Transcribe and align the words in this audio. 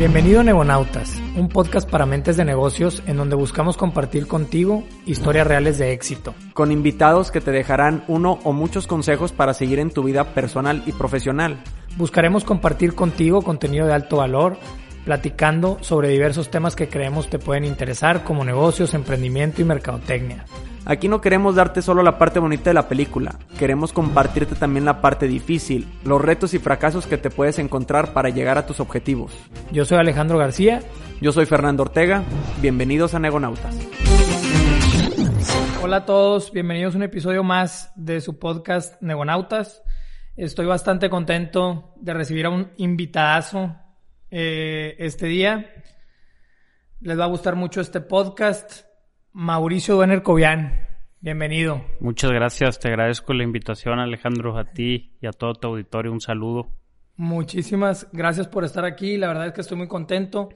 Bienvenido 0.00 0.40
a 0.40 0.42
Negonautas, 0.42 1.20
un 1.36 1.50
podcast 1.50 1.86
para 1.86 2.06
mentes 2.06 2.38
de 2.38 2.46
negocios 2.46 3.02
en 3.06 3.18
donde 3.18 3.36
buscamos 3.36 3.76
compartir 3.76 4.26
contigo 4.26 4.82
historias 5.04 5.46
reales 5.46 5.76
de 5.76 5.92
éxito. 5.92 6.34
Con 6.54 6.72
invitados 6.72 7.30
que 7.30 7.42
te 7.42 7.50
dejarán 7.50 8.02
uno 8.08 8.38
o 8.44 8.54
muchos 8.54 8.86
consejos 8.86 9.32
para 9.32 9.52
seguir 9.52 9.78
en 9.78 9.90
tu 9.90 10.02
vida 10.02 10.32
personal 10.32 10.82
y 10.86 10.92
profesional. 10.92 11.62
Buscaremos 11.98 12.44
compartir 12.44 12.94
contigo 12.94 13.42
contenido 13.42 13.86
de 13.86 13.92
alto 13.92 14.16
valor, 14.16 14.56
platicando 15.10 15.76
sobre 15.80 16.08
diversos 16.08 16.52
temas 16.52 16.76
que 16.76 16.88
creemos 16.88 17.28
te 17.28 17.40
pueden 17.40 17.64
interesar 17.64 18.22
como 18.22 18.44
negocios, 18.44 18.94
emprendimiento 18.94 19.60
y 19.60 19.64
mercadotecnia. 19.64 20.44
Aquí 20.84 21.08
no 21.08 21.20
queremos 21.20 21.56
darte 21.56 21.82
solo 21.82 22.04
la 22.04 22.16
parte 22.16 22.38
bonita 22.38 22.70
de 22.70 22.74
la 22.74 22.86
película, 22.86 23.34
queremos 23.58 23.92
compartirte 23.92 24.54
también 24.54 24.84
la 24.84 25.00
parte 25.00 25.26
difícil, 25.26 25.88
los 26.04 26.22
retos 26.22 26.54
y 26.54 26.60
fracasos 26.60 27.08
que 27.08 27.18
te 27.18 27.28
puedes 27.28 27.58
encontrar 27.58 28.12
para 28.12 28.28
llegar 28.28 28.56
a 28.56 28.66
tus 28.66 28.78
objetivos. 28.78 29.32
Yo 29.72 29.84
soy 29.84 29.98
Alejandro 29.98 30.38
García. 30.38 30.80
Yo 31.20 31.32
soy 31.32 31.44
Fernando 31.44 31.82
Ortega. 31.82 32.22
Bienvenidos 32.62 33.12
a 33.12 33.18
Negonautas. 33.18 33.76
Hola 35.82 35.96
a 35.96 36.06
todos, 36.06 36.52
bienvenidos 36.52 36.94
a 36.94 36.98
un 36.98 37.02
episodio 37.02 37.42
más 37.42 37.90
de 37.96 38.20
su 38.20 38.38
podcast 38.38 39.02
Negonautas. 39.02 39.82
Estoy 40.36 40.66
bastante 40.66 41.10
contento 41.10 41.94
de 41.96 42.14
recibir 42.14 42.46
a 42.46 42.50
un 42.50 42.70
invitadazo 42.76 43.74
eh, 44.30 44.96
este 44.98 45.26
día. 45.26 45.72
Les 47.00 47.18
va 47.18 47.24
a 47.24 47.28
gustar 47.28 47.56
mucho 47.56 47.80
este 47.80 48.00
podcast. 48.00 48.84
Mauricio 49.32 49.94
Duener 49.94 50.22
Cobian, 50.22 50.86
bienvenido. 51.20 51.84
Muchas 52.00 52.32
gracias, 52.32 52.80
te 52.80 52.88
agradezco 52.88 53.32
la 53.32 53.44
invitación 53.44 54.00
Alejandro, 54.00 54.58
a 54.58 54.64
ti 54.64 55.16
y 55.20 55.26
a 55.26 55.30
todo 55.30 55.54
tu 55.54 55.68
auditorio, 55.68 56.12
un 56.12 56.20
saludo. 56.20 56.68
Muchísimas 57.16 58.08
gracias 58.12 58.48
por 58.48 58.64
estar 58.64 58.84
aquí, 58.84 59.16
la 59.16 59.28
verdad 59.28 59.46
es 59.46 59.52
que 59.52 59.60
estoy 59.60 59.78
muy 59.78 59.86
contento. 59.86 60.48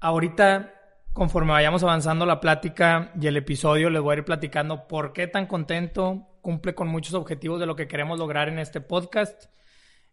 Ahorita, 0.00 0.74
conforme 1.12 1.52
vayamos 1.52 1.82
avanzando 1.82 2.26
la 2.26 2.40
plática 2.40 3.12
y 3.18 3.26
el 3.26 3.38
episodio, 3.38 3.88
les 3.88 4.02
voy 4.02 4.14
a 4.14 4.18
ir 4.18 4.24
platicando 4.24 4.86
por 4.86 5.12
qué 5.14 5.26
tan 5.26 5.46
contento, 5.46 6.28
cumple 6.42 6.74
con 6.74 6.88
muchos 6.88 7.14
objetivos 7.14 7.58
de 7.58 7.66
lo 7.66 7.74
que 7.74 7.88
queremos 7.88 8.18
lograr 8.18 8.48
en 8.48 8.58
este 8.58 8.82
podcast. 8.82 9.46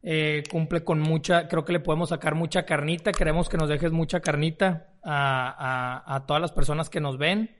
Eh, 0.03 0.43
cumple 0.49 0.83
con 0.83 0.99
mucha, 0.99 1.47
creo 1.47 1.63
que 1.63 1.73
le 1.73 1.79
podemos 1.79 2.09
sacar 2.09 2.33
mucha 2.33 2.65
carnita, 2.65 3.11
queremos 3.11 3.49
que 3.49 3.57
nos 3.57 3.69
dejes 3.69 3.91
mucha 3.91 4.19
carnita 4.19 4.95
a, 5.03 6.03
a, 6.05 6.15
a 6.15 6.25
todas 6.25 6.41
las 6.41 6.51
personas 6.51 6.89
que 6.89 6.99
nos 6.99 7.17
ven. 7.17 7.55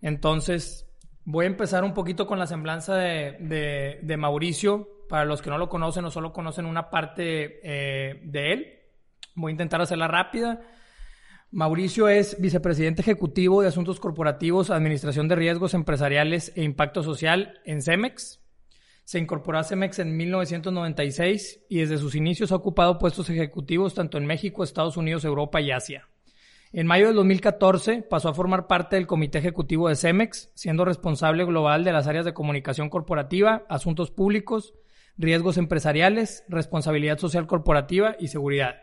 Entonces, 0.00 0.86
voy 1.24 1.46
a 1.46 1.48
empezar 1.48 1.84
un 1.84 1.94
poquito 1.94 2.26
con 2.26 2.38
la 2.38 2.46
semblanza 2.46 2.96
de, 2.96 3.98
de, 4.02 4.16
Mauricio. 4.16 4.90
Para 5.08 5.24
los 5.24 5.42
que 5.42 5.50
no 5.50 5.58
lo 5.58 5.68
conocen 5.68 6.04
o 6.04 6.10
solo 6.10 6.32
conocen 6.32 6.66
una 6.66 6.90
parte 6.90 7.60
eh, 7.62 8.20
de 8.24 8.52
él, 8.52 8.78
voy 9.34 9.50
a 9.50 9.52
intentar 9.52 9.80
hacerla 9.80 10.08
rápida. 10.08 10.60
Mauricio 11.50 12.08
es 12.08 12.40
vicepresidente 12.40 13.02
ejecutivo 13.02 13.62
de 13.62 13.68
Asuntos 13.68 14.00
Corporativos, 14.00 14.70
Administración 14.70 15.28
de 15.28 15.36
Riesgos 15.36 15.74
Empresariales 15.74 16.52
e 16.56 16.64
Impacto 16.64 17.02
Social 17.02 17.60
en 17.64 17.80
Cemex. 17.80 18.43
Se 19.04 19.18
incorporó 19.18 19.58
a 19.58 19.64
Cemex 19.64 19.98
en 19.98 20.16
1996 20.16 21.66
y 21.68 21.78
desde 21.78 21.98
sus 21.98 22.14
inicios 22.14 22.52
ha 22.52 22.56
ocupado 22.56 22.98
puestos 22.98 23.28
ejecutivos 23.28 23.94
tanto 23.94 24.16
en 24.16 24.24
México, 24.24 24.64
Estados 24.64 24.96
Unidos, 24.96 25.24
Europa 25.24 25.60
y 25.60 25.70
Asia. 25.70 26.08
En 26.72 26.86
mayo 26.86 27.06
del 27.06 27.16
2014 27.16 28.02
pasó 28.02 28.30
a 28.30 28.34
formar 28.34 28.66
parte 28.66 28.96
del 28.96 29.06
comité 29.06 29.38
ejecutivo 29.38 29.88
de 29.88 29.94
Cemex, 29.94 30.50
siendo 30.54 30.84
responsable 30.84 31.44
global 31.44 31.84
de 31.84 31.92
las 31.92 32.06
áreas 32.06 32.24
de 32.24 32.34
comunicación 32.34 32.88
corporativa, 32.88 33.64
asuntos 33.68 34.10
públicos, 34.10 34.74
riesgos 35.16 35.58
empresariales, 35.58 36.42
responsabilidad 36.48 37.18
social 37.18 37.46
corporativa 37.46 38.16
y 38.18 38.28
seguridad. 38.28 38.76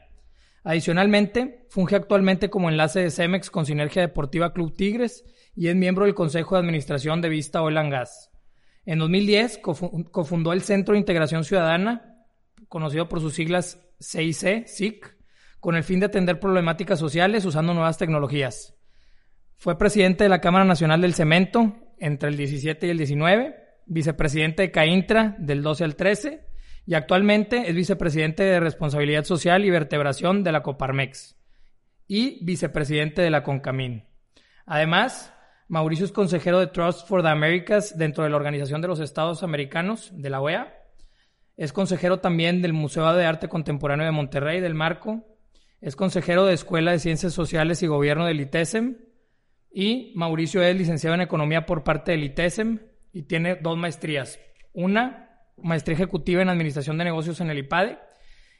Adicionalmente, 0.63 1.65
funge 1.69 1.95
actualmente 1.95 2.49
como 2.49 2.69
enlace 2.69 3.01
de 3.01 3.11
Cemex 3.11 3.49
con 3.49 3.65
Sinergia 3.65 4.03
Deportiva 4.03 4.53
Club 4.53 4.73
Tigres 4.73 5.25
y 5.55 5.67
es 5.67 5.75
miembro 5.75 6.05
del 6.05 6.13
Consejo 6.13 6.55
de 6.55 6.61
Administración 6.61 7.21
de 7.21 7.29
Vista 7.29 7.61
Oil 7.61 7.77
and 7.77 7.91
Gas. 7.91 8.30
En 8.85 8.99
2010 8.99 9.59
cofundó 10.11 10.53
el 10.53 10.61
Centro 10.61 10.93
de 10.93 10.99
Integración 10.99 11.43
Ciudadana, 11.43 12.25
conocido 12.67 13.07
por 13.07 13.19
sus 13.19 13.33
siglas 13.33 13.79
CIC, 13.99 14.65
SIC, 14.65 15.17
con 15.59 15.75
el 15.75 15.83
fin 15.83 15.99
de 15.99 16.07
atender 16.07 16.39
problemáticas 16.39 16.97
sociales 16.99 17.45
usando 17.45 17.73
nuevas 17.73 17.97
tecnologías. 17.97 18.75
Fue 19.57 19.77
presidente 19.77 20.23
de 20.23 20.29
la 20.29 20.41
Cámara 20.41 20.65
Nacional 20.65 21.01
del 21.01 21.13
Cemento 21.13 21.75
entre 21.99 22.29
el 22.29 22.37
17 22.37 22.87
y 22.87 22.89
el 22.89 22.97
19, 22.97 23.55
vicepresidente 23.85 24.63
de 24.63 24.71
CAINTRA 24.71 25.35
del 25.37 25.61
12 25.61 25.83
al 25.83 25.95
13 25.95 26.47
y 26.87 26.95
actualmente 26.95 27.69
es 27.69 27.75
vicepresidente 27.75 28.41
de 28.43 28.59
Responsabilidad 28.59 29.23
Social 29.23 29.63
y 29.63 29.69
Vertebración 29.69 30.43
de 30.43 30.51
la 30.51 30.63
Coparmex 30.63 31.37
y 32.07 32.43
vicepresidente 32.43 33.21
de 33.21 33.29
la 33.29 33.43
CONCAMIN. 33.43 34.03
Además, 34.65 35.33
Mauricio 35.71 36.05
es 36.05 36.11
consejero 36.11 36.59
de 36.59 36.67
Trust 36.67 37.07
for 37.07 37.23
the 37.23 37.29
Americas 37.29 37.97
dentro 37.97 38.23
de 38.23 38.29
la 38.29 38.35
Organización 38.35 38.81
de 38.81 38.89
los 38.89 38.99
Estados 38.99 39.41
Americanos 39.41 40.11
de 40.13 40.29
la 40.29 40.41
OEA. 40.41 40.77
Es 41.57 41.73
consejero 41.73 42.19
también 42.19 42.61
del 42.61 42.73
Museo 42.73 43.11
de 43.13 43.25
Arte 43.25 43.47
Contemporáneo 43.47 44.05
de 44.05 44.11
Monterrey 44.11 44.59
del 44.59 44.75
Marco 44.75 45.25
es 45.81 45.95
consejero 45.95 46.45
de 46.45 46.53
Escuela 46.53 46.91
de 46.91 46.99
Ciencias 46.99 47.33
Sociales 47.33 47.81
y 47.81 47.87
Gobierno 47.87 48.27
del 48.27 48.39
ITESEM. 48.39 48.97
Y 49.73 50.13
Mauricio 50.15 50.61
es 50.61 50.75
licenciado 50.75 51.15
en 51.15 51.21
Economía 51.21 51.65
por 51.65 51.83
parte 51.83 52.11
del 52.11 52.23
ITESEM 52.23 52.79
y 53.11 53.23
tiene 53.23 53.55
dos 53.55 53.77
maestrías. 53.77 54.39
Una, 54.73 55.29
maestría 55.57 55.95
ejecutiva 55.95 56.41
en 56.41 56.49
Administración 56.49 56.97
de 56.97 57.05
Negocios 57.05 57.41
en 57.41 57.49
el 57.49 57.57
IPADE 57.57 57.97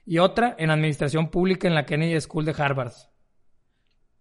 y 0.05 0.17
otra 0.17 0.55
en 0.57 0.71
Administración 0.71 1.29
Pública 1.29 1.67
en 1.67 1.75
la 1.75 1.85
Kennedy 1.85 2.19
School 2.19 2.45
de 2.45 2.55
Harvard. 2.57 2.93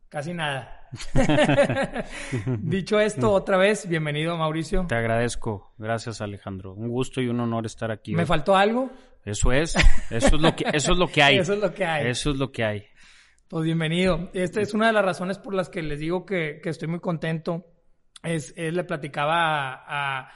Casi 0.08 0.34
nada. 0.34 0.79
Dicho 2.58 2.98
esto, 2.98 3.32
otra 3.32 3.56
vez, 3.56 3.88
bienvenido 3.88 4.36
Mauricio. 4.36 4.86
Te 4.88 4.96
agradezco. 4.96 5.72
Gracias 5.78 6.20
Alejandro. 6.20 6.74
Un 6.74 6.88
gusto 6.88 7.20
y 7.20 7.28
un 7.28 7.38
honor 7.40 7.66
estar 7.66 7.90
aquí. 7.90 8.14
¿Me 8.14 8.26
faltó 8.26 8.56
algo? 8.56 8.90
Eso 9.24 9.52
es. 9.52 9.76
Eso 10.10 10.36
es 10.36 10.42
lo 10.42 10.56
que, 10.56 10.64
eso 10.72 10.92
es 10.92 10.98
lo 10.98 11.06
que 11.06 11.22
hay. 11.22 11.38
eso 11.40 11.52
es 11.52 11.60
lo 11.60 11.72
que 11.72 11.84
hay. 11.84 12.08
Eso 12.08 12.30
es 12.30 12.36
lo 12.36 12.50
que 12.50 12.64
hay. 12.64 12.86
Pues 13.48 13.64
bienvenido. 13.64 14.30
Esta 14.32 14.60
es 14.60 14.74
una 14.74 14.88
de 14.88 14.92
las 14.92 15.04
razones 15.04 15.38
por 15.38 15.54
las 15.54 15.68
que 15.68 15.82
les 15.82 16.00
digo 16.00 16.24
que, 16.24 16.60
estoy 16.64 16.88
muy 16.88 17.00
contento. 17.00 17.66
Es, 18.22 18.54
le 18.56 18.84
platicaba 18.84 19.84
a, 19.86 20.30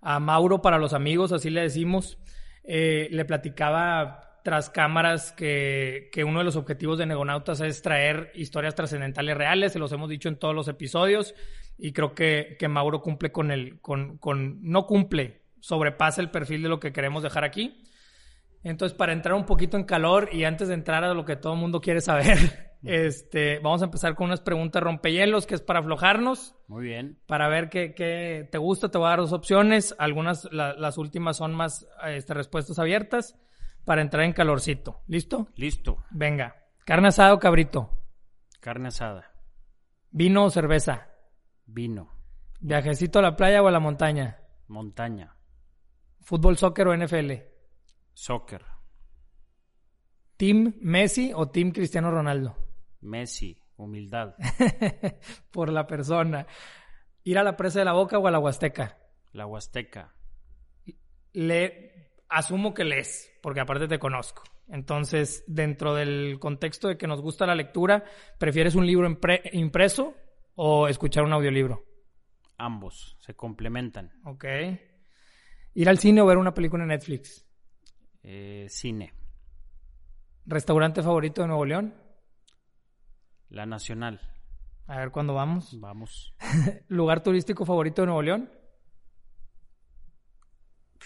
a, 0.00 0.20
Mauro 0.20 0.60
para 0.62 0.78
los 0.78 0.92
amigos, 0.92 1.32
así 1.32 1.50
le 1.50 1.62
decimos. 1.62 2.18
Eh, 2.64 3.08
le 3.10 3.24
platicaba 3.24 4.31
tras 4.42 4.70
cámaras 4.70 5.32
que, 5.32 6.08
que, 6.12 6.24
uno 6.24 6.40
de 6.40 6.44
los 6.44 6.56
objetivos 6.56 6.98
de 6.98 7.06
Negonautas 7.06 7.60
es 7.60 7.82
traer 7.82 8.32
historias 8.34 8.74
trascendentales 8.74 9.36
reales, 9.36 9.72
se 9.72 9.78
los 9.78 9.92
hemos 9.92 10.08
dicho 10.08 10.28
en 10.28 10.36
todos 10.36 10.54
los 10.54 10.68
episodios, 10.68 11.34
y 11.78 11.92
creo 11.92 12.14
que, 12.14 12.56
que 12.58 12.68
Mauro 12.68 13.00
cumple 13.00 13.32
con 13.32 13.50
el, 13.50 13.80
con, 13.80 14.18
con, 14.18 14.58
no 14.62 14.86
cumple, 14.86 15.42
sobrepasa 15.60 16.20
el 16.20 16.30
perfil 16.30 16.62
de 16.62 16.68
lo 16.68 16.80
que 16.80 16.92
queremos 16.92 17.22
dejar 17.22 17.44
aquí. 17.44 17.84
Entonces, 18.64 18.96
para 18.96 19.12
entrar 19.12 19.34
un 19.34 19.46
poquito 19.46 19.76
en 19.76 19.84
calor 19.84 20.28
y 20.32 20.44
antes 20.44 20.68
de 20.68 20.74
entrar 20.74 21.02
a 21.02 21.14
lo 21.14 21.24
que 21.24 21.36
todo 21.36 21.54
el 21.54 21.58
mundo 21.58 21.80
quiere 21.80 22.00
saber, 22.00 22.38
este, 22.84 23.58
vamos 23.58 23.82
a 23.82 23.86
empezar 23.86 24.14
con 24.14 24.26
unas 24.26 24.40
preguntas 24.40 24.82
rompehielos, 24.82 25.46
que 25.46 25.54
es 25.54 25.60
para 25.60 25.80
aflojarnos. 25.80 26.54
Muy 26.68 26.84
bien. 26.84 27.18
Para 27.26 27.48
ver 27.48 27.68
qué, 27.68 27.94
qué 27.94 28.48
te 28.50 28.58
gusta, 28.58 28.90
te 28.90 28.98
voy 28.98 29.06
a 29.06 29.10
dar 29.10 29.18
dos 29.20 29.32
opciones. 29.32 29.94
Algunas, 29.98 30.48
las 30.52 30.98
últimas 30.98 31.36
son 31.36 31.54
más 31.54 31.88
este, 32.06 32.34
respuestas 32.34 32.78
abiertas 32.78 33.36
para 33.84 34.02
entrar 34.02 34.24
en 34.24 34.32
calorcito. 34.32 35.02
¿Listo? 35.06 35.48
Listo. 35.56 36.04
Venga. 36.10 36.56
¿Carne 36.84 37.08
asada 37.08 37.34
o 37.34 37.38
cabrito? 37.38 37.90
Carne 38.60 38.88
asada. 38.88 39.32
¿Vino 40.10 40.44
o 40.44 40.50
cerveza? 40.50 41.08
Vino. 41.66 42.10
¿Viajecito 42.60 43.18
a 43.18 43.22
la 43.22 43.36
playa 43.36 43.62
o 43.62 43.68
a 43.68 43.72
la 43.72 43.80
montaña? 43.80 44.40
Montaña. 44.68 45.36
¿Fútbol, 46.20 46.56
soccer 46.56 46.88
o 46.88 46.96
NFL? 46.96 47.32
Soccer. 48.12 48.64
¿Team 50.36 50.74
Messi 50.80 51.32
o 51.34 51.48
Team 51.48 51.72
Cristiano 51.72 52.10
Ronaldo? 52.10 52.56
Messi, 53.00 53.58
humildad. 53.76 54.34
Por 55.50 55.72
la 55.72 55.86
persona. 55.86 56.46
¿Ir 57.24 57.38
a 57.38 57.44
la 57.44 57.56
presa 57.56 57.78
de 57.78 57.84
la 57.84 57.92
boca 57.92 58.18
o 58.18 58.26
a 58.26 58.30
la 58.30 58.38
Huasteca? 58.38 58.98
La 59.32 59.46
Huasteca. 59.46 60.14
Le 61.32 62.12
asumo 62.28 62.74
que 62.74 62.84
lees, 62.84 63.31
porque 63.42 63.60
aparte 63.60 63.88
te 63.88 63.98
conozco. 63.98 64.44
Entonces, 64.68 65.44
dentro 65.46 65.94
del 65.94 66.38
contexto 66.38 66.88
de 66.88 66.96
que 66.96 67.08
nos 67.08 67.20
gusta 67.20 67.44
la 67.44 67.54
lectura, 67.54 68.04
¿prefieres 68.38 68.74
un 68.74 68.86
libro 68.86 69.08
impreso 69.52 70.14
o 70.54 70.88
escuchar 70.88 71.24
un 71.24 71.32
audiolibro? 71.32 71.84
Ambos, 72.56 73.16
se 73.20 73.34
complementan. 73.34 74.12
Ok. 74.24 74.44
¿Ir 75.74 75.88
al 75.88 75.98
cine 75.98 76.20
o 76.22 76.26
ver 76.26 76.38
una 76.38 76.54
película 76.54 76.84
en 76.84 76.90
Netflix? 76.90 77.44
Eh, 78.22 78.66
cine. 78.68 79.12
¿Restaurante 80.46 81.02
favorito 81.02 81.42
de 81.42 81.48
Nuevo 81.48 81.64
León? 81.64 81.94
La 83.48 83.66
Nacional. 83.66 84.20
A 84.86 84.98
ver 84.98 85.10
cuándo 85.10 85.34
vamos. 85.34 85.80
Vamos. 85.80 86.34
¿Lugar 86.88 87.22
turístico 87.22 87.64
favorito 87.64 88.02
de 88.02 88.06
Nuevo 88.06 88.22
León? 88.22 88.61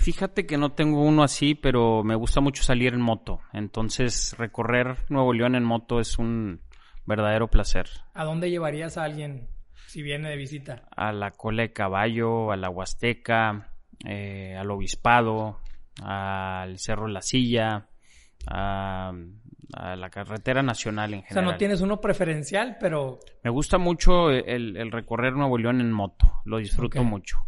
Fíjate 0.06 0.47
que 0.47 0.56
no 0.56 0.70
tengo 0.70 1.03
uno 1.03 1.25
así, 1.25 1.56
pero 1.56 2.05
me 2.05 2.14
gusta 2.14 2.41
mucho 2.41 2.62
salir 2.62 2.94
en 2.94 3.00
moto. 3.00 3.41
Entonces, 3.53 4.37
recorrer 4.38 4.99
Nuevo 5.08 5.32
León 5.32 5.56
en 5.56 5.64
moto 5.64 5.99
es 5.99 6.17
un 6.20 6.61
verdadero 7.06 7.49
placer. 7.49 7.88
¿A 8.14 8.23
dónde 8.23 8.49
llevarías 8.49 8.99
a 8.99 9.03
alguien 9.03 9.49
si 9.88 10.03
viene 10.03 10.29
de 10.31 10.37
visita? 10.37 10.85
A 10.94 11.11
la 11.11 11.32
cola 11.32 11.62
de 11.62 11.73
caballo, 11.73 12.53
a 12.53 12.56
la 12.56 12.70
Huasteca, 12.70 13.73
eh, 14.05 14.55
al 14.56 14.70
Obispado, 14.70 15.58
al 16.00 16.79
Cerro 16.79 17.09
La 17.09 17.20
Silla, 17.20 17.88
a, 18.47 19.12
a 19.75 19.97
la 19.97 20.11
carretera 20.11 20.62
nacional 20.62 21.14
en 21.14 21.19
O 21.19 21.23
sea, 21.23 21.29
general. 21.31 21.52
no 21.52 21.59
tienes 21.59 21.81
uno 21.81 22.00
preferencial, 22.00 22.76
pero 22.79 23.19
Me 23.43 23.50
gusta 23.50 23.76
mucho 23.79 24.31
el, 24.31 24.76
el 24.76 24.93
recorrer 24.93 25.32
Nuevo 25.32 25.59
León 25.59 25.81
en 25.81 25.91
moto, 25.91 26.32
lo 26.44 26.59
disfruto 26.59 27.02
mucho. 27.02 27.38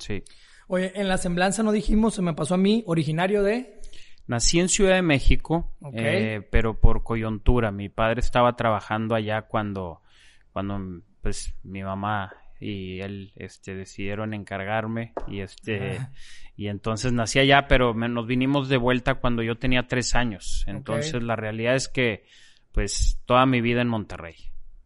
Sí. 0.00 0.24
Oye, 0.74 0.90
en 0.94 1.06
la 1.06 1.18
semblanza 1.18 1.62
no 1.62 1.70
dijimos, 1.70 2.14
se 2.14 2.22
me 2.22 2.32
pasó 2.32 2.54
a 2.54 2.56
mí, 2.58 2.82
originario 2.86 3.42
de... 3.42 3.78
Nací 4.26 4.58
en 4.58 4.68
Ciudad 4.70 4.94
de 4.94 5.02
México, 5.02 5.70
eh, 5.92 6.48
pero 6.50 6.80
por 6.80 7.02
coyuntura. 7.02 7.70
Mi 7.72 7.88
padre 7.90 8.20
estaba 8.20 8.56
trabajando 8.56 9.14
allá 9.14 9.42
cuando, 9.42 10.00
cuando 10.52 10.80
pues 11.20 11.54
mi 11.64 11.82
mamá 11.82 12.32
y 12.60 13.00
él 13.00 13.32
este, 13.36 13.74
decidieron 13.74 14.32
encargarme 14.32 15.12
y 15.26 15.40
este 15.40 15.98
y 16.56 16.68
entonces 16.68 17.12
nací 17.12 17.40
allá, 17.40 17.66
pero 17.68 17.92
me- 17.94 18.08
nos 18.08 18.26
vinimos 18.26 18.68
de 18.68 18.76
vuelta 18.76 19.16
cuando 19.16 19.42
yo 19.42 19.56
tenía 19.56 19.88
tres 19.88 20.14
años. 20.14 20.64
Entonces 20.68 21.20
la 21.22 21.34
realidad 21.36 21.74
es 21.74 21.88
que 21.88 22.24
pues 22.70 23.20
toda 23.26 23.44
mi 23.44 23.60
vida 23.60 23.82
en 23.82 23.88
Monterrey. 23.88 24.36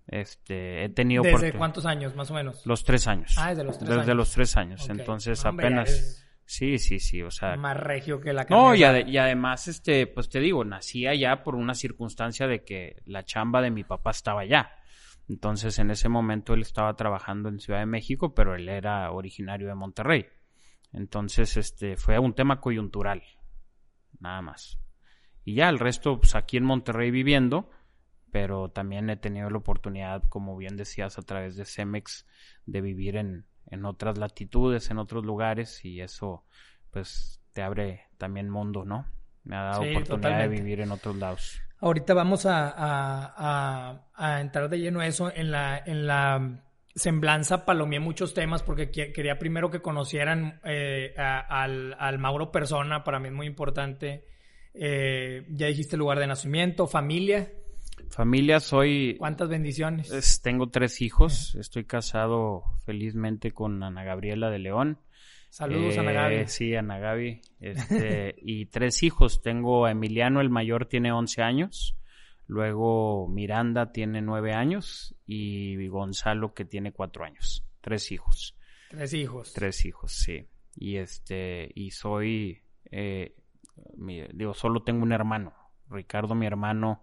Este, 0.08 0.84
he 0.84 0.88
tenido 0.90 1.22
¿Desde 1.22 1.52
cuántos 1.52 1.84
años, 1.84 2.14
más 2.14 2.30
o 2.30 2.34
menos? 2.34 2.64
los 2.64 2.84
tres 2.84 3.08
años. 3.08 3.34
Ah, 3.38 3.50
desde 3.50 3.64
los 3.64 3.78
tres 3.78 3.88
Desde 3.88 4.02
años. 4.02 4.16
los 4.16 4.30
tres 4.32 4.56
años. 4.56 4.88
Entonces 4.88 5.44
hombre, 5.44 5.66
apenas. 5.66 6.22
Sí, 6.44 6.78
sí, 6.78 7.00
sí. 7.00 7.22
O 7.22 7.30
sea, 7.30 7.56
Más 7.56 7.76
regio 7.76 8.20
que 8.20 8.32
la 8.32 8.46
no, 8.48 8.74
y, 8.74 8.82
y 8.82 9.18
además, 9.18 9.66
este, 9.66 10.06
pues 10.06 10.28
te 10.28 10.38
digo, 10.38 10.64
nací 10.64 11.06
allá 11.06 11.42
por 11.42 11.56
una 11.56 11.74
circunstancia 11.74 12.46
de 12.46 12.64
que 12.64 13.02
la 13.04 13.24
chamba 13.24 13.60
de 13.60 13.70
mi 13.72 13.82
papá 13.82 14.12
estaba 14.12 14.42
allá. 14.42 14.70
Entonces, 15.28 15.80
en 15.80 15.90
ese 15.90 16.08
momento 16.08 16.54
él 16.54 16.62
estaba 16.62 16.94
trabajando 16.94 17.48
en 17.48 17.58
Ciudad 17.58 17.80
de 17.80 17.86
México, 17.86 18.32
pero 18.32 18.54
él 18.54 18.68
era 18.68 19.10
originario 19.10 19.66
de 19.66 19.74
Monterrey. 19.74 20.26
Entonces, 20.92 21.56
este, 21.56 21.96
fue 21.96 22.16
un 22.20 22.32
tema 22.32 22.60
coyuntural, 22.60 23.24
nada 24.20 24.40
más. 24.40 24.78
Y 25.44 25.54
ya 25.54 25.68
el 25.68 25.80
resto, 25.80 26.18
pues 26.20 26.36
aquí 26.36 26.56
en 26.56 26.64
Monterrey 26.64 27.10
viviendo, 27.10 27.70
pero 28.30 28.68
también 28.70 29.08
he 29.10 29.16
tenido 29.16 29.48
la 29.50 29.58
oportunidad, 29.58 30.22
como 30.28 30.56
bien 30.56 30.76
decías, 30.76 31.18
a 31.18 31.22
través 31.22 31.56
de 31.56 31.64
Cemex, 31.64 32.26
de 32.66 32.80
vivir 32.80 33.16
en, 33.16 33.44
en 33.70 33.84
otras 33.84 34.18
latitudes, 34.18 34.90
en 34.90 34.98
otros 34.98 35.24
lugares, 35.24 35.84
y 35.84 36.00
eso, 36.00 36.44
pues, 36.90 37.40
te 37.52 37.62
abre 37.62 38.04
también 38.18 38.50
mundo, 38.50 38.84
¿no? 38.84 39.06
Me 39.44 39.56
ha 39.56 39.62
dado 39.62 39.82
Sí, 39.84 39.90
oportunidad 39.90 40.16
totalmente. 40.22 40.48
de 40.56 40.60
vivir 40.62 40.80
en 40.80 40.90
otros 40.92 41.16
lados. 41.16 41.60
Ahorita 41.78 42.14
vamos 42.14 42.46
a, 42.46 42.68
a- 42.70 43.34
a- 43.36 44.06
a 44.14 44.40
entrar 44.40 44.68
de 44.68 44.78
lleno 44.80 45.00
a 45.00 45.06
eso. 45.06 45.30
En 45.34 45.50
la, 45.50 45.78
en 45.84 46.06
la 46.06 46.62
semblanza 46.94 47.64
palomeé 47.66 48.00
muchos 48.00 48.32
temas 48.34 48.62
porque 48.62 48.90
que- 48.90 49.12
quería 49.12 49.38
primero 49.38 49.70
que 49.70 49.80
conocieran 49.82 50.60
eh, 50.64 51.14
a- 51.18 51.62
al, 51.62 51.94
al 51.98 52.18
Mauro 52.18 52.50
persona. 52.50 53.04
Para 53.04 53.20
mí 53.20 53.28
es 53.28 53.34
muy 53.34 53.46
importante. 53.46 54.24
Eh, 54.74 55.46
ya 55.50 55.66
dijiste 55.66 55.96
lugar 55.96 56.18
de 56.18 56.26
nacimiento, 56.26 56.86
familia. 56.86 57.50
Familia, 58.10 58.60
soy... 58.60 59.16
¿Cuántas 59.18 59.48
bendiciones? 59.48 60.10
es- 60.10 60.40
tengo 60.42 60.68
tres 60.70 61.00
hijos, 61.02 61.54
estoy 61.56 61.84
casado 61.84 62.64
felizmente 62.84 63.52
con 63.52 63.82
Ana 63.82 64.04
Gabriela 64.04 64.50
de 64.50 64.58
León. 64.58 64.98
Saludos, 65.50 65.96
Eh, 65.96 66.00
Ana 66.00 66.12
Gaby. 66.12 66.46
Sí, 66.48 66.74
Ana 66.74 66.98
Gaby. 66.98 67.40
Este, 67.60 68.34
y 68.42 68.66
tres 68.66 69.02
hijos. 69.02 69.42
Tengo 69.42 69.86
a 69.86 69.90
Emiliano, 69.90 70.40
el 70.40 70.50
mayor, 70.50 70.86
tiene 70.86 71.12
11 71.12 71.42
años. 71.42 71.96
Luego 72.46 73.26
Miranda 73.28 73.90
tiene 73.92 74.22
9 74.22 74.52
años. 74.52 75.14
Y 75.26 75.86
Gonzalo, 75.88 76.52
que 76.54 76.64
tiene 76.64 76.92
4 76.92 77.24
años. 77.24 77.64
Tres 77.80 78.12
hijos. 78.12 78.56
Tres 78.90 79.14
hijos. 79.14 79.52
Tres 79.52 79.84
hijos, 79.86 80.12
sí. 80.12 80.46
Y 80.74 80.96
este, 80.96 81.70
y 81.74 81.90
soy, 81.90 82.62
eh, 82.90 83.34
mi- 83.96 84.26
digo, 84.34 84.52
solo 84.54 84.82
tengo 84.82 85.02
un 85.02 85.12
hermano. 85.12 85.54
Ricardo, 85.88 86.34
mi 86.34 86.46
hermano, 86.46 87.02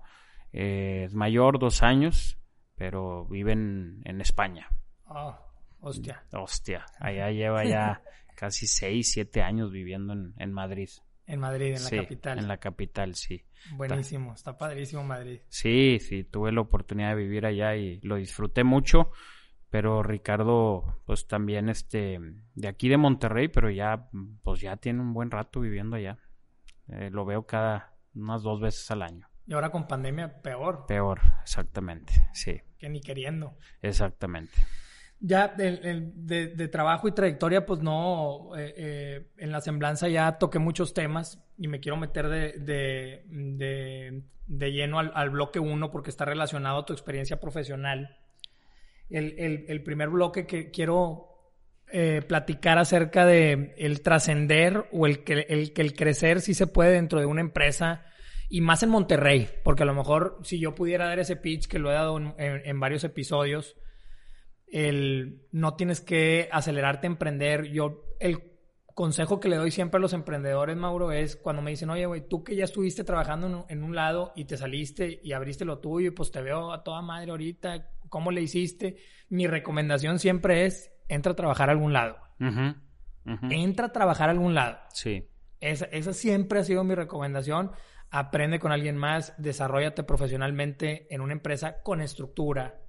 eh, 0.54 1.04
es 1.06 1.14
mayor, 1.14 1.60
dos 1.60 1.84
años, 1.84 2.38
pero 2.76 3.26
vive 3.26 3.52
en, 3.54 4.22
España. 4.22 4.70
Ah, 5.06 5.40
hostia. 5.82 6.24
Hostia, 6.32 6.86
allá 7.00 7.32
lleva 7.32 7.66
ya 7.66 8.02
casi 8.36 8.68
seis, 8.68 9.12
siete 9.12 9.42
años 9.42 9.72
viviendo 9.72 10.14
en, 10.14 10.34
en 10.38 10.54
Madrid. 10.54 10.90
En 11.26 11.40
Madrid, 11.40 11.72
en 11.72 11.78
Sí, 11.80 11.96
la 11.96 12.02
capital. 12.04 12.40
En 12.40 12.48
la 12.48 12.58
capital, 12.58 13.16
sí. 13.16 13.44
Buenísimo. 13.72 14.34
Está 14.34 14.58
padrísimo 14.58 15.04
Madrid. 15.04 15.40
Sí, 15.48 16.00
sí, 16.00 16.24
tuve 16.26 16.52
la 16.52 16.62
oportunidad 16.62 17.10
de 17.10 17.16
vivir 17.16 17.46
allá 17.46 17.76
y 17.76 18.00
lo 18.02 18.18
disfruté 18.18 18.64
mucho. 18.64 19.12
Pero 19.70 20.04
Ricardo, 20.04 21.02
pues 21.06 21.26
también 21.28 21.70
este, 21.70 22.20
de 22.54 22.68
aquí 22.68 22.90
de 22.90 22.98
Monterrey, 22.98 23.48
pero 23.48 23.72
ya, 23.72 24.08
pues 24.44 24.62
ya 24.62 24.78
tiene 24.78 25.02
un 25.02 25.14
buen 25.14 25.32
rato 25.32 25.62
viviendo 25.62 25.96
allá. 25.96 26.20
Eh, 26.90 27.10
lo 27.10 27.26
veo 27.26 27.46
cada 27.48 27.96
unas 28.14 28.44
dos 28.44 28.60
veces 28.60 28.92
al 28.92 29.02
año. 29.02 29.28
Y 29.46 29.54
ahora 29.54 29.70
con 29.72 29.88
pandemia, 29.88 30.42
peor. 30.42 30.86
Peor, 30.88 31.20
exactamente. 31.42 32.14
Sí, 32.34 32.62
Que 32.78 32.90
ni 32.90 33.02
queriendo. 33.02 33.58
exactamente. 33.82 34.54
Ya 35.20 35.54
el- 35.58 35.86
el- 35.86 36.12
de, 36.28 36.48
de 36.48 36.68
trabajo 36.68 37.08
y 37.08 37.12
trayectoria, 37.14 37.66
pues 37.66 37.82
no, 37.82 38.56
eh, 38.58 38.74
eh, 38.76 39.28
en 39.38 39.52
la 39.52 39.62
semblanza 39.62 40.08
ya 40.10 40.38
toqué 40.38 40.60
muchos 40.60 40.94
temas 40.94 41.42
y 41.58 41.68
me 41.68 41.80
quiero 41.80 41.98
meter 41.98 42.28
de, 42.28 42.54
de, 42.60 43.24
de- 43.30 44.24
de 44.48 44.72
lleno 44.72 45.00
al, 45.00 45.12
al 45.16 45.30
bloque 45.30 45.60
1 45.60 45.92
porque 45.92 46.10
está 46.10 46.26
relacionado 46.26 46.80
a 46.80 46.86
tu 46.86 46.92
experiencia 46.94 47.40
profesional. 47.40 48.18
El, 49.10 49.36
el- 49.40 49.66
el 49.70 49.84
primer 49.84 50.10
bloque 50.10 50.46
que 50.46 50.72
quiero 50.72 51.30
eh, 51.92 52.22
platicar 52.28 52.78
acerca 52.78 53.26
de 53.26 53.76
el 53.78 54.02
trascender 54.02 54.90
o 54.92 55.06
el 55.06 55.24
que, 55.24 55.46
el 55.48 55.74
el 55.76 55.94
crecer 55.96 56.42
sí 56.42 56.54
se 56.54 56.66
puede 56.68 56.92
dentro 56.94 57.20
de 57.20 57.26
una 57.28 57.42
empresa 57.42 58.04
y 58.56 58.62
más 58.62 58.84
en 58.84 58.90
Monterrey, 58.90 59.50
porque 59.64 59.82
a 59.82 59.86
lo 59.88 59.96
mejor 59.96 60.38
si 60.44 60.60
yo 60.60 60.76
pudiera 60.76 61.06
dar 61.08 61.18
ese 61.18 61.36
pitch 61.36 61.66
que 61.68 61.80
lo 61.80 61.90
he 61.90 61.96
dado 61.96 62.18
en- 62.18 62.36
en- 62.38 62.62
en 62.66 62.80
varios 62.80 63.04
episodios, 63.04 63.76
el 64.68 65.42
no 65.52 65.76
tienes 65.76 66.02
que 66.02 66.50
acelerarte 66.52 67.08
a 67.08 67.12
emprender. 67.12 67.72
Yo, 67.72 68.04
el 68.20 68.44
consejo 68.94 69.40
que 69.40 69.50
le 69.50 69.56
doy 69.56 69.72
siempre 69.72 69.98
a 69.98 70.02
los 70.02 70.14
emprendedores, 70.14 70.78
Mauro, 70.78 71.12
es 71.12 71.36
cuando 71.36 71.62
me 71.62 71.72
dicen, 71.72 71.90
oye, 71.90 72.06
güey, 72.06 72.28
tú 72.28 72.44
que 72.44 72.56
ya 72.56 72.64
estuviste 72.66 73.04
trabajando 73.04 73.48
en 73.48 73.56
un, 73.56 73.66
en 73.70 73.84
un 73.84 73.96
lado 73.96 74.34
y 74.36 74.46
te 74.46 74.58
saliste 74.58 75.20
y 75.24 75.32
abriste 75.34 75.66
lo 75.66 75.80
tuyo 75.80 76.10
y 76.10 76.12
pues 76.12 76.32
te 76.32 76.42
veo 76.42 76.72
a 76.72 76.84
toda 76.84 77.02
madre 77.02 77.32
ahorita, 77.32 77.90
¿cómo 78.10 78.32
le 78.32 78.42
hiciste? 78.42 78.98
Mi 79.30 79.48
recomendación 79.48 80.20
siempre 80.20 80.66
es, 80.66 80.92
entra 81.08 81.32
a 81.32 81.36
trabajar 81.36 81.70
a 81.70 81.72
algún 81.72 81.92
lado. 81.94 82.18
Entra 83.52 83.88
a 83.88 83.92
trabajar 83.92 84.30
a 84.30 84.32
algún 84.34 84.54
lado. 84.54 84.78
Sí, 84.94 85.28
Esa, 85.60 85.86
esa 85.86 86.14
siempre 86.14 86.60
ha 86.60 86.64
sido 86.64 86.84
mi 86.84 86.94
recomendación. 86.94 87.72
Aprende 88.16 88.60
con 88.60 88.72
alguien 88.72 88.96
más, 88.96 89.34
desarrollate 89.40 90.04
profesionalmente 90.04 91.08
en 91.10 91.20
una 91.20 91.34
empresa 91.34 91.82
con 91.82 92.00
estructura, 92.00 92.80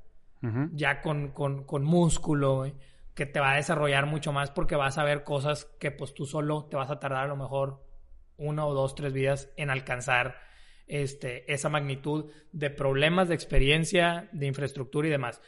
ya 0.73 1.01
con, 1.01 1.29
con, 1.29 1.65
con 1.65 1.83
músculo, 1.83 2.57
güey, 2.57 2.75
que 3.15 3.25
te 3.25 3.41
va 3.41 3.53
a 3.53 3.57
desarrollar 3.57 4.05
mucho 4.05 4.35
más 4.35 4.51
porque 4.51 4.77
vas 4.77 4.99
a 4.99 5.05
ver 5.05 5.25
cosas 5.25 5.65
que 5.81 5.91
pues 5.91 6.13
tú 6.13 6.27
solo 6.27 6.67
te 6.67 6.77
vas 6.77 6.91
a 6.91 7.01
tardar 7.01 7.25
a 7.25 7.29
lo 7.29 7.37
mejor 7.37 7.83
una 8.37 8.67
o 8.67 8.75
dos, 8.75 8.95
tres 8.95 9.15
vidas 9.15 9.51
en 9.57 9.71
alcanzar 9.71 10.37
este, 10.87 11.51
esa 11.51 11.71
magnitud 11.71 12.31
de 12.53 12.69
problemas, 12.69 13.29
de 13.29 13.35
experiencia, 13.35 14.29
de 14.33 14.45
infraestructura 14.45 15.09
y 15.09 15.11
demás. 15.11 15.41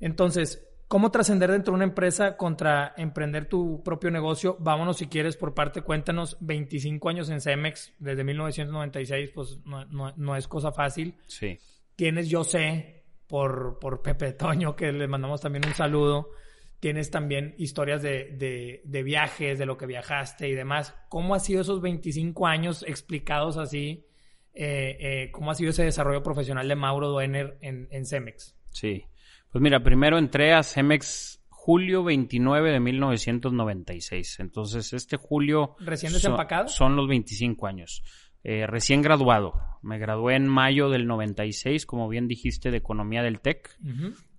Entonces, 0.00 0.68
¿cómo 0.94 1.10
trascender 1.10 1.50
dentro 1.50 1.72
de 1.72 1.74
una 1.74 1.84
empresa 1.86 2.36
contra 2.36 2.94
emprender 2.96 3.48
tu 3.48 3.82
propio 3.82 4.12
negocio? 4.12 4.56
Vámonos 4.60 4.98
si 4.98 5.08
quieres 5.08 5.36
por 5.36 5.52
parte, 5.52 5.82
cuéntanos, 5.82 6.36
25 6.40 7.08
años 7.08 7.30
en 7.30 7.40
Cemex, 7.40 7.92
desde 7.98 8.22
1996, 8.22 9.30
pues 9.34 9.58
no, 9.64 9.84
no- 9.86 10.14
no 10.16 10.36
es 10.36 10.46
cosa 10.46 10.70
fácil 10.70 11.16
sí. 11.26 11.58
tienes, 11.96 12.28
yo 12.28 12.44
sé, 12.44 13.02
por, 13.26 13.80
por 13.80 14.02
Pepe 14.02 14.34
Toño, 14.34 14.76
que 14.76 14.92
le 14.92 15.08
mandamos 15.08 15.40
también 15.40 15.66
un 15.66 15.74
saludo. 15.74 16.30
Tienes 16.78 17.10
también 17.10 17.56
historias 17.58 18.00
de, 18.00 18.30
de, 18.38 18.80
de 18.84 19.02
viajes, 19.02 19.58
de 19.58 19.66
lo 19.66 19.76
que 19.76 19.86
viajaste 19.86 20.48
y 20.48 20.54
demás. 20.54 20.94
¿Cómo 21.08 21.34
ha 21.34 21.40
sido 21.40 21.62
esos 21.62 21.80
25 21.80 22.46
años 22.46 22.84
explicados 22.86 23.56
así? 23.56 24.06
Eh, 24.52 24.96
eh, 25.00 25.30
¿Cómo 25.32 25.50
ha 25.50 25.56
sido 25.56 25.70
ese 25.70 25.82
desarrollo 25.82 26.22
profesional 26.22 26.68
de 26.68 26.76
Mauro 26.76 27.08
Duener 27.08 27.58
en, 27.62 27.88
en 27.90 28.06
Cemex? 28.06 28.54
Sí. 28.70 29.06
Pues 29.54 29.62
mira, 29.62 29.84
primero 29.84 30.18
entré 30.18 30.52
a 30.52 30.64
Cemex 30.64 31.40
julio 31.48 32.02
29 32.02 32.72
de 32.72 32.80
1996. 32.80 34.40
Entonces, 34.40 34.92
este 34.92 35.16
julio... 35.16 35.76
¿Recién 35.78 36.10
son- 36.10 36.18
desempacado? 36.18 36.66
Son, 36.66 36.96
los 36.96 37.06
25 37.06 37.68
años. 37.68 38.02
Eh, 38.42 38.66
recién 38.66 39.00
graduado. 39.00 39.52
Me 39.80 39.98
gradué 40.00 40.34
en 40.34 40.48
mayo 40.48 40.90
del 40.90 41.06
96, 41.06 41.86
como 41.86 42.08
bien 42.08 42.26
dijiste, 42.26 42.72
de 42.72 42.78
Economía 42.78 43.22
del 43.22 43.38
TEC. 43.40 43.78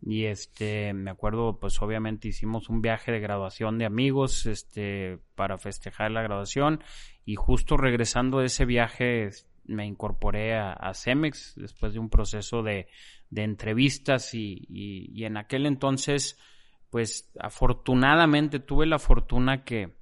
Y 0.01 0.25
este, 0.25 0.93
me 0.93 1.12
acuerdo, 1.12 1.62
pues 1.62 1.81
obviamente 1.81 2.27
hicimos 2.27 2.67
un 2.67 2.81
viaje 2.81 3.13
de 3.13 3.22
graduación 3.22 3.77
de 3.77 3.86
amigos, 3.86 4.45
este, 4.45 5.19
para 5.36 5.57
festejar 5.57 6.12
la 6.12 6.24
graduación. 6.24 6.84
Y 7.24 7.36
justo 7.36 7.77
regresando 7.77 8.39
de 8.39 8.48
ese 8.48 8.65
viaje, 8.65 9.29
me 9.67 9.86
incorporé 9.86 10.57
a, 10.57 10.93
Cemex 10.93 11.53
después 11.55 11.93
de 11.93 12.00
un 12.00 12.10
proceso 12.10 12.63
de, 12.63 12.88
entrevistas 13.36 14.34
y, 14.34 15.24
en 15.24 15.38
aquel 15.38 15.65
entonces, 15.65 16.39
pues 16.89 17.31
afortunadamente 17.39 18.60
tuve 18.60 18.86
la 18.86 19.00
fortuna 19.00 19.63
que, 19.63 19.95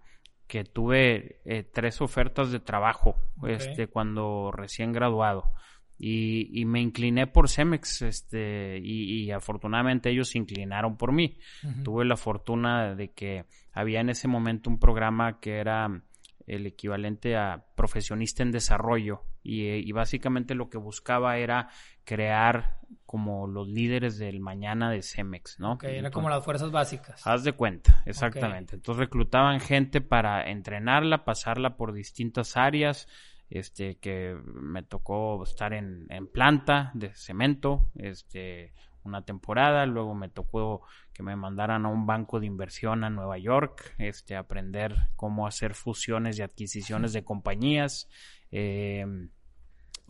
que 0.47 0.63
tuve 0.63 1.41
eh, 1.45 1.63
tres 1.63 2.01
ofertas 2.01 2.51
de 2.51 2.59
trabajo 2.59 3.15
este, 3.47 3.87
cuando 3.87 4.51
recién 4.51 4.91
graduado. 4.91 5.51
Y, 5.97 6.65
me 6.65 6.81
incliné 6.81 7.27
por 7.27 7.47
Cemex, 7.47 8.01
este, 8.01 8.77
y, 8.79 9.31
afortunadamente 9.31 10.09
ellos 10.09 10.29
se 10.29 10.37
inclinaron 10.37 10.97
por 10.97 11.13
mí. 11.13 11.37
Tuve 11.83 12.03
la 12.03 12.17
fortuna 12.17 12.93
de 12.93 13.11
que 13.11 13.45
había 13.71 14.01
en 14.01 14.09
ese 14.09 14.27
momento 14.27 14.69
un 14.69 14.79
programa 14.79 15.39
que 15.39 15.59
era 15.59 16.03
el 16.47 16.65
equivalente 16.65 17.35
a 17.35 17.65
profesionista 17.75 18.43
en 18.43 18.51
desarrollo 18.51 19.23
y, 19.43 19.91
básicamente 19.91 20.55
lo 20.55 20.69
que 20.69 20.77
buscaba 20.77 21.37
era 21.37 21.69
crear 22.05 22.79
como 23.05 23.45
los 23.47 23.67
líderes 23.67 24.17
del 24.17 24.39
mañana 24.39 24.89
de 24.89 25.01
Cemex, 25.01 25.59
¿no? 25.59 25.73
Ok, 25.73 25.83
era 25.83 26.11
como 26.11 26.29
las 26.29 26.43
fuerzas 26.43 26.71
básicas. 26.71 27.25
Haz 27.27 27.43
de 27.43 27.53
cuenta, 27.53 28.01
exactamente. 28.05 28.75
Entonces 28.75 28.99
reclutaban 28.99 29.59
gente 29.59 30.01
para 30.01 30.49
entrenarla, 30.49 31.25
pasarla 31.25 31.75
por 31.75 31.93
distintas 31.93 32.55
áreas, 32.55 33.07
este, 33.49 33.95
que 33.99 34.35
me 34.45 34.81
tocó 34.81 35.43
estar 35.43 35.73
en, 35.73 36.07
en 36.09 36.27
planta 36.27 36.91
de 36.93 37.13
cemento, 37.13 37.91
este, 37.95 38.73
una 39.03 39.23
temporada, 39.23 39.85
luego 39.85 40.15
me 40.15 40.29
tocó 40.29 40.81
que 41.13 41.23
me 41.23 41.35
mandaran 41.35 41.85
a 41.85 41.89
un 41.89 42.05
banco 42.05 42.39
de 42.39 42.47
inversión 42.47 43.03
a 43.03 43.09
Nueva 43.09 43.37
York, 43.37 43.95
este, 43.97 44.35
aprender 44.35 44.95
cómo 45.15 45.47
hacer 45.47 45.73
fusiones 45.75 46.39
y 46.39 46.41
adquisiciones 46.41 47.13
de 47.13 47.23
compañías. 47.23 48.09
Eh, 48.51 49.05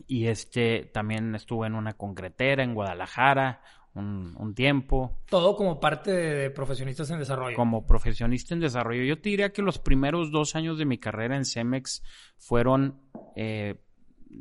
y 0.06 0.26
este 0.26 0.90
también 0.92 1.34
estuve 1.34 1.66
en 1.66 1.74
una 1.74 1.94
concretera 1.94 2.64
en 2.64 2.74
Guadalajara 2.74 3.62
un, 3.94 4.54
tiempo. 4.54 5.20
Todo 5.28 5.56
como 5.56 5.78
parte 5.78 6.10
de, 6.10 6.50
profesionistas 6.50 7.10
en 7.10 7.20
desarrollo. 7.20 7.56
Como 7.56 7.86
profesionista 7.86 8.54
en 8.54 8.60
desarrollo. 8.60 9.04
Yo 9.04 9.20
te 9.20 9.28
diría 9.28 9.52
que 9.52 9.62
los 9.62 9.78
primeros 9.78 10.30
dos 10.30 10.56
años 10.56 10.78
de 10.78 10.84
mi 10.84 10.98
carrera 10.98 11.36
en 11.36 11.44
Cemex 11.44 12.02
fueron 12.36 13.00
eh, 13.36 13.83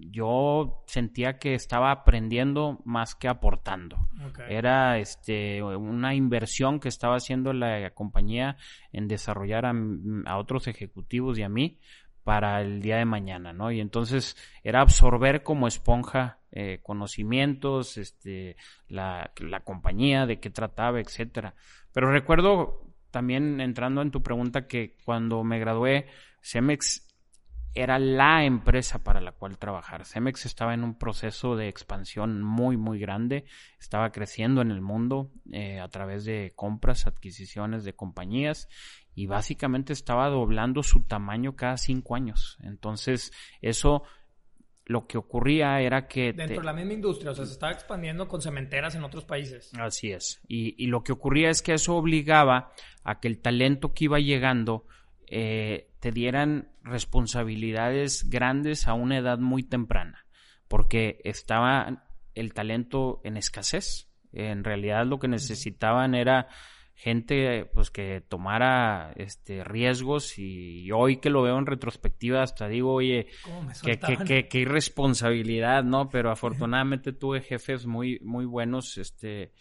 yo 0.09 0.83
sentía 0.88 1.38
que 1.39 1.53
estaba 1.53 1.91
aprendiendo 1.91 2.81
más 2.85 3.15
que 3.15 3.27
aportando. 3.27 3.97
Era 4.47 4.97
este 5.00 5.62
una 5.62 6.15
inversión 6.15 6.79
que 6.79 6.89
estaba 6.89 7.15
haciendo 7.15 7.53
la 7.53 7.91
compañía 7.91 8.57
en 8.91 9.07
desarrollar 9.07 9.65
a, 9.65 10.38
otros 10.38 10.67
ejecutivos 10.67 11.38
y 11.38 11.43
a 11.43 11.50
mí 11.50 11.79
para 12.23 12.62
el 12.62 12.81
día 12.81 12.97
de 12.97 13.05
mañana, 13.05 13.51
¿no? 13.51 13.71
Y 13.71 13.81
entonces 13.81 14.38
era 14.63 14.81
absorber 14.81 15.43
como 15.43 15.67
esponja 15.67 16.39
eh, 16.51 16.79
conocimientos, 16.81 17.97
este, 17.97 18.55
la, 18.88 19.31
la 19.38 19.59
compañía, 19.59 20.25
de 20.25 20.39
qué 20.39 20.50
trataba, 20.50 21.01
etcétera. 21.01 21.55
Pero 21.91 22.12
recuerdo 22.12 22.93
también 23.12 23.59
entrando 23.59 24.01
en 24.01 24.12
tu 24.12 24.23
pregunta 24.23 24.67
que 24.67 24.95
cuando 25.03 25.43
me 25.43 25.59
gradué, 25.59 26.07
Cemex 26.41 27.12
era 27.75 27.98
la 27.98 28.46
empresa 28.46 29.03
para 29.03 29.20
la 29.20 29.32
cual 29.32 29.58
trabajar. 29.58 30.06
Cemex 30.06 30.46
estaba 30.46 30.74
en 30.74 30.84
un 30.84 30.98
proceso 30.98 31.56
de 31.56 31.68
expansión 31.68 32.44
muy, 32.44 32.77
muy 32.77 33.00
grande, 33.00 33.46
estaba 33.80 34.12
creciendo 34.12 34.62
en 34.62 34.72
el 34.72 34.82
mundo 34.82 35.32
eh, 35.51 35.80
a 35.80 35.88
través 35.88 36.25
de 36.25 36.53
compras, 36.56 37.08
adquisiciones 37.08 37.84
de 37.84 37.94
compañías 37.94 38.70
y 39.15 39.25
básicamente 39.25 39.94
estaba 39.94 40.30
doblando 40.30 40.84
su 40.84 41.03
tamaño 41.03 41.56
cada 41.56 41.77
cinco 41.77 42.15
años. 42.15 42.58
Entonces, 42.62 43.32
eso 43.62 44.03
lo 44.86 45.08
que 45.08 45.18
ocurría 45.18 45.80
era 45.80 46.08
que... 46.08 46.34
Dentro 46.34 46.60
de 46.60 46.65
la 46.65 46.74
misma 46.74 46.94
industria, 46.94 47.32
o 47.32 47.34
sea, 47.34 47.46
se 47.46 47.53
estaba 47.53 47.72
expandiendo 47.72 48.27
con 48.27 48.42
cementeras 48.42 48.96
en 48.96 49.03
otros 49.03 49.24
países. 49.25 49.72
Así 49.80 50.12
es. 50.12 50.42
Y, 50.48 50.75
y 50.84 50.88
lo 50.88 51.03
que 51.03 51.13
ocurría 51.13 51.50
es 51.50 51.62
que 51.62 51.74
eso 51.74 51.96
obligaba 51.96 52.74
a 53.03 53.20
que 53.20 53.30
el 53.30 53.39
talento 53.39 53.94
que 53.94 54.06
iba 54.06 54.20
llegando 54.20 54.86
eh, 55.27 55.89
te 56.03 56.12
dieran 56.12 56.67
responsabilidades 56.81 58.29
grandes 58.29 58.89
a 58.89 58.93
una 58.93 59.17
edad 59.17 59.39
muy 59.39 59.63
temprana, 59.63 60.25
porque 60.67 61.22
estaba 61.24 62.03
el 62.36 62.53
talento 62.53 63.22
en 63.24 63.38
escasez. 63.38 64.10
En 64.33 64.65
realidad 64.65 65.05
lo 65.05 65.17
que 65.17 65.29
necesitaban 65.29 66.13
era 66.13 66.50
gente 66.93 67.69
pues 67.74 67.89
que 67.89 68.19
tomara 68.19 69.13
este 69.15 69.63
riesgos 69.63 70.38
y, 70.38 70.91
hoy 70.91 71.22
que 71.22 71.29
lo 71.29 71.41
veo 71.41 71.57
en 71.57 71.67
retrospectiva 71.67 72.43
hasta 72.43 72.67
digo 72.67 72.93
oye 72.93 73.27
qué, 73.81 73.98
qué, 74.48 74.60
irresponsabilidad 74.60 75.83
no 75.83 76.07
pero 76.07 76.29
afortunadamente 76.31 77.12
tuve 77.12 77.41
jefes 77.41 77.88
muy 77.88 78.19
muy 78.22 78.45
buenos 78.45 79.00
este 79.00 79.53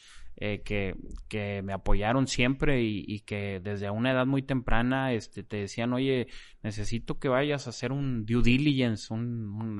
eh, 0.44 0.61
que, 0.64 0.96
que, 1.28 1.62
me 1.62 1.72
apoyaron 1.72 2.26
siempre 2.26 2.82
y, 2.82 3.20
que 3.20 3.61
desde 3.62 3.88
una 3.90 4.11
edad 4.11 4.26
muy 4.26 4.42
temprana 4.42 5.12
este, 5.12 5.44
te 5.44 5.58
decían, 5.58 5.92
oye, 5.92 6.26
necesito 6.64 7.20
que 7.20 7.28
vayas 7.28 7.68
a 7.68 7.70
hacer 7.70 7.92
un 7.92 8.26
due 8.26 8.42
diligence, 8.42 9.14
un, 9.14 9.78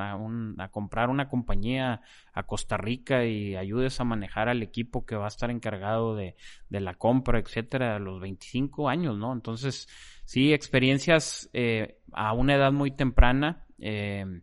a 0.61 0.69
comprar 0.69 1.11
una 1.11 1.29
compañía 1.29 2.03
a 2.33 2.43
Costa 2.45 2.77
Rica 2.77 3.25
y 3.25 3.57
ayudes 3.57 3.99
a 3.99 4.05
manejar 4.05 4.49
al 4.49 4.63
equipo 4.63 5.05
que 5.05 5.17
va 5.17 5.25
a 5.25 5.29
estar 5.35 5.51
encargado 5.51 6.15
de, 6.15 6.37
de 6.69 6.79
la 6.79 6.95
compra, 6.95 7.41
etcétera, 7.41 7.97
a 7.97 7.99
los 7.99 8.21
25 8.21 8.89
años, 8.89 9.19
¿no? 9.19 9.33
Entonces, 9.33 9.89
sí, 10.25 10.53
experiencias 10.53 11.51
eh, 11.55 11.99
a 12.13 12.35
una 12.35 12.55
edad 12.55 12.71
muy 12.71 12.93
temprana. 12.93 13.67
Eh, 13.81 14.43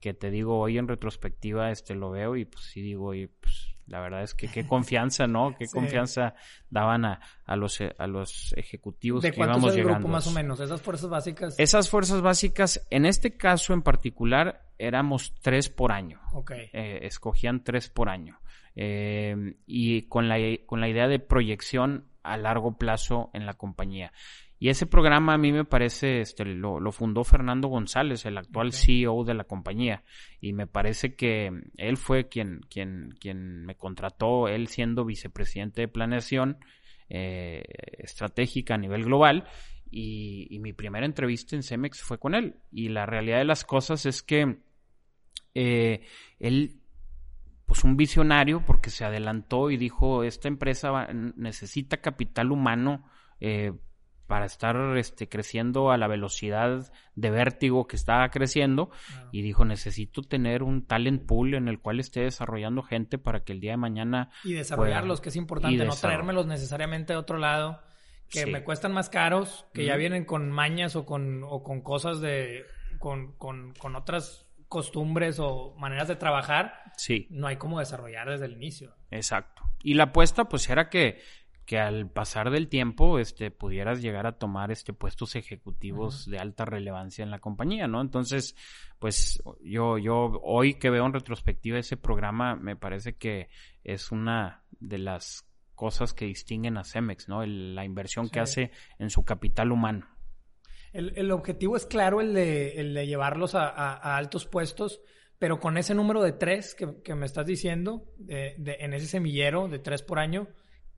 que 0.00 0.14
te 0.14 0.30
digo 0.32 0.58
hoy 0.58 0.78
en 0.78 0.88
retrospectiva 0.88 1.70
este 1.70 1.94
lo 1.94 2.10
veo 2.10 2.34
y 2.34 2.46
pues 2.46 2.64
sí 2.64 2.80
digo 2.80 3.12
y 3.12 3.26
pues 3.26 3.69
la 3.90 4.00
verdad 4.00 4.22
es 4.22 4.34
que 4.34 4.46
qué 4.46 4.64
confianza, 4.64 5.26
¿no? 5.26 5.56
Qué 5.58 5.66
confianza 5.66 6.34
daban 6.70 7.04
a, 7.04 7.20
a, 7.44 7.56
los, 7.56 7.80
a 7.80 8.06
los 8.06 8.54
ejecutivos 8.56 9.22
¿De 9.22 9.32
que 9.32 9.40
íbamos 9.40 9.74
llegando. 9.74 9.94
grupo 9.94 10.08
más 10.08 10.28
o 10.28 10.30
menos? 10.30 10.60
¿Esas 10.60 10.80
fuerzas 10.80 11.10
básicas? 11.10 11.58
Esas 11.58 11.90
fuerzas 11.90 12.22
básicas, 12.22 12.86
en 12.90 13.04
este 13.04 13.36
caso 13.36 13.74
en 13.74 13.82
particular, 13.82 14.62
éramos 14.78 15.34
tres 15.42 15.68
por 15.68 15.90
año. 15.90 16.20
Ok. 16.32 16.52
Eh, 16.52 17.00
escogían 17.02 17.64
tres 17.64 17.90
por 17.90 18.08
año. 18.08 18.40
Eh, 18.76 19.56
y 19.66 20.02
con 20.02 20.28
la, 20.28 20.36
con 20.66 20.80
la 20.80 20.88
idea 20.88 21.08
de 21.08 21.18
proyección 21.18 22.06
a 22.22 22.36
largo 22.36 22.78
plazo 22.78 23.30
en 23.32 23.44
la 23.44 23.54
compañía. 23.54 24.12
Y 24.62 24.68
ese 24.68 24.84
programa 24.84 25.32
a 25.32 25.38
mí 25.38 25.52
me 25.52 25.64
parece, 25.64 26.20
este, 26.20 26.44
lo, 26.44 26.92
fundó 26.92 27.24
Fernando 27.24 27.68
González, 27.68 28.26
el 28.26 28.36
actual 28.36 28.74
CEO 28.74 29.24
de 29.24 29.32
la 29.32 29.44
compañía. 29.44 30.04
Y 30.38 30.52
me 30.52 30.66
parece 30.66 31.14
que 31.14 31.50
él 31.78 31.96
fue 31.96 32.28
quien, 32.28 32.60
quien, 32.68 33.14
quien 33.18 33.64
me 33.64 33.74
contrató, 33.76 34.48
él 34.48 34.68
siendo 34.68 35.06
vicepresidente 35.06 35.80
de 35.80 35.88
planeación 35.88 36.58
eh, 37.08 37.64
estratégica 37.96 38.74
a 38.74 38.78
nivel 38.78 39.04
global. 39.04 39.48
Y, 39.90 40.58
mi 40.60 40.74
primera 40.74 41.06
entrevista 41.06 41.56
en 41.56 41.62
Cemex 41.62 42.02
fue 42.02 42.18
con 42.18 42.34
él. 42.34 42.56
Y 42.70 42.90
la 42.90 43.06
realidad 43.06 43.38
de 43.38 43.46
las 43.46 43.64
cosas 43.64 44.04
es 44.04 44.22
que 44.22 44.58
eh, 45.54 46.02
él 46.38 46.76
pues 47.64 47.82
un 47.84 47.96
visionario 47.96 48.62
porque 48.66 48.90
se 48.90 49.06
adelantó 49.06 49.70
y 49.70 49.76
dijo 49.76 50.24
esta 50.24 50.48
empresa 50.48 51.06
necesita 51.12 51.98
capital 51.98 52.50
humano 52.50 53.08
eh, 53.38 53.72
para 54.30 54.46
estar 54.46 54.76
este, 54.96 55.28
creciendo 55.28 55.90
a 55.90 55.98
la 55.98 56.06
velocidad 56.06 56.92
de 57.16 57.30
vértigo 57.30 57.88
que 57.88 57.96
está 57.96 58.28
creciendo. 58.30 58.88
Y 59.32 59.42
dijo 59.42 59.64
necesito 59.64 60.22
tener 60.22 60.62
un 60.62 60.86
talent 60.86 61.26
pool 61.26 61.54
en 61.54 61.66
el 61.66 61.80
cual 61.80 61.98
esté 61.98 62.20
desarrollando 62.20 62.84
gente 62.84 63.18
para 63.18 63.42
que 63.42 63.52
el 63.52 63.58
día 63.58 63.72
de 63.72 63.78
mañana 63.78 64.30
y 64.44 64.52
desarrollarlos 64.52 65.20
que 65.20 65.30
es 65.30 65.36
importante 65.36 65.84
no 65.84 65.96
traérmelos 65.96 66.46
necesariamente 66.46 67.12
de 67.12 67.18
otro 67.18 67.38
lado 67.38 67.80
que 68.28 68.46
me 68.46 68.62
cuestan 68.62 68.92
más 68.92 69.10
caros 69.10 69.66
que 69.74 69.84
ya 69.84 69.96
vienen 69.96 70.24
con 70.24 70.52
mañas 70.52 70.94
o 70.94 71.04
con 71.04 71.42
o 71.42 71.64
con 71.64 71.80
cosas 71.80 72.20
de 72.20 72.66
con, 73.00 73.32
con, 73.32 73.74
con 73.74 73.96
otras 73.96 74.46
costumbres 74.68 75.40
o 75.40 75.74
maneras 75.76 76.06
de 76.06 76.14
trabajar. 76.14 76.84
Sí. 76.96 77.26
No 77.30 77.48
hay 77.48 77.56
como 77.56 77.80
desarrollar 77.80 78.30
desde 78.30 78.44
el 78.44 78.52
inicio. 78.52 78.94
Exacto. 79.10 79.64
Y 79.82 79.94
la 79.94 80.04
apuesta 80.04 80.44
pues 80.44 80.70
era 80.70 80.88
que 80.88 81.20
que 81.70 81.78
al 81.78 82.10
pasar 82.10 82.50
del 82.50 82.66
tiempo 82.66 83.20
este 83.20 83.52
pudieras 83.52 84.02
llegar 84.02 84.26
a 84.26 84.32
tomar 84.32 84.72
este 84.72 84.92
puestos 84.92 85.36
ejecutivos 85.36 86.28
de 86.28 86.40
alta 86.40 86.64
relevancia 86.64 87.22
en 87.22 87.30
la 87.30 87.38
compañía, 87.38 87.86
¿no? 87.86 88.00
Entonces, 88.00 88.56
pues 88.98 89.40
yo 89.62 89.96
yo 89.96 90.40
hoy 90.42 90.80
que 90.80 90.90
veo 90.90 91.06
en 91.06 91.12
retrospectiva 91.12 91.78
ese 91.78 91.96
programa 91.96 92.56
me 92.56 92.74
parece 92.74 93.12
que 93.12 93.50
es 93.84 94.10
una 94.10 94.64
de 94.80 94.98
las 94.98 95.46
cosas 95.76 96.12
que 96.12 96.24
distinguen 96.24 96.76
a 96.76 96.82
Cemex, 96.82 97.28
¿no? 97.28 97.46
la 97.46 97.84
inversión 97.84 98.30
que 98.30 98.40
hace 98.40 98.72
en 98.98 99.08
su 99.08 99.24
capital 99.24 99.70
humano. 99.70 100.08
El, 100.92 101.30
objetivo 101.30 101.76
es 101.76 101.86
claro 101.86 102.20
el 102.20 102.34
de, 102.34 102.80
el 102.80 102.94
de 102.94 103.06
llevarlos 103.06 103.54
a, 103.54 104.16
altos 104.16 104.44
puestos, 104.44 105.00
pero 105.38 105.60
con 105.60 105.78
ese 105.78 105.94
número 105.94 106.20
de 106.20 106.32
tres 106.32 106.74
que, 106.74 107.14
me 107.14 107.26
estás 107.26 107.46
diciendo, 107.46 108.12
de, 108.18 108.56
en 108.80 108.92
ese 108.92 109.06
semillero 109.06 109.68
de 109.68 109.78
tres 109.78 110.02
por 110.02 110.18
año, 110.18 110.48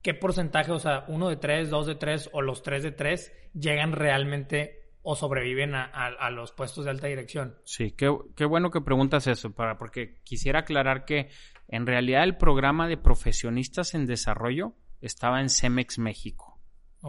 ¿qué 0.03 0.13
porcentaje, 0.13 0.71
o 0.71 0.79
sea, 0.79 1.05
uno 1.07 1.29
de 1.29 1.37
tres, 1.37 1.69
dos 1.69 1.87
de 1.87 1.95
tres 1.95 2.29
o 2.33 2.41
los 2.41 2.61
tres 2.61 2.83
de 2.83 2.91
tres, 2.91 3.33
llegan 3.53 3.93
realmente 3.93 4.83
o 5.01 5.15
sobreviven 5.15 5.75
a, 5.75 6.29
los 6.29 6.53
puestos 6.53 6.85
de 6.85 6.91
alta 6.91 7.07
dirección. 7.07 7.57
Sí, 7.65 7.91
qué, 7.91 8.45
bueno 8.45 8.71
que 8.71 8.79
preguntas 8.79 9.27
eso, 9.27 9.51
para, 9.51 9.77
porque 9.77 10.15
quisiera 10.23 10.59
aclarar 10.59 11.03
que 11.03 11.29
en 11.67 11.85
realidad 11.85 12.23
el 12.23 12.37
programa 12.37 12.87
de 12.87 12.95
profesionistas 12.95 13.95
en 13.95 14.05
desarrollo 14.05 14.73
estaba 15.01 15.41
en 15.41 15.49
Cemex 15.49 15.99
México. 15.99 16.57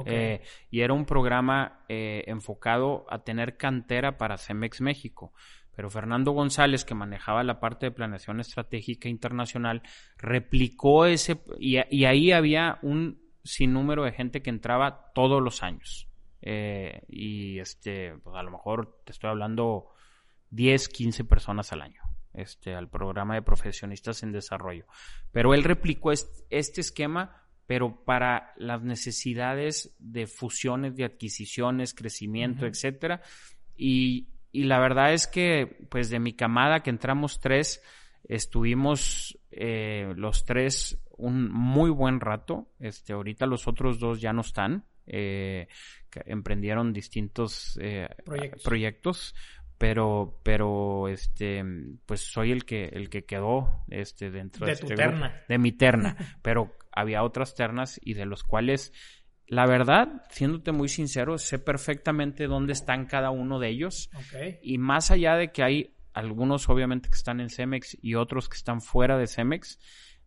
Eh, 0.06 0.42
y 0.70 0.80
era 0.80 0.92
un 0.92 1.06
programa 1.06 1.84
eh, 1.88 2.24
enfocado 2.26 3.06
a 3.08 3.22
tener 3.22 3.56
cantera 3.56 4.18
para 4.18 4.38
Cemex 4.38 4.80
México. 4.80 5.32
Pero 5.74 5.90
Fernando 5.90 6.32
González, 6.32 6.84
que 6.84 6.94
manejaba 6.94 7.42
la 7.44 7.60
parte 7.60 7.86
de 7.86 7.92
planeación 7.92 8.40
estratégica 8.40 9.08
internacional, 9.08 9.82
replicó 10.16 11.06
ese, 11.06 11.40
y, 11.58 11.76
ahí 12.04 12.32
había 12.32 12.78
un 12.82 13.20
sinnúmero 13.42 14.04
de 14.04 14.12
gente 14.12 14.42
que 14.42 14.50
entraba 14.50 15.12
todos 15.14 15.42
los 15.42 15.62
años. 15.62 16.08
Eh, 16.42 17.02
y 17.08 17.58
este, 17.58 18.14
pues 18.22 18.36
a 18.36 18.42
lo 18.42 18.50
mejor 18.50 19.00
te 19.04 19.12
estoy 19.12 19.30
hablando 19.30 19.88
10, 20.50 20.88
15 20.88 21.24
personas 21.24 21.72
al 21.72 21.82
año. 21.82 22.02
Este, 22.32 22.74
al 22.74 22.88
programa 22.88 23.34
de 23.34 23.42
profesionistas 23.42 24.24
en 24.24 24.32
desarrollo. 24.32 24.86
Pero 25.30 25.54
él 25.54 25.62
replicó 25.62 26.10
este 26.10 26.80
esquema 26.80 27.44
pero 27.66 28.04
para 28.04 28.52
las 28.56 28.82
necesidades 28.82 29.94
de 29.98 30.26
fusiones, 30.26 30.96
de 30.96 31.04
adquisiciones, 31.04 31.94
crecimiento, 31.94 32.66
etcétera. 32.66 33.22
Y, 33.76 34.28
y, 34.54 34.64
la 34.64 34.78
verdad 34.78 35.12
es 35.12 35.26
que, 35.26 35.86
pues 35.90 36.10
de 36.10 36.18
mi 36.18 36.32
camada, 36.32 36.82
que 36.82 36.90
entramos 36.90 37.40
tres, 37.40 37.82
estuvimos 38.28 39.38
eh, 39.50 40.12
los 40.16 40.44
tres 40.44 41.02
un 41.16 41.50
muy 41.50 41.90
buen 41.90 42.20
rato. 42.20 42.68
Este, 42.78 43.12
ahorita 43.12 43.46
los 43.46 43.68
otros 43.68 43.98
dos 43.98 44.20
ya 44.20 44.32
no 44.32 44.40
están. 44.40 44.84
Eh, 45.06 45.68
emprendieron 46.26 46.92
distintos 46.92 47.78
eh, 47.82 48.08
proyectos 48.64 49.34
pero 49.76 50.40
pero 50.42 51.08
este 51.08 51.62
pues 52.06 52.20
soy 52.20 52.52
el 52.52 52.64
que 52.64 52.86
el 52.86 53.10
que 53.10 53.24
quedó 53.24 53.84
este 53.90 54.30
dentro 54.30 54.64
de, 54.64 54.76
de 54.76 54.80
tu 54.80 54.86
terna 54.86 55.42
de 55.46 55.58
mi 55.58 55.72
terna 55.72 56.16
pero 56.42 56.74
había 56.92 57.22
otras 57.22 57.54
ternas 57.54 58.00
y 58.02 58.14
de 58.14 58.24
los 58.24 58.44
cuales 58.44 58.92
la 59.46 59.66
verdad 59.66 60.22
siéndote 60.30 60.72
muy 60.72 60.88
sincero 60.88 61.38
sé 61.38 61.58
perfectamente 61.58 62.46
dónde 62.46 62.72
están 62.72 63.06
cada 63.06 63.30
uno 63.30 63.58
de 63.58 63.68
ellos. 63.68 64.10
Y 64.62 64.78
más 64.78 65.10
allá 65.10 65.36
de 65.36 65.52
que 65.52 65.62
hay 65.62 65.94
algunos 66.12 66.68
obviamente 66.68 67.08
que 67.08 67.16
están 67.16 67.40
en 67.40 67.50
Cemex 67.50 67.96
y 68.00 68.14
otros 68.14 68.48
que 68.48 68.56
están 68.56 68.80
fuera 68.80 69.18
de 69.18 69.26
Cemex 69.26 69.78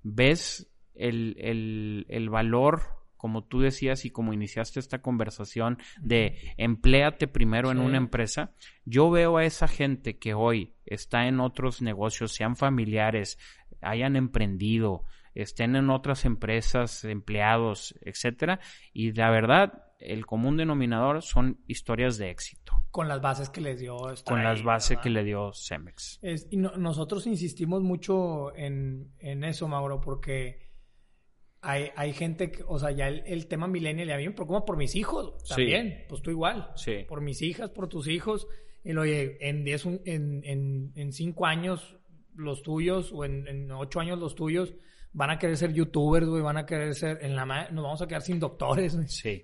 ves 0.04 0.70
el, 0.94 1.36
el, 1.40 2.06
el 2.10 2.30
valor 2.30 2.98
como 3.18 3.44
tú 3.44 3.62
decías 3.62 4.06
y 4.06 4.12
como 4.12 4.32
iniciaste 4.32 4.80
esta 4.80 5.02
conversación 5.02 5.80
de 6.00 6.38
empléate 6.58 7.28
primero 7.28 7.72
en 7.72 7.80
una 7.80 7.98
empresa, 7.98 8.54
yo 8.86 9.10
veo 9.10 9.38
a 9.38 9.44
esa 9.44 9.68
gente 9.68 10.18
que 10.18 10.36
hoy 10.36 10.76
está 10.86 11.28
en 11.28 11.40
otros 11.40 11.82
negocios, 11.82 12.34
sean 12.34 12.56
familiares, 12.56 13.40
hayan 13.82 14.16
emprendido, 14.16 15.04
estén 15.42 15.76
en 15.76 15.90
otras 15.90 16.26
empresas, 16.26 17.04
empleados, 17.06 17.96
etcétera, 18.02 18.60
y 18.94 19.12
la 19.14 19.30
verdad, 19.30 19.88
el 20.00 20.26
común 20.26 20.58
denominador 20.58 21.22
son 21.22 21.60
historias 21.68 22.18
de 22.18 22.30
éxito. 22.30 22.74
Con 22.92 23.08
las 23.08 23.22
bases 23.22 23.50
que 23.50 23.62
les 23.62 23.80
dio. 23.80 23.98
Con 24.26 24.44
las 24.44 24.64
bases 24.64 24.98
que 25.00 25.10
le 25.10 25.24
dio 25.24 25.52
Cemex. 25.54 26.20
y 26.50 26.58
nosotros 26.58 27.28
insistimos 27.28 27.82
mucho 27.82 28.56
en, 28.56 29.14
en 29.20 29.44
eso, 29.44 29.68
Mauro, 29.68 30.02
porque 30.02 30.68
hay, 31.62 31.90
hay 31.96 32.14
gente, 32.14 32.52
que, 32.52 32.64
o 32.68 32.80
sea, 32.80 32.92
ya 32.92 33.08
el, 33.08 33.48
tema 33.48 33.68
millennial, 33.68 34.12
a 34.12 34.18
mí 34.18 34.28
me 34.28 34.34
preocupa 34.34 34.66
por 34.66 34.78
mis 34.78 34.96
hijos 34.96 35.44
también, 35.44 36.06
pues 36.08 36.22
tú 36.22 36.32
igual, 36.32 36.72
sí. 36.76 37.06
por 37.08 37.22
mis 37.22 37.42
hijas, 37.42 37.70
por 37.72 37.88
tus 37.88 38.08
hijos, 38.08 38.48
y 38.84 38.96
oye, 38.96 39.38
en, 39.42 39.64
diez, 39.64 39.86
en, 39.86 40.02
en, 40.06 40.94
en 40.96 41.12
cinco 41.12 41.46
años 41.46 41.98
los 42.36 42.62
tuyos, 42.62 43.12
o 43.12 43.26
en, 43.26 43.48
en 43.48 43.72
ocho 43.72 44.00
años 44.00 44.20
los 44.20 44.36
tuyos, 44.36 44.76
van 45.18 45.32
a 45.32 45.40
querer 45.40 45.58
ser 45.58 45.74
youtubers, 45.74 46.28
güey, 46.28 46.44
van 46.44 46.58
a 46.58 46.66
querer 46.68 46.94
ser, 46.94 47.18
en 47.24 47.36
la 47.36 47.44
nos 47.72 47.84
vamos 47.84 48.02
a 48.04 48.08
quedar 48.08 48.22
sin 48.22 48.40
doctores, 48.40 48.96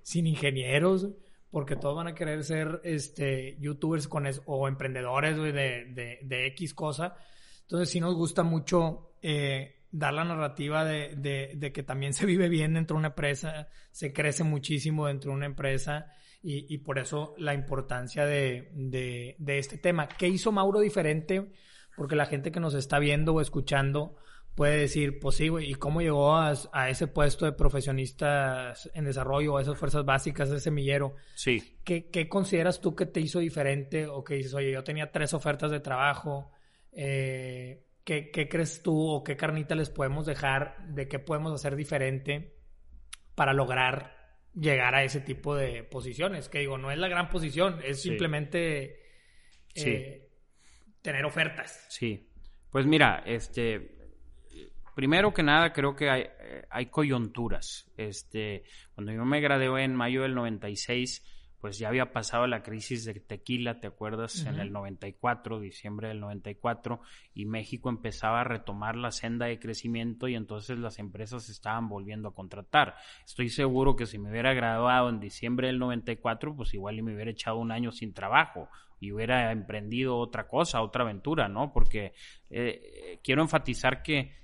sin 0.03 0.27
ingenieros, 0.27 1.09
porque 1.49 1.75
todos 1.75 1.95
van 1.95 2.05
a 2.05 2.13
querer 2.13 2.43
ser, 2.43 2.79
este, 2.83 3.57
youtubers 3.59 4.07
con 4.07 4.27
o 4.45 4.67
emprendedores, 4.67 5.36
güey, 5.36 5.51
de, 5.51 5.86
de, 5.86 6.19
de 6.21 6.45
X 6.49 6.75
cosa. 6.75 7.15
Entonces 7.62 7.89
sí 7.89 7.99
nos 7.99 8.13
gusta 8.13 8.43
mucho, 8.43 9.15
eh, 9.23 9.81
dar 9.89 10.13
la 10.13 10.23
narrativa 10.23 10.86
de, 10.86 11.15
de, 11.55 11.71
que 11.71 11.81
también 11.81 12.13
se 12.13 12.27
vive 12.27 12.49
bien 12.49 12.75
dentro 12.75 12.93
de 12.95 12.99
una 12.99 13.07
empresa, 13.07 13.67
se 13.89 14.13
crece 14.13 14.43
muchísimo 14.43 15.07
dentro 15.07 15.31
de 15.31 15.38
una 15.38 15.47
empresa 15.47 16.05
y, 16.43 16.71
y 16.71 16.77
por 16.77 16.99
eso 16.99 17.33
la 17.39 17.55
importancia 17.55 18.27
de, 18.27 18.69
de, 18.75 19.57
este 19.57 19.79
tema. 19.79 20.07
¿Qué 20.07 20.27
hizo 20.27 20.51
Mauro 20.51 20.81
diferente? 20.81 21.51
Porque 21.97 22.15
la 22.15 22.27
gente 22.27 22.51
que 22.51 22.59
nos 22.59 22.75
está 22.75 22.99
viendo 22.99 23.33
o 23.33 23.41
escuchando 23.41 24.17
puede 24.55 24.77
decir, 24.77 25.19
pues 25.19 25.35
sí, 25.35 25.47
güey, 25.47 25.71
¿y 25.71 25.75
cómo 25.75 26.01
llegó 26.01 26.35
a, 26.35 26.53
a, 26.71 26.89
ese 26.89 27.07
puesto 27.07 27.45
de 27.45 27.53
profesionistas 27.53 28.89
en 28.93 29.05
desarrollo, 29.05 29.57
a 29.57 29.61
esas 29.61 29.77
fuerzas 29.77 30.05
básicas, 30.05 30.49
ese 30.49 30.59
semillero? 30.59 31.15
Sí. 31.35 31.79
¿Qué, 31.83 32.09
¿Qué 32.09 32.29
consideras 32.29 32.81
tú 32.81 32.95
que 32.95 33.05
te 33.05 33.19
hizo 33.19 33.39
diferente 33.39 34.07
o 34.07 34.23
que 34.23 34.35
dices, 34.35 34.53
oye, 34.53 34.71
yo 34.71 34.83
tenía 34.83 35.11
tres 35.11 35.33
ofertas 35.33 35.71
de 35.71 35.79
trabajo, 35.79 36.51
eh, 36.91 37.83
¿Qué, 38.03 38.49
crees 38.49 38.83
tú 38.83 39.07
o 39.09 39.23
qué 39.23 39.37
carnita 39.37 39.75
les 39.75 39.89
podemos 39.89 40.25
dejar 40.25 40.75
de 40.89 41.07
qué 41.07 41.19
podemos 41.19 41.53
hacer 41.53 41.77
diferente 41.77 42.57
para 43.33 43.53
lograr 43.53 44.13
llegar 44.53 44.93
a 44.93 45.05
ese 45.05 45.21
tipo 45.21 45.55
de 45.55 45.83
posiciones? 45.83 46.49
Que 46.49 46.59
digo, 46.59 46.77
no 46.77 46.91
es 46.91 46.97
la 46.97 47.07
gran 47.07 47.29
posición, 47.29 47.79
es 47.81 48.01
simplemente 48.01 48.99
eh, 49.75 50.29
tener 51.01 51.23
ofertas. 51.23 51.85
Sí. 51.89 52.29
Pues 52.69 52.85
mira, 52.85 53.23
este, 53.25 54.02
primero 54.95 55.34
que 55.34 55.43
nada 55.43 55.73
creo 55.73 55.95
que 55.95 56.10
hay, 56.10 56.25
hay 56.69 56.88
coyunturas. 56.88 57.91
Este, 57.97 58.63
cuando 58.95 59.12
yo 59.12 59.25
me 59.25 59.41
gradué 59.41 59.84
en 59.84 59.95
mayo 59.95 60.23
del 60.23 60.36
96, 60.36 61.23
pues 61.63 61.79
ya 61.79 61.88
había 61.88 62.12
pasado 62.12 62.45
la 62.45 62.62
crisis 62.62 63.06
de 63.06 63.13
tequila, 63.13 63.79
¿te 63.79 63.88
acuerdas? 63.88 64.45
En 64.45 64.60
el 64.60 64.73
94, 64.73 65.62
diciembre 65.62 66.10
del 66.10 66.19
94, 66.19 66.99
y 67.34 67.45
México 67.45 67.88
empezaba 67.88 68.41
a 68.41 68.43
retomar 68.43 68.97
la 68.97 69.12
senda 69.12 69.45
de 69.45 69.60
crecimiento 69.60 70.27
y 70.27 70.36
entonces 70.36 70.77
las 70.77 70.99
empresas 70.99 71.47
estaban 71.47 71.88
volviendo 71.88 72.27
a 72.27 72.36
contratar. 72.36 72.95
Estoy 73.25 73.47
seguro 73.47 73.95
que 73.95 74.08
si 74.08 74.19
me 74.19 74.29
hubiera 74.29 74.53
graduado 74.53 75.08
en 75.08 75.21
diciembre 75.21 75.67
del 75.67 75.79
94, 75.79 76.53
pues 76.53 76.73
igual 76.73 76.99
y 76.99 77.01
me 77.01 77.15
hubiera 77.15 77.32
echado 77.32 77.60
un 77.60 77.71
año 77.71 77.93
sin 77.93 78.13
trabajo 78.13 78.67
y 78.99 79.13
hubiera 79.13 79.49
emprendido 79.53 80.17
otra 80.17 80.49
cosa, 80.49 80.82
otra 80.82 81.03
aventura, 81.03 81.47
¿no? 81.47 81.71
Porque 81.71 82.12
eh, 82.49 83.21
quiero 83.23 83.41
enfatizar 83.41 84.03
que 84.03 84.42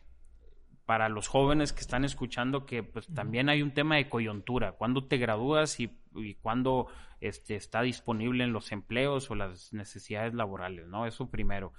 para 0.89 1.07
los 1.07 1.27
jóvenes 1.27 1.71
que 1.71 1.81
están 1.81 2.03
escuchando 2.03 2.65
que 2.65 2.81
pues 2.81 3.05
también 3.13 3.47
hay 3.47 3.61
un 3.61 3.75
tema 3.75 3.97
de 3.97 4.09
coyuntura, 4.09 4.71
cuando 4.71 5.05
te 5.05 5.17
gradúas 5.17 5.79
y, 5.79 5.95
y 6.15 6.33
cuándo 6.33 6.87
este, 7.21 7.55
está 7.55 7.83
disponible 7.83 8.43
en 8.43 8.53
los 8.53 8.71
empleos 8.71 9.29
o 9.29 9.35
las 9.35 9.71
necesidades 9.71 10.33
laborales, 10.33 10.87
¿no? 10.87 11.05
Eso 11.05 11.29
primero. 11.29 11.73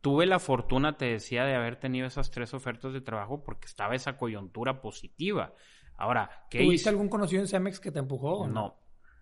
Tuve 0.00 0.24
la 0.24 0.38
fortuna, 0.38 0.96
te 0.96 1.04
decía, 1.04 1.44
de 1.44 1.54
haber 1.54 1.76
tenido 1.76 2.06
esas 2.06 2.30
tres 2.30 2.54
ofertas 2.54 2.94
de 2.94 3.02
trabajo 3.02 3.44
porque 3.44 3.66
estaba 3.66 3.94
esa 3.94 4.16
coyuntura 4.16 4.80
positiva. 4.80 5.52
Ahora, 5.98 6.46
¿qué 6.48 6.64
¿Tuviste 6.64 6.88
algún 6.88 7.10
conocido 7.10 7.42
en 7.42 7.48
Cemex 7.48 7.80
que 7.80 7.92
te 7.92 7.98
empujó? 7.98 8.48
no, 8.48 8.78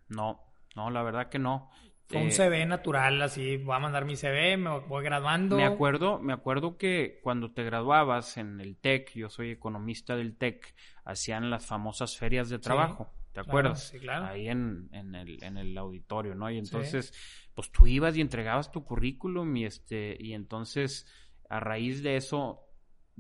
no, 0.07 0.40
no, 0.77 0.88
la 0.88 1.03
verdad 1.03 1.29
que 1.29 1.40
no 1.40 1.68
un 2.12 2.29
eh, 2.29 2.31
CV 2.31 2.66
natural, 2.66 3.23
así, 3.23 3.57
voy 3.57 3.77
a 3.77 3.79
mandar 3.79 4.05
mi 4.05 4.16
CV, 4.16 4.57
me 4.57 4.79
voy 4.81 5.05
graduando. 5.05 5.57
Me 5.57 5.64
acuerdo, 5.64 6.18
me 6.18 6.33
acuerdo 6.33 6.77
que 6.77 7.20
cuando 7.23 7.53
te 7.53 7.62
graduabas 7.62 8.37
en 8.37 8.61
el 8.61 8.77
TEC, 8.77 9.12
yo 9.14 9.29
soy 9.29 9.51
economista 9.51 10.16
del 10.16 10.37
TEC, 10.37 10.75
hacían 11.05 11.51
las 11.51 11.66
famosas 11.66 12.16
ferias 12.16 12.49
de 12.49 12.59
trabajo, 12.59 13.12
¿te 13.33 13.40
acuerdas? 13.40 13.88
Sí, 13.88 13.99
claro. 13.99 14.27
Ahí 14.27 14.49
en, 14.49 14.88
en, 14.92 15.14
el, 15.14 15.42
en 15.42 15.57
el 15.57 15.77
auditorio, 15.79 16.35
¿no? 16.35 16.51
Y 16.51 16.59
entonces, 16.59 17.12
pues 17.55 17.70
tú 17.70 17.87
ibas 17.87 18.16
y 18.16 18.20
entregabas 18.20 18.73
tu 18.73 18.85
currículum 18.85 19.57
y 19.57 19.64
este, 19.66 20.16
y 20.18 20.35
entonces, 20.35 21.07
a 21.49 21.61
raíz 21.61 22.03
de 22.03 22.16
eso, 22.16 22.69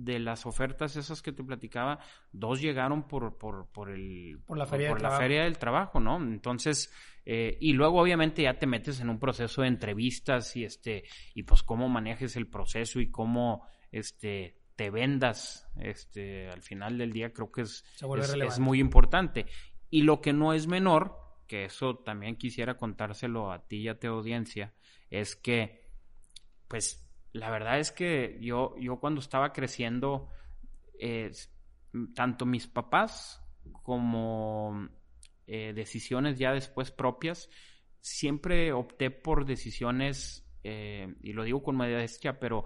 de 0.04 0.18
las 0.18 0.46
ofertas 0.46 0.96
esas 0.96 1.22
que 1.22 1.32
te 1.32 1.44
platicaba, 1.44 1.98
dos 2.32 2.60
llegaron 2.60 3.06
por, 3.06 3.36
por, 3.36 3.68
por 3.68 3.90
el... 3.90 4.38
Por 4.46 4.56
la 4.56 4.66
feria, 4.66 4.94
la 4.94 5.18
feria 5.18 5.44
del 5.44 5.58
trabajo, 5.58 6.00
¿no? 6.00 6.16
Entonces, 6.16 6.92
eh, 7.24 7.58
y 7.60 7.72
luego 7.74 8.00
obviamente 8.00 8.42
ya 8.42 8.58
te 8.58 8.66
metes 8.66 9.00
en 9.00 9.10
un 9.10 9.18
proceso 9.18 9.62
de 9.62 9.68
entrevistas 9.68 10.56
y 10.56 10.64
este, 10.64 11.04
y 11.34 11.42
pues 11.42 11.62
cómo 11.62 11.88
manejes 11.88 12.36
el 12.36 12.46
proceso 12.46 13.00
y 13.00 13.10
cómo, 13.10 13.66
este, 13.92 14.60
te 14.76 14.88
vendas, 14.88 15.68
este, 15.76 16.48
al 16.48 16.62
final 16.62 16.96
del 16.96 17.12
día 17.12 17.34
creo 17.34 17.52
que 17.52 17.62
es, 17.62 17.84
es, 18.42 18.58
muy 18.58 18.80
importante. 18.80 19.44
Y 19.90 20.02
lo 20.02 20.22
que 20.22 20.32
no 20.32 20.54
es 20.54 20.66
menor, 20.66 21.18
que 21.46 21.66
eso 21.66 21.96
también 21.96 22.36
quisiera 22.36 22.78
contárselo 22.78 23.52
a 23.52 23.66
ti 23.66 23.78
y 23.78 23.88
a 23.88 23.98
tu 23.98 24.06
audiencia, 24.06 24.72
es 25.10 25.36
que, 25.36 25.82
pues, 26.66 27.06
la 27.32 27.50
verdad 27.50 27.78
es 27.78 27.92
que 27.92 28.38
yo, 28.40 28.74
yo 28.78 28.98
cuando 28.98 29.20
estaba 29.20 29.52
creciendo, 29.52 30.28
eh, 30.98 31.30
tanto 32.14 32.46
mis 32.46 32.66
papás 32.66 33.42
como 33.82 34.88
eh, 35.46 35.72
decisiones 35.74 36.38
ya 36.38 36.52
después 36.52 36.90
propias, 36.90 37.48
siempre 38.00 38.72
opté 38.72 39.10
por 39.10 39.46
decisiones, 39.46 40.46
eh, 40.64 41.14
y 41.22 41.32
lo 41.32 41.44
digo 41.44 41.62
con 41.62 41.76
modestia, 41.76 42.38
pero 42.38 42.64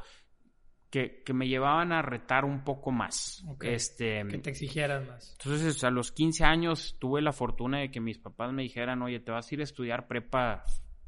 que, 0.91 1.23
que, 1.25 1.33
me 1.33 1.49
llevaban 1.49 1.93
a 1.93 2.03
retar 2.03 2.45
un 2.45 2.63
poco 2.63 2.93
más. 2.93 3.45
Este, 3.63 4.25
que 4.29 4.39
te 4.39 4.51
exigieran 4.51 5.09
más. 5.09 5.37
Entonces, 5.39 5.83
a 5.83 5.91
los 5.91 6.13
15 6.13 6.45
años 6.45 6.97
tuve 7.01 7.21
la 7.21 7.33
fortuna 7.33 7.81
de 7.81 7.91
que 7.91 8.01
mis 8.01 8.19
papás 8.19 8.53
me 8.53 8.63
dijeran, 8.63 9.03
oye, 9.03 9.19
te 9.19 9.33
vas 9.33 9.51
a 9.51 9.55
ir 9.55 9.61
a 9.61 9.65
estudiar 9.65 10.07
prepa 10.07 10.65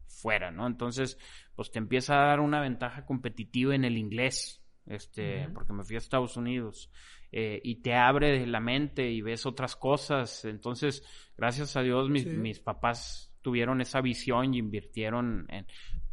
fuera, 0.09 0.51
¿no? 0.51 0.67
Entonces, 0.67 1.19
pues 1.55 1.71
te 1.71 1.79
empieza 1.79 2.15
a 2.15 2.27
dar 2.27 2.41
una 2.41 2.61
ventaja 2.61 3.05
competitiva 3.05 3.75
en 3.75 3.85
el 3.85 3.99
inglés, 3.99 4.63
este, 4.87 5.49
porque 5.53 5.73
me 5.73 5.85
fui 5.85 5.97
a 5.97 5.99
Estados 5.99 6.37
Unidos. 6.37 6.91
Eh, 7.33 7.61
y 7.65 7.83
te 7.83 7.95
abre 7.95 8.47
la 8.47 8.61
mente 8.61 9.11
y 9.11 9.21
ves 9.21 9.47
otras 9.47 9.77
cosas. 9.77 10.45
Entonces, 10.45 11.03
gracias 11.37 11.77
a 11.77 11.83
Dios, 11.83 12.09
mis, 12.09 12.27
mis 12.27 12.61
papás 12.61 13.33
tuvieron 13.43 13.81
esa 13.81 14.01
visión 14.01 14.55
y 14.55 14.59
invirtieron 14.59 15.47
en, 15.51 15.67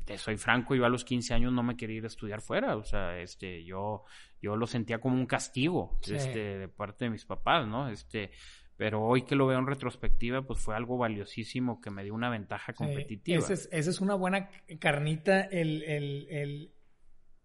te 0.06 0.18
soy 0.18 0.38
franco, 0.38 0.76
yo 0.76 0.86
a 0.86 0.90
los 0.90 1.06
15 1.06 1.34
años 1.34 1.54
no 1.54 1.64
me 1.64 1.78
quería 1.78 1.98
ir 1.98 2.04
a 2.04 2.08
estudiar 2.08 2.42
fuera, 2.42 2.76
o 2.76 2.84
sea, 2.84 3.18
este, 3.20 3.64
yo, 3.64 4.04
yo 4.42 4.56
lo 4.56 4.68
sentía 4.68 5.00
como 5.00 5.16
un 5.16 5.26
castigo, 5.26 5.98
este, 6.06 6.58
de 6.58 6.68
parte 6.68 7.06
de 7.06 7.12
mis 7.12 7.26
papás, 7.26 7.68
¿no? 7.68 7.88
Este, 7.90 8.32
pero 8.78 9.04
hoy 9.04 9.24
que 9.24 9.36
lo 9.36 9.48
veo 9.48 9.60
en 9.60 9.68
retrospectiva, 9.68 10.42
pues 10.42 10.60
fue 10.60 10.76
algo 10.76 10.98
valiosísimo 10.98 11.80
que 11.80 11.92
me 11.92 12.04
dio 12.04 12.14
una 12.14 12.30
ventaja 12.30 12.74
competitiva. 12.74 13.40
Esa 13.40 13.54
es, 13.54 13.70
es, 13.72 14.02
una 14.02 14.16
buena 14.16 14.50
carnita, 14.80 15.42
el, 15.42 15.84
el, 15.84 16.28
el, 16.30 16.74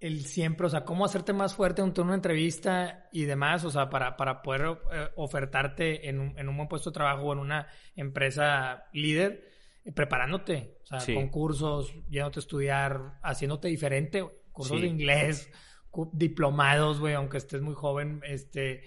el, 0.00 0.24
siempre, 0.24 0.66
o 0.66 0.70
sea, 0.70 0.84
cómo 0.84 1.04
hacerte 1.04 1.32
más 1.32 1.54
fuerte 1.54 1.82
en 1.82 1.92
una 2.00 2.14
entrevista 2.14 3.08
y 3.12 3.24
demás, 3.24 3.64
o 3.64 3.70
sea, 3.70 3.90
para, 3.90 4.16
para 4.16 4.42
poder 4.42 4.78
eh, 4.92 5.08
ofertarte 5.16 6.08
en 6.08 6.20
un, 6.20 6.38
en 6.38 6.48
un 6.48 6.56
buen 6.56 6.68
puesto 6.68 6.90
de 6.90 6.94
trabajo 6.94 7.24
o 7.24 7.32
en 7.32 7.40
una 7.40 7.66
empresa 7.94 8.84
líder 8.92 9.48
preparándote, 9.94 10.78
o 10.90 10.98
sea, 10.98 11.14
con 11.14 11.28
cursos, 11.28 11.94
yéndote 12.08 12.40
a 12.40 12.42
estudiar, 12.42 13.18
haciéndote 13.22 13.68
diferente, 13.68 14.24
cursos 14.52 14.80
de 14.80 14.86
inglés, 14.86 15.50
diplomados, 16.12 17.00
güey, 17.00 17.14
aunque 17.14 17.38
estés 17.38 17.62
muy 17.62 17.74
joven, 17.74 18.20
este, 18.24 18.82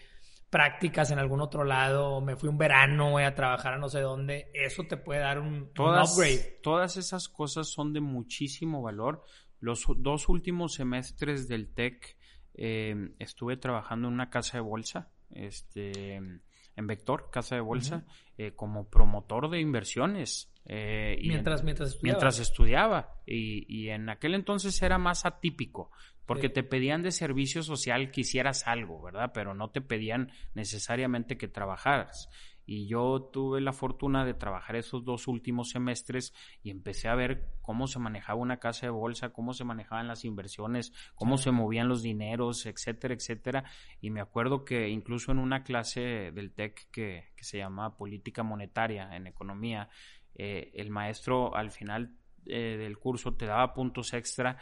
prácticas 0.51 1.09
en 1.11 1.17
algún 1.17 1.39
otro 1.39 1.63
lado, 1.63 2.19
me 2.19 2.35
fui 2.35 2.49
un 2.49 2.57
verano, 2.57 3.17
a 3.17 3.33
trabajar 3.33 3.73
a 3.73 3.77
no 3.77 3.87
sé 3.87 4.01
dónde, 4.01 4.51
eso 4.53 4.83
te 4.83 4.97
puede 4.97 5.21
dar 5.21 5.39
un, 5.39 5.71
upgrade. 5.73 6.59
Todas 6.61 6.97
esas 6.97 7.29
cosas 7.29 7.69
son 7.69 7.93
de 7.93 8.01
muchísimo 8.01 8.81
valor. 8.81 9.23
Los 9.61 9.85
dos 9.97 10.27
últimos 10.27 10.73
semestres 10.73 11.47
del 11.47 11.73
TEC 11.73 12.17
eh, 12.53 13.13
estuve 13.17 13.55
trabajando 13.55 14.09
en 14.09 14.13
una 14.13 14.29
casa 14.29 14.57
de 14.57 14.61
bolsa, 14.61 15.09
este, 15.29 16.15
en 16.15 16.87
Vector, 16.87 17.29
casa 17.31 17.55
de 17.55 17.61
bolsa, 17.61 18.05
eh, 18.37 18.51
como 18.53 18.89
promotor 18.89 19.49
de 19.49 19.61
inversiones. 19.61 20.50
Eh, 20.65 21.19
mientras, 21.23 21.63
mientras 21.63 21.89
estudiaba. 21.89 22.13
Mientras 22.13 22.39
estudiaba. 22.39 23.15
Y, 23.25 23.65
y, 23.67 23.89
en 23.89 24.09
aquel 24.09 24.35
entonces 24.35 24.81
era 24.81 24.97
más 24.97 25.25
atípico, 25.25 25.91
porque 26.25 26.49
te 26.49 26.63
pedían 26.63 27.01
de 27.01 27.11
servicio 27.11 27.63
social 27.63 28.11
que 28.11 28.21
hicieras 28.21 28.67
algo, 28.67 29.01
¿verdad? 29.01 29.31
Pero 29.33 29.53
no 29.53 29.69
te 29.71 29.81
pedían 29.81 30.31
necesariamente 30.53 31.37
que 31.37 31.47
trabajaras. 31.47 32.29
Y 32.65 32.87
yo 32.87 33.29
tuve 33.33 33.59
la 33.59 33.73
fortuna 33.73 34.23
de 34.23 34.33
trabajar 34.33 34.75
esos 34.75 35.03
dos 35.03 35.27
últimos 35.27 35.71
semestres 35.71 36.33
y 36.63 36.69
empecé 36.69 37.09
a 37.09 37.15
ver 37.15 37.49
cómo 37.61 37.87
se 37.87 37.99
manejaba 37.99 38.39
una 38.39 38.59
casa 38.59 38.85
de 38.85 38.91
bolsa, 38.91 39.33
cómo 39.33 39.53
se 39.53 39.65
manejaban 39.65 40.07
las 40.07 40.23
inversiones, 40.23 40.93
cómo 41.15 41.37
se 41.37 41.51
movían 41.51 41.89
los 41.89 42.01
dineros, 42.01 42.65
etcétera, 42.65 43.13
etcétera. 43.13 43.63
Y 43.99 44.09
me 44.11 44.21
acuerdo 44.21 44.63
que 44.63 44.89
incluso 44.89 45.31
en 45.31 45.39
una 45.39 45.63
clase 45.63 46.31
del 46.31 46.53
TEC 46.53 46.89
que, 46.91 47.31
que 47.35 47.43
se 47.43 47.57
llama 47.57 47.97
Política 47.97 48.43
Monetaria 48.43 49.17
en 49.17 49.27
Economía, 49.27 49.89
eh, 50.35 50.71
el 50.75 50.89
maestro 50.89 51.55
al 51.55 51.71
final 51.71 52.15
eh, 52.45 52.77
del 52.77 52.97
curso 52.97 53.35
te 53.35 53.45
daba 53.45 53.73
puntos 53.73 54.13
extra 54.13 54.57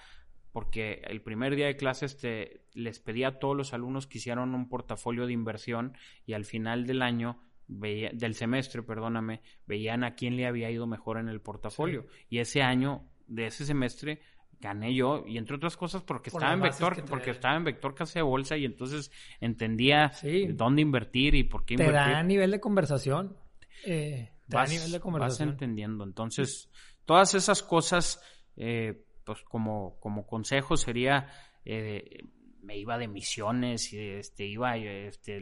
porque 0.52 1.02
el 1.08 1.22
primer 1.22 1.56
día 1.56 1.68
de 1.68 1.76
clases 1.76 2.18
te, 2.18 2.66
les 2.74 3.00
pedía 3.00 3.30
a 3.30 3.40
todos 3.40 3.56
los 3.56 3.74
alumnos 3.74 4.08
que 4.08 4.18
hicieran 4.18 4.56
un 4.56 4.68
portafolio 4.68 5.28
de 5.28 5.34
inversión 5.34 5.96
y 6.26 6.34
al 6.34 6.46
final 6.46 6.86
del 6.86 7.02
año 7.02 7.40
del 7.68 8.34
semestre, 8.34 8.82
perdóname, 8.82 9.42
veían 9.68 10.04
a 10.04 10.16
quién 10.16 10.36
le 10.36 10.48
había 10.48 10.72
ido 10.72 10.88
mejor 10.88 11.20
en 11.20 11.30
el 11.30 11.40
portafolio. 11.40 12.08
Y 12.28 12.40
ese 12.40 12.64
año, 12.64 13.08
de 13.28 13.46
ese 13.46 13.64
semestre, 13.64 14.22
gané 14.60 14.96
yo, 14.96 15.24
y 15.28 15.38
entre 15.38 15.56
otras 15.56 15.78
cosas 15.78 16.02
porque 16.02 16.30
estaba 16.30 16.54
en 16.54 16.62
Vector, 16.62 17.06
porque 17.06 17.30
estaba 17.30 17.56
en 17.56 17.64
Vector 17.64 17.94
Casa 17.94 18.20
de 18.20 18.24
Bolsa 18.24 18.58
y 18.58 18.66
entonces 18.66 19.12
entendía 19.40 20.12
dónde 20.50 20.82
invertir 20.82 21.36
y 21.36 21.44
por 21.44 21.64
qué 21.64 21.76
te 21.76 21.84
invertir. 21.84 22.08
Te 22.08 22.14
da 22.14 22.24
nivel 22.24 22.52
de 22.52 22.60
conversación. 22.60 23.38
Eh, 23.86 24.32
vas, 24.48 24.70
nivel 24.70 24.92
de. 24.92 25.00
Vas 25.00 25.40
entendiendo. 25.42 26.04
Entonces, 26.04 26.70
todas 27.06 27.34
esas 27.34 27.64
cosas, 27.64 28.22
eh, 28.56 29.06
pues 29.24 29.42
como, 29.44 30.00
como 30.00 30.26
consejo 30.26 30.78
sería, 30.78 31.28
eh, 31.66 32.24
me 32.62 32.78
iba 32.78 32.98
de 32.98 33.08
misiones 33.08 33.94
y 33.94 34.00
este, 34.00 34.46
iba 34.46 34.78
este, 34.78 35.42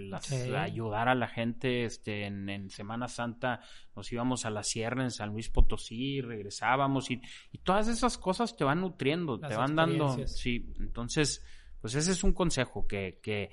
a 0.55 0.61
ayudar 0.61 1.09
a 1.09 1.15
la 1.15 1.27
gente 1.27 1.83
este, 1.83 2.25
en, 2.25 2.69
Semana 2.69 3.07
Santa, 3.07 3.59
nos 3.95 4.11
íbamos 4.11 4.45
a 4.45 4.49
la 4.49 4.63
sierra 4.63 5.03
en 5.03 5.11
San 5.11 5.29
Luis 5.29 5.49
Potosí, 5.49 6.21
regresábamos 6.21 7.11
y, 7.11 7.21
y 7.51 7.57
todas 7.57 7.87
esas 7.87 8.17
cosas 8.17 8.55
te 8.55 8.63
van 8.63 8.81
nutriendo, 8.81 9.39
te 9.39 9.55
van 9.55 9.75
dando, 9.75 10.25
sí, 10.27 10.73
entonces, 10.79 11.43
pues 11.81 11.95
ese 11.95 12.11
es 12.11 12.23
un 12.23 12.33
consejo 12.33 12.87
que, 12.87 13.19
que 13.21 13.51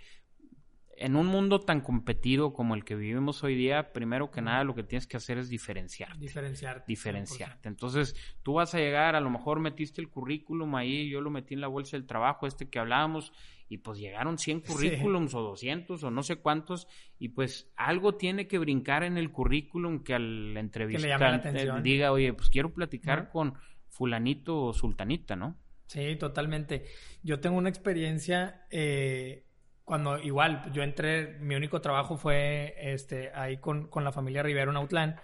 en 0.99 1.17
un 1.17 1.27
mundo 1.27 1.61
tan 1.61 1.81
competido 1.81 2.53
como 2.53 2.75
el 2.75 2.85
que 2.85 2.95
vivimos 2.95 3.43
hoy 3.45 3.55
día, 3.55 3.93
primero 3.93 4.31
que 4.31 4.43
nada 4.43 4.65
lo 4.65 4.75
que 4.75 4.83
tienes 4.83 5.07
que 5.07 5.17
hacer 5.17 5.39
es 5.39 5.49
diferenciarte. 5.49 6.19
Diferenciarte. 6.19 6.85
Diferenciarte. 6.87 7.69
Entonces, 7.69 8.15
tú 8.43 8.55
vas 8.55 8.75
a 8.75 8.79
llegar, 8.79 9.15
a 9.15 9.21
lo 9.21 9.31
mejor 9.31 9.61
metiste 9.61 10.01
el 10.01 10.09
currículum 10.09 10.75
ahí, 10.75 11.09
yo 11.09 11.21
lo 11.21 11.31
metí 11.31 11.55
en 11.55 11.61
la 11.61 11.69
bolsa 11.69 11.97
del 11.97 12.07
trabajo, 12.07 12.47
este 12.47 12.69
que 12.69 12.79
hablábamos, 12.79 13.33
y 13.69 13.79
pues 13.79 13.99
llegaron 13.99 14.39
100 14.39 14.61
currículums 14.61 15.35
o 15.35 15.43
200 15.43 16.03
o 16.03 16.11
no 16.11 16.23
sé 16.23 16.37
cuántos, 16.37 16.87
y 17.19 17.31
pues 17.31 17.73
algo 17.77 18.17
tiene 18.17 18.47
que 18.47 18.59
brincar 18.59 19.03
en 19.03 19.17
el 19.17 19.31
currículum 19.31 20.05
que 20.05 20.15
al 20.15 20.57
entrevistante 20.57 21.81
diga, 21.83 22.13
oye, 22.13 22.33
pues 22.33 22.51
quiero 22.51 22.73
platicar 22.73 23.31
con 23.31 23.55
fulanito 23.89 24.63
o 24.63 24.73
sultanita, 24.73 25.37
¿no? 25.37 25.57
Sí, 25.87 26.17
totalmente. 26.17 26.85
Yo 27.23 27.41
tengo 27.41 27.57
una 27.57 27.69
experiencia... 27.69 28.67
Eh 28.71 29.45
cuando 29.85 30.19
igual 30.19 30.73
yo 30.73 30.83
entré, 30.83 31.37
mi 31.41 31.55
único 31.55 31.81
trabajo 31.81 32.17
fue 32.17 32.75
este, 32.79 33.31
ahí 33.35 33.59
con, 33.59 33.89
con 33.89 34.05
la 34.05 34.13
familia 34.13 34.43
Rivero 34.43 34.71
en 34.71 34.79
Outland. 34.79 35.17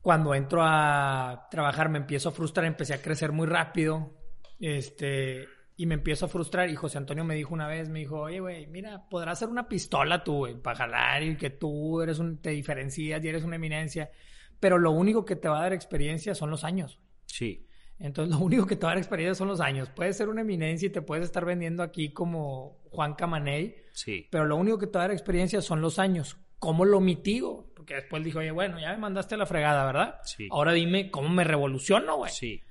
Cuando 0.00 0.34
entro 0.34 0.62
a 0.64 1.48
trabajar 1.50 1.88
me 1.88 1.98
empiezo 1.98 2.28
a 2.28 2.32
frustrar, 2.32 2.66
empecé 2.66 2.94
a 2.94 3.02
crecer 3.02 3.32
muy 3.32 3.46
rápido. 3.46 4.12
Este, 4.60 5.48
y 5.76 5.86
me 5.86 5.94
empiezo 5.94 6.26
a 6.26 6.28
frustrar. 6.28 6.70
Y 6.70 6.76
José 6.76 6.98
Antonio 6.98 7.24
me 7.24 7.34
dijo 7.34 7.52
una 7.52 7.66
vez, 7.66 7.88
me 7.88 8.00
dijo, 8.00 8.20
oye, 8.20 8.40
güey, 8.40 8.66
mira, 8.66 9.08
podrás 9.08 9.38
hacer 9.38 9.48
una 9.48 9.68
pistola 9.68 10.24
tú, 10.24 10.38
güey, 10.38 10.54
para 10.60 10.76
jalar 10.76 11.22
y 11.22 11.36
que 11.36 11.50
tú 11.50 12.00
eres 12.00 12.18
un, 12.18 12.40
te 12.40 12.50
diferencias 12.50 13.22
y 13.22 13.28
eres 13.28 13.44
una 13.44 13.56
eminencia. 13.56 14.10
Pero 14.58 14.78
lo 14.78 14.92
único 14.92 15.24
que 15.24 15.36
te 15.36 15.48
va 15.48 15.58
a 15.58 15.62
dar 15.62 15.72
experiencia 15.72 16.34
son 16.34 16.50
los 16.50 16.64
años. 16.64 17.00
Sí. 17.26 17.66
Entonces, 17.98 18.34
lo 18.36 18.44
único 18.44 18.66
que 18.66 18.76
te 18.76 18.84
va 18.84 18.92
a 18.92 18.94
dar 18.94 18.98
experiencia 18.98 19.34
son 19.34 19.48
los 19.48 19.60
años. 19.60 19.88
Puedes 19.90 20.16
ser 20.16 20.28
una 20.28 20.42
eminencia 20.42 20.86
y 20.86 20.90
te 20.90 21.02
puedes 21.02 21.24
estar 21.24 21.44
vendiendo 21.44 21.82
aquí 21.82 22.12
como 22.12 22.78
Juan 22.90 23.14
Camaney. 23.14 23.74
Sí. 23.92 24.26
Pero 24.30 24.44
lo 24.44 24.56
único 24.56 24.78
que 24.78 24.86
te 24.86 24.98
va 24.98 25.04
a 25.04 25.08
dar 25.08 25.12
experiencia 25.12 25.62
son 25.62 25.80
los 25.80 25.98
años. 25.98 26.36
¿Cómo 26.58 26.84
lo 26.84 27.00
mitigo? 27.00 27.72
Porque 27.74 27.94
después 27.94 28.22
dijo, 28.22 28.40
oye, 28.40 28.50
bueno, 28.50 28.78
ya 28.80 28.92
me 28.92 28.98
mandaste 28.98 29.34
a 29.34 29.38
la 29.38 29.46
fregada, 29.46 29.86
¿verdad? 29.86 30.16
Sí. 30.24 30.48
Ahora 30.50 30.72
dime 30.72 31.10
cómo 31.10 31.28
me 31.28 31.44
revoluciono, 31.44 32.16
güey. 32.18 32.32
Sí. 32.32 32.62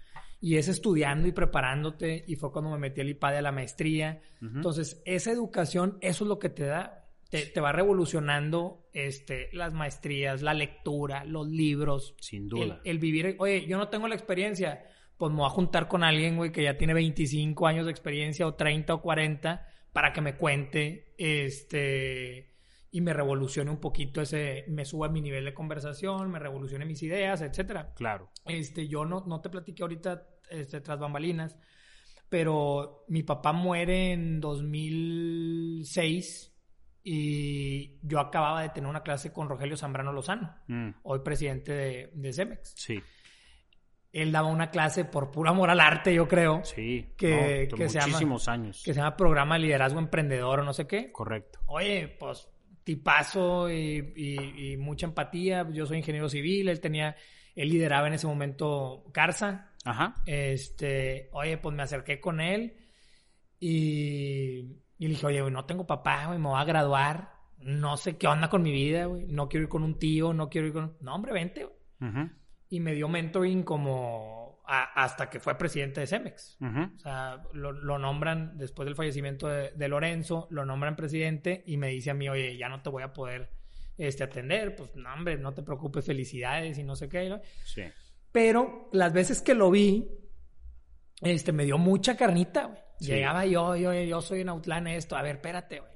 Y 0.41 0.57
es 0.57 0.67
estudiando 0.67 1.27
y 1.27 1.31
preparándote. 1.31 2.23
Y 2.27 2.35
fue 2.35 2.51
cuando 2.51 2.71
me 2.71 2.77
metí 2.77 3.01
al 3.01 3.09
IPADE 3.09 3.37
a 3.37 3.41
la 3.41 3.51
maestría. 3.51 4.21
Entonces, 4.41 5.01
esa 5.05 5.31
educación, 5.31 5.97
eso 6.01 6.23
es 6.23 6.27
lo 6.27 6.37
que 6.37 6.49
te 6.49 6.65
da. 6.65 7.01
Te, 7.31 7.47
te, 7.47 7.59
va 7.59 7.71
revolucionando 7.71 8.87
este, 8.93 9.49
las 9.51 9.73
maestrías, 9.73 10.43
la 10.43 10.53
lectura, 10.53 11.25
los 11.25 11.47
libros. 11.47 12.15
Sin 12.19 12.47
duda. 12.47 12.81
El, 12.83 12.91
el 12.91 12.99
vivir. 12.99 13.35
Oye, 13.39 13.65
yo 13.65 13.77
no 13.77 13.89
tengo 13.89 14.07
la 14.07 14.13
experiencia 14.13 14.85
pues 15.17 15.31
me 15.31 15.37
voy 15.37 15.47
a 15.47 15.49
juntar 15.49 15.87
con 15.87 16.03
alguien, 16.03 16.37
güey, 16.37 16.51
que 16.51 16.63
ya 16.63 16.77
tiene 16.77 16.93
25 16.93 17.65
años 17.67 17.85
de 17.85 17.91
experiencia 17.91 18.45
o 18.47 18.55
30 18.55 18.95
o 18.95 19.01
40 19.01 19.65
para 19.93 20.11
que 20.11 20.19
me 20.21 20.35
cuente, 20.35 21.13
este, 21.17 22.53
y 22.91 22.99
me 22.99 23.13
revolucione 23.13 23.71
un 23.71 23.79
poquito 23.79 24.19
ese, 24.21 24.65
me 24.67 24.83
suba 24.83 25.07
mi 25.07 25.21
nivel 25.21 25.45
de 25.45 25.53
conversación, 25.53 26.29
me 26.29 26.39
revolucione 26.39 26.83
mis 26.85 27.01
ideas, 27.01 27.41
etcétera. 27.41 27.93
Claro. 27.95 28.29
Este, 28.45 28.89
yo 28.89 29.05
no, 29.05 29.23
no 29.25 29.39
te 29.39 29.49
platiqué 29.49 29.83
ahorita, 29.83 30.27
este, 30.49 30.81
tras 30.81 30.99
bambalinas, 30.99 31.57
pero 32.27 33.05
mi 33.07 33.23
papá 33.23 33.53
muere 33.53 34.11
en 34.11 34.41
2006 34.41 36.51
y 37.03 37.99
yo 38.01 38.19
acababa 38.19 38.63
de 38.63 38.69
tener 38.69 38.89
una 38.89 39.03
clase 39.03 39.31
con 39.31 39.47
Rogelio 39.47 39.77
Zambrano 39.77 40.11
Lozano, 40.11 40.53
mm. 40.67 40.89
hoy 41.03 41.19
presidente 41.19 41.71
de, 41.71 42.11
de 42.13 42.33
Cemex. 42.33 42.73
Sí 42.75 43.01
él 44.15 44.31
daba 44.31 44.47
una 44.47 44.69
clase 44.69 45.03
por 45.03 45.29
puro 45.29 45.49
amor 45.49 45.69
al 45.69 45.81
arte, 45.81 46.13
yo 46.13 46.25
creo. 46.25 46.63
Sí, 46.63 47.13
que, 47.17 47.67
que 47.69 47.83
muchísimos 47.83 48.47
años. 48.47 48.81
Que 48.83 48.93
se 48.93 49.01
llama 49.01 49.17
Programa 49.17 49.57
Liderazgo 49.57 49.99
Emprendedor 49.99 50.61
o 50.61 50.63
no 50.63 50.71
sé 50.71 50.87
qué. 50.87 51.11
Correcto. 51.11 51.59
Oye, 51.65 52.15
pues 52.17 52.47
tipazo 52.85 53.69
y, 53.69 54.13
y, 54.15 54.77
mucha 54.77 55.05
empatía. 55.05 55.67
Yo 55.69 55.85
soy 55.85 55.97
ingeniero 55.97 56.29
civil, 56.29 56.69
él 56.69 56.79
tenía 56.79 57.17
él 57.55 57.69
lideraba 57.69 58.07
en 58.07 58.13
ese 58.13 58.25
momento 58.25 59.03
Carza. 59.11 59.73
Ajá. 59.83 60.15
Este, 60.25 61.27
oye, 61.33 61.57
pues 61.57 61.75
me 61.75 61.83
acerqué 61.83 62.21
con 62.21 62.39
él 62.39 62.77
y, 63.59 64.77
y 64.97 65.07
le 65.07 65.09
dije, 65.09 65.25
oye, 65.25 65.41
güey, 65.41 65.53
no 65.53 65.65
tengo 65.65 65.85
papá, 65.85 66.27
güey, 66.27 66.39
me 66.39 66.47
voy 66.47 66.61
a 66.61 66.63
graduar. 66.63 67.33
No 67.57 67.97
sé 67.97 68.17
qué 68.17 68.27
onda 68.27 68.49
con 68.49 68.61
mi 68.61 68.71
vida, 68.71 69.05
güey. 69.07 69.25
No 69.27 69.49
quiero 69.49 69.65
ir 69.65 69.69
con 69.69 69.83
un 69.83 69.99
tío, 69.99 70.33
no 70.33 70.49
quiero 70.49 70.67
ir 70.67 70.73
con... 70.73 70.95
No, 71.01 71.15
hombre, 71.15 71.33
vente, 71.33 71.65
güey. 71.65 71.75
Ujú, 72.11 72.29
Y 72.69 72.79
me 72.79 72.93
dio 72.93 73.07
mentoring 73.07 73.63
como 73.63 74.61
a- 74.65 75.03
hasta 75.03 75.29
que 75.29 75.39
fue 75.39 75.55
presidente 75.57 76.01
de 76.01 76.07
Cemex. 76.07 76.57
O 76.61 76.99
sea, 76.99 77.43
lo, 77.53 77.71
lo 77.71 77.99
nombran 77.99 78.57
después 78.57 78.85
del 78.85 78.95
fallecimiento 78.95 79.47
de, 79.47 79.71
de 79.71 79.87
Lorenzo, 79.87 80.47
lo 80.49 80.65
nombran 80.65 80.95
presidente 80.95 81.63
y 81.67 81.77
me 81.77 81.89
dice 81.89 82.09
a 82.11 82.13
mí, 82.15 82.27
oye, 82.29 82.57
ya 82.57 82.67
no 82.69 82.81
te 82.81 82.89
voy 82.89 83.03
a 83.03 83.13
poder 83.13 83.51
este, 83.97 84.23
atender. 84.23 84.75
Pues, 84.75 84.95
no, 84.95 85.13
hombre, 85.13 85.37
no 85.37 85.53
te 85.53 85.61
preocupes, 85.61 86.05
felicidades 86.05 86.77
y 86.79 86.83
no 86.83 86.95
sé 86.95 87.07
qué. 87.07 87.39
Sí. 87.63 87.83
Pero 88.31 88.89
las 88.91 89.13
veces 89.13 89.41
que 89.41 89.53
lo 89.53 89.69
vi, 89.71 90.09
este, 91.21 91.51
me 91.51 91.63
dio 91.65 91.77
mucha 91.77 92.17
carnita, 92.17 92.65
güey. 92.65 92.79
Sí. 92.99 93.07
Llegaba 93.07 93.45
yo, 93.45 93.75
yo, 93.75 93.93
yo 93.93 94.21
soy 94.21 94.41
en 94.41 94.49
Outland 94.49 94.87
esto. 94.87 95.15
A 95.15 95.21
ver, 95.21 95.35
espérate, 95.35 95.79
güey. 95.79 95.91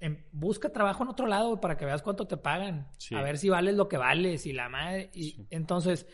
Em, 0.00 0.24
busca 0.32 0.70
trabajo 0.70 1.02
en 1.02 1.08
otro 1.08 1.26
lado, 1.26 1.60
para 1.60 1.76
que 1.76 1.84
veas 1.84 2.02
cuánto 2.02 2.26
te 2.26 2.36
pagan. 2.36 2.88
Sí. 2.98 3.14
A 3.16 3.22
ver 3.22 3.36
si 3.38 3.48
vales 3.48 3.74
lo 3.74 3.88
que 3.88 3.96
vales 3.96 4.46
y 4.46 4.52
la 4.52 4.68
madre. 4.68 5.10
Y 5.12 5.30
Sí. 5.32 5.46
entonces, 5.50 6.06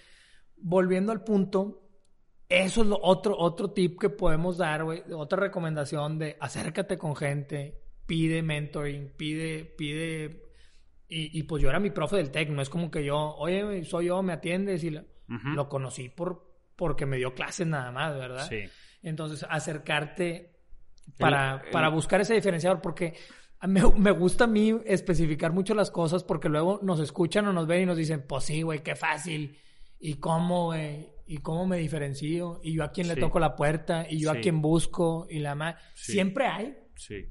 volviendo 0.57 1.13
al 1.13 1.23
punto, 1.23 1.83
eso 2.49 2.83
es 2.83 2.87
lo 2.87 2.99
otro, 3.03 3.37
otro 3.39 3.71
tip 3.73 4.01
que 4.01 4.09
podemos 4.11 4.59
dar, 4.59 4.85
güey. 4.85 5.03
Otra 5.13 5.39
recomendación 5.41 6.19
de 6.19 6.37
acércate 6.41 6.97
con 6.99 7.15
gente, 7.17 7.81
pide 8.07 8.43
mentoring, 8.43 9.13
pide, 9.17 9.65
pide. 9.65 10.43
Y, 11.09 11.39
y 11.39 11.43
pues 11.43 11.63
yo 11.63 11.69
era 11.69 11.79
mi 11.81 11.91
profe 11.91 12.17
del 12.17 12.31
TEC, 12.31 12.49
no 12.51 12.63
es 12.63 12.71
como 12.71 12.91
que 12.91 13.05
yo, 13.05 13.35
oye, 13.37 13.85
soy 13.85 14.07
yo, 14.07 14.23
me 14.23 14.33
atiendes 14.33 14.83
y 14.85 14.91
la- 14.91 15.05
lo 15.55 15.69
conocí 15.69 16.09
por 16.11 16.53
porque 16.77 17.07
me 17.07 17.17
dio 17.19 17.35
clases 17.35 17.67
nada 17.67 17.91
más, 17.93 18.15
¿verdad? 18.15 18.47
Sí. 18.49 18.65
Entonces, 19.03 19.47
acercarte 19.49 20.57
para, 21.19 21.55
El- 21.61 21.67
el- 21.67 21.71
para 21.73 21.89
buscar 21.89 22.21
ese 22.21 22.35
diferenciador, 22.35 22.81
porque 22.81 23.15
me, 23.69 23.83
me 23.99 24.11
gusta 24.11 24.45
a 24.45 24.47
mí 24.47 24.75
especificar 24.85 25.53
mucho 25.53 25.75
las 25.75 25.91
cosas, 25.91 26.25
porque 26.25 26.49
luego 26.49 26.81
nos 26.83 27.01
escuchan 27.01 27.47
o 27.47 27.53
nos 27.53 27.67
ven 27.67 27.83
y 27.83 27.87
nos 27.87 27.97
dicen, 27.97 28.25
pues 28.27 28.45
sí, 28.45 28.63
güey, 28.63 28.83
qué 28.83 28.95
fácil. 28.97 29.57
¿Y 30.01 30.15
cómo, 30.15 30.67
güey? 30.67 31.09
¿Y 31.27 31.39
cómo 31.39 31.67
me 31.67 31.79
diferencio? 31.79 32.61
¿Y 32.63 32.75
yo 32.75 32.85
a 32.85 32.91
quién 32.93 33.09
le 33.09 33.15
Sí. 33.15 33.21
toco 33.21 33.39
la 33.41 33.57
puerta? 33.57 34.07
¿Y 34.09 34.19
yo 34.19 34.31
a 34.31 34.37
quién 34.37 34.61
busco? 34.61 35.27
Y 35.31 35.39
la 35.39 35.55
más. 35.55 35.77
Sí. 35.95 36.13
Siempre 36.13 36.47
hay, 36.47 36.77
Sí. 36.97 37.27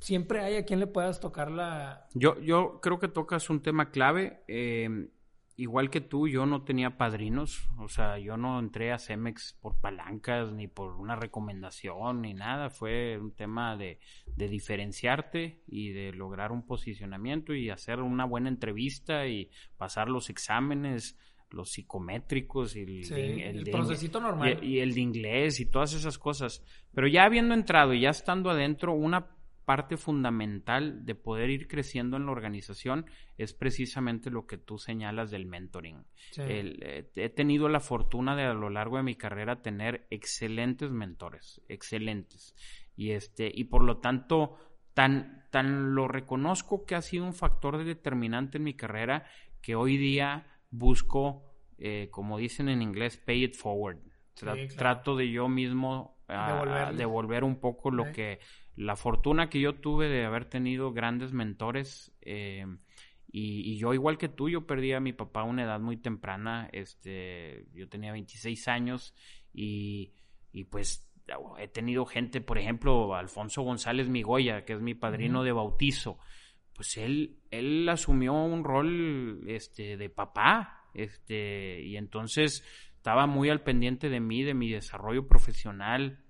siempre 0.00 0.40
hay 0.40 0.56
a 0.56 0.64
quien 0.64 0.80
le 0.80 0.86
puedas 0.88 1.20
tocar 1.20 1.50
la... 1.50 2.08
Yo, 2.14 2.40
yo 2.40 2.80
creo 2.82 2.98
que 2.98 3.06
tocas 3.08 3.48
un 3.50 3.62
tema 3.62 3.90
clave. 3.90 4.42
eh, 4.48 5.08
igual 5.56 5.88
que 5.90 6.00
tú, 6.00 6.28
yo 6.28 6.44
no 6.46 6.62
tenía 6.62 6.96
padrinos. 6.98 7.68
O 7.78 7.88
sea, 7.88 8.18
yo 8.18 8.36
no 8.36 8.58
entré 8.58 8.92
a 8.92 8.98
Cemex 8.98 9.56
por 9.60 9.80
palancas, 9.80 10.52
ni 10.52 10.68
por 10.68 10.92
una 10.96 11.16
recomendación, 11.16 12.22
ni 12.22 12.34
nada. 12.34 12.70
Fue 12.70 13.18
un 13.18 13.32
tema 13.32 13.76
de, 13.76 13.98
de 14.36 14.48
diferenciarte 14.48 15.62
y 15.66 15.90
de 15.90 16.12
lograr 16.12 16.52
un 16.52 16.66
posicionamiento 16.66 17.54
y 17.54 17.70
hacer 17.70 18.00
una 18.00 18.24
buena 18.24 18.48
entrevista 18.48 19.26
y 19.26 19.50
pasar 19.76 20.08
los 20.08 20.28
exámenes, 20.30 21.18
los 21.50 21.70
psicométricos 21.70 22.74
y 22.76 22.80
el, 22.80 23.04
Sí, 23.04 23.14
de- 23.14 23.48
el 23.50 23.64
de- 23.64 23.70
procesito 23.72 24.20
normal. 24.20 24.58
y, 24.62 24.76
y 24.76 24.80
el 24.80 24.94
de 24.94 25.00
inglés 25.00 25.60
y 25.60 25.66
todas 25.66 25.92
esas 25.94 26.18
cosas. 26.18 26.62
Pero 26.92 27.06
ya 27.08 27.24
habiendo 27.24 27.54
entrado 27.54 27.94
y 27.94 28.00
ya 28.00 28.10
estando 28.10 28.50
adentro, 28.50 28.92
una 28.92 29.35
parte 29.66 29.96
fundamental 29.98 31.04
de 31.04 31.14
poder 31.14 31.50
ir 31.50 31.68
creciendo 31.68 32.16
en 32.16 32.24
la 32.24 32.32
organización 32.32 33.04
es 33.36 33.52
precisamente 33.52 34.30
lo 34.30 34.46
que 34.46 34.56
tú 34.56 34.78
señalas 34.78 35.30
del 35.30 35.44
mentoring. 35.44 36.04
Sí. 36.30 36.40
El, 36.40 36.78
eh, 36.82 37.10
he 37.16 37.28
tenido 37.28 37.68
la 37.68 37.80
fortuna 37.80 38.34
de 38.34 38.44
a 38.44 38.54
lo 38.54 38.70
largo 38.70 38.96
de 38.96 39.02
mi 39.02 39.16
carrera 39.16 39.60
tener 39.60 40.06
excelentes 40.10 40.90
mentores, 40.92 41.60
excelentes. 41.68 42.54
Y 42.96 43.10
este, 43.10 43.50
y 43.52 43.64
por 43.64 43.82
lo 43.82 43.98
tanto, 43.98 44.56
tan, 44.94 45.44
tan 45.50 45.94
lo 45.94 46.08
reconozco 46.08 46.86
que 46.86 46.94
ha 46.94 47.02
sido 47.02 47.26
un 47.26 47.34
factor 47.34 47.84
determinante 47.84 48.56
en 48.58 48.64
mi 48.64 48.74
carrera 48.74 49.26
que 49.60 49.74
hoy 49.74 49.96
día 49.98 50.46
busco, 50.70 51.44
eh, 51.78 52.08
como 52.10 52.38
dicen 52.38 52.68
en 52.68 52.82
inglés, 52.82 53.16
pay 53.18 53.44
it 53.44 53.54
forward. 53.54 53.98
Tra- 54.38 54.54
Sí, 54.54 54.68
claro. 54.68 54.76
Trato 54.76 55.16
de 55.16 55.30
yo 55.30 55.48
mismo 55.48 56.18
ah, 56.28 56.92
devolver 56.96 57.42
un 57.42 57.58
poco 57.58 57.90
lo 57.90 58.12
que 58.12 58.38
la 58.76 58.94
fortuna 58.94 59.48
que 59.48 59.60
yo 59.60 59.74
tuve 59.74 60.08
de 60.08 60.24
haber 60.24 60.44
tenido 60.44 60.92
grandes 60.92 61.32
mentores 61.32 62.12
eh, 62.20 62.66
y, 63.32 63.72
y 63.72 63.78
yo 63.78 63.94
igual 63.94 64.18
que 64.18 64.28
tú 64.28 64.48
yo 64.48 64.66
perdí 64.66 64.92
a 64.92 65.00
mi 65.00 65.12
papá 65.12 65.40
a 65.40 65.44
una 65.44 65.64
edad 65.64 65.80
muy 65.80 65.96
temprana 65.96 66.68
este 66.72 67.66
yo 67.74 67.88
tenía 67.88 68.12
26 68.12 68.68
años 68.68 69.14
y, 69.52 70.12
y 70.52 70.64
pues 70.64 71.08
he 71.58 71.68
tenido 71.68 72.04
gente 72.04 72.40
por 72.40 72.58
ejemplo 72.58 73.14
Alfonso 73.14 73.62
González 73.62 74.08
Migoya 74.08 74.64
que 74.64 74.74
es 74.74 74.80
mi 74.80 74.94
padrino 74.94 75.42
de 75.42 75.52
bautizo. 75.52 76.18
Pues 76.74 76.98
él 76.98 77.38
él 77.50 77.88
asumió 77.88 78.34
un 78.34 78.62
rol 78.62 79.42
este 79.48 79.96
de 79.96 80.10
papá 80.10 80.88
este 80.94 81.80
y 81.82 81.96
entonces 81.96 82.62
estaba 82.96 83.26
muy 83.26 83.48
al 83.48 83.62
pendiente 83.62 84.08
de 84.08 84.20
mí 84.20 84.42
de 84.42 84.54
mi 84.54 84.70
desarrollo 84.70 85.26
profesional 85.26 86.25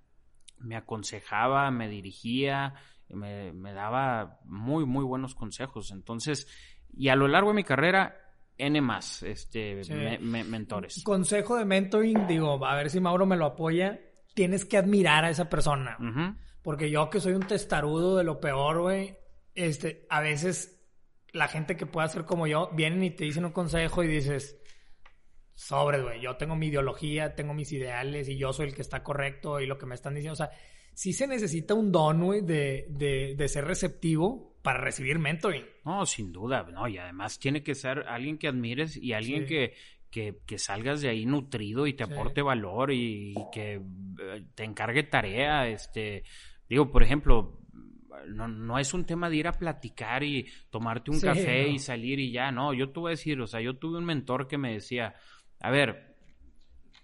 me 0.58 0.76
aconsejaba, 0.76 1.70
me 1.70 1.88
dirigía, 1.88 2.74
me, 3.08 3.52
me 3.52 3.72
daba 3.72 4.40
muy, 4.44 4.84
muy 4.86 5.04
buenos 5.04 5.34
consejos. 5.34 5.90
Entonces, 5.90 6.48
y 6.96 7.08
a 7.08 7.16
lo 7.16 7.28
largo 7.28 7.50
de 7.50 7.56
mi 7.56 7.64
carrera, 7.64 8.16
N 8.58 8.80
más, 8.80 9.22
este, 9.22 9.84
Sí. 9.84 9.92
me- 9.92 10.18
me- 10.18 10.44
mentores. 10.44 11.02
Consejo 11.04 11.56
de 11.56 11.64
mentoring, 11.66 12.26
digo, 12.26 12.64
a 12.66 12.74
ver 12.74 12.88
si 12.90 13.00
Mauro 13.00 13.26
me 13.26 13.36
lo 13.36 13.44
apoya. 13.46 14.00
Tienes 14.34 14.64
que 14.64 14.78
admirar 14.78 15.24
a 15.24 15.30
esa 15.30 15.48
persona. 15.48 15.96
Porque 16.62 16.90
yo 16.90 17.08
que 17.10 17.20
soy 17.20 17.34
un 17.34 17.42
testarudo 17.46 18.16
de 18.16 18.24
lo 18.24 18.40
peor, 18.40 18.80
güey, 18.80 19.16
este, 19.54 20.06
a 20.10 20.20
veces 20.20 20.72
la 21.32 21.48
gente 21.48 21.76
que 21.76 21.86
pueda 21.86 22.08
ser 22.08 22.24
como 22.24 22.46
yo, 22.46 22.70
vienen 22.72 23.02
y 23.04 23.10
te 23.10 23.24
dicen 23.24 23.44
un 23.44 23.52
consejo 23.52 24.02
y 24.02 24.08
dices, 24.08 24.58
sobres, 25.56 26.02
güey, 26.02 26.20
yo 26.20 26.36
tengo 26.36 26.54
mi 26.54 26.66
ideología, 26.68 27.34
tengo 27.34 27.54
mis 27.54 27.72
ideales 27.72 28.28
y 28.28 28.36
yo 28.36 28.52
soy 28.52 28.68
el 28.68 28.74
que 28.74 28.82
está 28.82 29.02
correcto 29.02 29.58
y 29.58 29.66
lo 29.66 29.78
que 29.78 29.86
me 29.86 29.94
están 29.94 30.14
diciendo, 30.14 30.34
o 30.34 30.36
sea, 30.36 30.50
sí 30.94 31.12
se 31.12 31.26
necesita 31.26 31.74
un 31.74 31.90
don, 31.90 32.22
güey, 32.22 32.42
de, 32.42 32.86
de, 32.90 33.34
de 33.36 33.48
ser 33.48 33.64
receptivo 33.64 34.54
para 34.62 34.80
recibir 34.80 35.18
mentoring. 35.18 35.64
No, 35.84 36.04
sin 36.06 36.30
duda, 36.32 36.62
no, 36.72 36.86
y 36.86 36.98
además 36.98 37.38
tiene 37.38 37.62
que 37.62 37.74
ser 37.74 38.00
alguien 38.06 38.36
que 38.38 38.48
admires 38.48 38.96
y 38.96 39.12
alguien 39.14 39.42
Sí. 39.42 39.48
que, 39.48 39.74
que, 40.10 40.38
que 40.46 40.58
salgas 40.58 41.00
de 41.00 41.08
ahí 41.08 41.24
nutrido 41.26 41.86
y 41.86 41.94
te 41.94 42.04
Sí. 42.04 42.12
aporte 42.12 42.42
valor 42.42 42.92
y, 42.92 43.30
y 43.32 43.34
que 43.52 43.74
eh, 44.20 44.44
te 44.54 44.64
encargue 44.64 45.04
tarea, 45.04 45.66
este, 45.68 46.22
digo, 46.68 46.90
por 46.92 47.02
ejemplo, 47.02 47.60
no, 48.28 48.48
no 48.48 48.78
es 48.78 48.92
un 48.92 49.04
tema 49.04 49.30
de 49.30 49.36
ir 49.36 49.46
a 49.48 49.52
platicar 49.52 50.22
y 50.24 50.46
tomarte 50.70 51.10
un 51.10 51.20
Sí, 51.20 51.26
café 51.26 51.62
no. 51.62 51.68
y 51.68 51.78
salir 51.78 52.18
y 52.18 52.32
ya, 52.32 52.50
no, 52.50 52.74
yo 52.74 52.90
te 52.90 53.00
voy 53.00 53.08
a 53.08 53.10
decir, 53.10 53.40
o 53.40 53.46
sea, 53.46 53.60
yo 53.60 53.76
tuve 53.78 53.98
un 53.98 54.04
mentor 54.04 54.48
que 54.48 54.58
me 54.58 54.72
decía, 54.72 55.14
a 55.60 55.70
ver, 55.70 56.16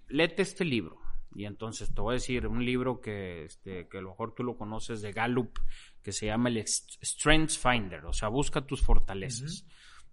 léete 0.08 0.42
este 0.42 0.64
libro. 0.64 1.00
Y 1.34 1.46
entonces 1.46 1.94
te 1.94 2.00
voy 2.00 2.12
a 2.12 2.14
decir 2.14 2.46
un 2.46 2.64
libro 2.64 3.00
que, 3.00 3.44
este, 3.44 3.88
que 3.88 3.98
a 3.98 4.02
lo 4.02 4.10
mejor 4.10 4.34
tú 4.34 4.44
lo 4.44 4.56
conoces 4.56 5.00
de 5.00 5.12
Gallup, 5.12 5.58
que 6.02 6.12
se 6.12 6.26
llama 6.26 6.50
el 6.50 6.62
Strengths 6.66 7.58
Finder, 7.58 8.04
o 8.04 8.12
sea, 8.12 8.28
busca 8.28 8.66
tus 8.66 8.82
fortalezas. 8.82 9.66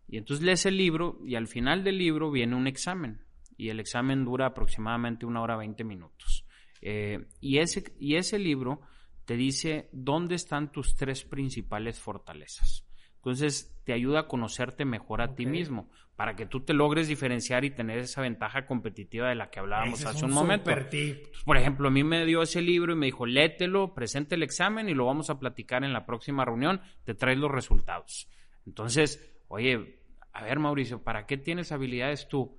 Y 0.07 0.17
entonces 0.17 0.45
lees 0.45 0.65
el 0.65 0.77
libro 0.77 1.19
y 1.25 1.35
al 1.35 1.47
final 1.47 1.83
del 1.83 1.97
libro 1.97 2.31
viene 2.31 2.55
un 2.55 2.67
examen. 2.67 3.21
Y 3.57 3.69
el 3.69 3.79
examen 3.79 4.23
dura 4.23 4.47
aproximadamente 4.47 5.25
una 5.25 5.41
hora 5.41 5.57
veinte 5.57 5.83
minutos. 5.83 6.45
Eh, 6.81 7.27
y, 7.41 7.57
ese, 7.57 7.93
y 7.99 8.15
ese 8.15 8.39
libro 8.39 8.81
te 9.25 9.35
dice 9.35 9.89
dónde 9.91 10.35
están 10.35 10.71
tus 10.71 10.95
tres 10.95 11.23
principales 11.25 11.99
fortalezas. 11.99 12.88
Entonces 13.19 13.77
te 13.83 13.93
ayuda 13.93 14.21
a 14.21 14.27
conocerte 14.27 14.85
mejor 14.85 15.21
a 15.21 15.35
ti 15.35 15.45
mismo, 15.45 15.89
para 16.15 16.35
que 16.35 16.45
tú 16.45 16.61
te 16.61 16.73
logres 16.73 17.07
diferenciar 17.07 17.65
y 17.65 17.71
tener 17.71 17.99
esa 17.99 18.21
ventaja 18.21 18.65
competitiva 18.65 19.29
de 19.29 19.35
la 19.35 19.49
que 19.49 19.59
hablábamos 19.59 19.99
Ese 19.99 20.09
hace 20.09 20.25
un, 20.25 20.31
momento. 20.31 20.69
Entonces, 20.69 21.29
por 21.45 21.57
ejemplo, 21.57 21.87
a 21.87 21.91
mí 21.91 22.03
me 22.03 22.25
dio 22.25 22.41
ese 22.41 22.61
libro 22.61 22.93
y 22.93 22.95
me 22.95 23.05
dijo, 23.05 23.25
léetelo, 23.25 23.93
presente 23.93 24.35
el 24.35 24.43
examen 24.43 24.89
y 24.89 24.93
lo 24.93 25.05
vamos 25.05 25.29
a 25.29 25.39
platicar 25.39 25.83
en 25.83 25.93
la 25.93 26.05
próxima 26.05 26.45
reunión, 26.45 26.81
te 27.03 27.13
traes 27.13 27.37
los 27.37 27.51
resultados. 27.51 28.29
Entonces, 28.65 29.33
oye, 29.47 30.01
a 30.33 30.43
ver 30.43 30.59
Mauricio, 30.59 31.03
¿para 31.03 31.25
qué 31.25 31.37
tienes 31.37 31.71
habilidades 31.71 32.27
tú? 32.27 32.57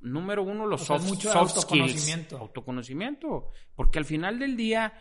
Número 0.00 0.42
uno, 0.42 0.66
los 0.66 0.82
O 0.82 0.84
sea, 0.84 0.98
soft, 0.98 1.08
mucho 1.08 1.30
soft 1.30 1.50
skills. 1.50 1.64
autoconocimiento. 1.64 2.38
Autoconocimiento. 2.38 3.48
Porque 3.74 3.98
al 3.98 4.04
final 4.04 4.38
del 4.38 4.56
día, 4.56 4.94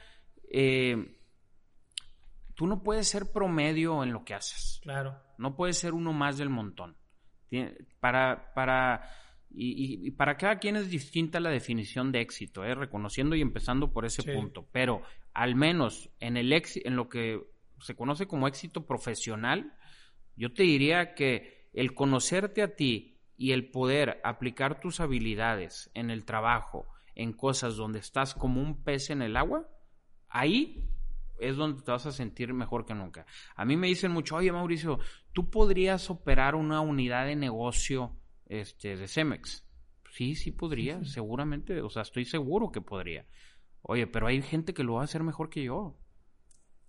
eh, 0.52 1.21
tú 2.62 2.68
no 2.68 2.84
puedes 2.84 3.08
ser 3.08 3.32
promedio 3.32 4.04
en 4.04 4.14
lo 4.14 4.24
que 4.24 4.36
haces. 4.36 4.80
Claro. 4.84 5.18
No 5.40 5.56
puedes 5.56 5.80
ser 5.80 5.96
uno 5.96 6.14
más 6.14 6.38
del 6.38 6.52
montón. 6.52 6.96
Para, 8.00 8.54
para, 8.54 9.02
y, 9.50 10.08
y- 10.08 10.12
para 10.12 10.38
cada 10.38 10.60
quien 10.60 10.76
es 10.76 10.92
distinta 10.92 11.40
la 11.40 11.50
definición 11.50 12.12
de 12.12 12.22
éxito, 12.22 12.64
¿eh? 12.64 12.76
reconociendo 12.76 13.36
y 13.36 13.42
empezando 13.42 13.92
por 13.92 14.06
ese 14.06 14.22
Sí. 14.22 14.32
punto. 14.32 14.68
Pero 14.72 15.02
al 15.34 15.56
menos 15.56 16.12
en, 16.20 16.38
el 16.38 16.52
éxi- 16.52 16.84
en 16.86 16.96
lo 16.96 17.10
que 17.10 17.42
se 17.80 17.96
conoce 17.96 18.28
como 18.28 18.48
éxito 18.48 18.86
profesional, 18.86 19.74
yo 20.36 20.54
te 20.54 20.62
diría 20.62 21.16
que 21.16 21.68
el 21.74 21.96
conocerte 21.96 22.62
a 22.62 22.76
ti 22.76 23.18
y 23.38 23.54
el 23.54 23.72
poder 23.72 24.22
aplicar 24.24 24.80
tus 24.80 25.00
habilidades 25.00 25.90
en 25.96 26.12
el 26.12 26.26
trabajo, 26.26 26.86
en 27.16 27.34
cosas 27.34 27.76
donde 27.76 27.98
estás 27.98 28.36
como 28.36 28.62
un 28.62 28.84
pez 28.84 29.10
en 29.10 29.24
el 29.24 29.36
agua, 29.36 29.68
ahí 30.30 30.88
es 31.42 31.58
donde 31.58 31.82
te 31.82 31.92
vas 31.92 32.06
a 32.06 32.12
sentir 32.12 32.54
mejor 32.54 32.86
que 32.86 32.94
nunca. 32.94 33.26
A 33.56 33.66
mí 33.66 33.76
me 33.76 33.88
dicen 33.88 34.12
mucho, 34.12 34.36
oye 34.36 34.52
Mauricio, 34.52 35.00
tú 35.34 35.50
podrías 35.50 36.10
operar 36.10 36.56
una 36.56 36.82
unidad 36.82 37.26
de 37.26 37.36
negocio 37.36 38.16
este, 38.46 38.96
de 38.96 39.08
Cemex. 39.08 39.68
Sí, 40.12 40.36
sí 40.36 40.52
podría, 40.52 41.04
seguramente, 41.06 41.82
o 41.82 41.90
sea, 41.90 42.02
estoy 42.02 42.26
seguro 42.26 42.72
que 42.72 42.82
podría. 42.82 43.26
Oye, 43.82 44.08
pero 44.08 44.28
hay 44.28 44.42
gente 44.42 44.74
que 44.74 44.84
lo 44.84 44.96
va 44.96 45.02
a 45.02 45.06
hacer 45.06 45.24
mejor 45.24 45.50
que 45.50 45.64
yo. 45.64 45.98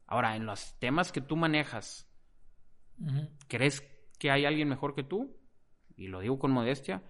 Ahora, 0.07 0.37
en 0.37 0.45
los 0.45 0.79
temas 0.79 1.13
que 1.13 1.21
tú 1.21 1.37
manejas, 1.37 2.11
¿crees 3.49 3.83
que 4.19 4.31
hay 4.31 4.45
alguien 4.45 4.69
mejor 4.69 4.95
que 4.95 5.05
tú? 5.05 5.37
Y 5.97 6.09
lo 6.09 6.21
digo 6.21 6.39
con 6.39 6.51
modestia, 6.51 7.03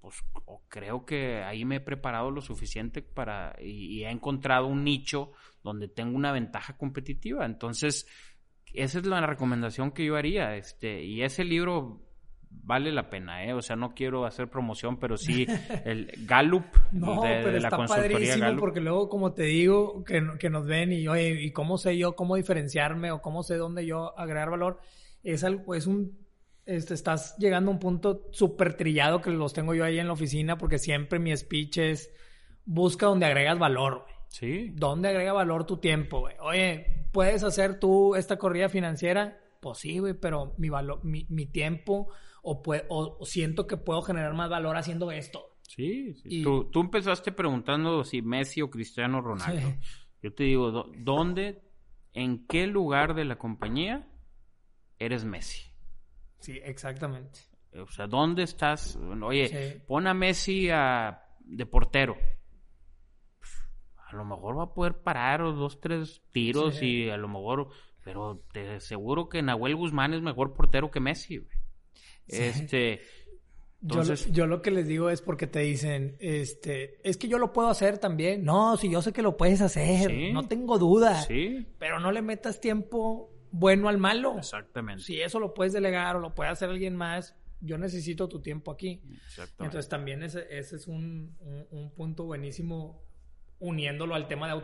pues 0.00 0.24
creo 0.68 1.04
que 1.04 1.42
ahí 1.42 1.64
me 1.64 1.76
he 1.76 1.80
preparado 1.80 2.30
lo 2.30 2.40
suficiente 2.40 3.02
para 3.02 3.54
y, 3.60 4.02
he 4.02 4.10
encontrado 4.10 4.66
un 4.66 4.84
nicho 4.84 5.32
donde 5.62 5.88
tengo 5.88 6.16
una 6.16 6.32
ventaja 6.32 6.76
competitiva. 6.76 7.44
Entonces, 7.44 8.06
esa 8.72 8.98
es 8.98 9.06
la 9.06 9.26
recomendación 9.26 9.90
que 9.90 10.06
yo 10.06 10.16
haría. 10.16 10.56
Este, 10.56 11.04
y 11.04 11.22
ese 11.22 11.44
libro 11.44 12.00
vale 12.48 12.92
la 12.92 13.10
pena, 13.10 13.44
¿eh? 13.44 13.52
O 13.52 13.62
sea, 13.62 13.76
no 13.76 13.94
quiero 13.94 14.24
hacer 14.24 14.48
promoción, 14.48 14.98
pero 14.98 15.16
sí 15.16 15.46
el 15.84 16.10
Gallup 16.26 16.64
no, 16.92 17.20
pero 17.20 17.56
está 17.56 17.84
padrísimo 17.86 18.56
porque 18.58 18.80
luego, 18.80 19.08
como 19.08 19.32
te 19.34 19.44
digo, 19.44 20.02
que, 20.04 20.22
que 20.38 20.50
nos 20.50 20.66
ven 20.66 20.92
y, 20.92 21.06
oye, 21.08 21.42
¿y 21.42 21.52
cómo 21.52 21.76
sé 21.78 21.96
yo 21.98 22.16
cómo 22.16 22.36
diferenciarme 22.36 23.12
o 23.12 23.20
cómo 23.20 23.42
sé 23.42 23.56
dónde 23.56 23.86
yo 23.86 24.18
agregar 24.18 24.50
valor? 24.50 24.80
Es, 25.22 25.44
algo, 25.44 25.74
es 25.74 25.86
un 25.86 26.18
este, 26.70 26.94
estás 26.94 27.36
llegando 27.38 27.70
a 27.70 27.74
un 27.74 27.80
punto 27.80 28.28
súper 28.30 28.74
trillado 28.74 29.20
que 29.20 29.30
los 29.30 29.52
tengo 29.52 29.74
yo 29.74 29.84
ahí 29.84 29.98
en 29.98 30.06
la 30.06 30.12
oficina 30.12 30.56
porque 30.56 30.78
siempre 30.78 31.18
mi 31.18 31.36
speech 31.36 31.78
es 31.78 32.12
busca 32.64 33.06
donde 33.06 33.26
agregas 33.26 33.58
valor, 33.58 34.02
güey. 34.02 34.14
Sí. 34.28 34.70
¿Dónde 34.74 35.08
agrega 35.08 35.32
valor 35.32 35.66
tu 35.66 35.78
tiempo, 35.78 36.20
güey? 36.20 36.36
Oye, 36.40 37.08
¿puedes 37.10 37.42
hacer 37.42 37.80
tú 37.80 38.14
esta 38.14 38.38
corrida 38.38 38.68
financiera? 38.68 39.40
Pues 39.60 39.78
sí, 39.78 39.98
güey, 39.98 40.14
pero 40.14 40.54
mi, 40.58 40.68
valor, 40.68 41.04
mi, 41.04 41.26
mi 41.28 41.46
tiempo 41.46 42.08
o, 42.42 42.62
o, 42.88 43.26
siento 43.26 43.66
que 43.66 43.76
puedo 43.76 44.02
generar 44.02 44.32
más 44.34 44.48
valor 44.48 44.76
haciendo 44.76 45.10
esto. 45.10 45.56
Sí, 45.62 46.14
tú, 46.44 46.70
tú, 46.70 46.80
empezaste 46.80 47.32
preguntando 47.32 48.04
si 48.04 48.22
Messi 48.22 48.62
o 48.62 48.70
Cristiano 48.70 49.20
Ronaldo. 49.20 49.74
Yo 50.22 50.32
te 50.32 50.44
digo, 50.44 50.86
¿dónde, 50.98 51.62
en 52.12 52.46
qué 52.46 52.68
lugar 52.68 53.14
de 53.14 53.24
la 53.24 53.38
compañía 53.38 54.08
eres 54.98 55.24
Messi? 55.24 55.69
Sí, 56.40 56.58
exactamente. 56.64 57.40
O 57.78 57.90
sea, 57.90 58.06
¿dónde 58.06 58.42
estás? 58.42 58.98
Oye, 59.22 59.82
pon 59.86 60.06
a 60.06 60.14
Messi 60.14 60.68
a, 60.70 61.22
de 61.40 61.66
portero. 61.66 62.16
A 64.08 64.16
lo 64.16 64.24
mejor 64.24 64.58
va 64.58 64.64
a 64.64 64.74
poder 64.74 64.94
parar 64.94 65.40
dos, 65.40 65.80
tres 65.80 66.22
tiros 66.32 66.82
y 66.82 67.08
a 67.08 67.16
lo 67.16 67.28
mejor... 67.28 67.68
Pero 68.02 68.42
te 68.52 68.76
aseguro 68.76 69.28
que 69.28 69.42
Nahuel 69.42 69.76
Guzmán 69.76 70.14
es 70.14 70.22
mejor 70.22 70.54
portero 70.54 70.90
que 70.90 71.00
Messi, 71.00 71.46
Este... 72.26 73.02
Entonces... 73.82 74.30
Yo, 74.32 74.46
lo, 74.46 74.60
que 74.60 74.70
les 74.70 74.86
digo 74.86 75.08
es 75.10 75.22
porque 75.22 75.46
te 75.46 75.60
dicen, 75.60 76.16
este, 76.18 76.98
es 77.08 77.16
que 77.16 77.28
yo 77.28 77.38
lo 77.38 77.52
puedo 77.52 77.68
hacer 77.68 77.98
también. 77.98 78.44
No, 78.44 78.76
si 78.76 78.90
yo 78.90 79.00
sé 79.00 79.12
que 79.12 79.22
lo 79.22 79.36
puedes 79.36 79.60
hacer, 79.62 80.32
no 80.32 80.46
tengo 80.46 80.78
duda. 80.78 81.22
Sí. 81.22 81.66
Pero 81.78 81.98
no 81.98 82.12
le 82.12 82.20
metas 82.20 82.60
tiempo 82.60 83.30
bueno 83.52 83.88
al 83.88 83.98
malo. 83.98 84.38
Exactamente. 84.38 85.02
Si 85.02 85.20
eso 85.20 85.38
lo 85.40 85.54
puedes 85.54 85.72
delegar 85.72 86.16
o 86.16 86.20
lo 86.20 86.34
puede 86.34 86.50
hacer 86.50 86.70
alguien 86.70 86.96
más, 86.96 87.36
yo 87.60 87.78
necesito 87.78 88.28
tu 88.28 88.40
tiempo 88.40 88.70
aquí. 88.70 89.02
Exactamente. 89.26 89.64
Entonces 89.64 89.88
también 89.88 90.22
ese, 90.22 90.46
ese 90.50 90.76
es 90.76 90.86
un, 90.86 91.36
un, 91.70 91.90
punto 91.94 92.24
buenísimo 92.24 93.02
uniéndolo 93.58 94.14
al 94.14 94.26
tema 94.26 94.48
de, 94.48 94.62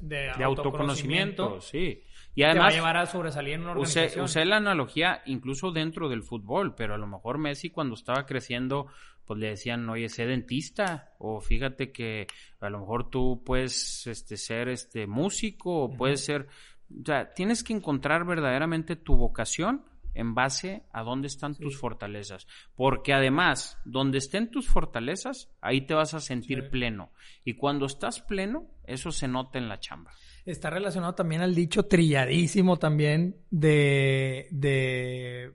de, 0.00 0.32
de 0.36 0.44
autoconocimiento, 0.44 1.62
sí. 1.62 2.02
Y 2.34 2.42
además, 2.42 2.64
va 2.64 2.68
a 2.68 2.72
llevar 2.72 2.96
a 2.98 3.06
sobresalir 3.06 3.54
en 3.54 3.62
una 3.62 3.70
organización. 3.70 4.24
Usé, 4.26 4.44
la 4.44 4.58
analogía 4.58 5.22
incluso 5.24 5.72
dentro 5.72 6.10
del 6.10 6.22
fútbol, 6.22 6.74
pero 6.74 6.94
a 6.94 6.98
lo 6.98 7.06
mejor 7.06 7.38
Messi 7.38 7.70
cuando 7.70 7.94
estaba 7.94 8.26
creciendo, 8.26 8.88
pues 9.24 9.40
le 9.40 9.48
decían, 9.48 9.88
oye, 9.88 10.10
sé 10.10 10.26
dentista, 10.26 11.14
o 11.18 11.40
fíjate 11.40 11.90
que 11.90 12.26
a 12.60 12.68
lo 12.68 12.80
mejor 12.80 13.08
tú 13.08 13.42
puedes 13.46 14.06
este, 14.06 14.36
ser 14.36 14.68
este 14.68 15.06
músico, 15.06 15.84
o 15.84 15.96
puedes 15.96 16.22
ser 16.22 16.46
o 16.90 17.04
sea, 17.04 17.32
tienes 17.34 17.62
que 17.62 17.72
encontrar 17.72 18.24
verdaderamente 18.24 18.96
tu 18.96 19.16
vocación 19.16 19.84
en 20.14 20.34
base 20.34 20.84
a 20.92 21.02
dónde 21.02 21.26
están 21.26 21.56
tus 21.56 21.76
fortalezas. 21.76 22.46
Porque 22.76 23.12
además, 23.12 23.78
donde 23.84 24.18
estén 24.18 24.50
tus 24.50 24.68
fortalezas, 24.68 25.50
ahí 25.60 25.82
te 25.82 25.94
vas 25.94 26.14
a 26.14 26.20
sentir 26.20 26.70
pleno. 26.70 27.10
Y 27.44 27.54
cuando 27.54 27.86
estás 27.86 28.20
pleno, 28.20 28.68
eso 28.84 29.10
se 29.10 29.28
nota 29.28 29.58
en 29.58 29.68
la 29.68 29.80
chamba. 29.80 30.12
Está 30.46 30.70
relacionado 30.70 31.14
también 31.14 31.42
al 31.42 31.54
dicho 31.54 31.86
trilladísimo 31.86 32.78
también 32.78 33.36
de, 33.50 34.46
de 34.50 35.52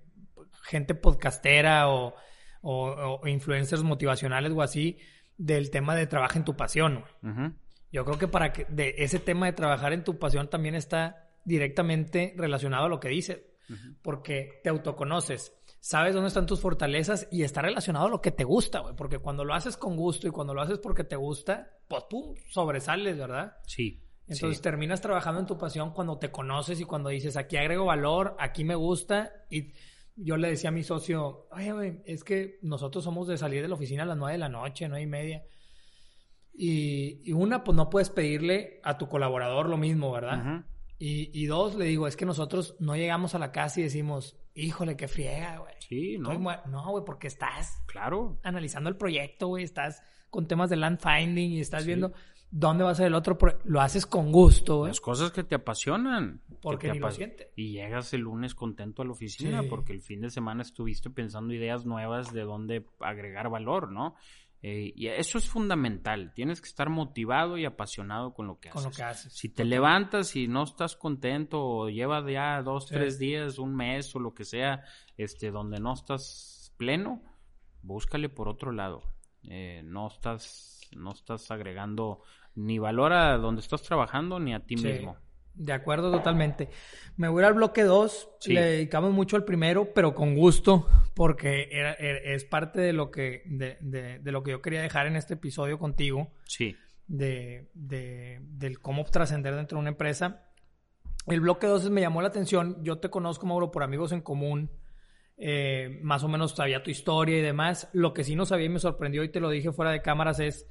gente 0.63 0.93
podcastera 0.93 1.89
o, 1.89 2.15
o, 2.61 3.27
influencers 3.27 3.83
motivacionales 3.83 4.51
o 4.51 4.61
así, 4.61 4.97
del 5.37 5.71
tema 5.71 5.95
de 5.95 6.07
trabaja 6.07 6.37
en 6.37 6.45
tu 6.45 6.55
pasión. 6.55 7.05
Yo 7.91 8.05
creo 8.05 8.17
que 8.17 8.27
para 8.27 8.53
que 8.53 8.65
de 8.69 8.95
ese 8.97 9.19
tema 9.19 9.45
de 9.47 9.53
trabajar 9.53 9.93
en 9.93 10.03
tu 10.03 10.19
pasión 10.19 10.49
también 10.49 10.75
está 10.75 11.29
directamente 11.45 12.33
relacionado 12.37 12.85
a 12.85 12.89
lo 12.89 12.99
que 12.99 13.09
dices, 13.09 13.41
porque 14.01 14.59
te 14.63 14.69
autoconoces, 14.69 15.55
sabes 15.79 16.13
dónde 16.13 16.29
están 16.29 16.47
tus 16.47 16.59
fortalezas 16.59 17.27
y 17.31 17.43
está 17.43 17.61
relacionado 17.61 18.07
a 18.07 18.09
lo 18.09 18.21
que 18.21 18.31
te 18.31 18.43
gusta, 18.43 18.79
güey, 18.79 18.95
porque 18.95 19.19
cuando 19.19 19.45
lo 19.45 19.53
haces 19.53 19.77
con 19.77 19.95
gusto 19.95 20.27
y 20.27 20.31
cuando 20.31 20.53
lo 20.53 20.61
haces 20.61 20.79
porque 20.79 21.03
te 21.03 21.15
gusta, 21.15 21.71
pues 21.87 22.03
pum, 22.09 22.35
sobresales, 22.49 23.17
¿verdad? 23.17 23.57
Sí. 23.65 24.01
Entonces 24.27 24.61
terminas 24.61 25.01
trabajando 25.01 25.39
en 25.39 25.47
tu 25.47 25.57
pasión 25.57 25.91
cuando 25.91 26.19
te 26.19 26.29
conoces 26.29 26.79
y 26.79 26.85
cuando 26.85 27.09
dices, 27.09 27.35
aquí 27.35 27.57
agrego 27.57 27.85
valor, 27.85 28.35
aquí 28.39 28.63
me 28.63 28.75
gusta 28.75 29.33
y 29.49 29.73
yo 30.15 30.37
le 30.37 30.49
decía 30.49 30.69
a 30.69 30.73
mi 30.73 30.83
socio, 30.83 31.47
oye, 31.51 31.71
güey, 31.71 31.99
es 32.05 32.23
que 32.23 32.59
nosotros 32.61 33.03
somos 33.03 33.27
de 33.27 33.37
salir 33.37 33.61
de 33.61 33.67
la 33.67 33.75
oficina 33.75 34.03
a 34.03 34.05
las 34.05 34.17
nueve 34.17 34.33
de 34.33 34.39
la 34.39 34.49
noche, 34.49 34.87
nueve 34.87 35.03
y 35.03 35.07
media. 35.07 35.43
Y, 36.61 37.31
una, 37.31 37.63
pues 37.63 37.73
no 37.77 37.89
puedes 37.89 38.09
pedirle 38.09 38.81
a 38.83 38.97
tu 38.97 39.07
colaborador 39.07 39.69
lo 39.69 39.77
mismo, 39.77 40.11
¿verdad? 40.11 40.65
y, 40.97 41.31
y, 41.33 41.45
dos, 41.45 41.75
le 41.75 41.85
digo, 41.85 42.05
es 42.05 42.17
que 42.17 42.25
nosotros 42.25 42.75
no 42.79 42.97
llegamos 42.97 43.33
a 43.33 43.39
la 43.39 43.53
casa 43.53 43.79
y 43.79 43.83
decimos, 43.83 44.37
híjole, 44.55 44.97
qué 44.97 45.07
friega, 45.07 45.59
güey. 45.59 45.73
Sí, 45.79 46.17
¿no? 46.17 46.33
No, 46.33 46.91
güey, 46.91 47.05
porque 47.05 47.27
estás 47.27 47.81
claro. 47.87 48.39
analizando 48.43 48.89
el 48.89 48.97
proyecto, 48.97 49.47
güey, 49.47 49.63
estás 49.63 50.03
con 50.29 50.47
temas 50.47 50.69
de 50.69 50.75
land 50.75 50.99
finding 50.99 51.51
y 51.51 51.61
estás 51.61 51.85
viendo 51.85 52.11
dónde 52.51 52.83
va 52.83 52.91
a 52.91 52.95
ser 52.95 53.07
el 53.07 53.15
otro. 53.15 53.37
Lo 53.63 53.79
haces 53.79 54.05
con 54.05 54.31
gusto, 54.33 54.79
güey. 54.79 54.89
Las 54.89 54.99
cosas 54.99 55.31
que 55.31 55.45
te 55.45 55.55
apasionan. 55.55 56.41
Porque 56.61 56.91
ni 56.91 56.99
lo 56.99 57.09
siente. 57.11 57.53
Y 57.55 57.71
llegas 57.71 58.13
el 58.13 58.21
lunes 58.21 58.53
contento 58.53 59.01
a 59.01 59.05
la 59.05 59.11
oficina 59.11 59.63
porque 59.69 59.93
el 59.93 60.01
fin 60.01 60.19
de 60.19 60.29
semana 60.29 60.61
estuviste 60.61 61.09
pensando 61.09 61.53
ideas 61.53 61.85
nuevas 61.85 62.33
de 62.33 62.41
dónde 62.41 62.85
agregar 62.99 63.49
valor, 63.49 63.91
¿no? 63.91 64.15
Eh, 64.61 64.91
y 64.95 65.07
eso 65.07 65.37
es 65.37 65.47
fundamental. 65.47 66.33
Tienes 66.33 66.61
que 66.61 66.67
estar 66.67 66.89
motivado 66.89 67.57
y 67.57 67.65
apasionado 67.65 68.33
con 68.33 68.47
lo 68.47 68.59
que 68.59 68.69
haces. 68.69 69.31
Si 69.31 69.49
te 69.49 69.63
levantas 69.63 70.35
y 70.35 70.47
no 70.47 70.63
estás 70.63 70.95
contento 70.95 71.63
o 71.63 71.89
llevas 71.89 72.25
ya 72.29 72.61
dos, 72.61 72.87
tres 72.87 73.17
días, 73.19 73.57
un 73.57 73.75
mes 73.75 74.13
o 74.15 74.19
lo 74.19 74.33
que 74.33 74.43
sea, 74.43 74.83
este, 75.17 75.51
donde 75.51 75.79
no 75.79 75.93
estás 75.93 76.73
pleno, 76.77 77.21
búscale 77.81 78.27
por 78.27 78.49
otro 78.49 78.71
lado. 78.71 79.01
Eh, 79.43 79.81
no 79.85 80.07
estás, 80.07 80.81
no 80.95 81.11
estás 81.11 81.49
agregando 81.51 82.21
ni 82.55 82.79
valor 82.79 83.13
a 83.13 83.37
donde 83.37 83.61
estás 83.61 83.81
trabajando 83.83 84.39
ni 84.39 84.53
a 84.53 84.59
ti 84.59 84.75
mismo. 84.75 85.17
De 85.59 85.73
acuerdo 85.73 86.09
totalmente. 86.09 86.69
Me 87.17 87.27
voy 87.27 87.43
al 87.43 87.53
bloque 87.53 87.83
2. 87.83 88.29
Le 88.47 88.61
dedicamos 88.61 89.11
mucho 89.11 89.35
al 89.35 89.43
primero, 89.43 89.93
pero 89.93 90.15
con 90.15 90.33
gusto, 90.33 90.87
porque 91.13 91.67
era, 91.69 91.91
es 91.91 92.45
parte 92.45 92.79
de 92.79 92.93
lo 92.93 93.11
que 93.11 93.43
de, 93.45 93.77
de, 93.81 94.31
lo 94.31 94.41
que 94.41 94.51
yo 94.51 94.61
quería 94.61 94.81
dejar 94.81 95.05
en 95.05 95.17
este 95.17 95.33
episodio 95.33 95.77
contigo. 95.77 96.31
Sí. 96.45 96.77
De, 97.07 97.69
del 97.73 98.79
cómo 98.79 99.03
trascender 99.03 99.53
dentro 99.53 99.75
de 99.75 99.81
una 99.81 99.89
empresa. 99.89 100.45
El 101.27 101.41
bloque 101.41 101.67
2 101.67 101.89
me 101.89 101.99
llamó 101.99 102.21
la 102.21 102.29
atención. 102.29 102.81
Yo 102.81 102.99
te 102.99 103.09
conozco, 103.09 103.45
Mauro, 103.45 103.69
por 103.69 103.83
amigos 103.83 104.13
en 104.13 104.21
común. 104.21 104.71
Eh, 105.35 105.99
más 106.03 106.23
o 106.23 106.29
menos 106.29 106.55
sabía 106.55 106.83
tu 106.83 106.89
historia 106.89 107.37
y 107.37 107.41
demás. 107.41 107.89
Lo 107.91 108.13
que 108.13 108.23
sí 108.23 108.37
no 108.37 108.45
sabía 108.45 108.67
y 108.67 108.69
me 108.69 108.79
sorprendió 108.79 109.25
y 109.25 109.29
te 109.29 109.41
lo 109.41 109.49
dije 109.49 109.73
fuera 109.73 109.91
de 109.91 110.01
cámaras 110.01 110.39
es 110.39 110.69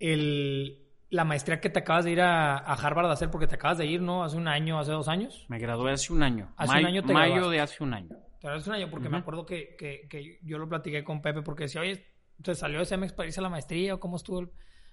el, 0.00 0.89
la 1.10 1.24
maestría 1.24 1.60
que 1.60 1.70
te 1.70 1.80
acabas 1.80 2.04
de 2.04 2.12
ir 2.12 2.20
a, 2.20 2.56
Harvard 2.56 3.06
a 3.06 3.12
hacer, 3.12 3.30
porque 3.30 3.46
te 3.46 3.56
acabas 3.56 3.78
de 3.78 3.86
ir, 3.86 4.00
¿no? 4.00 4.24
Hace 4.24 4.36
un 4.36 4.48
año, 4.48 4.78
hace 4.78 4.92
dos 4.92 5.08
años. 5.08 5.44
Me 5.48 5.58
gradué 5.58 5.92
hace 5.92 6.12
un 6.12 6.22
año. 6.22 6.52
Hace 6.56 6.78
un 6.78 6.86
año 6.86 7.02
te 7.02 7.12
Mayo 7.12 7.50
de 7.50 7.60
hace 7.60 7.82
un 7.82 7.94
año. 7.94 8.16
Te 8.40 8.48
hace 8.48 8.70
un 8.70 8.76
año, 8.76 8.90
porque 8.90 9.08
me 9.08 9.18
acuerdo 9.18 9.44
que, 9.44 9.76
que, 9.76 10.06
que, 10.08 10.38
yo 10.42 10.58
lo 10.58 10.68
platiqué 10.68 11.04
con 11.04 11.20
Pepe, 11.20 11.42
porque 11.42 11.64
decía, 11.64 11.80
oye, 11.80 12.06
¿te 12.42 12.54
salió 12.54 12.78
de 12.78 12.86
CEMEX 12.86 13.12
para 13.12 13.26
irse 13.26 13.40
a 13.40 13.42
la 13.42 13.48
maestría 13.50 13.94
o 13.94 14.00
cómo 14.00 14.16
estuvo? 14.16 14.50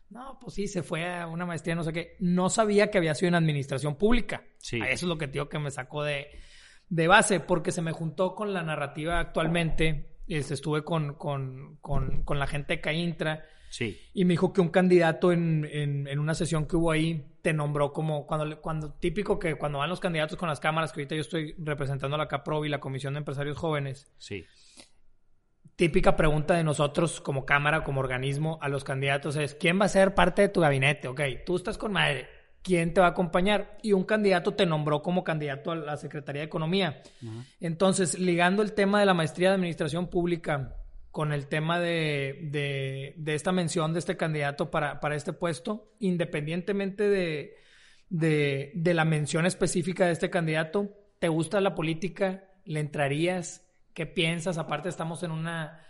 No, 0.09 0.37
pues 0.41 0.55
sí, 0.55 0.67
se 0.67 0.83
fue 0.83 1.07
a 1.07 1.27
una 1.27 1.45
maestría, 1.45 1.75
no 1.75 1.83
sé 1.83 1.93
qué. 1.93 2.15
No 2.19 2.49
sabía 2.49 2.89
que 2.89 2.97
había 2.97 3.13
sido 3.13 3.29
en 3.29 3.35
administración 3.35 3.95
pública. 3.95 4.43
Sí. 4.57 4.77
Eso 4.77 5.05
es 5.05 5.09
lo 5.09 5.17
que 5.17 5.27
digo 5.27 5.49
que 5.49 5.59
me 5.59 5.71
sacó 5.71 6.03
de, 6.03 6.27
de 6.89 7.07
base, 7.07 7.39
porque 7.39 7.71
se 7.71 7.81
me 7.81 7.91
juntó 7.91 8.35
con 8.35 8.53
la 8.53 8.63
narrativa 8.63 9.19
actualmente 9.19 10.17
este, 10.27 10.55
estuve 10.55 10.83
con, 10.83 11.13
con, 11.13 11.77
con, 11.77 12.23
con 12.23 12.39
la 12.39 12.47
gente 12.47 12.75
de 12.75 12.81
Caintra. 12.81 13.45
Sí. 13.69 13.99
Y 14.13 14.25
me 14.25 14.33
dijo 14.33 14.53
que 14.53 14.61
un 14.61 14.69
candidato 14.69 15.31
en, 15.31 15.67
en, 15.71 16.07
en, 16.07 16.19
una 16.19 16.33
sesión 16.33 16.65
que 16.65 16.75
hubo 16.75 16.91
ahí 16.91 17.25
te 17.41 17.53
nombró 17.53 17.93
como 17.93 18.25
cuando, 18.25 18.61
cuando 18.61 18.93
típico 18.93 19.39
que 19.39 19.55
cuando 19.55 19.79
van 19.79 19.89
los 19.89 19.99
candidatos 19.99 20.37
con 20.37 20.49
las 20.49 20.59
cámaras, 20.59 20.91
que 20.91 21.01
ahorita 21.01 21.15
yo 21.15 21.21
estoy 21.21 21.55
representando 21.57 22.15
a 22.15 22.19
la 22.19 22.27
CAPRO 22.27 22.65
y 22.65 22.69
la 22.69 22.79
Comisión 22.79 23.13
de 23.13 23.19
Empresarios 23.19 23.57
Jóvenes. 23.57 24.11
Sí. 24.17 24.45
Típica 25.75 26.15
pregunta 26.15 26.55
de 26.55 26.63
nosotros 26.63 27.21
como 27.21 27.45
cámara, 27.45 27.83
como 27.83 27.99
organismo, 27.99 28.57
a 28.61 28.69
los 28.69 28.83
candidatos 28.83 29.35
es, 29.35 29.53
¿quién 29.53 29.79
va 29.79 29.85
a 29.85 29.89
ser 29.89 30.15
parte 30.15 30.41
de 30.41 30.49
tu 30.49 30.61
gabinete? 30.61 31.07
Ok, 31.07 31.21
tú 31.45 31.55
estás 31.55 31.77
con 31.77 31.93
madre, 31.93 32.27
¿quién 32.63 32.93
te 32.93 33.01
va 33.01 33.07
a 33.07 33.11
acompañar? 33.11 33.77
Y 33.83 33.93
un 33.93 34.03
candidato 34.03 34.55
te 34.55 34.65
nombró 34.65 35.03
como 35.03 35.23
candidato 35.23 35.71
a 35.71 35.75
la 35.75 35.97
Secretaría 35.97 36.41
de 36.41 36.47
Economía. 36.47 37.03
Uh 37.21 37.25
-huh. 37.25 37.45
Entonces, 37.59 38.17
ligando 38.17 38.63
el 38.63 38.73
tema 38.73 38.99
de 38.99 39.05
la 39.05 39.13
maestría 39.13 39.49
de 39.49 39.55
Administración 39.55 40.07
Pública 40.07 40.73
con 41.17 41.33
el 41.33 41.47
tema 41.47 41.79
de, 41.79 42.37
de, 42.43 43.15
de 43.17 43.33
esta 43.33 43.51
mención 43.51 43.91
de 43.91 43.97
este 43.97 44.17
candidato 44.17 44.69
para, 44.69 44.99
para 44.99 45.15
este 45.15 45.33
puesto, 45.33 45.95
independientemente 45.97 47.09
de, 47.09 47.55
de, 48.07 48.71
de, 48.75 48.93
la 48.93 49.03
mención 49.03 49.47
específica 49.47 50.05
de 50.05 50.11
este 50.11 50.29
candidato, 50.29 50.95
¿te 51.17 51.27
gusta 51.27 51.59
la 51.59 51.73
política? 51.73 52.43
¿Le 52.65 52.81
entrarías? 52.81 53.67
¿Qué 53.95 54.05
piensas? 54.05 54.59
Aparte 54.59 54.89
estamos 54.89 55.23
en 55.23 55.31
una... 55.31 55.83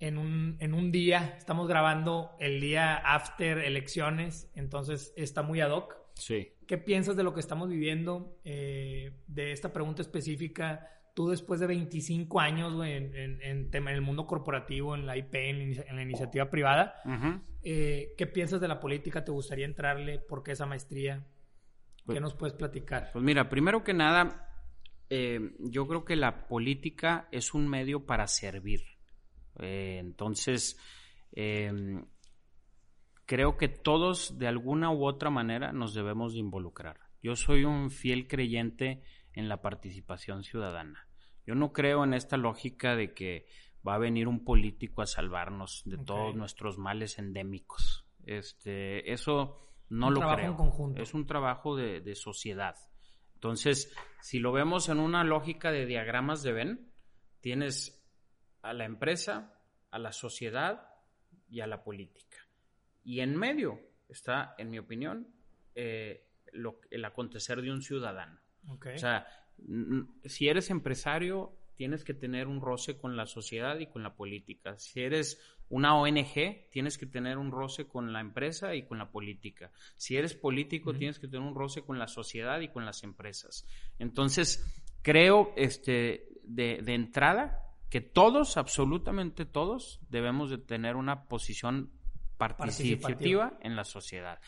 En 0.00 0.18
un, 0.18 0.56
en 0.58 0.74
un 0.74 0.90
día, 0.90 1.36
estamos 1.38 1.68
grabando 1.68 2.32
el 2.40 2.60
día 2.60 2.96
after 2.96 3.58
elecciones, 3.58 4.50
entonces 4.56 5.14
está 5.16 5.42
muy 5.42 5.60
ad 5.60 5.70
hoc. 5.70 5.96
Sí. 6.14 6.54
¿Qué 6.66 6.76
piensas 6.76 7.14
de 7.14 7.22
lo 7.22 7.34
que 7.34 7.38
estamos 7.38 7.68
viviendo? 7.68 8.36
Eh, 8.42 9.12
de 9.28 9.52
esta 9.52 9.72
pregunta 9.72 10.02
específica, 10.02 10.90
tú 11.14 11.28
después 11.28 11.60
de 11.60 11.66
25 11.66 12.40
años 12.40 12.72
en, 12.86 13.14
en, 13.14 13.42
en, 13.42 13.70
tema, 13.70 13.90
en, 13.90 13.96
el 13.96 14.02
mundo 14.02 14.26
corporativo, 14.26 14.94
en 14.94 15.06
la 15.06 15.16
IP, 15.16 15.34
en, 15.34 15.96
la 15.96 16.02
iniciativa 16.02 16.48
privada, 16.50 16.94
uh 17.04 17.08
-huh. 17.10 17.42
eh, 17.62 18.14
¿qué 18.16 18.26
piensas 18.26 18.60
de 18.60 18.68
la 18.68 18.80
política? 18.80 19.24
¿Te 19.24 19.30
gustaría 19.30 19.66
entrarle? 19.66 20.18
¿Por 20.18 20.42
qué 20.42 20.52
esa 20.52 20.66
maestría? 20.66 21.26
Pues, 22.04 22.16
¿Qué 22.16 22.20
nos 22.20 22.34
puedes 22.34 22.54
platicar? 22.54 23.10
Pues 23.12 23.24
mira, 23.24 23.48
primero 23.48 23.84
que 23.84 23.94
nada, 23.94 24.48
eh, 25.10 25.52
yo 25.58 25.86
creo 25.86 26.04
que 26.04 26.16
la 26.16 26.46
política 26.48 27.28
es 27.30 27.54
un 27.54 27.68
medio 27.68 28.06
para 28.06 28.26
servir. 28.26 28.82
Eh, 29.60 29.98
entonces, 30.00 30.78
eh, 31.32 32.02
creo 33.26 33.56
que 33.56 33.68
todos 33.68 34.38
de 34.38 34.48
alguna 34.48 34.90
u 34.90 35.04
otra 35.04 35.30
manera 35.30 35.72
nos 35.72 35.94
debemos 35.94 36.32
de 36.32 36.40
involucrar. 36.40 36.98
Yo 37.22 37.36
soy 37.36 37.64
un 37.64 37.90
fiel 37.90 38.26
creyente 38.26 39.02
en 39.34 39.48
la 39.48 39.62
participación 39.62 40.44
ciudadana. 40.44 41.08
Yo 41.46 41.54
no 41.54 41.72
creo 41.72 42.04
en 42.04 42.14
esta 42.14 42.36
lógica 42.36 42.94
de 42.94 43.14
que 43.14 43.46
va 43.86 43.94
a 43.94 43.98
venir 43.98 44.28
un 44.28 44.44
político 44.44 45.02
a 45.02 45.06
salvarnos 45.06 45.82
de 45.84 45.96
okay. 45.96 46.06
todos 46.06 46.34
nuestros 46.36 46.78
males 46.78 47.18
endémicos. 47.18 48.06
Este, 48.24 49.12
eso 49.12 49.58
no 49.88 50.08
un 50.08 50.14
lo 50.14 50.20
trabajo 50.20 50.38
creo. 50.38 50.50
En 50.50 50.56
conjunto. 50.56 51.02
Es 51.02 51.14
un 51.14 51.26
trabajo 51.26 51.76
de, 51.76 52.00
de, 52.00 52.14
sociedad. 52.14 52.76
Entonces, 53.34 53.92
si 54.20 54.38
lo 54.38 54.52
vemos 54.52 54.88
en 54.88 55.00
una 55.00 55.24
lógica 55.24 55.72
de 55.72 55.86
diagramas 55.86 56.42
de 56.42 56.52
Venn, 56.52 56.92
tienes 57.40 58.08
a 58.62 58.72
la 58.72 58.84
empresa, 58.84 59.60
a 59.90 59.98
la 59.98 60.12
sociedad 60.12 60.88
y 61.48 61.60
a 61.60 61.66
la 61.66 61.82
política. 61.82 62.38
Y 63.04 63.20
en 63.20 63.36
medio 63.36 63.80
está, 64.08 64.54
en 64.58 64.70
mi 64.70 64.78
opinión, 64.78 65.34
eh, 65.74 66.28
lo, 66.52 66.80
el 66.90 67.04
acontecer 67.04 67.60
de 67.62 67.72
un 67.72 67.82
ciudadano. 67.82 68.40
Okay. 68.68 68.94
O 68.94 68.98
sea, 68.98 69.26
si 70.24 70.48
eres 70.48 70.70
empresario, 70.70 71.52
tienes 71.74 72.04
que 72.04 72.14
tener 72.14 72.46
un 72.46 72.60
roce 72.60 72.98
con 72.98 73.16
la 73.16 73.26
sociedad 73.26 73.78
y 73.78 73.86
con 73.86 74.02
la 74.02 74.14
política. 74.14 74.78
Si 74.78 75.00
eres 75.00 75.40
una 75.68 75.96
ONG, 75.96 76.68
tienes 76.70 76.98
que 76.98 77.06
tener 77.06 77.38
un 77.38 77.50
roce 77.50 77.86
con 77.86 78.12
la 78.12 78.20
empresa 78.20 78.74
y 78.74 78.84
con 78.84 78.98
la 78.98 79.10
política. 79.10 79.70
Si 79.96 80.16
eres 80.16 80.34
político, 80.34 80.90
uh 80.90 80.92
-huh. 80.92 80.98
tienes 80.98 81.18
que 81.18 81.28
tener 81.28 81.46
un 81.46 81.54
roce 81.54 81.82
con 81.82 81.98
la 81.98 82.08
sociedad 82.08 82.60
y 82.60 82.68
con 82.68 82.84
las 82.84 83.02
empresas. 83.04 83.66
Entonces, 83.98 84.64
creo 85.02 85.52
este, 85.56 86.28
de, 86.44 86.82
de 86.82 86.94
entrada 86.94 87.58
que 87.88 88.00
todos, 88.00 88.56
absolutamente 88.56 89.44
todos, 89.44 90.00
debemos 90.08 90.50
de 90.50 90.58
tener 90.58 90.96
una 90.96 91.24
posición 91.24 91.90
participativa, 92.48 93.00
participativa, 93.00 93.58
en 93.60 93.76
la 93.76 93.84
sociedad. 93.84 94.40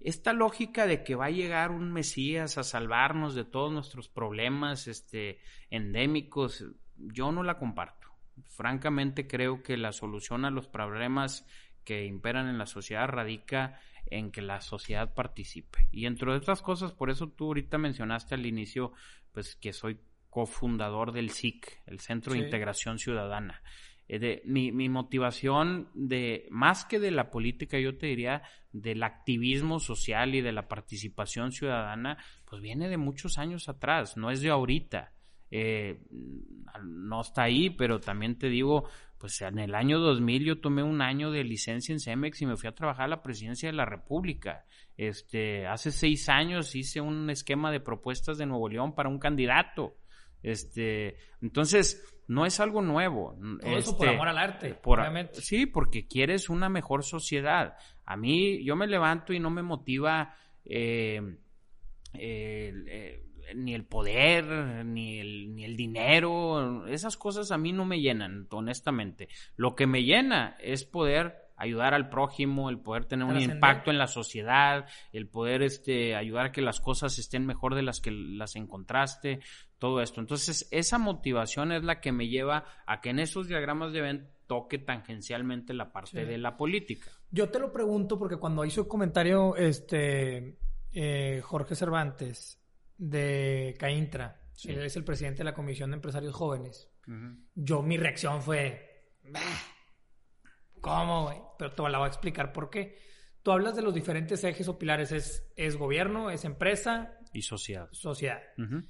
Esta 0.00 0.32
lógica 0.32 0.86
de 0.86 1.02
que 1.02 1.14
va 1.14 1.26
a 1.26 1.30
llegar 1.30 1.70
un 1.70 1.92
Mesías 1.92 2.58
a 2.58 2.62
salvarnos 2.62 3.34
de 3.34 3.44
todos 3.44 3.72
nuestros 3.72 4.08
problemas 4.08 4.86
este, 4.86 5.38
endémicos, 5.70 6.64
yo 6.96 7.32
no 7.32 7.42
la 7.42 7.58
comparto. 7.58 8.08
Francamente 8.46 9.26
creo 9.26 9.62
que 9.62 9.76
la 9.76 9.92
solución 9.92 10.44
a 10.44 10.50
los 10.50 10.68
problemas 10.68 11.46
que 11.84 12.04
imperan 12.04 12.48
en 12.48 12.58
la 12.58 12.66
sociedad 12.66 13.08
radica 13.08 13.80
en 14.10 14.30
que 14.30 14.42
la 14.42 14.60
sociedad 14.60 15.14
participe. 15.14 15.88
Y 15.90 16.06
entre 16.06 16.30
otras 16.30 16.62
cosas, 16.62 16.92
por 16.92 17.10
eso 17.10 17.28
tú 17.28 17.46
ahorita 17.46 17.78
mencionaste 17.78 18.34
al 18.34 18.46
inicio, 18.46 18.92
pues 19.32 19.56
que 19.56 19.72
soy 19.72 20.00
cofundador 20.30 21.12
del 21.12 21.30
SIC, 21.30 21.82
el 21.86 22.00
Centro 22.00 22.32
sí. 22.32 22.38
de 22.38 22.44
Integración 22.44 22.98
Ciudadana. 22.98 23.62
Eh, 24.08 24.18
de, 24.18 24.42
mi, 24.44 24.72
mi, 24.72 24.88
motivación 24.88 25.90
de 25.94 26.46
más 26.50 26.84
que 26.84 26.98
de 26.98 27.10
la 27.10 27.30
política, 27.30 27.78
yo 27.78 27.96
te 27.98 28.06
diría 28.06 28.42
del 28.72 29.02
activismo 29.02 29.80
social 29.80 30.34
y 30.34 30.40
de 30.40 30.52
la 30.52 30.66
participación 30.66 31.52
ciudadana, 31.52 32.16
pues 32.44 32.62
viene 32.62 32.88
de 32.88 32.96
muchos 32.96 33.38
años 33.38 33.68
atrás, 33.68 34.16
no 34.16 34.30
es 34.30 34.40
de 34.40 34.50
ahorita. 34.50 35.12
Eh, 35.50 36.00
no 36.82 37.20
está 37.22 37.44
ahí, 37.44 37.70
pero 37.70 38.00
también 38.00 38.38
te 38.38 38.48
digo, 38.48 38.88
pues 39.18 39.40
en 39.40 39.58
el 39.58 39.74
año 39.74 39.98
2000 39.98 40.44
yo 40.44 40.60
tomé 40.60 40.82
un 40.82 41.00
año 41.00 41.30
de 41.30 41.42
licencia 41.44 41.92
en 41.92 42.00
Cemex 42.00 42.42
y 42.42 42.46
me 42.46 42.56
fui 42.56 42.68
a 42.68 42.74
trabajar 42.74 43.06
a 43.06 43.08
la 43.08 43.22
presidencia 43.22 43.68
de 43.68 43.76
la 43.76 43.84
República. 43.84 44.64
Este, 44.96 45.66
hace 45.66 45.90
seis 45.90 46.28
años 46.28 46.74
hice 46.74 47.00
un 47.00 47.30
esquema 47.30 47.70
de 47.72 47.80
propuestas 47.80 48.38
de 48.38 48.46
Nuevo 48.46 48.68
León 48.68 48.94
para 48.94 49.08
un 49.08 49.18
candidato. 49.18 49.96
Este, 50.42 51.16
entonces, 51.42 52.02
no 52.28 52.44
es 52.46 52.60
algo 52.60 52.82
nuevo. 52.82 53.36
Todo 53.40 53.76
este, 53.76 53.78
eso 53.78 53.96
por 53.96 54.08
amor 54.08 54.28
al 54.28 54.38
arte, 54.38 54.74
por, 54.74 55.00
obviamente. 55.00 55.40
Sí, 55.40 55.66
porque 55.66 56.06
quieres 56.06 56.48
una 56.48 56.68
mejor 56.68 57.02
sociedad. 57.02 57.76
A 58.04 58.16
mí, 58.16 58.62
yo 58.64 58.76
me 58.76 58.86
levanto 58.86 59.32
y 59.32 59.40
no 59.40 59.50
me 59.50 59.62
motiva 59.62 60.34
eh, 60.64 61.20
eh, 62.12 62.72
eh, 62.86 63.24
ni 63.54 63.74
el 63.74 63.84
poder, 63.84 64.44
ni 64.84 65.20
el, 65.20 65.54
ni 65.54 65.64
el 65.64 65.76
dinero. 65.76 66.86
Esas 66.86 67.16
cosas 67.16 67.50
a 67.50 67.58
mí 67.58 67.72
no 67.72 67.84
me 67.84 68.00
llenan, 68.00 68.46
honestamente. 68.50 69.28
Lo 69.56 69.74
que 69.74 69.86
me 69.86 70.02
llena 70.02 70.56
es 70.60 70.84
poder 70.84 71.48
ayudar 71.58 71.92
al 71.92 72.08
prójimo, 72.08 72.70
el 72.70 72.78
poder 72.78 73.04
tener 73.06 73.26
un 73.26 73.40
impacto 73.40 73.90
en 73.90 73.98
la 73.98 74.06
sociedad, 74.06 74.86
el 75.12 75.26
poder 75.26 75.62
este, 75.62 76.14
ayudar 76.14 76.46
a 76.46 76.52
que 76.52 76.62
las 76.62 76.80
cosas 76.80 77.18
estén 77.18 77.46
mejor 77.46 77.74
de 77.74 77.82
las 77.82 78.00
que 78.00 78.12
las 78.12 78.54
encontraste, 78.54 79.40
todo 79.78 80.02
esto. 80.02 80.20
Entonces, 80.20 80.68
esa 80.70 80.98
motivación 80.98 81.72
es 81.72 81.84
la 81.84 82.00
que 82.00 82.12
me 82.12 82.28
lleva 82.28 82.64
a 82.86 83.00
que 83.00 83.10
en 83.10 83.18
esos 83.18 83.48
diagramas 83.48 83.92
de 83.92 84.00
Venn 84.00 84.30
toque 84.46 84.78
tangencialmente 84.78 85.74
la 85.74 85.92
parte 85.92 86.22
sí. 86.22 86.26
de 86.26 86.38
la 86.38 86.56
política. 86.56 87.10
Yo 87.30 87.50
te 87.50 87.58
lo 87.58 87.72
pregunto 87.72 88.18
porque 88.18 88.36
cuando 88.38 88.64
hizo 88.64 88.80
el 88.80 88.88
comentario 88.88 89.54
este, 89.56 90.58
eh, 90.92 91.40
Jorge 91.44 91.74
Cervantes 91.74 92.60
de 92.96 93.76
Caintra, 93.78 94.40
sí. 94.54 94.70
él 94.70 94.82
es 94.82 94.96
el 94.96 95.04
presidente 95.04 95.38
de 95.38 95.44
la 95.44 95.54
Comisión 95.54 95.90
de 95.90 95.96
Empresarios 95.96 96.34
Jóvenes, 96.34 96.90
uh 97.06 97.10
-huh. 97.10 97.44
yo 97.54 97.82
mi 97.82 97.96
reacción 97.96 98.42
fue... 98.42 98.84
Bah 99.22 99.40
¿Cómo, 100.80 101.24
güey? 101.24 101.38
Pero 101.58 101.72
te 101.72 101.82
la 101.82 101.98
voy 101.98 102.06
a 102.06 102.08
explicar 102.08 102.52
por 102.52 102.70
qué. 102.70 102.98
Tú 103.42 103.52
hablas 103.52 103.76
de 103.76 103.82
los 103.82 103.94
diferentes 103.94 104.42
ejes 104.44 104.68
o 104.68 104.78
pilares. 104.78 105.12
Es, 105.12 105.50
es 105.56 105.76
gobierno, 105.76 106.30
es 106.30 106.44
empresa. 106.44 107.18
Y 107.32 107.42
sociedad. 107.42 107.88
Sociedad. 107.92 108.40
Uh 108.56 108.62
-huh. 108.62 108.88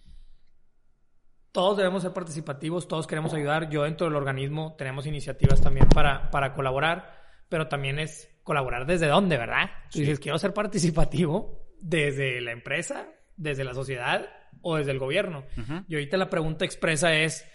Todos 1.53 1.76
debemos 1.76 2.03
ser 2.03 2.12
participativos, 2.12 2.88
todos 2.88 3.07
queremos 3.07 3.32
ayudar. 3.34 3.70
Yo 3.70 3.84
dentro 3.84 4.07
del 4.07 4.16
organismo 4.16 4.74
tenemos 4.76 5.07
iniciativas 5.07 5.61
también 5.61 5.88
para, 5.88 6.30
para 6.30 6.55
colaborar, 6.55 7.14
pero 7.49 7.68
también 7.68 7.99
es 7.99 8.30
colaborar 8.42 8.86
desde 8.86 9.07
dónde, 9.07 9.36
¿verdad? 9.36 9.70
Sí. 9.90 10.01
Dices, 10.01 10.20
quiero 10.20 10.38
ser 10.38 10.55
participativo 10.55 11.66
desde 11.80 12.40
la 12.40 12.53
empresa, 12.53 13.09
desde 13.36 13.64
la 13.64 13.74
sociedad 13.74 14.26
o 14.62 14.76
desde 14.76 14.90
el 14.92 14.99
gobierno. 14.99 15.44
Uh 15.57 15.61
-huh. 15.61 15.84
Y 15.88 15.94
ahorita 15.94 16.16
la 16.16 16.28
pregunta 16.28 16.64
expresa 16.64 17.14
es 17.14 17.46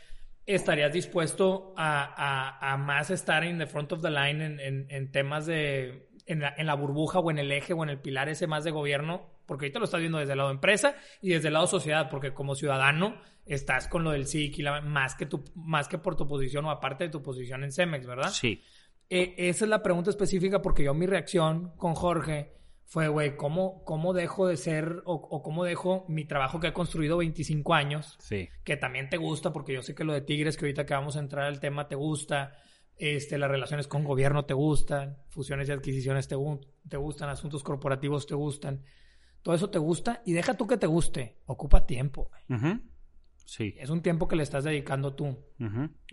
¿Estarías 0.46 0.91
dispuesto 0.91 1.74
a, 1.78 2.04
a, 2.04 2.74
a, 2.74 2.78
más 2.78 3.10
estar 3.10 3.46
en 3.46 3.60
the 3.60 3.66
front 3.66 3.94
of 3.94 4.02
the 4.02 4.10
line 4.10 4.44
en, 4.44 4.60
en, 4.60 4.88
en 4.89 5.10
temas 5.10 5.46
de, 5.46 6.10
en 6.26 6.41
la, 6.41 6.54
en 6.58 6.66
la, 6.66 6.74
burbuja 6.74 7.20
o 7.20 7.32
en 7.32 7.38
el 7.39 7.50
eje 7.54 7.72
o 7.72 7.82
en 7.82 7.89
el 7.89 8.02
pilar 8.02 8.28
ese 8.28 8.46
más 8.46 8.66
de 8.66 8.72
gobierno? 8.72 9.26
Porque 9.46 9.66
ahorita 9.66 9.80
lo 9.80 9.86
estás 9.86 10.02
viendo 10.02 10.18
desde 10.18 10.34
el 10.34 10.39
lado 10.39 10.52
empresa 10.52 10.96
y 11.22 11.30
desde 11.30 11.48
el 11.48 11.54
lado 11.54 11.68
sociedad, 11.68 12.10
porque 12.10 12.34
como 12.34 12.56
ciudadano 12.56 13.16
estás 13.46 13.88
con 13.88 14.04
lo 14.04 14.12
del 14.12 14.26
SIC 14.26 14.60
y 14.60 14.62
la, 14.62 14.82
más, 14.82 15.16
que 15.16 15.26
tu, 15.26 15.44
más 15.56 15.88
que 15.88 15.98
por 15.98 16.16
tu 16.16 16.28
posición 16.28 16.66
o 16.66 16.72
aparte 16.72 17.06
de 17.06 17.10
tu 17.10 17.22
posición 17.22 17.64
en 17.64 17.72
Cemex, 17.72 18.06
¿verdad? 18.06 18.30
Sí. 18.32 18.62
Eh, 19.10 19.36
esa 19.38 19.66
es 19.66 19.70
la 19.70 19.84
pregunta 19.84 20.10
específica 20.10 20.62
porque 20.62 20.84
yo 20.84 20.94
mi 20.94 21.06
reacción 21.06 21.74
con 21.76 21.94
Jorge 21.94 22.54
fue, 22.86 23.08
güey, 23.08 23.36
¿cómo, 23.36 23.84
¿cómo 23.86 24.14
dejo 24.14 24.48
de 24.48 24.58
ser 24.58 25.02
o, 25.06 25.14
o, 25.14 25.41
cómo 25.41 25.64
dejo 25.64 26.06
mi 26.08 26.26
trabajo 26.26 26.60
que 26.60 26.68
he 26.68 26.74
construido 26.74 27.18
25 27.18 27.74
años? 27.74 28.18
Sí. 28.20 28.50
Que 28.64 28.78
también 28.78 29.10
te 29.10 29.18
gusta, 29.18 29.52
porque 29.52 29.74
yo 29.74 29.82
sé 29.82 29.96
que 29.96 30.04
lo 30.04 30.14
de 30.14 30.22
Tigres, 30.22 30.58
que 30.58 30.66
ahorita 30.66 30.86
que 30.86 30.94
vamos 30.94 31.16
a 31.16 31.20
entrar 31.20 31.46
al 31.46 31.60
tema, 31.60 31.88
te 31.88 31.96
gusta. 31.96 32.56
Este, 32.96 33.39
las 33.39 33.50
relaciones 33.50 33.88
con 33.88 34.04
gobierno 34.04 34.46
te 34.46 34.54
gustan, 34.54 35.18
fusiones 35.30 35.68
y 35.68 35.72
adquisiciones 35.72 36.28
te, 36.28 36.36
te 36.88 36.98
gustan, 36.98 37.30
asuntos 37.30 37.64
corporativos 37.64 38.28
te 38.28 38.36
gustan. 38.36 38.84
Todo 39.41 39.56
eso 39.56 39.70
te 39.70 39.80
gusta 39.80 40.22
y 40.26 40.34
deja 40.34 40.56
tú 40.56 40.68
que 40.68 40.78
te 40.78 40.88
guste. 40.88 41.39
Ocupa 41.46 41.86
tiempo. 41.86 42.30
Sí. 43.46 43.76
Es 43.78 43.89
un 43.89 44.02
tiempo 44.02 44.28
que 44.28 44.36
le 44.36 44.44
estás 44.44 44.64
dedicando 44.64 45.14
tú. 45.16 45.38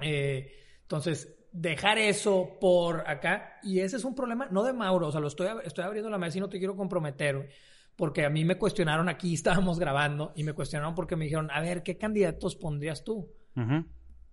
eh, 0.03 0.53
entonces, 0.83 1.37
dejar 1.53 1.99
eso 1.99 2.59
por 2.61 3.09
acá, 3.09 3.59
y 3.62 3.81
ese 3.81 3.97
es 3.97 4.05
un 4.05 4.14
problema, 4.14 4.49
no 4.51 4.62
de 4.62 4.72
Mauro, 4.72 5.09
o 5.09 5.12
sea, 5.12 5.20
lo 5.20 5.28
estoy, 5.28 5.49
estoy 5.64 5.85
abriendo 5.85 6.11
la 6.11 6.18
mesa 6.18 6.39
y 6.39 6.41
no 6.41 6.49
te 6.49 6.59
quiero 6.59 6.76
comprometer, 6.76 7.51
porque 7.97 8.24
a 8.24 8.31
mí 8.31 8.45
me 8.45 8.57
cuestionaron 8.57 9.09
aquí, 9.09 9.35
estábamos 9.35 9.78
grabando, 9.78 10.33
y 10.37 10.45
me 10.45 10.53
cuestionaron 10.53 10.95
porque 10.95 11.16
me 11.16 11.24
dijeron, 11.24 11.51
a 11.51 11.61
ver, 11.61 11.83
¿qué 11.83 11.97
candidatos 11.97 12.57
pondrías 12.57 13.05
tú? 13.05 13.33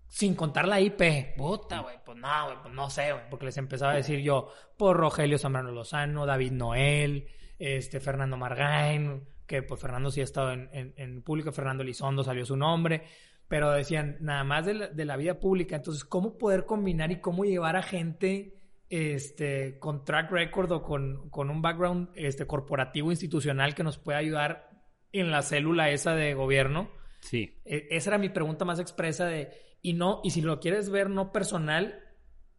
Sin 0.07 0.35
contar 0.35 0.67
la 0.67 0.79
IP. 0.79 1.35
Puta, 1.35 1.81
güey, 1.81 1.97
pues 2.05 2.17
no, 2.17 2.45
güey, 2.45 2.57
pues 2.61 2.73
no 2.73 2.89
sé, 2.89 3.11
güey, 3.11 3.29
porque 3.29 3.45
les 3.45 3.57
empezaba 3.57 3.91
a 3.91 3.95
decir 3.95 4.19
yo, 4.19 4.49
por 4.77 4.95
Rogelio 4.95 5.37
Zambrano 5.37 5.71
Lozano, 5.71 6.25
David 6.25 6.53
Noel, 6.53 7.27
este, 7.59 7.99
Fernando 7.99 8.37
Margain, 8.37 9.27
que 9.47 9.63
pues 9.63 9.81
Fernando 9.81 10.11
sí 10.11 10.21
ha 10.21 10.25
estado 10.25 10.51
en, 10.51 10.69
en, 10.73 10.93
en 10.97 11.21
público, 11.23 11.51
Fernando 11.51 11.83
Elizondo 11.83 12.23
salió 12.23 12.45
su 12.45 12.57
nombre, 12.57 13.03
pero 13.47 13.71
decían, 13.71 14.17
nada 14.19 14.43
más 14.43 14.65
de 14.65 14.73
la, 14.73 14.87
de 14.87 15.05
la, 15.05 15.15
vida 15.15 15.39
pública, 15.39 15.77
entonces, 15.77 16.03
¿cómo 16.03 16.37
poder 16.37 16.65
combinar 16.65 17.11
y 17.11 17.21
cómo 17.21 17.45
llevar 17.45 17.77
a 17.77 17.81
gente 17.81 18.59
este, 18.89 19.79
con 19.79 20.03
track 20.03 20.31
record 20.31 20.71
o 20.71 20.83
con, 20.83 21.29
con 21.29 21.49
un 21.49 21.61
background 21.61 22.09
este, 22.15 22.45
corporativo, 22.45 23.09
institucional 23.09 23.73
que 23.73 23.83
nos 23.83 23.97
pueda 23.97 24.19
ayudar 24.19 24.69
en 25.13 25.31
la 25.31 25.41
célula 25.41 25.89
esa 25.89 26.13
de 26.13 26.33
gobierno? 26.33 26.89
Sí. 27.21 27.61
E 27.65 27.87
esa 27.91 28.11
era 28.11 28.17
mi 28.17 28.29
pregunta 28.29 28.65
más 28.65 28.79
expresa 28.79 29.25
de, 29.25 29.51
y 29.81 29.93
no, 29.93 30.19
y 30.23 30.31
si 30.31 30.41
lo 30.41 30.59
quieres 30.59 30.89
ver 30.89 31.09
no 31.09 31.31
personal, 31.31 32.03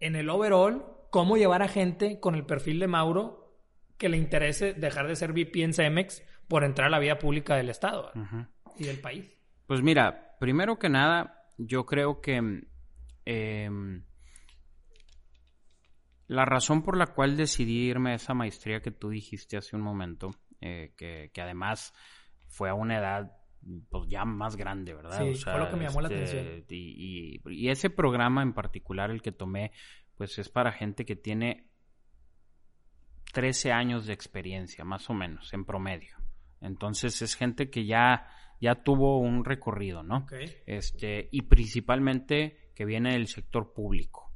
en 0.00 0.16
el 0.16 0.30
overall, 0.30 0.86
¿cómo 1.10 1.36
llevar 1.36 1.62
a 1.62 1.68
gente 1.68 2.18
con 2.18 2.34
el 2.34 2.46
perfil 2.46 2.78
de 2.78 2.88
Mauro 2.88 3.44
que 3.98 4.08
le 4.08 4.16
interese 4.16 4.72
dejar 4.72 5.08
de 5.08 5.16
ser 5.16 5.32
VP 5.32 5.62
en 5.62 5.74
Cemex 5.74 6.22
por 6.48 6.64
entrar 6.64 6.88
a 6.88 6.90
la 6.90 6.98
vida 6.98 7.18
pública 7.18 7.56
del 7.56 7.70
Estado 7.70 8.10
uh 8.14 8.18
-huh. 8.18 8.48
y 8.76 8.84
del 8.84 9.00
país? 9.00 9.26
Pues 9.66 9.82
mira, 9.82 10.36
primero 10.40 10.78
que 10.78 10.88
nada, 10.88 11.44
yo 11.58 11.84
creo 11.84 12.20
que 12.20 12.62
eh, 13.26 13.70
la 16.26 16.44
razón 16.44 16.82
por 16.82 16.96
la 16.96 17.08
cual 17.08 17.36
decidí 17.36 17.88
irme 17.88 18.12
a 18.12 18.14
esa 18.14 18.34
maestría 18.34 18.80
que 18.80 18.90
tú 18.90 19.10
dijiste 19.10 19.56
hace 19.56 19.76
un 19.76 19.82
momento, 19.82 20.30
eh, 20.60 20.94
que, 20.96 21.30
que, 21.32 21.40
además 21.40 21.92
fue 22.48 22.70
a 22.70 22.74
una 22.74 22.98
edad 22.98 23.32
pues 23.90 24.08
ya 24.08 24.24
más 24.24 24.56
grande, 24.56 24.94
¿verdad? 24.94 25.22
Sí, 25.22 25.30
o 25.30 25.34
sea, 25.34 25.52
fue 25.54 25.64
lo 25.64 25.70
que 25.70 25.76
me 25.76 25.84
llamó 25.84 26.00
este, 26.00 26.14
la 26.14 26.22
atención. 26.22 26.64
Y, 26.68 27.40
y, 27.44 27.64
y, 27.64 27.70
ese 27.70 27.90
programa 27.90 28.42
en 28.42 28.52
particular, 28.52 29.10
el 29.10 29.22
que 29.22 29.32
tomé, 29.32 29.72
pues 30.16 30.38
es 30.38 30.48
para 30.48 30.72
gente 30.72 31.04
que 31.04 31.16
tiene 31.16 31.70
13 33.32 33.72
años 33.72 34.06
de 34.06 34.12
experiencia, 34.12 34.84
más 34.84 35.08
o 35.10 35.14
menos, 35.14 35.52
en 35.52 35.64
promedio. 35.64 36.17
Entonces 36.60 37.22
es 37.22 37.34
gente 37.34 37.70
que 37.70 37.86
ya 37.86 38.26
ya 38.60 38.82
tuvo 38.82 39.18
un 39.18 39.44
recorrido, 39.44 40.02
¿no? 40.02 40.18
Okay. 40.18 40.52
Este, 40.66 41.28
y 41.30 41.42
principalmente 41.42 42.70
que 42.74 42.84
viene 42.84 43.12
del 43.12 43.28
sector 43.28 43.72
público, 43.72 44.32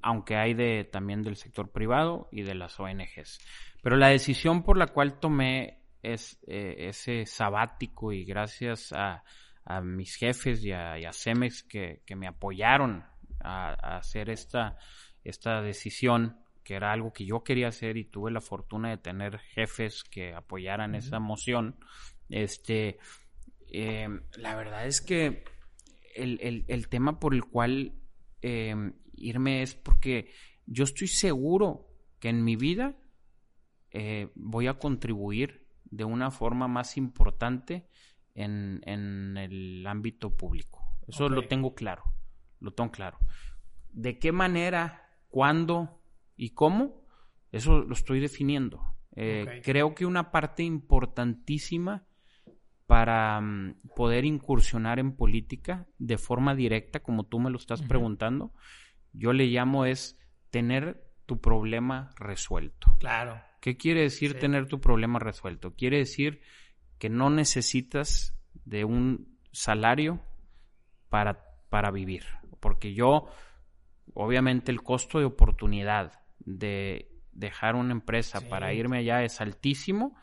aunque 0.00 0.36
hay 0.36 0.54
de, 0.54 0.84
también 0.84 1.22
del 1.22 1.36
sector 1.36 1.70
privado 1.70 2.28
y 2.32 2.42
de 2.42 2.54
las 2.54 2.78
ONGs. 2.78 3.40
Pero 3.82 3.96
la 3.96 4.08
decisión 4.08 4.62
por 4.62 4.76
la 4.76 4.88
cual 4.88 5.18
tomé 5.18 5.80
es, 6.02 6.38
eh, 6.46 6.88
ese 6.88 7.26
sabático 7.26 8.12
y 8.12 8.24
gracias 8.24 8.92
a, 8.92 9.22
a 9.64 9.80
mis 9.80 10.16
jefes 10.16 10.64
y 10.64 10.72
a, 10.72 10.98
y 10.98 11.04
a 11.04 11.12
Cemex 11.12 11.62
que, 11.62 12.02
que, 12.04 12.16
me 12.16 12.26
apoyaron 12.26 13.04
a, 13.40 13.70
a 13.70 13.96
hacer 13.98 14.30
esta, 14.30 14.76
esta 15.24 15.62
decisión, 15.62 16.41
que 16.62 16.74
era 16.74 16.92
algo 16.92 17.12
que 17.12 17.24
yo 17.24 17.42
quería 17.42 17.68
hacer 17.68 17.96
y 17.96 18.04
tuve 18.04 18.30
la 18.30 18.40
fortuna 18.40 18.90
de 18.90 18.98
tener 18.98 19.38
jefes 19.38 20.04
que 20.04 20.34
apoyaran 20.34 20.92
uh 20.92 20.94
-huh. 20.94 20.98
esa 20.98 21.18
moción, 21.18 21.76
este, 22.28 22.98
eh, 23.68 24.08
la 24.36 24.54
verdad 24.54 24.86
es 24.86 25.00
que 25.00 25.44
el, 26.14 26.38
el, 26.40 26.64
el, 26.68 26.88
tema 26.88 27.18
por 27.18 27.34
el 27.34 27.44
cual 27.44 27.94
eh, 28.42 28.92
irme 29.14 29.62
es 29.62 29.74
porque 29.74 30.30
yo 30.66 30.84
estoy 30.84 31.08
seguro 31.08 31.88
que 32.20 32.28
en 32.28 32.44
mi 32.44 32.56
vida 32.56 32.96
eh, 33.90 34.30
voy 34.34 34.66
a 34.66 34.78
contribuir 34.78 35.66
de 35.84 36.04
una 36.04 36.30
forma 36.30 36.68
más 36.68 36.96
importante 36.96 37.86
en, 38.34 38.80
en 38.84 39.36
el 39.36 39.86
ámbito 39.86 40.36
público. 40.36 40.80
Eso 41.06 41.26
okay. 41.26 41.36
lo 41.36 41.48
tengo 41.48 41.74
claro, 41.74 42.02
lo 42.60 42.72
tengo 42.72 42.90
claro. 42.90 43.18
¿De 43.92 44.18
qué 44.18 44.32
manera, 44.32 45.10
cuándo 45.28 46.01
y 46.42 46.50
cómo? 46.50 47.04
Eso 47.52 47.82
lo 47.82 47.92
estoy 47.92 48.18
definiendo. 48.18 48.96
Okay. 49.12 49.60
Creo 49.62 49.94
que 49.94 50.04
una 50.06 50.32
parte 50.32 50.64
importantísima 50.64 52.04
para 52.86 53.38
um, 53.38 53.74
poder 53.94 54.24
incursionar 54.24 54.98
en 54.98 55.14
política 55.14 55.86
de 55.98 56.18
forma 56.18 56.56
directa, 56.56 57.00
como 57.00 57.24
tú 57.24 57.38
me 57.38 57.48
lo 57.48 57.58
estás 57.58 57.80
uh 57.80 57.84
-huh. 57.84 57.88
preguntando, 57.88 58.52
yo 59.12 59.32
le 59.32 59.46
llamo 59.46 59.84
es 59.84 60.18
tener 60.50 61.04
tu 61.26 61.40
problema 61.40 62.10
resuelto. 62.18 62.96
Claro. 62.98 63.40
¿Qué 63.60 63.76
quiere 63.76 64.00
decir 64.00 64.32
sí. 64.32 64.38
tener 64.40 64.66
tu 64.66 64.80
problema 64.80 65.20
resuelto? 65.20 65.76
Quiere 65.76 65.98
decir 65.98 66.40
que 66.98 67.08
no 67.08 67.30
necesitas 67.30 68.36
de 68.64 68.84
un 68.84 69.38
salario 69.52 70.20
para, 71.08 71.44
para 71.70 71.92
vivir, 71.92 72.24
porque 72.58 72.94
yo, 72.94 73.28
obviamente 74.14 74.72
el 74.72 74.82
costo 74.82 75.20
de 75.20 75.26
oportunidad 75.26 76.21
de 76.44 77.08
dejar 77.32 77.74
una 77.74 77.92
empresa 77.92 78.40
sí. 78.40 78.46
para 78.48 78.72
irme 78.74 78.98
allá 78.98 79.24
es 79.24 79.40
altísimo. 79.40 80.16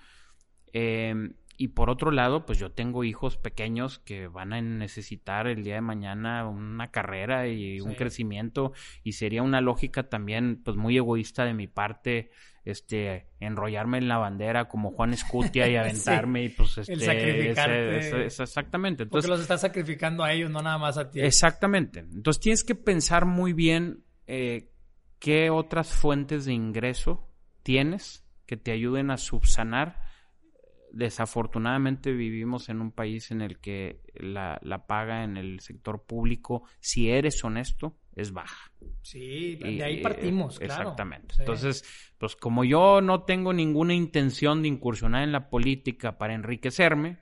Eh, 0.74 1.34
y 1.62 1.68
por 1.68 1.90
otro 1.90 2.12
lado, 2.12 2.46
pues 2.46 2.58
yo 2.58 2.72
tengo 2.72 3.04
hijos 3.04 3.36
pequeños 3.36 4.00
que 4.00 4.30
van 4.30 4.54
a 4.54 4.62
necesitar 4.62 5.46
el 5.46 5.62
día 5.62 5.76
de 5.76 5.82
mañana 5.82 6.48
una 6.48 6.90
carrera 6.90 7.50
y 7.50 7.82
un 7.82 7.96
crecimiento 7.96 8.72
y 9.04 9.12
sería 9.12 9.44
una 9.44 9.60
lógica 9.60 10.08
también 10.08 10.62
pues 10.64 10.78
muy 10.78 10.96
egoísta 10.96 11.44
de 11.44 11.54
mi 11.54 11.68
parte 11.68 12.32
este 12.64 13.28
enrollarme 13.42 13.98
en 13.98 14.08
la 14.08 14.20
bandera 14.20 14.70
como 14.70 14.92
Juan 14.92 15.12
Escutia 15.12 15.68
y 15.68 15.76
aventarme 15.76 16.40
sí. 16.40 16.46
y 16.46 16.50
pues 16.50 16.78
este 16.78 16.94
el 16.94 17.02
sacrificarte. 17.02 17.98
Ese, 17.98 18.26
ese, 18.28 18.44
exactamente 18.44 19.04
entonces 19.04 19.28
porque 19.28 19.36
los 19.36 19.42
estás 19.42 19.60
sacrificando 19.60 20.24
a 20.24 20.32
ellos 20.32 20.50
no 20.50 20.62
nada 20.62 20.78
más 20.78 20.98
a 20.98 21.12
ti 21.12 21.20
exactamente 21.20 22.00
entonces 22.00 22.40
tienes 22.40 22.64
que 22.64 22.76
pensar 22.76 23.26
muy 23.26 23.52
bien 23.52 24.06
eh, 24.28 24.69
qué 25.20 25.50
otras 25.50 25.94
fuentes 25.94 26.46
de 26.46 26.54
ingreso 26.54 27.28
tienes 27.64 28.26
que 28.46 28.58
te 28.58 28.72
ayuden 28.72 29.12
a 29.12 29.18
subsanar 29.18 30.10
desafortunadamente 30.92 32.12
vivimos 32.12 32.70
en 32.70 32.82
un 32.82 32.92
país 32.92 33.32
en 33.32 33.42
el 33.42 33.60
que 33.60 34.02
la, 34.16 34.60
la, 34.62 34.88
paga 34.88 35.24
en 35.24 35.38
el 35.38 35.60
sector 35.60 36.04
público, 36.04 36.64
si 36.80 37.10
eres 37.10 37.44
honesto, 37.44 37.96
es 38.16 38.32
baja. 38.32 38.72
Sí, 39.02 39.56
de 39.56 39.72
y, 39.72 39.82
ahí 39.82 40.02
partimos, 40.02 40.56
eh, 40.56 40.66
claro. 40.66 40.82
Exactamente. 40.82 41.36
Sí. 41.36 41.42
Entonces, 41.42 42.14
pues 42.18 42.36
como 42.36 42.64
yo 42.64 43.02
no 43.02 43.24
tengo 43.24 43.54
ninguna 43.54 43.94
intención 43.94 44.62
de 44.62 44.68
incursionar 44.68 45.24
en 45.24 45.32
la 45.32 45.50
política 45.50 46.18
para 46.18 46.34
enriquecerme, 46.34 47.20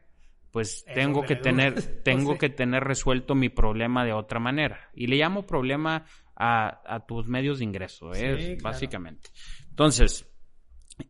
pues 0.51 0.83
Eso 0.87 0.95
tengo 0.95 1.23
que 1.23 1.35
tener, 1.35 1.81
tengo 2.03 2.33
sí. 2.33 2.39
que 2.39 2.49
tener 2.49 2.83
resuelto 2.83 3.35
mi 3.35 3.49
problema 3.49 4.05
de 4.05 4.13
otra 4.13 4.39
manera. 4.39 4.89
Y 4.93 5.07
le 5.07 5.17
llamo 5.17 5.45
problema 5.45 6.05
a, 6.37 6.81
a 6.85 7.05
tus 7.05 7.27
medios 7.27 7.59
de 7.59 7.65
ingreso, 7.65 8.13
¿eh? 8.13 8.55
Sí, 8.55 8.61
básicamente. 8.61 9.29
Claro. 9.33 9.69
Entonces, 9.69 10.31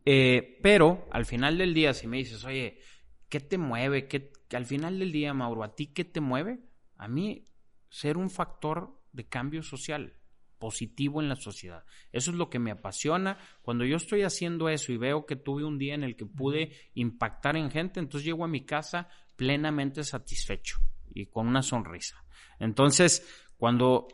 eh, 0.04 0.58
pero 0.62 1.06
al 1.10 1.26
final 1.26 1.58
del 1.58 1.74
día, 1.74 1.92
si 1.92 2.06
me 2.06 2.16
dices, 2.16 2.44
oye, 2.44 2.80
¿qué 3.28 3.40
te 3.40 3.58
mueve? 3.58 4.08
¿Qué, 4.08 4.32
al 4.52 4.64
final 4.64 4.98
del 4.98 5.12
día, 5.12 5.34
Mauro, 5.34 5.62
¿a 5.62 5.74
ti 5.74 5.88
qué 5.88 6.04
te 6.04 6.20
mueve? 6.20 6.60
A 6.96 7.08
mí, 7.08 7.44
ser 7.90 8.16
un 8.16 8.30
factor 8.30 9.00
de 9.12 9.28
cambio 9.28 9.62
social 9.62 10.14
positivo 10.58 11.20
en 11.22 11.28
la 11.28 11.36
sociedad. 11.36 11.84
Eso 12.10 12.30
es 12.30 12.36
lo 12.36 12.50
que 12.50 12.58
me 12.58 12.70
apasiona. 12.70 13.38
Cuando 13.62 13.84
yo 13.84 13.96
estoy 13.96 14.22
haciendo 14.22 14.68
eso 14.68 14.92
y 14.92 14.96
veo 14.96 15.24
que 15.24 15.36
tuve 15.36 15.64
un 15.64 15.78
día 15.78 15.94
en 15.94 16.02
el 16.02 16.16
que 16.16 16.26
pude 16.26 16.72
impactar 16.94 17.56
en 17.56 17.70
gente, 17.70 18.00
entonces 18.00 18.26
llego 18.26 18.44
a 18.44 18.48
mi 18.48 18.64
casa 18.64 19.08
plenamente 19.36 20.02
satisfecho 20.02 20.78
y 21.14 21.26
con 21.26 21.46
una 21.46 21.62
sonrisa. 21.62 22.24
Entonces, 22.58 23.46
cuando, 23.56 24.08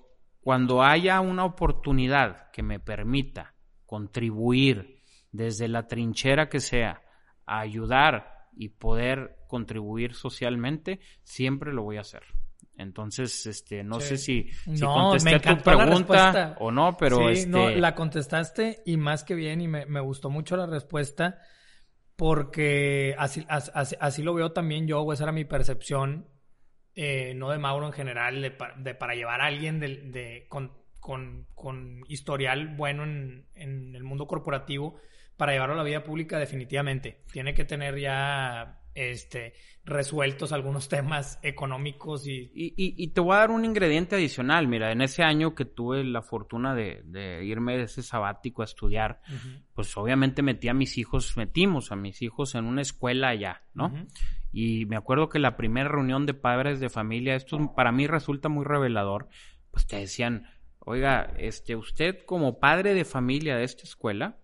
cuando 0.45 0.83
haya 0.83 1.23
una 1.23 1.47
oportunidad 1.47 2.51
que 2.51 2.63
me 2.63 2.79
permita 2.79 3.55
contribuir 3.87 5.03
desde 5.33 5.69
la 5.69 5.87
trinchera 5.87 6.51
que 6.51 6.61
sea, 6.61 7.01
a 7.47 7.61
ayudar 7.61 8.49
y 8.55 8.69
poder 8.69 9.39
contribuir 9.49 10.13
socialmente, 10.13 11.01
siempre 11.23 11.73
lo 11.73 11.83
voy 11.83 11.97
a 11.97 12.03
hacer. 12.03 12.23
Entonces, 12.77 13.47
este, 13.47 13.83
no 13.85 14.01
sí. 14.01 14.09
sé 14.09 14.17
si, 14.19 14.51
si 14.65 14.83
no, 14.83 14.93
contesté 14.93 15.41
tu 15.41 15.57
pregunta 15.63 16.57
o 16.61 16.71
no, 16.71 16.95
pero 16.99 17.19
sí, 17.19 17.41
este... 17.41 17.49
no, 17.49 17.71
la 17.71 17.95
contestaste 17.95 18.83
y 18.85 18.99
más 18.99 19.25
que 19.25 19.35
bien 19.35 19.63
y 19.63 19.69
me, 19.69 19.87
me, 19.87 20.01
gustó 20.01 20.29
mucho 20.29 20.59
la 20.59 20.67
respuesta 20.67 21.39
porque 22.17 23.15
así, 23.19 23.47
así, 23.49 24.23
lo 24.23 24.35
veo 24.35 24.53
también 24.53 24.87
yo, 24.87 25.11
esa 25.11 25.25
era 25.25 25.33
mi 25.33 25.47
percepción, 25.47 26.29
eh, 26.95 27.35
no 27.35 27.51
de 27.51 27.59
Mauro 27.59 27.87
en 27.87 27.93
general, 27.93 28.41
de, 28.41 28.95
para 28.95 29.15
llevar 29.15 29.41
a 29.41 29.47
alguien 29.47 29.81
de, 29.81 30.47
con, 30.49 30.71
historial 32.09 32.77
bueno 32.77 33.05
en, 33.05 33.47
en, 33.55 33.95
el 33.95 34.05
mundo 34.05 34.27
corporativo, 34.27 35.01
para 35.37 35.53
llevarlo 35.53 35.75
a 35.75 35.79
la 35.79 35.85
vida 35.85 36.05
pública 36.05 36.39
definitivamente. 36.39 37.23
Tiene 37.33 37.55
que 37.55 37.65
tener 37.65 37.99
ya 37.99 38.81
este, 38.95 39.55
resueltos 39.85 40.53
algunos 40.53 40.89
temas 40.89 41.39
económicos 41.43 42.27
y... 42.27 42.51
Y, 42.55 43.09
te 43.09 43.21
voy 43.21 43.35
a 43.35 43.41
dar 43.41 43.51
un 43.51 43.65
ingrediente 43.65 44.17
adicional. 44.17 44.69
Mira, 44.69 44.93
en 44.93 45.03
ese 45.03 45.23
año 45.23 45.55
que 45.55 45.65
tuve 45.65 46.05
la 46.05 46.23
fortuna 46.23 46.75
de, 46.75 47.45
irme 47.45 47.77
de 47.77 47.85
ese 47.85 48.03
sabático 48.03 48.63
a 48.63 48.67
estudiar, 48.67 49.21
pues 49.75 49.97
obviamente 49.97 50.43
metí 50.43 50.69
a 50.69 50.75
mis 50.75 50.97
hijos, 50.99 51.37
metimos 51.37 51.93
a 51.93 51.97
mis 51.97 52.23
hijos 52.23 52.55
en 52.55 52.65
una 52.65 52.83
escuela 52.83 53.29
allá, 53.29 53.63
¿no? 53.75 53.93
Y 54.57 54.87
me 54.87 54.97
acuerdo 54.97 55.29
que 55.29 55.41
la 55.41 55.57
primera 55.57 55.89
reunión 55.89 56.27
de 56.27 56.33
padres 56.33 56.79
de 56.79 56.89
familia, 56.89 57.35
esto 57.35 57.75
para 57.75 57.91
mí 57.91 58.07
resulta 58.07 58.49
muy 58.49 58.65
revelador, 58.65 59.29
pues 59.73 59.85
te 59.85 59.97
decían, 59.97 60.47
oiga, 60.79 61.35
este, 61.39 61.75
usted 61.75 62.25
como 62.25 62.61
padre 62.61 62.95
de 62.95 63.05
familia 63.05 63.57
de 63.57 63.65
esta 63.65 63.83
escuela, 63.83 64.39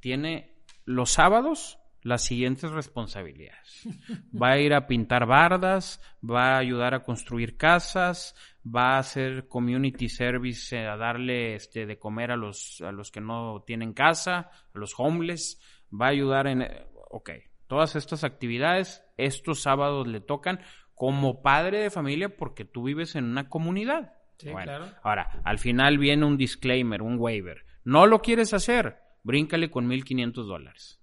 tiene 0.00 0.54
los 0.84 1.12
sábados 1.12 1.78
las 2.02 2.24
siguientes 2.24 2.70
responsabilidades. 2.72 3.84
Va 4.42 4.50
a 4.50 4.58
ir 4.58 4.74
a 4.74 4.86
pintar 4.86 5.26
bardas, 5.26 5.98
va 6.22 6.54
a 6.54 6.58
ayudar 6.58 6.92
a 6.92 7.02
construir 7.02 7.56
casas, 7.56 8.36
va 8.64 8.96
a 8.96 8.98
hacer 8.98 9.48
community 9.48 10.10
service, 10.10 10.76
eh, 10.76 10.86
a 10.86 10.98
darle 10.98 11.54
este, 11.54 11.86
de 11.86 11.98
comer 11.98 12.32
a 12.32 12.36
los, 12.36 12.82
a 12.82 12.92
los 12.92 13.10
que 13.10 13.22
no 13.22 13.64
tienen 13.66 13.94
casa, 13.94 14.50
a 14.74 14.78
los 14.78 14.92
homeless, 14.98 15.58
va 15.90 16.06
a 16.06 16.10
ayudar 16.10 16.48
en... 16.48 16.62
Eh, 16.62 16.86
ok, 17.10 17.30
todas 17.68 17.94
estas 17.94 18.24
actividades, 18.24 19.04
estos 19.16 19.62
sábados 19.62 20.08
le 20.08 20.20
tocan 20.20 20.60
como 20.94 21.42
padre 21.42 21.80
de 21.80 21.90
familia 21.90 22.36
porque 22.36 22.64
tú 22.64 22.82
vives 22.82 23.14
en 23.14 23.24
una 23.24 23.48
comunidad. 23.48 24.14
Sí, 24.38 24.50
claro. 24.50 24.86
Ahora, 25.02 25.40
al 25.44 25.58
final 25.58 25.98
viene 25.98 26.24
un 26.24 26.36
disclaimer, 26.36 27.02
un 27.02 27.18
waiver. 27.18 27.64
No 27.84 28.06
lo 28.06 28.20
quieres 28.20 28.52
hacer, 28.52 28.98
bríncale 29.22 29.70
con 29.70 29.88
1.500 29.88 30.32
dólares. 30.44 31.00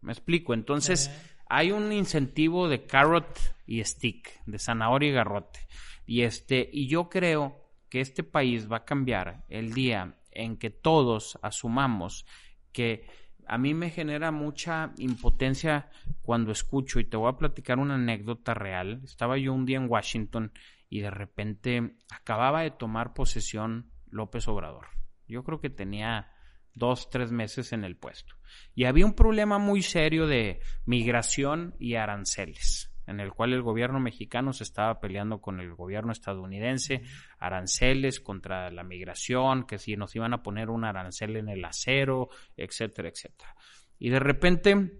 Me 0.00 0.12
explico. 0.12 0.52
Entonces, 0.52 1.10
hay 1.48 1.70
un 1.70 1.92
incentivo 1.92 2.68
de 2.68 2.86
carrot 2.86 3.38
y 3.66 3.82
stick, 3.84 4.42
de 4.46 4.58
zanahoria 4.58 5.10
y 5.10 5.12
garrote. 5.12 5.60
Y 6.06 6.22
este, 6.22 6.68
y 6.72 6.88
yo 6.88 7.08
creo 7.08 7.70
que 7.88 8.00
este 8.00 8.24
país 8.24 8.70
va 8.70 8.78
a 8.78 8.84
cambiar 8.84 9.44
el 9.48 9.72
día 9.72 10.18
en 10.30 10.56
que 10.56 10.70
todos 10.70 11.38
asumamos 11.42 12.26
que 12.72 13.06
a 13.46 13.58
mí 13.58 13.74
me 13.74 13.90
genera 13.90 14.30
mucha 14.30 14.92
impotencia 14.98 15.90
cuando 16.22 16.52
escucho, 16.52 17.00
y 17.00 17.04
te 17.04 17.16
voy 17.16 17.30
a 17.30 17.36
platicar 17.36 17.78
una 17.78 17.94
anécdota 17.94 18.54
real. 18.54 19.00
Estaba 19.04 19.38
yo 19.38 19.52
un 19.52 19.66
día 19.66 19.78
en 19.78 19.90
Washington 19.90 20.52
y 20.88 21.00
de 21.00 21.10
repente 21.10 21.96
acababa 22.10 22.62
de 22.62 22.70
tomar 22.70 23.14
posesión 23.14 23.90
López 24.10 24.46
Obrador. 24.48 24.86
Yo 25.26 25.42
creo 25.42 25.60
que 25.60 25.70
tenía 25.70 26.32
dos, 26.74 27.10
tres 27.10 27.32
meses 27.32 27.72
en 27.72 27.84
el 27.84 27.96
puesto. 27.96 28.34
Y 28.74 28.84
había 28.84 29.06
un 29.06 29.14
problema 29.14 29.58
muy 29.58 29.82
serio 29.82 30.26
de 30.26 30.60
migración 30.84 31.74
y 31.78 31.94
aranceles, 31.94 32.91
en 33.12 33.20
el 33.20 33.32
cual 33.32 33.52
el 33.52 33.62
gobierno 33.62 34.00
mexicano 34.00 34.52
se 34.52 34.64
estaba 34.64 35.00
peleando 35.00 35.40
con 35.40 35.60
el 35.60 35.74
gobierno 35.74 36.10
estadounidense, 36.10 37.02
aranceles 37.38 38.18
contra 38.20 38.70
la 38.70 38.82
migración, 38.82 39.64
que 39.64 39.78
si 39.78 39.96
nos 39.96 40.16
iban 40.16 40.34
a 40.34 40.42
poner 40.42 40.70
un 40.70 40.84
arancel 40.84 41.36
en 41.36 41.48
el 41.48 41.64
acero, 41.64 42.28
etcétera, 42.56 43.08
etcétera. 43.08 43.54
Y 43.98 44.10
de 44.10 44.18
repente 44.18 44.98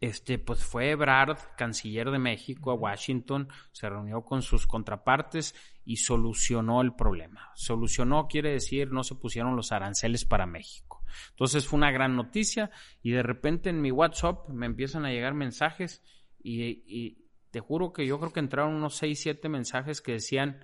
este, 0.00 0.38
pues 0.38 0.64
fue 0.64 0.90
Ebrard, 0.90 1.38
canciller 1.56 2.10
de 2.10 2.18
México, 2.18 2.70
a 2.70 2.74
Washington, 2.74 3.48
se 3.72 3.88
reunió 3.88 4.22
con 4.22 4.42
sus 4.42 4.66
contrapartes 4.66 5.54
y 5.84 5.96
solucionó 5.96 6.82
el 6.82 6.94
problema. 6.94 7.52
Solucionó 7.54 8.26
quiere 8.28 8.50
decir 8.50 8.92
no 8.92 9.04
se 9.04 9.14
pusieron 9.14 9.56
los 9.56 9.72
aranceles 9.72 10.24
para 10.24 10.46
México. 10.46 11.04
Entonces 11.30 11.66
fue 11.66 11.78
una 11.78 11.92
gran 11.92 12.16
noticia 12.16 12.70
y 13.02 13.12
de 13.12 13.22
repente 13.22 13.70
en 13.70 13.80
mi 13.80 13.90
WhatsApp 13.90 14.48
me 14.48 14.66
empiezan 14.66 15.04
a 15.04 15.10
llegar 15.10 15.34
mensajes 15.34 16.02
y, 16.42 17.25
te 17.56 17.60
juro 17.60 17.94
que 17.94 18.06
yo 18.06 18.18
creo 18.18 18.34
que 18.34 18.40
entraron 18.40 18.74
unos 18.74 18.96
6, 18.96 19.18
7 19.18 19.48
mensajes 19.48 20.02
que 20.02 20.12
decían 20.12 20.62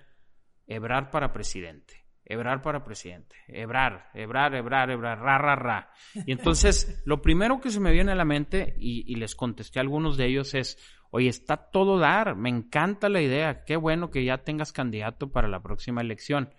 Ebrard 0.67 1.09
para 1.09 1.33
presidente. 1.33 2.05
Ebrar 2.23 2.61
para 2.61 2.83
presidente. 2.83 3.35
Ebrar, 3.47 4.11
ebrar, 4.13 4.53
ebrar, 4.53 4.91
ebrar, 4.91 5.19
ra, 5.19 5.39
ra, 5.39 5.55
ra. 5.55 5.91
Y 6.13 6.33
entonces, 6.33 7.01
lo 7.07 7.19
primero 7.23 7.59
que 7.59 7.71
se 7.71 7.79
me 7.79 7.91
viene 7.91 8.11
a 8.11 8.15
la 8.15 8.25
mente, 8.25 8.75
y, 8.77 9.15
les 9.15 9.33
contesté 9.33 9.79
a 9.79 9.81
algunos 9.81 10.17
de 10.17 10.27
ellos, 10.27 10.53
es, 10.53 10.77
oye, 11.09 11.29
está 11.29 11.57
todo 11.57 11.97
dar, 11.97 12.35
me 12.35 12.49
encanta 12.49 13.09
la 13.09 13.23
idea, 13.23 13.63
qué 13.65 13.75
bueno 13.75 14.11
que 14.11 14.23
ya 14.23 14.43
tengas 14.43 14.71
candidato 14.71 15.31
para 15.31 15.47
la 15.47 15.63
próxima 15.63 16.01
elección. 16.01 16.53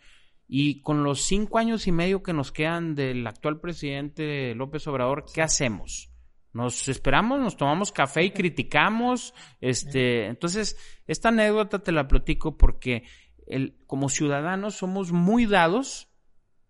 Y 0.49 0.81
con 0.81 1.05
los 1.05 1.23
cinco 1.23 1.59
años 1.59 1.87
y 1.87 1.93
medio 1.93 2.25
que 2.25 2.33
nos 2.33 2.51
quedan 2.51 2.97
del 2.97 3.25
actual 3.25 3.61
presidente 3.61 4.53
López 4.57 4.85
Obrador, 4.89 5.27
¿qué 5.33 5.43
hacemos? 5.43 6.11
Nos 6.55 6.87
esperamos, 6.89 7.41
nos 7.41 7.57
tomamos 7.57 7.91
café 7.91 8.23
y 8.23 8.31
criticamos. 8.31 9.35
Este, 9.61 10.27
entonces, 10.27 10.79
esta 11.05 11.31
anécdota 11.31 11.81
te 11.81 11.91
la 11.91 12.07
platico 12.07 12.57
porque 12.57 13.03
el, 13.49 13.77
como 13.89 14.09
ciudadanos 14.09 14.77
somos 14.77 15.11
muy 15.11 15.47
dados 15.47 16.09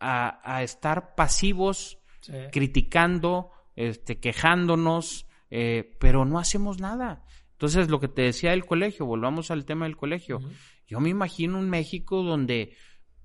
a, 0.01 0.63
estar 0.63 1.15
pasivos, 1.15 1.99
criticando, 2.51 3.51
este, 3.77 4.21
quejándonos, 4.21 5.27
eh, 5.51 5.97
pero 6.01 6.25
no 6.25 6.39
hacemos 6.39 6.81
nada. 6.81 7.25
Entonces, 7.53 7.91
lo 7.91 8.01
que 8.01 8.09
te 8.09 8.23
decía 8.23 8.51
del 8.51 8.65
colegio, 8.65 9.05
volvamos 9.05 9.51
al 9.51 9.67
tema 9.67 9.85
del 9.85 9.99
colegio. 9.99 10.41
Yo 10.87 10.99
me 11.01 11.11
imagino 11.11 11.59
un 11.59 11.69
México 11.69 12.23
donde 12.23 12.75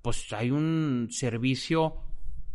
pues 0.02 0.32
hay 0.34 0.52
un 0.52 1.08
servicio 1.10 2.02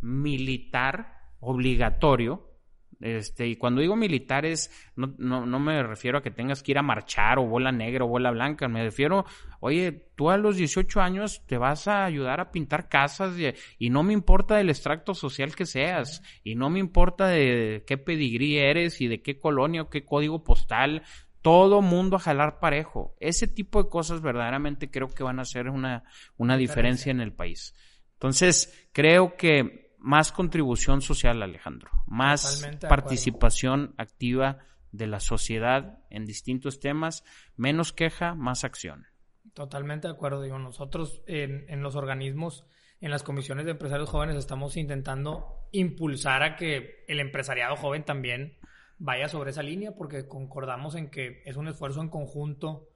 militar 0.01 1.31
obligatorio 1.39 2.54
este, 3.01 3.47
y 3.47 3.55
cuando 3.55 3.81
digo 3.81 3.95
militares, 3.95 4.71
no, 4.95 5.13
no, 5.17 5.45
no, 5.45 5.59
me 5.59 5.83
refiero 5.83 6.17
a 6.17 6.21
que 6.21 6.31
tengas 6.31 6.63
que 6.63 6.71
ir 6.71 6.77
a 6.77 6.81
marchar 6.81 7.39
o 7.39 7.45
bola 7.45 7.71
negra 7.71 8.05
o 8.05 8.07
bola 8.07 8.31
blanca, 8.31 8.67
me 8.67 8.83
refiero, 8.83 9.25
oye, 9.59 9.91
tú 10.15 10.29
a 10.29 10.37
los 10.37 10.57
18 10.57 11.01
años 11.01 11.43
te 11.45 11.57
vas 11.57 11.87
a 11.87 12.05
ayudar 12.05 12.39
a 12.39 12.51
pintar 12.51 12.87
casas 12.87 13.35
y, 13.79 13.89
no 13.89 14.03
me 14.03 14.13
importa 14.13 14.55
del 14.55 14.69
extracto 14.69 15.13
social 15.13 15.55
que 15.55 15.65
seas, 15.65 16.21
y 16.43 16.55
no 16.55 16.69
me 16.69 16.79
importa 16.79 17.27
de 17.27 17.83
qué 17.85 17.97
pedigrí 17.97 18.57
eres 18.57 19.01
y 19.01 19.07
de 19.07 19.21
qué 19.21 19.37
colonia 19.37 19.83
o 19.83 19.89
qué 19.89 20.05
código 20.05 20.43
postal, 20.43 21.03
todo 21.41 21.81
mundo 21.81 22.15
a 22.15 22.19
jalar 22.19 22.59
parejo. 22.59 23.15
Ese 23.19 23.47
tipo 23.47 23.83
de 23.83 23.89
cosas 23.89 24.21
verdaderamente 24.21 24.89
creo 24.89 25.09
que 25.09 25.23
van 25.23 25.37
a 25.37 25.43
hacer 25.43 25.69
una, 25.69 26.03
una 26.37 26.57
diferencia 26.57 27.11
en 27.11 27.21
el 27.21 27.33
país. 27.33 27.75
Entonces, 28.13 28.89
creo 28.93 29.35
que 29.35 29.84
más 30.05 30.31
contribución 30.31 31.01
social, 31.01 31.41
Alejandro, 31.41 31.89
más 32.05 32.63
participación 32.87 33.95
activa 33.97 34.59
de 34.91 35.07
la 35.07 35.19
sociedad 35.19 35.97
en 36.11 36.27
distintos 36.27 36.79
temas, 36.79 37.23
menos 37.57 37.91
queja, 37.91 38.35
más 38.35 38.63
acción. 38.63 39.07
Totalmente 39.55 40.07
de 40.07 40.13
acuerdo, 40.13 40.43
digo, 40.43 40.59
nosotros 40.59 41.23
en, 41.25 41.65
en 41.69 41.81
los 41.81 41.95
organismos, 41.95 42.67
en 43.01 43.09
las 43.09 43.23
comisiones 43.23 43.65
de 43.65 43.71
empresarios 43.71 44.07
jóvenes 44.07 44.35
estamos 44.35 44.77
intentando 44.77 45.67
impulsar 45.71 46.43
a 46.43 46.55
que 46.55 47.03
el 47.07 47.19
empresariado 47.19 47.75
joven 47.75 48.03
también 48.03 48.59
vaya 48.99 49.27
sobre 49.27 49.49
esa 49.49 49.63
línea 49.63 49.95
porque 49.95 50.27
concordamos 50.27 50.93
en 50.93 51.09
que 51.09 51.41
es 51.45 51.57
un 51.57 51.67
esfuerzo 51.67 52.01
en 52.01 52.09
conjunto 52.09 52.89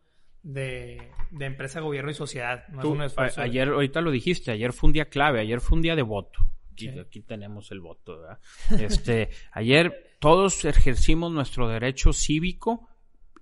de, 0.43 1.11
empresa, 1.39 1.79
gobierno 1.79 2.11
y 2.11 2.13
sociedad. 2.13 2.67
No 2.67 2.81
es 2.81 2.85
un 2.85 3.01
esfuerzo 3.01 3.41
ayer, 3.41 3.69
ahorita 3.69 3.99
lo 3.99 4.11
dijiste, 4.11 4.51
ayer 4.51 4.73
fue 4.73 4.89
un 4.89 4.93
día 4.93 5.05
clave, 5.05 5.39
ayer 5.39 5.59
fue 5.59 5.75
un 5.75 5.81
día 5.81 5.95
de 5.95 6.03
voto 6.03 6.39
aquí, 6.87 7.21
tenemos 7.21 7.71
el 7.71 7.81
voto, 7.81 8.19
¿verdad? 8.19 8.39
Este, 8.79 9.29
ayer 9.51 10.15
todos 10.19 10.65
ejercimos 10.65 11.31
nuestro 11.31 11.67
derecho 11.67 12.13
cívico 12.13 12.87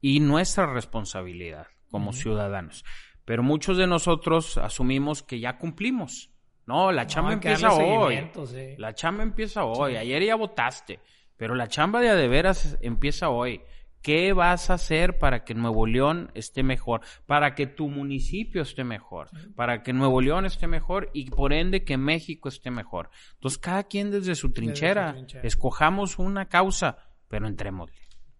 y 0.01 0.19
nuestra 0.19 0.65
responsabilidad 0.65 1.67
como 1.89 2.13
ciudadanos. 2.13 2.83
Pero 3.25 3.43
muchos 3.43 3.77
de 3.77 3.87
nosotros 3.87 4.57
asumimos 4.57 5.23
que 5.23 5.39
ya 5.39 5.57
cumplimos. 5.57 6.31
No, 6.65 6.91
la 6.91 7.07
chamba 7.07 7.33
empieza 7.33 7.73
hoy. 7.73 8.29
La 8.77 8.93
chamba 8.93 9.23
empieza 9.23 9.65
hoy. 9.65 9.95
Ayer 9.95 10.23
ya 10.23 10.35
votaste. 10.35 10.99
Pero 11.37 11.55
la 11.55 11.67
chamba 11.67 12.01
de 12.01 12.09
a 12.09 12.15
de 12.15 12.27
veras 12.27 12.77
empieza 12.81 13.29
hoy. 13.29 13.61
¿Qué 14.01 14.33
vas 14.33 14.69
a 14.69 14.75
hacer 14.75 15.17
para 15.17 15.43
que 15.43 15.53
Nuevo 15.53 15.85
León 15.85 16.31
esté 16.33 16.63
mejor? 16.63 17.01
Para 17.25 17.55
que 17.55 17.67
tu 17.67 17.89
municipio 17.89 18.61
esté 18.61 18.83
mejor, 18.83 19.29
para 19.55 19.83
que 19.83 19.93
Nuevo 19.93 20.21
León 20.21 20.45
esté 20.45 20.67
mejor 20.67 21.09
y 21.13 21.29
por 21.29 21.53
ende 21.53 21.83
que 21.83 21.97
México 21.97 22.49
esté 22.49 22.71
mejor. 22.71 23.09
Entonces, 23.33 23.57
cada 23.57 23.83
quien 23.83 24.11
desde 24.11 24.35
su 24.35 24.51
trinchera, 24.51 25.15
escojamos 25.43 26.19
una 26.19 26.47
causa, 26.47 26.97
pero 27.27 27.47
entrémosle. 27.47 27.97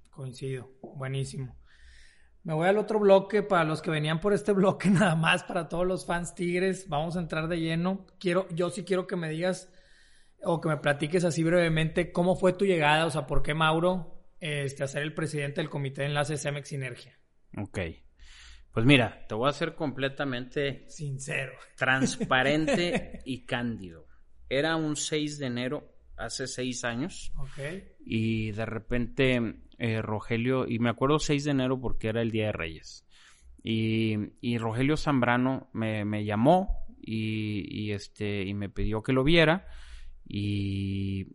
Coincido, 0.09 0.71
buenísimo. 0.81 1.57
Me 2.43 2.53
voy 2.53 2.67
al 2.67 2.77
otro 2.77 2.97
bloque 2.99 3.43
para 3.43 3.65
los 3.65 3.81
que 3.81 3.91
venían 3.91 4.21
por 4.21 4.33
este 4.33 4.51
bloque 4.53 4.89
nada 4.89 5.15
más, 5.15 5.43
para 5.43 5.67
todos 5.67 5.85
los 5.85 6.05
fans 6.05 6.33
Tigres. 6.33 6.87
Vamos 6.87 7.17
a 7.17 7.19
entrar 7.19 7.49
de 7.49 7.59
lleno. 7.59 8.05
Quiero, 8.19 8.47
yo 8.49 8.69
sí 8.69 8.85
quiero 8.85 9.05
que 9.05 9.17
me 9.17 9.29
digas 9.29 9.69
o 10.41 10.61
que 10.61 10.69
me 10.69 10.77
platiques 10.77 11.25
así 11.25 11.43
brevemente 11.43 12.11
cómo 12.11 12.35
fue 12.35 12.53
tu 12.53 12.65
llegada, 12.65 13.05
o 13.05 13.09
sea, 13.09 13.27
por 13.27 13.43
qué 13.43 13.53
Mauro 13.53 14.16
este, 14.39 14.83
a 14.83 14.87
ser 14.87 15.03
el 15.03 15.13
presidente 15.13 15.61
del 15.61 15.69
comité 15.69 16.01
de 16.01 16.07
enlace 16.07 16.37
Cemex 16.37 16.69
Sinergia. 16.69 17.19
Ok. 17.57 17.79
Pues 18.71 18.85
mira, 18.85 19.25
te 19.27 19.35
voy 19.35 19.49
a 19.49 19.53
ser 19.53 19.73
completamente 19.73 20.85
sincero, 20.89 21.53
transparente 21.75 23.21
y 23.25 23.45
cándido. 23.45 24.07
Era 24.49 24.75
un 24.75 24.95
6 24.95 25.39
de 25.39 25.45
enero, 25.47 25.95
hace 26.15 26.47
seis 26.47 26.83
años. 26.83 27.31
Ok. 27.37 27.59
Y 28.05 28.51
de 28.51 28.65
repente 28.65 29.61
eh, 29.79 30.01
Rogelio, 30.01 30.67
y 30.67 30.79
me 30.79 30.89
acuerdo 30.89 31.19
6 31.19 31.43
de 31.45 31.51
enero 31.51 31.79
porque 31.79 32.09
era 32.09 32.21
el 32.21 32.31
Día 32.31 32.47
de 32.47 32.51
Reyes. 32.51 33.05
Y, 33.63 34.57
Rogelio 34.59 34.95
Zambrano 34.95 35.69
me, 35.73 36.05
me 36.05 36.23
llamó 36.23 36.85
y, 37.01 37.91
este, 37.91 38.43
y 38.43 38.53
me 38.53 38.69
pidió 38.69 39.03
que 39.03 39.13
lo 39.13 39.23
viera. 39.23 39.67
Y 40.25 41.27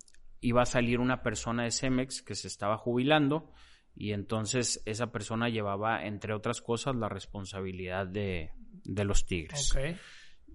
iba 0.42 0.62
a 0.62 0.66
salir 0.66 1.00
una 1.00 1.22
persona 1.22 1.62
de 1.62 1.70
Cemex 1.70 2.20
que 2.20 2.34
se 2.34 2.48
estaba 2.48 2.76
jubilando. 2.76 3.50
Y 3.94 4.12
entonces 4.12 4.82
esa 4.84 5.12
persona 5.12 5.48
llevaba, 5.48 6.04
entre 6.04 6.34
otras 6.34 6.60
cosas, 6.60 6.96
la 6.96 7.08
responsabilidad 7.08 8.06
de, 8.06 8.50
de 8.84 9.04
los 9.04 9.24
Tigres. 9.24 9.72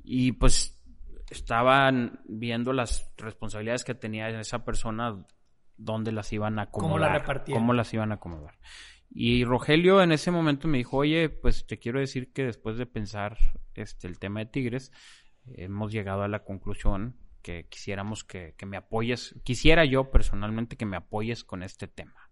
Y 0.03 0.33
pues 0.33 0.79
estaban 1.29 2.19
viendo 2.27 2.73
las 2.73 3.11
responsabilidades 3.17 3.83
que 3.83 3.95
tenía 3.95 4.29
esa 4.29 4.63
persona, 4.65 5.25
dónde 5.77 6.11
las 6.11 6.31
iban 6.33 6.59
a 6.59 6.63
acomodar. 6.63 6.91
¿Cómo 6.91 6.99
las 6.99 7.21
repartían? 7.21 7.59
Cómo 7.59 7.73
las 7.73 7.93
iban 7.93 8.11
a 8.11 8.15
acomodar. 8.15 8.59
Y 9.09 9.45
Rogelio 9.45 10.01
en 10.01 10.11
ese 10.11 10.31
momento 10.31 10.67
me 10.67 10.79
dijo, 10.79 10.97
oye, 10.97 11.29
pues 11.29 11.65
te 11.65 11.79
quiero 11.79 11.99
decir 11.99 12.33
que 12.33 12.43
después 12.43 12.77
de 12.77 12.85
pensar 12.85 13.38
este, 13.73 14.07
el 14.07 14.19
tema 14.19 14.41
de 14.41 14.47
Tigres, 14.47 14.91
hemos 15.45 15.93
llegado 15.93 16.23
a 16.23 16.27
la 16.27 16.43
conclusión 16.43 17.15
que 17.47 17.65
quisiéramos 17.69 18.25
que, 18.25 18.55
que, 18.57 18.65
me 18.65 18.75
apoyes, 18.75 19.33
quisiera 19.45 19.85
yo 19.85 20.11
personalmente 20.11 20.75
que 20.75 20.85
me 20.85 20.97
apoyes 20.97 21.45
con 21.45 21.63
este 21.63 21.87
tema. 21.87 22.29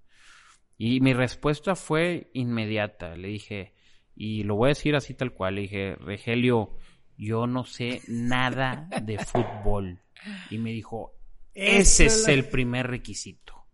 Y 0.78 1.00
mi 1.00 1.14
respuesta 1.14 1.76
fue 1.76 2.30
inmediata, 2.34 3.16
le 3.16 3.30
dije, 3.30 3.74
y 4.14 4.44
lo 4.44 4.56
voy 4.56 4.68
a 4.68 4.76
decir 4.76 4.94
así 4.94 5.14
tal 5.14 5.32
cual, 5.32 5.56
le 5.56 5.62
dije, 5.62 5.96
Rogelio, 5.96 6.76
yo 7.18 7.48
no 7.48 7.64
sé 7.64 8.02
nada 8.10 8.90
de 9.04 9.18
fútbol. 9.20 10.02
Y 10.50 10.58
me 10.58 10.72
dijo, 10.72 11.14
ese 11.54 12.08
es 12.08 12.28
el 12.28 12.50
primer 12.50 12.88
requisito. 12.88 13.68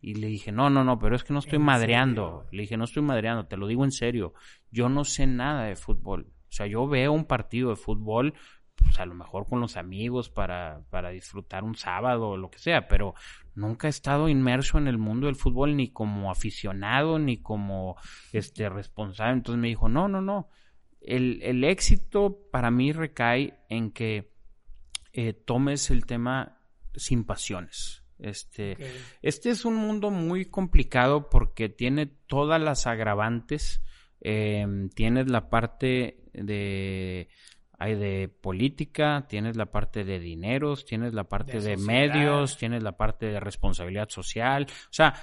Y 0.00 0.14
le 0.14 0.28
dije, 0.28 0.50
no, 0.50 0.70
no, 0.70 0.82
no, 0.82 0.98
pero 0.98 1.14
es 1.14 1.24
que 1.24 1.34
no 1.34 1.40
estoy 1.40 1.58
madreando. 1.58 2.46
Le 2.52 2.62
dije, 2.62 2.78
no 2.78 2.84
estoy 2.84 3.02
madreando, 3.02 3.48
te 3.48 3.58
lo 3.58 3.66
digo 3.66 3.84
en 3.84 3.92
serio. 3.92 4.32
Yo 4.70 4.88
no 4.88 5.04
sé 5.04 5.26
nada 5.26 5.64
de 5.64 5.76
fútbol. 5.76 6.32
O 6.48 6.52
sea, 6.52 6.66
yo 6.66 6.88
veo 6.88 7.12
un 7.12 7.26
partido 7.26 7.68
de 7.68 7.76
fútbol, 7.76 8.32
pues 8.82 8.98
a 8.98 9.06
lo 9.06 9.14
mejor 9.14 9.46
con 9.46 9.60
los 9.60 9.76
amigos 9.76 10.30
para, 10.30 10.82
para 10.90 11.10
disfrutar 11.10 11.64
un 11.64 11.76
sábado 11.76 12.30
o 12.30 12.36
lo 12.36 12.50
que 12.50 12.58
sea, 12.58 12.88
pero 12.88 13.14
nunca 13.54 13.86
he 13.86 13.90
estado 13.90 14.28
inmerso 14.28 14.78
en 14.78 14.88
el 14.88 14.98
mundo 14.98 15.26
del 15.26 15.36
fútbol 15.36 15.76
ni 15.76 15.90
como 15.90 16.30
aficionado 16.30 17.18
ni 17.18 17.38
como 17.38 17.96
este 18.32 18.68
responsable. 18.68 19.34
Entonces 19.34 19.60
me 19.60 19.68
dijo, 19.68 19.88
no, 19.88 20.08
no, 20.08 20.20
no. 20.20 20.48
El, 21.00 21.40
el 21.42 21.64
éxito 21.64 22.38
para 22.50 22.70
mí 22.70 22.92
recae 22.92 23.58
en 23.68 23.90
que 23.90 24.32
eh, 25.12 25.32
tomes 25.32 25.90
el 25.90 26.06
tema 26.06 26.60
sin 26.94 27.24
pasiones. 27.24 28.04
Este, 28.18 28.76
este 29.22 29.50
es 29.50 29.64
un 29.64 29.76
mundo 29.76 30.10
muy 30.10 30.44
complicado 30.44 31.30
porque 31.30 31.68
tiene 31.68 32.06
todas 32.06 32.60
las 32.60 32.86
agravantes. 32.86 33.82
Em, 34.20 34.90
tienes 34.90 35.30
la 35.30 35.48
parte 35.48 36.28
de 36.34 37.28
hay 37.80 37.94
de 37.94 38.28
política, 38.28 39.24
tienes 39.26 39.56
la 39.56 39.64
parte 39.64 40.04
de 40.04 40.20
dineros, 40.20 40.84
tienes 40.84 41.14
la 41.14 41.24
parte 41.24 41.60
de, 41.60 41.78
medios, 41.78 42.58
tienes 42.58 42.82
la 42.82 42.92
parte 42.92 43.26
de 43.26 43.40
responsabilidad 43.40 44.10
social. 44.10 44.66
O 44.68 44.92
sea, 44.92 45.14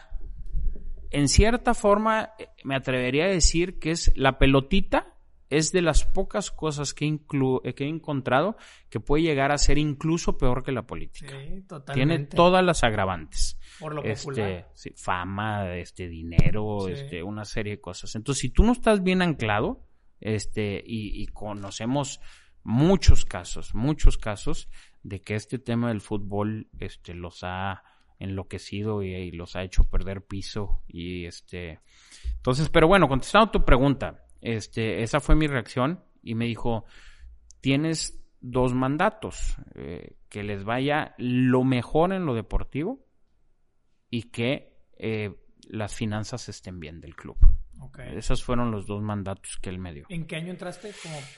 en 1.12 1.28
cierta 1.28 1.76
forma 1.76 2.32
eh, 2.40 2.48
me 2.64 2.76
atrevería 2.76 3.26
a 3.26 3.30
decir 3.30 3.78
que 3.78 3.92
es 3.92 4.12
la 4.16 4.40
pelotita 4.40 5.14
es 5.52 5.72
de 5.72 5.84
las 5.84 6.04
pocas 6.04 6.50
cosas 6.50 6.96
que, 6.96 7.06
eh, 7.06 7.74
que 7.76 7.84
he 7.84 7.88
encontrado 7.88 8.58
que 8.90 9.00
puede 9.00 9.22
llegar 9.22 9.52
a 9.52 9.60
ser 9.60 9.78
incluso 9.78 10.40
peor 10.40 10.64
que 10.64 10.72
la 10.72 10.88
política. 10.88 11.36
Sí. 11.40 11.64
Tiene 11.94 12.26
todas 12.26 12.66
las 12.66 12.84
agravantes. 12.84 13.60
Por 13.80 13.94
lo 13.94 14.04
este, 14.04 14.26
popular. 14.26 14.68
fama, 14.96 15.76
este, 15.76 16.08
dinero, 16.08 16.88
este, 16.88 17.22
una 17.22 17.46
serie 17.46 17.76
de 17.76 17.82
cosas. 17.82 18.16
Entonces, 18.16 18.42
si 18.42 18.50
tú 18.50 18.64
no 18.64 18.72
estás 18.72 19.04
bien 19.04 19.22
anclado, 19.22 19.86
este, 20.20 20.84
y, 20.84 21.22
y 21.22 21.28
conocemos 21.28 22.20
muchos 22.68 23.24
casos, 23.24 23.74
muchos 23.74 24.18
casos 24.18 24.68
de 25.02 25.22
que 25.22 25.36
este 25.36 25.58
tema 25.58 25.88
del 25.88 26.02
fútbol, 26.02 26.68
este, 26.80 27.14
los 27.14 27.40
ha 27.44 27.82
enloquecido 28.20 29.04
y, 29.04 29.32
los 29.32 29.56
ha 29.56 29.64
hecho 29.64 29.86
perder 29.86 30.26
piso 30.26 30.84
y 30.86 31.26
este, 31.26 31.80
entonces, 32.36 32.68
pero 32.68 32.90
bueno, 32.90 33.08
contestando 33.08 33.52
tu 33.52 33.64
pregunta, 33.64 34.26
este, 34.42 35.02
esa 35.02 35.22
fue 35.22 35.36
mi 35.36 35.48
reacción 35.48 36.04
y 36.22 36.36
me 36.36 36.44
dijo, 36.44 36.84
tienes 37.62 38.22
dos 38.42 38.74
mandatos, 38.74 39.56
eh, 39.76 40.18
que 40.28 40.44
les 40.44 40.66
vaya 40.66 41.16
lo 41.18 41.64
mejor 41.64 42.12
en 42.12 42.26
lo 42.26 42.36
deportivo 42.36 43.00
y 44.10 44.24
que 44.24 44.78
eh, 44.98 45.34
las 45.70 45.96
finanzas 45.96 46.50
estén 46.50 46.82
bien 46.82 47.00
del 47.00 47.16
club. 47.16 47.38
Esos 48.16 48.44
fueron 48.44 48.72
los 48.72 48.86
dos 48.86 49.02
mandatos 49.02 49.58
que 49.62 49.70
él 49.70 49.80
me 49.80 49.94
dio. 49.94 50.06
¿En 50.10 50.26
qué 50.26 50.36
año 50.36 50.52
entraste 50.52 50.92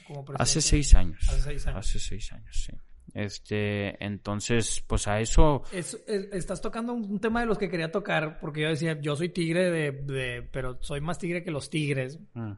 como, 0.07 0.25
presidente? 0.25 0.43
Hace 0.43 0.61
seis 0.61 0.93
años. 0.93 1.29
Hace 1.29 1.41
seis 1.41 1.67
años. 1.67 1.79
Hace 1.79 1.99
seis 1.99 2.33
años, 2.33 2.55
sí. 2.65 2.73
Este, 3.13 4.03
entonces, 4.05 4.83
pues 4.85 5.07
a 5.07 5.19
eso. 5.19 5.63
estás 5.71 6.61
tocando 6.61 6.93
un 6.93 7.19
tema 7.19 7.41
de 7.41 7.47
los 7.47 7.57
que 7.57 7.69
quería 7.69 7.91
tocar, 7.91 8.39
porque 8.39 8.61
yo 8.61 8.69
decía, 8.69 8.99
yo 9.01 9.15
soy 9.15 9.29
tigre 9.29 9.71
de, 9.71 10.41
pero 10.51 10.77
soy 10.81 11.01
más 11.01 11.17
tigre 11.17 11.43
que 11.43 11.51
los 11.51 11.69
tigres. 11.69 12.19
Mm 12.33 12.53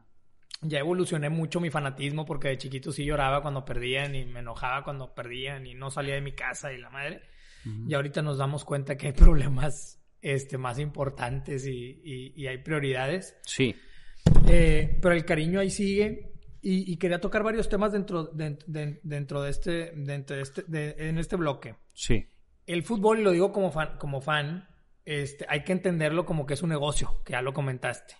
ya 0.62 0.78
evolucioné 0.78 1.28
mucho 1.28 1.60
mi 1.60 1.70
fanatismo 1.70 2.24
porque 2.24 2.48
de 2.48 2.58
chiquito 2.58 2.92
sí 2.92 3.04
lloraba 3.04 3.42
cuando 3.42 3.64
perdían 3.64 4.14
y 4.14 4.24
me 4.24 4.40
enojaba 4.40 4.84
cuando 4.84 5.12
perdían 5.12 5.66
y 5.66 5.74
no 5.74 5.90
salía 5.90 6.14
de 6.14 6.20
mi 6.20 6.32
casa 6.32 6.72
y 6.72 6.78
la 6.78 6.88
madre. 6.88 7.22
Y 7.86 7.94
ahorita 7.94 8.22
nos 8.22 8.38
damos 8.38 8.64
cuenta 8.64 8.96
que 8.96 9.08
hay 9.08 9.12
problemas 9.12 10.01
este, 10.22 10.56
más 10.56 10.78
importantes 10.78 11.66
y, 11.66 12.00
y, 12.34 12.46
hay 12.46 12.58
prioridades. 12.58 13.36
Sí. 13.44 13.74
Eh, 14.48 14.98
pero 15.02 15.14
el 15.14 15.24
cariño 15.24 15.60
ahí 15.60 15.70
sigue 15.70 16.32
y, 16.62 16.96
quería 16.96 17.20
tocar 17.20 17.42
varios 17.42 17.68
temas 17.68 17.92
dentro 17.92 18.24
de, 18.24 19.00
dentro 19.02 19.42
de 19.42 19.50
este, 19.50 19.92
dentro 19.96 20.36
de 20.36 20.42
este 20.42 21.08
en 21.08 21.18
este 21.18 21.36
bloque. 21.36 21.74
Sí. 21.92 22.24
El 22.66 22.84
fútbol, 22.84 23.18
y 23.18 23.22
lo 23.24 23.32
digo 23.32 23.52
como 23.52 23.72
fan, 23.72 23.98
como 23.98 24.20
fan 24.20 24.68
este, 25.04 25.44
hay 25.48 25.64
que 25.64 25.72
entenderlo 25.72 26.24
como 26.24 26.46
que 26.46 26.54
es 26.54 26.62
un 26.62 26.70
negocio, 26.70 27.20
que 27.24 27.32
ya 27.32 27.42
lo 27.42 27.52
comentaste 27.52 28.14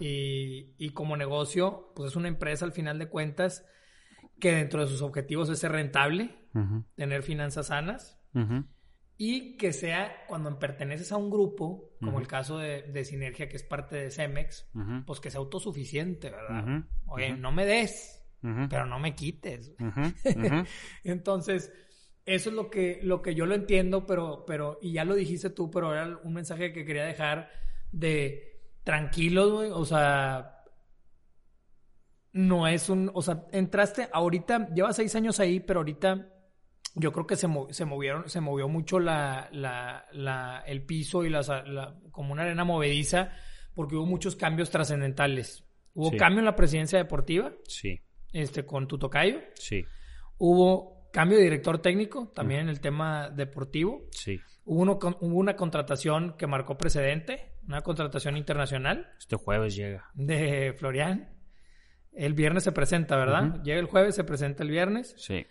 y, 0.00 0.90
como 0.90 1.16
negocio, 1.16 1.92
pues 1.94 2.10
es 2.10 2.16
una 2.16 2.28
empresa 2.28 2.64
al 2.64 2.72
final 2.72 2.98
de 2.98 3.08
cuentas 3.08 3.66
que 4.38 4.54
dentro 4.54 4.82
de 4.82 4.88
sus 4.88 5.00
objetivos 5.02 5.48
es 5.48 5.60
ser 5.60 5.72
rentable, 5.72 6.34
tener 6.94 7.22
finanzas 7.22 7.68
sanas 7.68 8.18
y 9.24 9.56
que 9.56 9.72
sea 9.72 10.24
cuando 10.26 10.58
perteneces 10.58 11.12
a 11.12 11.16
un 11.16 11.30
grupo, 11.30 11.92
como 12.00 12.18
el 12.18 12.26
caso 12.26 12.58
de, 12.58 13.04
Sinergia, 13.04 13.48
que 13.48 13.54
es 13.54 13.62
parte 13.62 13.94
de 13.94 14.10
Cemex, 14.10 14.68
pues 15.06 15.20
que 15.20 15.30
sea 15.30 15.38
autosuficiente, 15.38 16.28
¿verdad? 16.28 16.82
Oye, 17.06 17.32
no 17.34 17.52
me 17.52 17.64
des, 17.64 18.20
pero 18.40 18.84
no 18.84 18.98
me 18.98 19.14
quites. 19.14 19.76
Entonces, 21.04 21.72
eso 22.26 22.50
es 22.50 22.56
lo 22.56 22.68
que, 22.68 22.98
lo 23.04 23.22
que 23.22 23.36
yo 23.36 23.46
lo 23.46 23.54
entiendo, 23.54 24.06
pero, 24.06 24.44
pero, 24.44 24.80
y 24.82 24.94
ya 24.94 25.04
lo 25.04 25.14
dijiste 25.14 25.50
tú, 25.50 25.70
pero 25.70 25.94
era 25.94 26.18
un 26.24 26.32
mensaje 26.32 26.72
que 26.72 26.84
quería 26.84 27.04
dejar 27.04 27.48
de 27.92 28.60
tranquilos, 28.82 29.52
güey. 29.52 29.70
O 29.70 29.84
sea, 29.84 30.64
no 32.32 32.66
es 32.66 32.88
un, 32.88 33.08
o 33.14 33.22
sea, 33.22 33.46
entraste 33.52 34.08
ahorita, 34.12 34.70
llevas 34.74 34.96
seis 34.96 35.14
años 35.14 35.38
ahí, 35.38 35.60
pero 35.60 35.78
ahorita 35.78 36.28
yo 36.94 37.12
creo 37.12 37.26
que 37.26 37.36
se, 37.36 37.48
se 37.70 37.84
movieron, 37.84 38.28
se 38.28 38.40
movió 38.40 38.68
mucho 38.68 38.98
la, 38.98 39.48
la, 39.52 40.06
la, 40.12 40.62
el 40.66 40.84
piso 40.84 41.24
y 41.24 41.30
la, 41.30 41.42
como 42.10 42.32
una 42.32 42.42
arena 42.42 42.64
movediza 42.64 43.32
porque 43.74 43.96
hubo 43.96 44.06
muchos 44.06 44.36
cambios 44.36 44.70
trascendentales. 44.70 45.64
Hubo 45.94 46.16
cambio 46.16 46.40
en 46.40 46.46
la 46.46 46.56
presidencia 46.56 46.98
deportiva. 46.98 47.52
Sí. 47.66 48.00
Este, 48.32 48.64
con 48.64 48.88
tu 48.88 48.98
tocayo. 48.98 49.40
Sí. 49.54 49.84
Hubo 50.38 51.10
cambio 51.12 51.38
de 51.38 51.44
director 51.44 51.78
técnico 51.80 52.32
también 52.34 52.62
en 52.62 52.68
el 52.68 52.80
tema 52.80 53.28
deportivo. 53.30 54.06
Sí. 54.10 54.40
Hubo, 54.64 54.80
uno, 54.80 54.98
hubo 55.20 55.36
una 55.36 55.56
contratación 55.56 56.34
que 56.38 56.46
marcó 56.46 56.78
precedente 56.78 57.52
una 57.66 57.82
contratación 57.82 58.36
internacional. 58.36 59.12
Este 59.18 59.36
jueves 59.36 59.76
llega. 59.76 60.10
De 60.14 60.74
Florian. 60.78 61.32
El 62.12 62.34
viernes 62.34 62.64
se 62.64 62.72
presenta, 62.72 63.16
¿verdad? 63.16 63.62
Llega 63.62 63.80
el 63.80 63.86
jueves, 63.86 64.14
se 64.14 64.24
presenta 64.24 64.62
el 64.62 64.70
viernes. 64.70 65.14
Sí. 65.16 65.46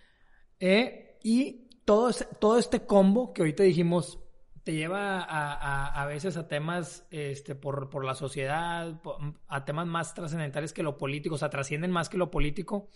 Eh, 0.59 1.10
y 1.23 1.67
todo, 1.85 2.11
todo 2.39 2.57
este 2.57 2.85
combo 2.85 3.33
que 3.33 3.41
ahorita 3.41 3.63
dijimos 3.63 4.19
te 4.63 4.73
lleva 4.73 5.23
a, 5.23 6.05
veces 6.05 6.37
a 6.37 6.47
temas 6.47 7.07
este, 7.09 7.55
por, 7.55 7.89
por 7.89 8.05
la 8.05 8.13
sociedad, 8.13 9.01
a 9.47 9.65
temas 9.65 9.87
más 9.87 10.13
trascendentales 10.13 10.71
que 10.71 10.83
lo 10.83 10.97
político, 10.97 11.35
o 11.35 11.37
sea, 11.37 11.49
trascienden 11.49 11.91
más 11.91 12.09
que 12.09 12.17
lo 12.17 12.29
político 12.29 12.89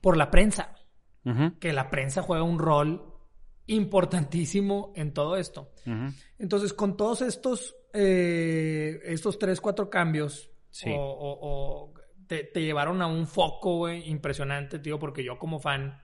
por 0.00 0.16
la 0.16 0.30
prensa. 0.30 0.74
Que 1.58 1.72
la 1.72 1.88
prensa 1.88 2.20
juega 2.20 2.42
un 2.42 2.58
rol 2.58 3.14
importantísimo 3.66 4.92
en 4.94 5.14
todo 5.14 5.38
esto. 5.38 5.72
Entonces, 6.38 6.74
con 6.74 6.98
todos 6.98 7.22
estos, 7.22 7.74
eh, 7.94 9.00
estos 9.04 9.38
tres, 9.38 9.62
cuatro 9.62 9.88
cambios, 9.88 10.50
o, 10.86 11.94
te, 12.26 12.50
llevaron 12.56 13.00
a 13.00 13.06
un 13.06 13.26
foco, 13.26 13.88
impresionante, 13.88 14.78
tío, 14.80 14.98
porque 14.98 15.24
yo 15.24 15.38
como 15.38 15.60
fan 15.60 16.02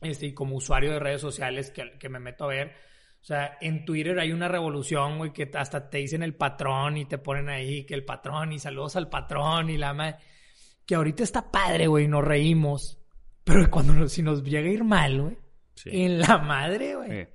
este, 0.00 0.26
y 0.26 0.34
como 0.34 0.56
usuario 0.56 0.92
de 0.92 0.98
redes 0.98 1.20
sociales 1.20 1.70
que, 1.70 1.98
que 1.98 2.08
me 2.08 2.18
meto 2.18 2.44
a 2.44 2.48
ver, 2.48 2.74
o 3.20 3.24
sea, 3.24 3.58
en 3.60 3.84
Twitter 3.84 4.18
hay 4.18 4.32
una 4.32 4.48
revolución, 4.48 5.18
güey, 5.18 5.32
que 5.32 5.50
hasta 5.54 5.90
te 5.90 5.98
dicen 5.98 6.22
el 6.22 6.34
patrón 6.34 6.96
y 6.96 7.04
te 7.04 7.18
ponen 7.18 7.48
ahí 7.48 7.84
que 7.84 7.94
el 7.94 8.04
patrón 8.04 8.52
y 8.52 8.58
saludos 8.58 8.96
al 8.96 9.08
patrón 9.08 9.70
y 9.70 9.76
la 9.76 9.92
madre. 9.92 10.16
Que 10.86 10.94
ahorita 10.94 11.24
está 11.24 11.50
padre, 11.50 11.88
güey, 11.88 12.08
nos 12.08 12.24
reímos. 12.24 12.98
Pero 13.44 13.70
cuando 13.70 14.08
si 14.08 14.22
nos 14.22 14.42
llega 14.44 14.68
a 14.68 14.72
ir 14.72 14.84
mal, 14.84 15.20
güey, 15.20 15.38
en 15.86 16.20
la 16.20 16.38
madre, 16.38 16.94
güey. 16.94 17.28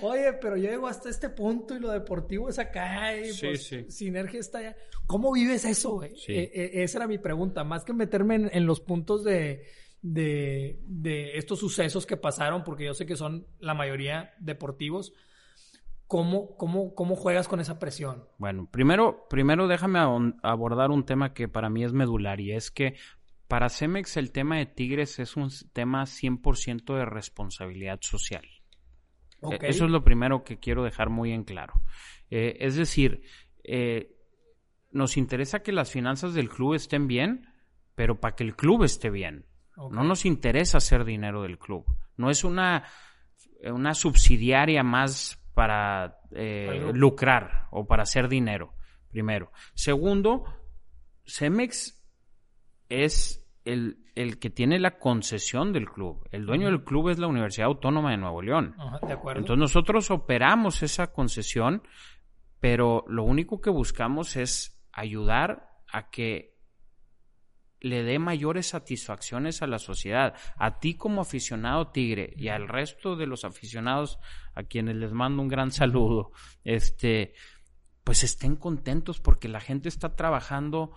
Oye, 0.00 0.32
pero 0.34 0.56
yo 0.56 0.70
llego 0.70 0.86
hasta 0.86 1.08
este 1.08 1.28
punto 1.28 1.74
y 1.74 1.80
lo 1.80 1.90
deportivo 1.90 2.48
es 2.48 2.58
acá 2.58 3.16
y 3.16 3.32
pues, 3.32 3.74
Sinergia 3.88 4.40
está 4.40 4.58
allá. 4.58 4.76
¿Cómo 5.06 5.32
vives 5.32 5.64
eso, 5.64 5.94
güey? 5.94 6.14
E, 6.28 6.50
e, 6.54 6.82
esa 6.82 6.98
era 6.98 7.06
mi 7.06 7.18
pregunta. 7.18 7.64
Más 7.64 7.84
que 7.84 7.92
meterme 7.92 8.48
en, 8.52 8.66
los 8.66 8.80
puntos 8.80 9.24
de, 9.24 9.66
de, 10.02 10.80
de, 10.86 11.36
estos 11.36 11.58
sucesos 11.58 12.06
que 12.06 12.16
pasaron, 12.16 12.64
porque 12.64 12.84
yo 12.84 12.94
sé 12.94 13.06
que 13.06 13.16
son 13.16 13.46
la 13.58 13.74
mayoría 13.74 14.34
deportivos. 14.38 15.12
¿Cómo, 16.06 16.56
cómo, 16.56 16.94
cómo 16.94 17.16
juegas 17.16 17.48
con 17.48 17.60
esa 17.60 17.78
presión? 17.78 18.24
Bueno, 18.38 18.66
primero, 18.70 19.26
primero 19.28 19.68
déjame 19.68 19.98
abordar 20.42 20.90
un 20.90 21.04
tema 21.04 21.34
que 21.34 21.48
para 21.48 21.68
mí 21.68 21.84
es 21.84 21.92
medular 21.92 22.40
y 22.40 22.52
es 22.52 22.70
que 22.70 22.96
para 23.46 23.68
Cemex 23.68 24.16
el 24.16 24.32
tema 24.32 24.56
de 24.56 24.66
Tigres 24.66 25.18
es 25.18 25.36
un 25.36 25.50
tema 25.72 26.04
100% 26.04 26.96
de 26.96 27.04
responsabilidad 27.04 27.98
social. 28.00 28.44
E, 29.42 29.58
eso 29.62 29.84
es 29.84 29.90
lo 29.90 30.02
primero 30.02 30.44
que 30.44 30.58
quiero 30.58 30.82
dejar 30.82 31.10
muy 31.10 31.32
en 31.32 31.44
claro. 31.44 31.80
Eh, 32.30 32.56
es 32.60 32.76
decir, 32.76 33.22
eh, 33.64 34.16
nos 34.90 35.16
interesa 35.16 35.62
que 35.62 35.72
las 35.72 35.90
finanzas 35.90 36.34
del 36.34 36.48
club 36.48 36.74
estén 36.74 37.06
bien, 37.06 37.46
pero 37.94 38.20
para 38.20 38.34
que 38.34 38.44
el 38.44 38.56
club 38.56 38.84
esté 38.84 39.10
bien. 39.10 39.44
No 39.90 40.02
nos 40.02 40.24
interesa 40.24 40.78
hacer 40.78 41.04
dinero 41.04 41.42
del 41.42 41.58
club. 41.58 41.84
No 42.16 42.30
es 42.30 42.42
una, 42.42 42.84
una 43.62 43.94
subsidiaria 43.94 44.82
más 44.82 45.40
para 45.54 46.20
eh, 46.32 46.90
lucrar 46.92 47.68
o 47.70 47.86
para 47.86 48.02
hacer 48.02 48.28
dinero, 48.28 48.74
primero. 49.10 49.50
Segundo, 49.74 50.44
Cemex 51.24 52.00
es 52.88 53.44
el, 53.64 53.98
el, 54.14 54.38
que 54.38 54.50
tiene 54.50 54.78
la 54.78 54.98
concesión 54.98 55.72
del 55.72 55.88
club. 55.88 56.26
El 56.32 56.46
dueño 56.46 56.66
del 56.66 56.84
club 56.84 57.10
es 57.10 57.18
la 57.18 57.26
Universidad 57.26 57.68
Autónoma 57.68 58.10
de 58.10 58.16
Nuevo 58.16 58.42
León. 58.42 58.74
de 59.06 59.12
acuerdo. 59.12 59.40
Entonces 59.40 59.60
nosotros 59.60 60.10
operamos 60.10 60.82
esa 60.82 61.12
concesión, 61.12 61.82
pero 62.60 63.04
lo 63.08 63.24
único 63.24 63.60
que 63.60 63.70
buscamos 63.70 64.36
es 64.36 64.80
ayudar 64.92 65.68
a 65.92 66.10
que 66.10 66.57
le 67.80 68.02
dé 68.02 68.18
mayores 68.18 68.68
satisfacciones 68.68 69.62
a 69.62 69.66
la 69.66 69.78
sociedad, 69.78 70.34
a 70.56 70.78
ti 70.80 70.94
como 70.94 71.20
aficionado 71.20 71.88
tigre 71.88 72.32
y 72.36 72.48
al 72.48 72.68
resto 72.68 73.16
de 73.16 73.26
los 73.26 73.44
aficionados 73.44 74.18
a 74.54 74.64
quienes 74.64 74.96
les 74.96 75.12
mando 75.12 75.42
un 75.42 75.48
gran 75.48 75.70
saludo, 75.70 76.32
este, 76.64 77.34
pues 78.04 78.24
estén 78.24 78.56
contentos 78.56 79.20
porque 79.20 79.48
la 79.48 79.60
gente 79.60 79.88
está 79.88 80.16
trabajando 80.16 80.92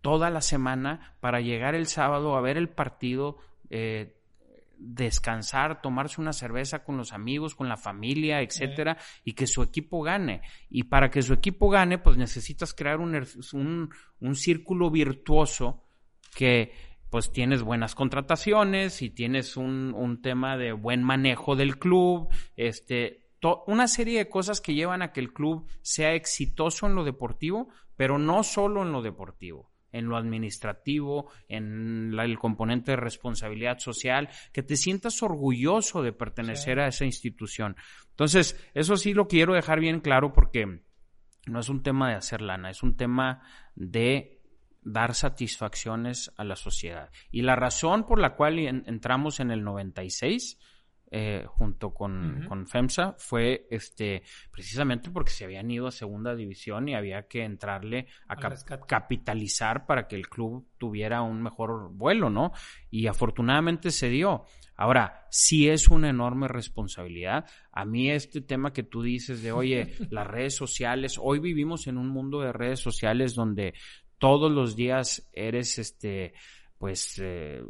toda 0.00 0.30
la 0.30 0.40
semana 0.40 1.16
para 1.20 1.40
llegar 1.40 1.74
el 1.74 1.86
sábado 1.86 2.36
a 2.36 2.40
ver 2.40 2.56
el 2.56 2.68
partido, 2.68 3.38
eh, 3.70 4.20
descansar, 4.78 5.80
tomarse 5.80 6.20
una 6.20 6.32
cerveza 6.32 6.84
con 6.84 6.96
los 6.96 7.12
amigos, 7.12 7.54
con 7.54 7.68
la 7.68 7.76
familia, 7.76 8.42
etcétera, 8.42 8.98
y 9.24 9.32
que 9.32 9.46
su 9.46 9.62
equipo 9.62 10.02
gane. 10.02 10.42
Y 10.68 10.84
para 10.84 11.10
que 11.10 11.22
su 11.22 11.32
equipo 11.32 11.70
gane, 11.70 11.98
pues 11.98 12.16
necesitas 12.16 12.74
crear 12.74 12.98
un, 13.00 13.14
un, 13.52 13.90
un 14.20 14.34
círculo 14.34 14.90
virtuoso 14.90 15.83
que 16.34 16.72
pues 17.10 17.30
tienes 17.32 17.62
buenas 17.62 17.94
contrataciones 17.94 19.00
y 19.00 19.10
tienes 19.10 19.56
un, 19.56 19.94
un 19.94 20.20
tema 20.20 20.56
de 20.56 20.72
buen 20.72 21.02
manejo 21.04 21.54
del 21.54 21.78
club, 21.78 22.28
este, 22.56 23.28
una 23.66 23.86
serie 23.86 24.18
de 24.18 24.28
cosas 24.28 24.60
que 24.60 24.74
llevan 24.74 25.02
a 25.02 25.12
que 25.12 25.20
el 25.20 25.32
club 25.32 25.66
sea 25.82 26.14
exitoso 26.14 26.86
en 26.86 26.96
lo 26.96 27.04
deportivo, 27.04 27.68
pero 27.96 28.18
no 28.18 28.42
solo 28.42 28.82
en 28.82 28.92
lo 28.92 29.02
deportivo 29.02 29.70
en 29.94 30.08
lo 30.08 30.16
administrativo, 30.16 31.30
en 31.48 32.18
el 32.18 32.36
componente 32.36 32.90
de 32.90 32.96
responsabilidad 32.96 33.78
social, 33.78 34.28
que 34.52 34.64
te 34.64 34.76
sientas 34.76 35.22
orgulloso 35.22 36.02
de 36.02 36.12
pertenecer 36.12 36.80
a 36.80 36.88
esa 36.88 37.04
institución. 37.04 37.76
Entonces, 38.10 38.60
eso 38.74 38.96
sí 38.96 39.14
lo 39.14 39.28
quiero 39.28 39.54
dejar 39.54 39.78
bien 39.78 40.00
claro 40.00 40.32
porque 40.32 40.82
no 41.46 41.60
es 41.60 41.68
un 41.68 41.84
tema 41.84 42.10
de 42.10 42.16
hacer 42.16 42.42
lana, 42.42 42.70
es 42.70 42.82
un 42.82 42.96
tema 42.96 43.42
de 43.76 44.33
dar 44.84 45.14
satisfacciones 45.14 46.32
a 46.36 46.44
la 46.44 46.56
sociedad. 46.56 47.10
Y 47.30 47.42
la 47.42 47.56
razón 47.56 48.06
por 48.06 48.20
la 48.20 48.36
cual 48.36 48.58
entramos 48.58 49.40
en 49.40 49.50
el 49.50 49.64
96 49.64 50.58
eh, 51.16 51.44
junto 51.46 51.94
con, 51.94 52.66
FEMSA 52.66 53.14
fue 53.18 53.68
este 53.70 54.24
precisamente 54.50 55.10
porque 55.10 55.30
se 55.30 55.44
habían 55.44 55.70
ido 55.70 55.86
a 55.86 55.92
segunda 55.92 56.34
división 56.34 56.88
y 56.88 56.96
había 56.96 57.28
que 57.28 57.44
entrarle 57.44 58.08
a 58.26 58.34
capitalizar 58.84 59.86
para 59.86 60.08
que 60.08 60.16
el 60.16 60.28
club 60.28 60.66
tuviera 60.76 61.22
un 61.22 61.40
mejor 61.40 61.90
vuelo, 61.92 62.30
¿no? 62.30 62.50
Y 62.90 63.06
afortunadamente 63.06 63.92
se 63.92 64.08
dio. 64.08 64.44
Ahora, 64.76 65.26
sí 65.30 65.68
es 65.68 65.88
una 65.88 66.08
enorme 66.08 66.48
responsabilidad. 66.48 67.44
A 67.70 67.84
mí 67.84 68.10
este 68.10 68.40
tema 68.40 68.72
que 68.72 68.82
tú 68.82 69.02
dices 69.02 69.40
de, 69.40 69.52
oye, 69.52 69.94
las 70.10 70.26
redes 70.26 70.56
sociales, 70.56 71.16
hoy 71.22 71.38
vivimos 71.38 71.86
en 71.86 71.96
un 71.96 72.08
mundo 72.08 72.40
de 72.40 72.52
redes 72.52 72.80
sociales 72.80 73.36
donde 73.36 73.74
todos 74.18 74.50
los 74.50 74.76
días 74.76 75.28
eres, 75.32 75.78
este, 75.78 76.34
pues, 76.78 77.20
eh, 77.22 77.62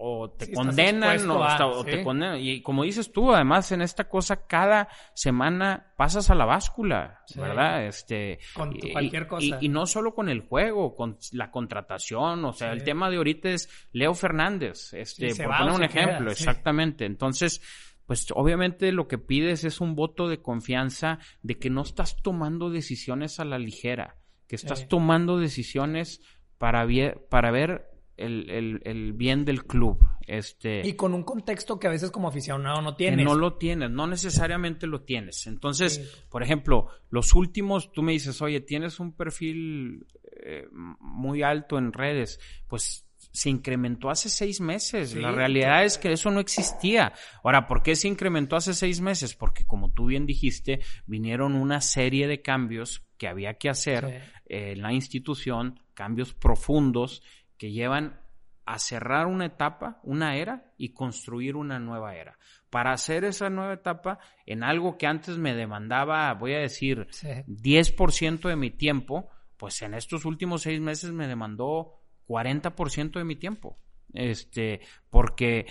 o 0.00 0.30
te 0.30 0.52
condenan 0.52 1.28
o, 1.28 1.84
te 1.84 2.04
condenan. 2.04 2.38
Y 2.40 2.62
como 2.62 2.84
dices 2.84 3.10
tú, 3.10 3.32
además 3.32 3.72
en 3.72 3.82
esta 3.82 4.08
cosa 4.08 4.46
cada 4.46 4.88
semana 5.12 5.92
pasas 5.96 6.30
a 6.30 6.36
la 6.36 6.44
báscula, 6.44 7.24
¿verdad? 7.34 7.84
Este, 7.84 8.38
con 8.54 8.78
cualquier 8.92 9.26
cosa. 9.26 9.58
Y, 9.60 9.68
no 9.68 9.86
solo 9.86 10.14
con 10.14 10.28
el 10.28 10.42
juego, 10.42 10.94
con 10.94 11.18
la 11.32 11.50
contratación, 11.50 12.44
o 12.44 12.52
sea, 12.52 12.72
el 12.72 12.84
tema 12.84 13.10
de 13.10 13.16
ahorita 13.16 13.50
es 13.50 13.68
Leo 13.92 14.14
Fernández, 14.14 14.94
este, 14.94 15.34
por 15.34 15.56
poner 15.56 15.72
un 15.72 15.84
ejemplo, 15.84 16.30
exactamente. 16.30 17.04
Entonces, 17.04 17.60
pues 18.06 18.26
obviamente 18.34 18.92
lo 18.92 19.08
que 19.08 19.18
pides 19.18 19.64
es 19.64 19.80
un 19.80 19.96
voto 19.96 20.28
de 20.28 20.40
confianza 20.40 21.18
de 21.42 21.58
que 21.58 21.70
no 21.70 21.82
estás 21.82 22.22
tomando 22.22 22.70
decisiones 22.70 23.40
a 23.40 23.44
la 23.44 23.58
ligera, 23.58 24.16
que 24.48 24.56
estás 24.56 24.88
tomando 24.88 25.38
decisiones 25.38 26.20
para, 26.58 26.86
para 27.28 27.50
ver 27.50 27.90
el, 28.16 28.80
el, 28.84 29.12
bien 29.12 29.44
del 29.44 29.64
club. 29.64 29.98
Este, 30.26 30.86
y 30.86 30.94
con 30.94 31.14
un 31.14 31.22
contexto 31.22 31.78
que 31.78 31.86
a 31.86 31.90
veces 31.90 32.10
como 32.10 32.28
aficionado 32.28 32.82
no 32.82 32.96
tienes. 32.96 33.24
no 33.24 33.34
lo 33.34 33.54
tienes, 33.56 33.90
no 33.90 34.06
necesariamente 34.06 34.86
lo 34.86 35.02
tienes. 35.02 35.46
Entonces, 35.46 36.24
por 36.28 36.42
ejemplo, 36.42 36.88
los 37.10 37.34
últimos, 37.34 37.92
tú 37.92 38.02
me 38.02 38.12
dices, 38.12 38.42
oye, 38.42 38.60
tienes 38.60 39.00
un 39.00 39.12
perfil 39.12 40.06
eh, 40.42 40.66
muy 40.72 41.42
alto 41.42 41.78
en 41.78 41.92
redes, 41.92 42.40
pues 42.66 43.06
se 43.30 43.50
incrementó 43.50 44.10
hace 44.10 44.28
seis 44.28 44.60
meses. 44.60 45.14
la 45.14 45.30
realidad 45.30 45.84
es 45.84 45.98
que 45.98 46.12
eso 46.12 46.30
no 46.30 46.40
existía. 46.40 47.12
Ahora, 47.44 47.66
¿por 47.66 47.82
qué 47.82 47.94
se 47.94 48.08
incrementó 48.08 48.56
hace 48.56 48.74
seis 48.74 49.00
meses? 49.00 49.34
Porque 49.34 49.64
como 49.64 49.92
tú 49.92 50.06
bien 50.06 50.26
dijiste, 50.26 50.80
vinieron 51.06 51.54
una 51.54 51.80
serie 51.80 52.26
de 52.26 52.42
cambios 52.42 53.07
que 53.18 53.28
había 53.28 53.54
que 53.54 53.68
hacer 53.68 54.22
en 54.46 54.80
la 54.80 54.92
institución, 54.92 55.80
cambios 55.94 56.32
profundos 56.32 57.22
que 57.58 57.72
llevan 57.72 58.20
a 58.64 58.78
cerrar 58.78 59.26
una 59.26 59.46
etapa, 59.46 59.98
una 60.02 60.36
era 60.36 60.72
y 60.76 60.90
construir 60.92 61.56
una 61.56 61.78
nueva 61.78 62.14
era. 62.14 62.38
Para 62.70 62.92
hacer 62.92 63.24
esa 63.24 63.48
nueva 63.48 63.72
etapa 63.72 64.18
en 64.46 64.62
algo 64.62 64.98
que 64.98 65.06
antes 65.06 65.38
me 65.38 65.54
demandaba, 65.54 66.32
voy 66.34 66.54
a 66.54 66.58
decir, 66.58 67.08
10% 67.08 68.48
de 68.48 68.56
mi 68.56 68.70
tiempo, 68.70 69.30
pues 69.56 69.80
en 69.82 69.94
estos 69.94 70.24
últimos 70.24 70.62
seis 70.62 70.80
meses 70.80 71.12
me 71.12 71.26
demandó 71.26 71.98
40% 72.28 73.12
de 73.12 73.24
mi 73.24 73.36
tiempo. 73.36 73.78
Este, 74.12 74.80
porque 75.10 75.66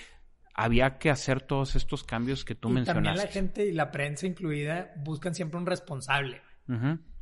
había 0.54 0.98
que 0.98 1.12
hacer 1.12 1.42
todos 1.42 1.76
estos 1.76 2.04
cambios 2.04 2.44
que 2.44 2.56
tú 2.56 2.70
y 2.70 2.74
mencionaste. 2.74 3.06
También 3.06 3.26
la 3.26 3.32
gente 3.32 3.66
y 3.68 3.72
la 3.74 3.92
prensa 3.92 4.26
incluida 4.26 4.92
buscan 4.98 5.36
siempre 5.36 5.60
un 5.60 5.68
responsable. 5.68 6.42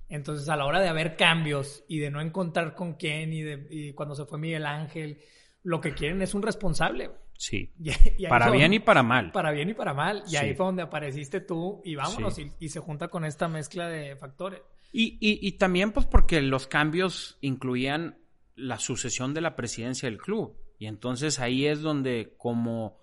Entonces, 0.10 0.48
a 0.50 0.56
la 0.56 0.66
hora 0.66 0.80
de 0.80 0.88
haber 0.88 1.16
cambios 1.16 1.84
y 1.88 2.00
de 2.00 2.12
no 2.12 2.22
encontrar 2.22 2.76
con 2.76 2.94
quién 2.94 3.34
y, 3.34 3.42
de, 3.42 3.94
cuando 3.96 4.16
se 4.16 4.26
fue 4.26 4.38
Miguel 4.38 4.66
Ángel, 4.66 5.20
lo 5.64 5.82
que 5.82 5.94
quieren 5.94 6.22
es 6.22 6.34
un 6.34 6.44
responsable. 6.44 7.12
Sí. 7.38 7.74
para 8.30 8.50
bien 8.50 8.74
y 8.74 8.80
para 8.80 9.04
mal. 9.04 9.32
Para 9.32 9.52
bien 9.52 9.70
y 9.70 9.74
para 9.74 9.94
mal. 9.94 10.24
Y 10.28 10.36
ahí 10.36 10.54
fue 10.54 10.66
donde 10.66 10.84
apareciste 10.84 11.42
tú 11.42 11.82
y 11.84 11.96
vámonos. 11.96 12.40
Y, 12.60 12.70
se 12.70 12.80
junta 12.80 13.08
con 13.08 13.26
esta 13.26 13.48
mezcla 13.48 13.88
de 13.90 14.16
factores. 14.16 14.62
Y, 14.92 15.18
y, 15.20 15.52
también 15.54 15.92
pues 15.92 16.06
porque 16.06 16.42
los 16.42 16.68
cambios 16.68 17.38
incluían 17.42 18.18
la 18.56 18.80
sucesión 18.80 19.34
de 19.34 19.42
la 19.42 19.56
presidencia 19.56 20.10
del 20.10 20.20
club. 20.20 20.56
Y 20.78 20.88
entonces 20.88 21.40
ahí 21.40 21.66
es 21.66 21.82
donde 21.82 22.34
como 22.38 22.98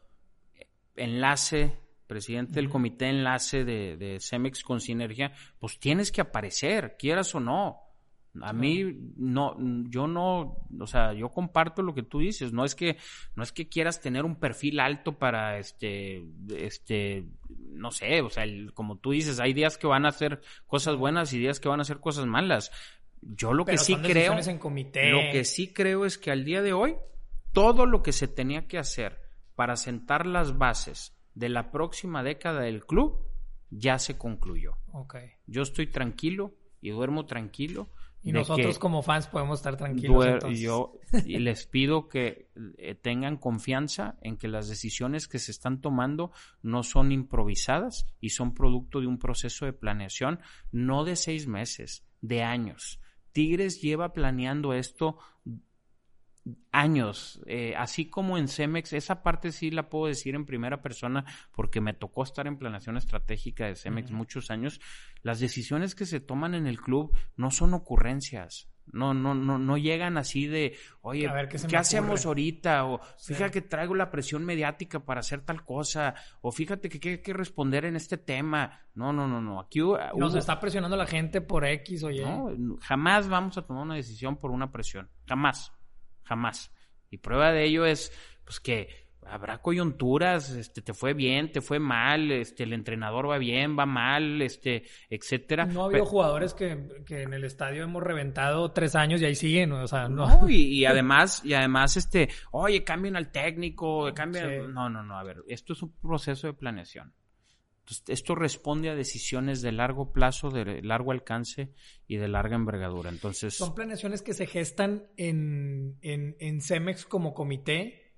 enlace 0.97 1.82
presidente 2.13 2.53
del 2.53 2.69
comité 2.69 3.09
enlace 3.09 3.65
de, 3.65 3.97
de 3.97 4.21
Cemex 4.21 4.63
con 4.63 4.83
Sinergia, 4.83 5.33
pues 5.59 5.79
tienes 5.79 6.13
que 6.13 6.21
aparecer, 6.21 6.97
quieras 6.99 7.35
o 7.35 7.41
no. 7.41 7.79
A 8.41 8.53
mí 8.53 9.13
no, 9.17 9.57
yo 9.91 10.07
no, 10.07 10.67
o 10.79 10.87
sea, 10.87 11.13
yo 11.13 11.29
comparto 11.31 11.83
lo 11.83 11.95
que 11.95 12.03
tú 12.03 12.21
dices. 12.21 12.53
No 12.53 12.65
es 12.65 12.75
que, 12.75 12.97
no 13.35 13.43
es 13.43 13.53
que 13.53 13.69
quieras 13.69 14.01
tener 14.01 14.25
un 14.25 14.37
perfil 14.37 14.81
alto 14.81 15.19
para, 15.19 15.59
este, 15.59 16.25
este, 16.55 17.25
no 17.49 17.91
sé, 17.91 18.21
o 18.23 18.31
sea, 18.31 18.45
como 18.75 18.97
tú 18.99 19.11
dices, 19.11 19.41
hay 19.41 19.53
días 19.53 19.77
que 19.77 19.87
van 19.87 20.07
a 20.07 20.11
hacer 20.11 20.41
cosas 20.67 20.97
buenas 20.97 21.33
y 21.33 21.39
días 21.39 21.61
que 21.61 21.69
van 21.69 21.81
a 21.81 21.83
hacer 21.83 22.01
cosas 22.01 22.27
malas. 22.27 22.71
Yo 23.21 23.53
lo 23.53 23.65
que 23.65 23.79
sí 23.79 23.97
creo, 23.97 24.39
en 24.39 24.59
comité. 24.59 25.11
lo 25.11 25.21
que 25.31 25.45
sí 25.45 25.73
creo 25.73 26.05
es 26.05 26.19
que 26.19 26.31
al 26.31 26.45
día 26.45 26.63
de 26.63 26.73
hoy 26.73 26.97
todo 27.53 27.87
lo 27.87 28.03
que 28.03 28.13
se 28.13 28.29
tenía 28.29 28.67
que 28.67 28.79
hacer 28.79 29.21
para 29.55 29.77
sentar 29.77 30.27
las 30.27 30.59
bases 30.59 31.15
de 31.35 31.49
la 31.49 31.71
próxima 31.71 32.23
década 32.23 32.63
del 32.63 32.85
club 32.85 33.19
ya 33.71 33.99
se 33.99 34.19
concluyó. 34.19 34.77
Okay. 34.93 35.31
Yo 35.47 35.63
estoy 35.63 35.87
tranquilo 35.87 36.55
y 36.81 36.91
duermo 36.91 37.27
tranquilo 37.27 37.89
y 38.25 38.33
nosotros 38.33 38.79
como 38.79 39.03
fans 39.03 39.27
podemos 39.27 39.59
estar 39.59 39.77
tranquilos. 39.77 40.45
Yo 40.59 40.95
y 41.27 41.39
les 41.39 41.67
pido 41.67 42.09
que 42.09 42.51
eh, 42.79 42.95
tengan 42.95 43.37
confianza 43.37 44.17
en 44.23 44.37
que 44.37 44.49
las 44.49 44.69
decisiones 44.69 45.27
que 45.27 45.39
se 45.39 45.51
están 45.51 45.81
tomando 45.81 46.31
no 46.63 46.83
son 46.83 47.11
improvisadas 47.11 48.07
y 48.21 48.31
son 48.31 48.55
producto 48.55 49.01
de 49.01 49.09
un 49.09 49.19
proceso 49.19 49.65
de 49.65 49.73
planeación, 49.73 50.41
no 50.71 51.05
de 51.05 51.17
seis 51.17 51.49
meses, 51.49 52.05
de 52.21 52.43
años. 52.43 53.01
Tigres 53.33 53.81
lleva 53.81 54.13
planeando 54.13 54.73
esto 54.73 55.19
años, 56.73 57.41
eh, 57.47 57.75
así 57.77 58.09
como 58.09 58.37
en 58.37 58.49
Cemex, 58.49 58.93
esa 58.93 59.23
parte 59.23 59.53
sí 59.53 59.71
la 59.71 59.89
puedo 59.89 60.07
decir 60.07 60.35
en 60.35 60.47
primera 60.47 60.83
persona 60.83 61.25
porque 61.53 61.81
me 61.81 61.95
tocó 61.95 62.25
estar 62.25 62.47
en 62.47 62.59
planeación 62.59 62.97
estratégica 62.97 63.67
de 63.67 63.77
Cemex 63.77 64.11
muchos 64.11 64.51
años. 64.51 64.81
Las 65.23 65.39
decisiones 65.39 65.95
que 65.95 66.07
se 66.07 66.21
toman 66.21 66.55
en 66.55 66.67
el 66.67 66.81
club 66.81 67.17
no 67.37 67.51
son 67.51 67.75
ocurrencias. 67.75 68.69
No, 68.87 69.15
no, 69.15 69.33
no, 69.33 69.59
no 69.59 69.79
llegan 69.79 70.19
así 70.19 70.49
de, 70.49 70.77
oye, 71.03 71.31
¿qué, 71.69 71.77
hacemos 71.77 72.27
ahorita? 72.27 72.85
O 72.87 73.01
fíjate 73.17 73.53
que 73.53 73.63
traigo 73.63 73.95
la 73.95 74.11
presión 74.11 74.45
mediática 74.45 75.05
para 75.05 75.21
hacer 75.21 75.43
tal 75.43 75.65
cosa. 75.65 76.17
O 76.41 76.51
fíjate 76.51 76.89
que 76.89 77.09
hay 77.09 77.19
que 77.23 77.33
responder 77.33 77.85
en 77.85 77.95
este 77.95 78.19
tema. 78.19 78.81
No, 78.95 79.13
no, 79.13 79.29
no, 79.29 79.41
no. 79.41 79.61
Aquí 79.61 79.81
nos 80.17 80.35
está 80.35 80.59
presionando 80.59 80.97
la 80.97 81.07
gente 81.07 81.41
por 81.41 81.65
X 81.65 82.03
o 82.03 82.11
Y. 82.11 82.23
No, 82.23 82.77
jamás 82.81 83.29
vamos 83.29 83.57
a 83.57 83.63
tomar 83.63 83.85
una 83.85 83.95
decisión 83.95 84.37
por 84.37 84.51
una 84.51 84.73
presión. 84.73 85.09
Jamás 85.29 85.73
jamás. 86.33 86.73
Y 87.11 87.19
prueba 87.19 87.53
de 87.53 87.65
ello 87.65 87.85
es 87.85 88.11
pues 88.45 88.59
que 88.59 88.89
habrá 89.27 89.59
coyunturas, 89.59 90.51
este, 90.51 90.83
te 90.83 90.95
fue 90.95 91.15
bien, 91.15 91.53
te 91.53 91.61
fue 91.61 91.79
mal, 91.79 92.33
este, 92.33 92.65
el 92.65 92.73
entrenador 92.73 93.31
va 93.31 93.39
bien, 93.39 93.79
va 93.79 93.87
mal, 93.87 94.43
este, 94.43 94.85
etcétera. 95.11 95.67
No 95.67 95.83
ha 95.83 95.87
habido 95.87 96.07
jugadores 96.07 96.55
que, 96.55 96.89
que, 97.07 97.23
en 97.23 97.33
el 97.33 97.45
estadio 97.45 97.85
hemos 97.85 98.03
reventado 98.03 98.73
tres 98.73 98.97
años 98.97 99.21
y 99.21 99.27
ahí 99.27 99.35
siguen, 99.35 99.73
o 99.73 99.87
sea, 99.87 100.09
no. 100.09 100.49
y, 100.49 100.85
además, 100.87 101.45
y 101.45 101.55
además, 101.55 101.97
este, 101.97 102.31
oye, 102.51 102.83
cambien 102.83 103.15
al 103.17 103.31
técnico, 103.31 104.13
cambien, 104.15 104.73
no, 104.73 104.89
no, 104.89 105.03
no, 105.03 105.19
a 105.19 105.23
ver, 105.23 105.43
esto 105.47 105.75
es 105.75 105.83
un 105.83 105.93
proceso 106.01 106.49
de 106.49 106.55
planeación 106.55 107.13
esto 108.09 108.35
responde 108.35 108.91
a 108.91 108.95
decisiones 108.95 109.63
de 109.63 109.73
largo 109.73 110.13
plazo, 110.13 110.51
de 110.51 110.83
largo 110.83 111.13
alcance 111.13 111.73
y 112.07 112.17
de 112.17 112.29
larga 112.29 112.57
envergadura. 112.57 113.11
Entonces, 113.11 113.55
son 113.55 113.75
planeaciones 113.75 114.23
que 114.23 114.35
se 114.35 114.47
gestan 114.47 115.07
en, 115.17 115.99
en, 116.03 116.61
Cemex 116.61 117.05
como 117.07 117.35
comité 117.35 118.15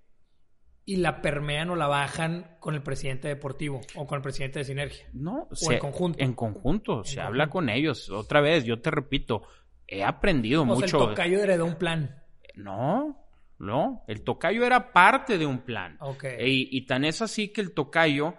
y 0.84 0.96
la 0.96 1.22
permean 1.22 1.70
o 1.70 1.76
la 1.76 1.86
bajan 1.86 2.56
con 2.60 2.74
el 2.74 2.82
presidente 2.82 3.28
deportivo 3.28 3.80
o 3.94 4.06
con 4.06 4.16
el 4.16 4.22
presidente 4.22 4.60
de 4.60 4.64
Sinergia. 4.64 5.06
No, 5.12 5.48
o 5.50 5.72
en 5.72 5.78
conjunto. 5.78 6.22
En 6.22 6.34
conjunto, 6.34 7.04
se 7.04 7.20
habla 7.20 7.48
con 7.48 7.68
ellos. 7.68 8.10
Otra 8.10 8.40
vez, 8.40 8.64
yo 8.64 8.80
te 8.80 8.90
repito, 8.90 9.42
he 9.86 10.04
aprendido 10.04 10.64
mucho. 10.64 10.84
el 10.84 11.08
tocayo 11.08 11.42
heredó 11.42 11.64
un 11.64 11.76
plan. 11.76 12.22
No, 12.54 13.26
no, 13.58 14.04
el 14.06 14.22
tocayo 14.22 14.64
era 14.64 14.92
parte 14.92 15.38
de 15.38 15.46
un 15.46 15.58
plan. 15.60 15.96
Okay. 16.00 16.68
y 16.70 16.86
tan 16.86 17.04
es 17.04 17.22
así 17.22 17.48
que 17.48 17.60
el 17.60 17.72
tocayo 17.72 18.34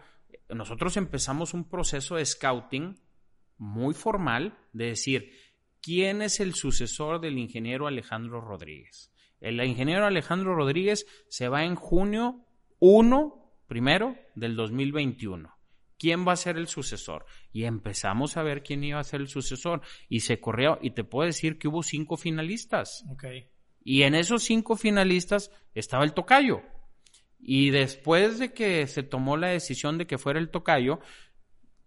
nosotros 0.49 0.97
empezamos 0.97 1.53
un 1.53 1.69
proceso 1.69 2.15
de 2.15 2.25
scouting 2.25 2.99
muy 3.57 3.93
formal 3.93 4.57
de 4.73 4.87
decir, 4.87 5.31
¿quién 5.81 6.21
es 6.21 6.39
el 6.39 6.53
sucesor 6.53 7.21
del 7.21 7.37
ingeniero 7.37 7.87
Alejandro 7.87 8.41
Rodríguez? 8.41 9.11
El 9.39 9.63
ingeniero 9.63 10.05
Alejandro 10.05 10.55
Rodríguez 10.55 11.05
se 11.29 11.49
va 11.49 11.63
en 11.63 11.75
junio 11.75 12.45
1, 12.79 13.63
primero, 13.67 14.15
del 14.35 14.55
2021. 14.55 15.53
¿Quién 15.97 16.27
va 16.27 16.33
a 16.33 16.37
ser 16.37 16.57
el 16.57 16.67
sucesor? 16.67 17.25
Y 17.51 17.63
empezamos 17.63 18.37
a 18.37 18.43
ver 18.43 18.63
quién 18.63 18.83
iba 18.83 18.99
a 18.99 19.03
ser 19.03 19.21
el 19.21 19.27
sucesor. 19.27 19.81
Y 20.09 20.21
se 20.21 20.39
corrió, 20.39 20.77
y 20.81 20.91
te 20.91 21.03
puedo 21.03 21.25
decir 21.25 21.57
que 21.57 21.67
hubo 21.67 21.83
cinco 21.83 22.17
finalistas. 22.17 23.03
Y 23.83 24.03
en 24.03 24.15
esos 24.15 24.43
cinco 24.43 24.75
finalistas 24.75 25.51
estaba 25.73 26.03
el 26.03 26.13
tocayo. 26.13 26.61
Y 27.47 27.69
después 27.69 28.39
de 28.39 28.53
que 28.53 28.87
se 28.87 29.03
tomó 29.03 29.37
la 29.37 29.49
decisión 29.49 29.99
de 29.99 30.07
que 30.07 30.17
fuera 30.17 30.39
el 30.39 30.49
tocayo, 30.49 30.99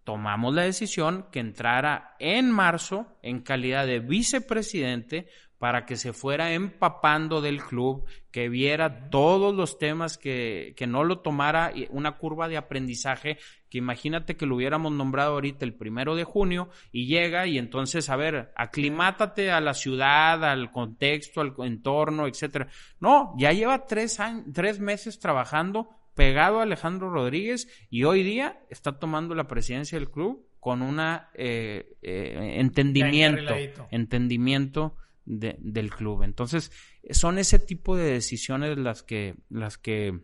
tomamos 0.05 0.55
la 0.55 0.63
decisión 0.63 1.27
que 1.33 1.41
entrara 1.41 2.15
en 2.21 2.53
marzo 2.53 3.19
en 3.23 3.41
calidad 3.41 3.85
de 3.85 3.99
vicepresidente 3.99 5.27
para 5.59 5.87
que 5.87 5.97
se 5.97 6.13
fuera 6.13 6.53
empapando 6.53 7.41
del 7.41 7.63
club, 7.63 8.05
que 8.31 8.49
viera 8.49 9.11
todos 9.11 9.55
los 9.55 9.79
temas, 9.79 10.17
que, 10.17 10.73
que 10.77 10.87
no 10.87 11.03
lo 11.03 11.19
tomara 11.19 11.73
una 11.91 12.17
curva 12.17 12.47
de 12.49 12.57
aprendizaje, 12.57 13.39
que 13.69 13.79
imagínate 13.79 14.37
que 14.37 14.47
lo 14.47 14.57
hubiéramos 14.57 14.93
nombrado 14.93 15.33
ahorita 15.33 15.65
el 15.65 15.75
primero 15.75 16.15
de 16.15 16.25
junio 16.25 16.69
y 16.93 17.07
llega 17.07 17.47
y 17.47 17.59
entonces, 17.59 18.09
a 18.09 18.17
ver, 18.17 18.53
aclimátate 18.55 19.51
a 19.51 19.61
la 19.61 19.75
ciudad, 19.75 20.45
al 20.45 20.71
contexto, 20.71 21.41
al 21.41 21.55
entorno, 21.59 22.29
etcétera. 22.29 22.69
No, 23.01 23.35
ya 23.37 23.53
lleva 23.53 23.85
tres, 23.87 24.21
años, 24.21 24.45
tres 24.55 24.79
meses 24.79 25.19
trabajando 25.19 25.89
pegado 26.15 26.59
a 26.59 26.65
Alejandro 26.65 27.11
Rodríguez 27.11 27.69
y 27.91 28.05
hoy 28.05 28.23
día 28.23 28.61
está 28.71 28.99
tomando 28.99 29.35
la 29.35 29.47
presidencia 29.47 29.99
del 29.99 30.11
club 30.11 30.49
con 30.59 30.83
una 30.83 31.31
eh, 31.35 31.97
eh, 32.03 32.57
entendimiento, 32.59 33.55
entendimiento 33.91 34.97
del 35.29 35.91
club. 35.91 36.23
Entonces, 36.23 36.73
son 37.11 37.39
ese 37.39 37.59
tipo 37.59 37.97
de 37.97 38.13
decisiones 38.13 38.79
las 38.79 39.03
que, 39.03 39.37
las 39.51 39.77
que 39.77 40.21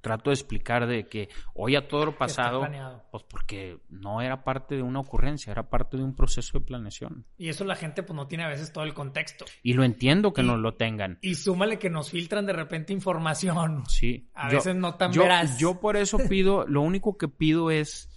trato 0.00 0.30
de 0.30 0.34
explicar 0.34 0.86
de 0.86 1.08
que 1.08 1.28
hoy 1.54 1.76
a 1.76 1.88
todo 1.88 2.06
lo 2.06 2.16
pasado, 2.16 2.66
pues 3.10 3.24
porque 3.24 3.78
no 3.88 4.20
era 4.20 4.44
parte 4.44 4.76
de 4.76 4.82
una 4.82 5.00
ocurrencia, 5.00 5.50
era 5.50 5.68
parte 5.70 5.96
de 5.96 6.04
un 6.04 6.14
proceso 6.14 6.58
de 6.58 6.64
planeación. 6.64 7.26
Y 7.36 7.48
eso 7.48 7.64
la 7.64 7.74
gente 7.74 8.02
pues 8.02 8.16
no 8.16 8.28
tiene 8.28 8.44
a 8.44 8.48
veces 8.48 8.72
todo 8.72 8.84
el 8.84 8.94
contexto. 8.94 9.44
Y 9.62 9.72
lo 9.72 9.84
entiendo 9.84 10.32
que 10.32 10.42
no 10.42 10.56
lo 10.56 10.74
tengan. 10.74 11.18
Y 11.22 11.34
súmale 11.34 11.78
que 11.78 11.90
nos 11.90 12.10
filtran 12.10 12.46
de 12.46 12.52
repente 12.52 12.92
información. 12.92 13.84
Sí. 13.88 14.30
A 14.34 14.48
veces 14.48 14.76
no 14.76 14.94
tan 14.94 15.12
yo, 15.12 15.22
veraz. 15.22 15.58
Yo 15.58 15.80
por 15.80 15.96
eso 15.96 16.18
pido, 16.28 16.66
lo 16.66 16.82
único 16.82 17.16
que 17.16 17.28
pido 17.28 17.70
es 17.70 18.08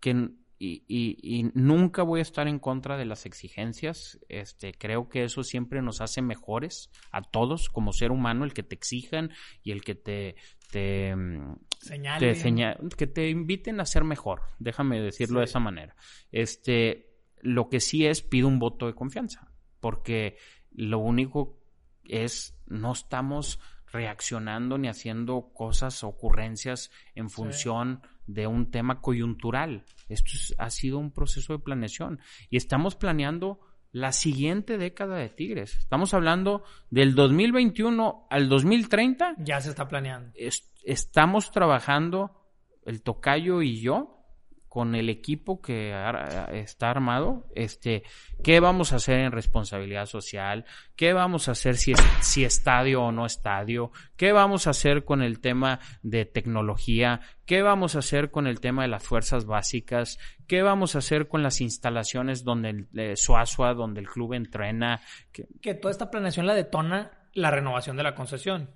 que 0.00 0.30
y, 0.58 0.84
y, 0.88 1.50
nunca 1.54 2.02
voy 2.02 2.20
a 2.20 2.22
estar 2.22 2.48
en 2.48 2.58
contra 2.58 2.96
de 2.96 3.04
las 3.04 3.26
exigencias. 3.26 4.18
Este, 4.28 4.72
creo 4.72 5.08
que 5.08 5.24
eso 5.24 5.42
siempre 5.42 5.82
nos 5.82 6.00
hace 6.00 6.22
mejores 6.22 6.90
a 7.10 7.22
todos 7.22 7.68
como 7.68 7.92
ser 7.92 8.12
humano, 8.12 8.44
el 8.44 8.54
que 8.54 8.62
te 8.62 8.74
exijan 8.74 9.30
y 9.62 9.72
el 9.72 9.82
que 9.82 9.94
te, 9.94 10.36
te, 10.70 11.14
que 12.96 13.06
te 13.06 13.30
inviten 13.30 13.80
a 13.80 13.84
ser 13.84 14.04
mejor. 14.04 14.42
Déjame 14.58 15.00
decirlo 15.00 15.40
de 15.40 15.46
esa 15.46 15.60
manera. 15.60 15.96
Este, 16.30 17.10
lo 17.40 17.68
que 17.68 17.80
sí 17.80 18.06
es 18.06 18.22
pido 18.22 18.48
un 18.48 18.58
voto 18.58 18.86
de 18.86 18.94
confianza, 18.94 19.50
porque 19.80 20.38
lo 20.70 20.98
único 20.98 21.60
es 22.04 22.58
no 22.66 22.92
estamos 22.92 23.58
reaccionando 23.94 24.76
ni 24.76 24.88
haciendo 24.88 25.52
cosas, 25.54 26.02
ocurrencias 26.02 26.90
en 27.14 27.30
función 27.30 28.02
de 28.26 28.48
un 28.48 28.72
tema 28.72 29.00
coyuntural. 29.00 29.84
Esto 30.08 30.32
ha 30.58 30.68
sido 30.70 30.98
un 30.98 31.12
proceso 31.12 31.52
de 31.52 31.60
planeación 31.60 32.18
y 32.50 32.56
estamos 32.56 32.96
planeando 32.96 33.60
la 33.92 34.10
siguiente 34.10 34.78
década 34.78 35.16
de 35.18 35.28
Tigres. 35.28 35.76
Estamos 35.78 36.12
hablando 36.12 36.64
del 36.90 37.14
2021 37.14 38.26
al 38.28 38.48
2030. 38.48 39.36
Ya 39.38 39.60
se 39.60 39.70
está 39.70 39.86
planeando. 39.86 40.32
estamos 40.82 41.52
trabajando 41.52 42.32
el 42.84 43.00
tocayo 43.00 43.62
y 43.62 43.80
yo 43.80 44.23
con 44.74 44.96
el 44.96 45.08
equipo 45.08 45.62
que 45.62 45.94
está 46.50 46.90
armado, 46.90 47.46
este, 47.54 48.02
qué 48.42 48.58
vamos 48.58 48.92
a 48.92 48.96
hacer 48.96 49.20
en 49.20 49.30
responsabilidad 49.30 50.06
social, 50.06 50.64
qué 50.96 51.12
vamos 51.12 51.46
a 51.46 51.52
hacer 51.52 51.76
si, 51.76 51.92
si 52.20 52.44
estadio 52.44 53.04
o 53.04 53.12
no 53.12 53.24
estadio, 53.24 53.92
qué 54.16 54.32
vamos 54.32 54.66
a 54.66 54.70
hacer 54.70 55.04
con 55.04 55.22
el 55.22 55.38
tema 55.38 55.78
de 56.02 56.24
tecnología, 56.24 57.20
qué 57.46 57.62
vamos 57.62 57.94
a 57.94 58.00
hacer 58.00 58.32
con 58.32 58.48
el 58.48 58.58
tema 58.58 58.82
de 58.82 58.88
las 58.88 59.04
fuerzas 59.04 59.46
básicas, 59.46 60.18
qué 60.48 60.62
vamos 60.62 60.96
a 60.96 60.98
hacer 60.98 61.28
con 61.28 61.44
las 61.44 61.60
instalaciones 61.60 62.42
donde 62.42 62.70
el 62.70 62.88
eh, 62.96 63.14
Suazua, 63.14 63.74
donde 63.74 64.00
el 64.00 64.08
club 64.08 64.32
entrena. 64.32 65.00
Que 65.62 65.74
toda 65.74 65.92
esta 65.92 66.10
planeación 66.10 66.48
la 66.48 66.54
detona 66.54 67.12
la 67.32 67.52
renovación 67.52 67.96
de 67.96 68.02
la 68.02 68.16
concesión. 68.16 68.70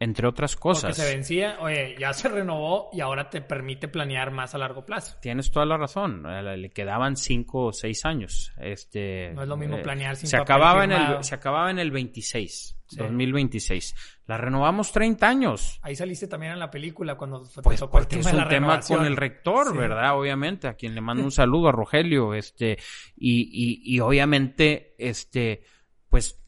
Entre 0.00 0.28
otras 0.28 0.54
Porque 0.54 0.62
cosas. 0.80 0.96
se 0.96 1.04
vencía, 1.12 1.56
oye, 1.60 1.96
ya 1.98 2.12
se 2.12 2.28
renovó 2.28 2.88
y 2.92 3.00
ahora 3.00 3.28
te 3.30 3.40
permite 3.40 3.88
planear 3.88 4.30
más 4.30 4.54
a 4.54 4.58
largo 4.58 4.86
plazo. 4.86 5.16
Tienes 5.20 5.50
toda 5.50 5.66
la 5.66 5.76
razón. 5.76 6.24
Eh, 6.28 6.56
Le 6.56 6.70
quedaban 6.70 7.16
cinco 7.16 7.66
o 7.66 7.72
seis 7.72 8.04
años. 8.04 8.52
Este, 8.58 9.32
No 9.34 9.42
es 9.42 9.48
lo 9.48 9.56
mismo 9.56 9.82
planear 9.82 10.14
sin 10.14 10.28
se 10.28 10.36
acababa 10.36 10.84
en 10.84 10.92
el 10.92 11.24
Se 11.24 11.34
acababa 11.34 11.70
en 11.72 11.80
el 11.80 11.90
26, 11.90 12.76
Sí. 12.86 12.96
2026. 12.96 13.94
La 14.26 14.36
renovamos 14.38 14.92
30 14.92 15.28
años. 15.28 15.78
Ahí 15.82 15.96
saliste 15.96 16.26
también 16.28 16.52
en 16.52 16.58
la 16.60 16.70
película 16.70 17.16
cuando 17.16 17.42
te 17.42 17.60
Pues 17.60 17.82
el 17.82 17.88
porque 17.88 18.20
es 18.20 18.26
tema 18.26 18.30
de 18.30 18.36
un 18.36 18.44
la 18.44 18.48
tema 18.48 18.80
con 18.80 19.04
el 19.04 19.16
rector, 19.16 19.72
Sí. 19.72 19.76
¿verdad? 19.76 20.16
Obviamente, 20.18 20.68
a 20.68 20.74
quien 20.74 20.94
le 20.94 21.00
mando 21.00 21.24
un 21.24 21.32
saludo 21.32 21.68
a 21.68 21.72
Rogelio, 21.72 22.34
este, 22.34 22.78
y, 23.16 23.42
y, 23.52 23.94
y 23.96 24.00
obviamente, 24.00 24.94
este, 24.96 25.64
pues 26.08 26.40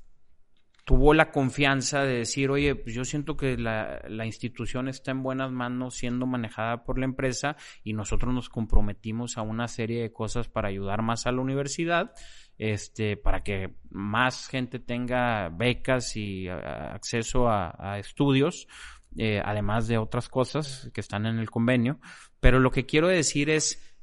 tuvo 0.90 1.14
la 1.14 1.30
confianza 1.30 2.02
de 2.02 2.16
decir, 2.16 2.50
oye, 2.50 2.74
pues 2.74 2.96
yo 2.96 3.04
siento 3.04 3.36
que 3.36 3.56
la, 3.56 4.02
la 4.08 4.26
institución 4.26 4.88
está 4.88 5.12
en 5.12 5.22
buenas 5.22 5.52
manos 5.52 5.94
siendo 5.94 6.26
manejada 6.26 6.82
por 6.82 6.98
la 6.98 7.04
empresa 7.04 7.56
y 7.84 7.92
nosotros 7.92 8.34
nos 8.34 8.48
comprometimos 8.48 9.38
a 9.38 9.42
una 9.42 9.68
serie 9.68 10.02
de 10.02 10.12
cosas 10.12 10.48
para 10.48 10.66
ayudar 10.66 11.02
más 11.02 11.28
a 11.28 11.30
la 11.30 11.42
universidad, 11.42 12.12
este, 12.58 13.16
para 13.16 13.44
que 13.44 13.76
más 13.88 14.48
gente 14.48 14.80
tenga 14.80 15.48
becas 15.50 16.16
y 16.16 16.48
acceso 16.48 17.48
a, 17.48 17.72
a 17.78 18.00
estudios, 18.00 18.66
eh, 19.16 19.40
además 19.44 19.86
de 19.86 19.96
otras 19.96 20.28
cosas 20.28 20.90
que 20.92 21.02
están 21.02 21.24
en 21.24 21.38
el 21.38 21.52
convenio. 21.52 22.00
Pero 22.40 22.58
lo 22.58 22.72
que 22.72 22.84
quiero 22.84 23.06
decir 23.06 23.48
es, 23.48 23.96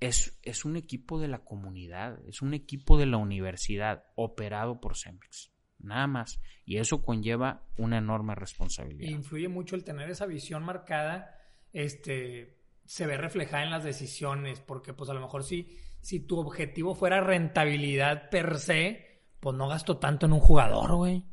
es, 0.00 0.36
es 0.42 0.64
un 0.64 0.74
equipo 0.74 1.20
de 1.20 1.28
la 1.28 1.44
comunidad, 1.44 2.18
es 2.26 2.42
un 2.42 2.54
equipo 2.54 2.98
de 2.98 3.06
la 3.06 3.18
universidad 3.18 4.06
operado 4.16 4.80
por 4.80 4.96
Cemex, 4.96 5.52
nada 5.82 6.06
más. 6.06 6.40
Y 6.64 6.78
eso 6.78 7.02
conlleva 7.02 7.62
una 7.76 7.98
enorme 7.98 8.34
responsabilidad. 8.34 9.10
influye 9.10 9.48
mucho 9.48 9.76
el 9.76 9.84
tener 9.84 10.10
esa 10.10 10.26
visión 10.26 10.62
marcada, 10.62 11.36
este, 11.72 12.60
se 12.84 13.06
ve 13.06 13.16
reflejada 13.16 13.62
en 13.62 13.70
las 13.70 13.84
decisiones, 13.84 14.60
porque 14.60 14.92
pues 14.92 15.10
a 15.10 15.14
lo 15.14 15.20
mejor 15.20 15.44
si, 15.44 15.78
si 16.00 16.20
tu 16.20 16.38
objetivo 16.38 16.94
fuera 16.94 17.20
rentabilidad 17.20 18.30
per 18.30 18.58
se, 18.58 19.10
pues 19.40 19.56
no 19.56 19.68
gasto 19.68 19.98
tanto 19.98 20.26
en 20.26 20.32
un 20.32 20.40
jugador, 20.40 20.94
güey. 20.96 21.24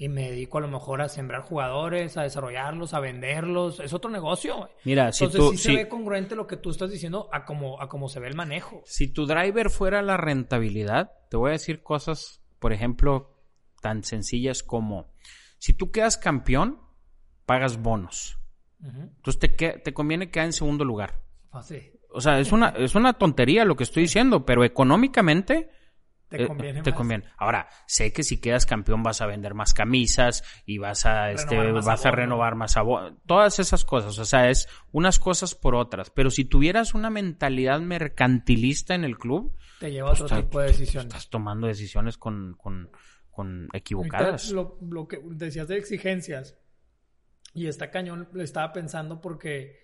Y 0.00 0.08
me 0.08 0.30
dedico 0.30 0.58
a 0.58 0.60
lo 0.60 0.68
mejor 0.68 1.00
a 1.00 1.08
sembrar 1.08 1.42
jugadores, 1.42 2.16
a 2.16 2.22
desarrollarlos, 2.22 2.94
a 2.94 3.00
venderlos. 3.00 3.80
Es 3.80 3.92
otro 3.92 4.10
negocio, 4.10 4.56
güey. 4.58 4.70
Mira, 4.84 5.10
si 5.10 5.24
Entonces 5.24 5.50
tú, 5.50 5.56
sí 5.56 5.58
si, 5.58 5.62
se 5.64 5.76
ve 5.76 5.88
congruente 5.88 6.36
lo 6.36 6.46
que 6.46 6.56
tú 6.56 6.70
estás 6.70 6.90
diciendo 6.90 7.28
a 7.32 7.44
cómo, 7.44 7.80
a 7.80 7.88
cómo 7.88 8.08
se 8.08 8.20
ve 8.20 8.28
el 8.28 8.36
manejo. 8.36 8.82
si 8.84 9.08
tu 9.08 9.26
driver 9.26 9.70
fuera 9.70 10.02
la 10.02 10.16
rentabilidad, 10.16 11.12
te 11.30 11.36
voy 11.36 11.48
a 11.48 11.52
decir 11.52 11.82
cosas, 11.82 12.40
por 12.60 12.72
ejemplo, 12.72 13.37
tan 13.80 14.04
sencillas 14.04 14.62
como, 14.62 15.12
si 15.58 15.74
tú 15.74 15.90
quedas 15.90 16.16
campeón, 16.16 16.80
pagas 17.46 17.80
bonos. 17.80 18.38
Entonces 18.80 19.40
te, 19.40 19.48
te 19.48 19.92
conviene 19.92 20.30
quedar 20.30 20.46
en 20.46 20.52
segundo 20.52 20.84
lugar. 20.84 21.20
Así. 21.50 21.90
O 22.10 22.20
sea, 22.20 22.38
es 22.38 22.52
una, 22.52 22.68
es 22.68 22.94
una 22.94 23.14
tontería 23.14 23.64
lo 23.64 23.76
que 23.76 23.84
estoy 23.84 24.04
diciendo, 24.04 24.46
pero 24.46 24.64
económicamente 24.64 25.70
Te 26.28 26.42
eh, 26.42 26.46
conviene 26.46 26.82
te 26.82 26.90
más. 26.90 26.96
conviene. 26.96 27.24
Ahora, 27.36 27.68
sé 27.86 28.12
que 28.12 28.22
si 28.22 28.40
quedas 28.40 28.66
campeón 28.66 29.02
vas 29.02 29.20
a 29.20 29.26
vender 29.26 29.54
más 29.54 29.74
camisas 29.74 30.44
y 30.64 30.78
vas 30.78 31.06
a, 31.06 31.32
este, 31.32 31.56
Renovar 31.56 31.74
más 31.74 31.86
vas 31.86 32.06
a 32.06 32.10
renovar 32.10 32.54
más. 32.54 32.74
Todas 33.26 33.58
esas 33.58 33.84
cosas. 33.84 34.18
O 34.18 34.24
sea, 34.24 34.48
es 34.48 34.68
unas 34.92 35.18
cosas 35.18 35.54
por 35.54 35.74
otras. 35.74 36.10
Pero 36.10 36.30
si 36.30 36.44
tuvieras 36.44 36.94
una 36.94 37.10
mentalidad 37.10 37.80
mercantilista 37.80 38.94
en 38.94 39.04
el 39.04 39.18
club, 39.18 39.54
Te 39.80 39.90
lleva 39.90 40.10
a 40.10 40.12
otro 40.12 40.28
pues, 40.28 40.40
tipo 40.40 40.60
de 40.60 40.66
pues, 40.66 40.78
decisiones. 40.78 41.06
estás 41.08 41.28
tomando 41.30 41.66
decisiones 41.66 42.16
con, 42.16 42.54
con, 42.54 42.90
con 43.38 43.68
equivocadas. 43.72 44.50
Lo, 44.50 44.76
lo 44.80 45.06
que 45.06 45.20
decías 45.24 45.68
de 45.68 45.76
exigencias. 45.76 46.56
Y 47.54 47.66
está 47.68 47.90
cañón, 47.90 48.28
lo 48.32 48.42
estaba 48.42 48.72
pensando 48.72 49.20
porque 49.20 49.78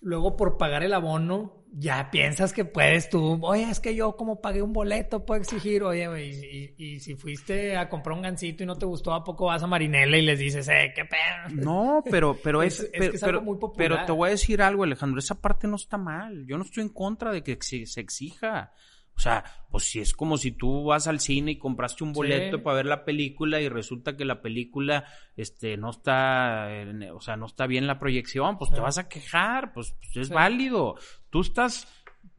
luego 0.00 0.36
por 0.36 0.56
pagar 0.58 0.82
el 0.82 0.92
abono, 0.94 1.64
ya 1.72 2.10
piensas 2.10 2.52
que 2.52 2.64
puedes 2.64 3.08
tú, 3.10 3.38
oye, 3.42 3.68
es 3.70 3.80
que 3.80 3.94
yo 3.94 4.16
como 4.16 4.40
pagué 4.40 4.60
un 4.62 4.72
boleto 4.72 5.24
puedo 5.26 5.40
exigir, 5.40 5.82
oye, 5.82 6.08
y, 6.24 6.74
y- 6.78 6.94
y 6.94 7.00
si 7.00 7.14
fuiste 7.16 7.76
a 7.76 7.88
comprar 7.88 8.16
un 8.16 8.22
gancito 8.22 8.62
y 8.62 8.66
no 8.66 8.76
te 8.76 8.86
gustó, 8.86 9.12
¿a 9.14 9.22
poco 9.24 9.46
vas 9.46 9.62
a 9.62 9.66
Marinela 9.66 10.16
y 10.16 10.22
les 10.22 10.38
dices, 10.38 10.66
eh, 10.68 10.92
qué 10.94 11.04
pedo? 11.04 11.62
No, 11.62 12.02
pero, 12.10 12.36
pero 12.42 12.62
Es- 12.62 12.80
es, 12.80 12.84
es 12.86 12.90
que 12.92 12.98
pero, 12.98 13.14
es 13.14 13.22
algo 13.22 13.42
muy 13.42 13.58
popular. 13.58 13.90
pero 13.90 14.04
te 14.06 14.12
voy 14.12 14.28
a 14.28 14.30
decir 14.32 14.62
algo, 14.62 14.84
Alejandro, 14.84 15.18
esa 15.20 15.40
parte 15.40 15.68
no 15.68 15.76
está 15.76 15.96
mal. 15.98 16.46
Yo 16.46 16.56
no 16.58 16.64
estoy 16.64 16.82
en 16.82 16.88
contra 16.90 17.30
de 17.32 17.42
que 17.42 17.56
se 17.60 18.00
exija. 18.00 18.72
O 19.20 19.22
sea, 19.22 19.44
pues 19.70 19.84
si 19.84 20.00
es 20.00 20.14
como 20.14 20.38
si 20.38 20.52
tú 20.52 20.84
vas 20.84 21.06
al 21.06 21.20
cine 21.20 21.50
y 21.50 21.58
compraste 21.58 22.04
un 22.04 22.14
boleto 22.14 22.56
Sí. 22.56 22.62
para 22.62 22.76
ver 22.76 22.86
la 22.86 23.04
película 23.04 23.60
y 23.60 23.68
resulta 23.68 24.16
que 24.16 24.24
la 24.24 24.40
película, 24.40 25.04
este, 25.36 25.76
no 25.76 25.90
está, 25.90 26.74
en- 26.80 27.02
o 27.10 27.20
sea, 27.20 27.36
no 27.36 27.44
está 27.44 27.66
bien 27.66 27.86
la 27.86 27.98
proyección, 27.98 28.56
pues 28.56 28.70
te 28.72 28.80
vas 28.80 28.96
a 28.96 29.10
quejar, 29.10 29.74
pues, 29.74 29.94
pues, 30.00 30.16
es 30.16 30.28
Sí. 30.28 30.32
válido. 30.34 30.94
Tú 31.28 31.42
estás, 31.42 31.86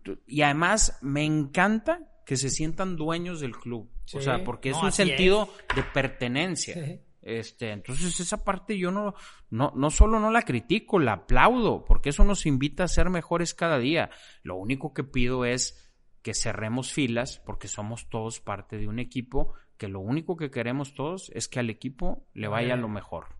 tú- 0.01 0.17
y 0.25 0.41
además 0.41 0.97
me 1.03 1.23
encanta 1.23 1.99
que 2.25 2.35
se 2.35 2.49
sientan 2.49 2.95
dueños 2.95 3.41
del 3.41 3.55
club. 3.55 3.87
O 4.13 4.19
sea, 4.19 4.43
porque 4.43 4.69
es 4.71 4.77
No, 4.77 4.85
un 4.85 4.91
sentido 4.91 5.49
de 5.75 5.83
pertenencia. 5.83 6.99
Este, 7.21 7.69
entonces 7.69 8.19
esa 8.19 8.43
parte 8.43 8.75
yo 8.79 8.89
no, 8.89 9.13
no, 9.51 9.71
no 9.75 9.91
solo 9.91 10.19
no 10.19 10.31
la 10.31 10.41
critico, 10.41 10.97
la 10.97 11.13
aplaudo, 11.13 11.85
porque 11.85 12.09
eso 12.09 12.23
nos 12.23 12.47
invita 12.47 12.85
a 12.85 12.87
ser 12.87 13.11
mejores 13.11 13.53
cada 13.53 13.77
día. 13.77 14.09
Lo 14.41 14.55
único 14.55 14.95
que 14.95 15.03
pido 15.03 15.45
es 15.45 15.80
que 16.21 16.33
cerremos 16.33 16.93
filas, 16.93 17.39
porque 17.39 17.67
somos 17.67 18.09
todos 18.09 18.39
parte 18.39 18.77
de 18.77 18.87
un 18.87 18.99
equipo, 18.99 19.53
que 19.77 19.87
lo 19.87 19.99
único 19.99 20.37
que 20.37 20.51
queremos 20.51 20.93
todos 20.93 21.31
es 21.33 21.47
que 21.47 21.59
al 21.59 21.69
equipo 21.69 22.27
le 22.33 22.47
vaya 22.47 22.75
lo 22.75 22.87
mejor. 22.87 23.35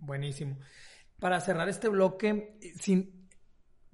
Buenísimo. 0.00 0.58
Para 1.20 1.40
cerrar 1.40 1.68
este 1.68 1.88
bloque, 1.88 2.58
sin, 2.80 3.28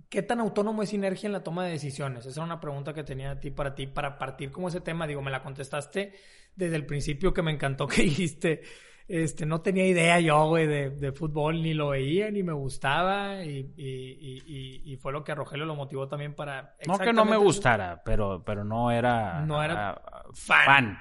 ¿qué 0.09 0.22
tan 0.22 0.41
autónomo 0.41 0.83
es 0.83 0.91
Sinergia 0.91 1.27
en 1.27 1.33
la 1.33 1.43
toma 1.43 1.64
de 1.64 1.72
decisiones? 1.72 2.27
Esa 2.27 2.41
era 2.41 2.47
una 2.47 2.61
pregunta 2.61 2.95
que 2.95 3.05
tenía 3.05 3.33
a 3.33 3.41
ti 3.41 3.51
para 3.51 3.75
ti, 3.75 3.87
para 3.87 4.18
partir 4.18 4.51
como 4.51 4.68
ese 4.68 4.81
tema. 4.81 5.07
Digo, 5.07 5.22
me 5.22 5.31
la 5.31 5.43
contestaste 5.43 6.12
desde 6.57 6.77
el 6.77 6.87
principio 6.87 7.35
que 7.35 7.43
me 7.43 7.53
encantó 7.53 7.87
que 7.89 8.03
dijiste, 8.03 8.62
este, 9.07 9.44
no 9.46 9.61
tenía 9.61 9.86
idea 9.86 10.18
yo, 10.20 10.48
güey, 10.48 10.66
de, 10.66 10.90
de 10.90 11.12
fútbol, 11.12 11.62
ni 11.62 11.74
lo 11.74 11.90
veía, 11.90 12.30
ni 12.30 12.42
me 12.42 12.52
gustaba, 12.52 13.44
y, 13.44 13.72
y- 13.76 14.42
y- 14.46 14.82
y- 14.92 14.96
fue 14.96 15.12
lo 15.12 15.22
que 15.24 15.32
a 15.32 15.34
Rogelio 15.34 15.66
lo 15.66 15.74
motivó 15.74 16.09
también 16.09 16.34
para... 16.34 16.76
No 16.86 16.98
que 16.98 17.12
no 17.12 17.24
me 17.24 17.36
gustara, 17.36 18.02
pero, 18.05 18.42
pero 18.44 18.64
no 18.64 18.90
era, 18.90 19.40
No 19.44 19.62
era 19.62 19.90
ah, 19.90 20.24
fan. 20.32 20.98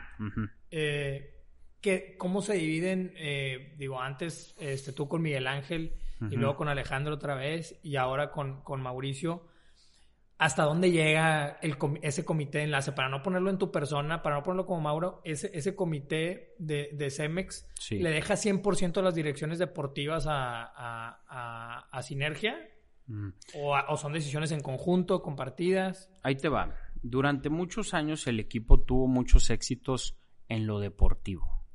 Eh, 0.69 1.29
que, 1.79 2.15
cómo 2.17 2.41
se 2.41 2.53
dividen, 2.53 3.13
eh, 3.15 3.75
digo, 3.77 4.01
antes 4.01 4.55
este, 4.59 4.91
tú 4.93 5.07
con 5.07 5.21
Miguel 5.21 5.47
Ángel 5.47 5.93
y 6.29 6.37
luego 6.37 6.55
con 6.55 6.69
Alejandro 6.69 7.15
otra 7.15 7.35
vez 7.35 7.77
y 7.83 7.97
ahora 7.97 8.31
con, 8.31 8.61
con 8.61 8.81
Mauricio, 8.81 9.45
¿hasta 10.37 10.63
dónde 10.63 10.91
llega 10.91 11.57
el, 11.61 11.77
ese 12.01 12.25
comité 12.25 12.59
de 12.59 12.63
enlace? 12.65 12.91
Para 12.91 13.09
no 13.09 13.21
ponerlo 13.23 13.49
en 13.49 13.57
tu 13.57 13.71
persona, 13.71 14.21
para 14.21 14.35
no 14.37 14.43
ponerlo 14.43 14.65
como 14.65 14.81
Mauro, 14.81 15.21
ese, 15.23 15.51
ese 15.53 15.75
comité 15.75 16.55
de, 16.59 16.89
de 16.93 17.09
Cemex 17.11 17.69
Sí. 17.79 17.99
le 17.99 18.09
deja 18.11 18.33
100% 18.35 19.01
las 19.01 19.15
direcciones 19.15 19.59
deportivas 19.59 20.25
a, 20.27 20.63
a, 20.63 21.21
a- 21.27 21.87
a 21.91 22.01
Sinergia 22.01 22.57
Mm. 23.05 23.29
o, 23.55 23.97
son 23.97 24.13
decisiones 24.13 24.51
en 24.53 24.61
conjunto, 24.61 25.21
compartidas. 25.21 26.09
Ahí 26.23 26.35
te 26.35 26.47
va. 26.47 26.73
Durante 27.01 27.49
muchos 27.49 27.93
años 27.93 28.25
el 28.27 28.39
equipo 28.39 28.79
tuvo 28.79 29.07
muchos 29.07 29.49
éxitos 29.49 30.15
en 30.47 30.67
lo 30.67 30.79
deportivo. 30.79 31.65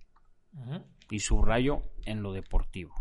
Ujú. 0.54 0.82
y 1.10 1.18
subrayo 1.20 1.82
en 2.06 2.22
lo 2.22 2.32
deportivo. 2.32 2.94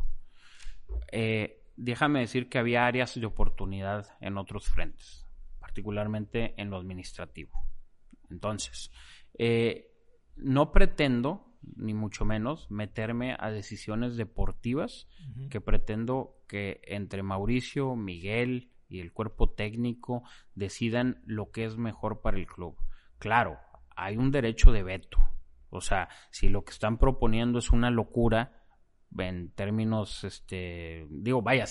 Eh, 1.11 1.63
déjame 1.75 2.19
decir 2.21 2.49
que 2.49 2.57
había 2.59 2.85
áreas 2.85 3.19
de 3.19 3.25
oportunidad 3.25 4.07
en 4.21 4.37
otros 4.37 4.65
frentes, 4.67 5.25
particularmente 5.77 6.55
en 6.59 6.71
lo 6.71 6.77
administrativo. 6.77 7.51
Entonces, 8.31 8.91
eh, 9.37 9.91
no 10.35 10.71
pretendo, 10.71 11.53
ni 11.75 11.93
mucho 11.93 12.25
menos, 12.25 12.71
meterme 12.71 13.37
a 13.39 13.51
decisiones 13.51 14.17
deportivas 14.17 15.07
que 15.51 15.61
pretendo 15.61 16.41
que 16.47 16.81
entre 16.83 17.21
Mauricio, 17.21 17.95
Miguel 17.95 18.71
y 18.89 19.01
el 19.01 19.13
cuerpo 19.13 19.51
técnico 19.51 20.23
decidan 20.55 21.21
lo 21.25 21.51
que 21.51 21.65
es 21.65 21.77
mejor 21.77 22.21
para 22.21 22.37
el 22.37 22.47
club. 22.47 22.75
Claro, 23.19 23.59
hay 23.95 24.17
un 24.17 24.31
derecho 24.31 24.71
de 24.71 24.81
veto. 24.81 25.19
O 25.69 25.81
sea, 25.81 26.09
si 26.31 26.49
lo 26.49 26.63
que 26.63 26.71
están 26.71 26.97
proponiendo 26.97 27.59
es 27.59 27.69
una 27.69 27.91
locura 27.91 28.63
en 29.15 29.51
términos, 29.51 30.23
este, 30.23 31.05
digo, 31.11 31.43
vaya, 31.43 31.65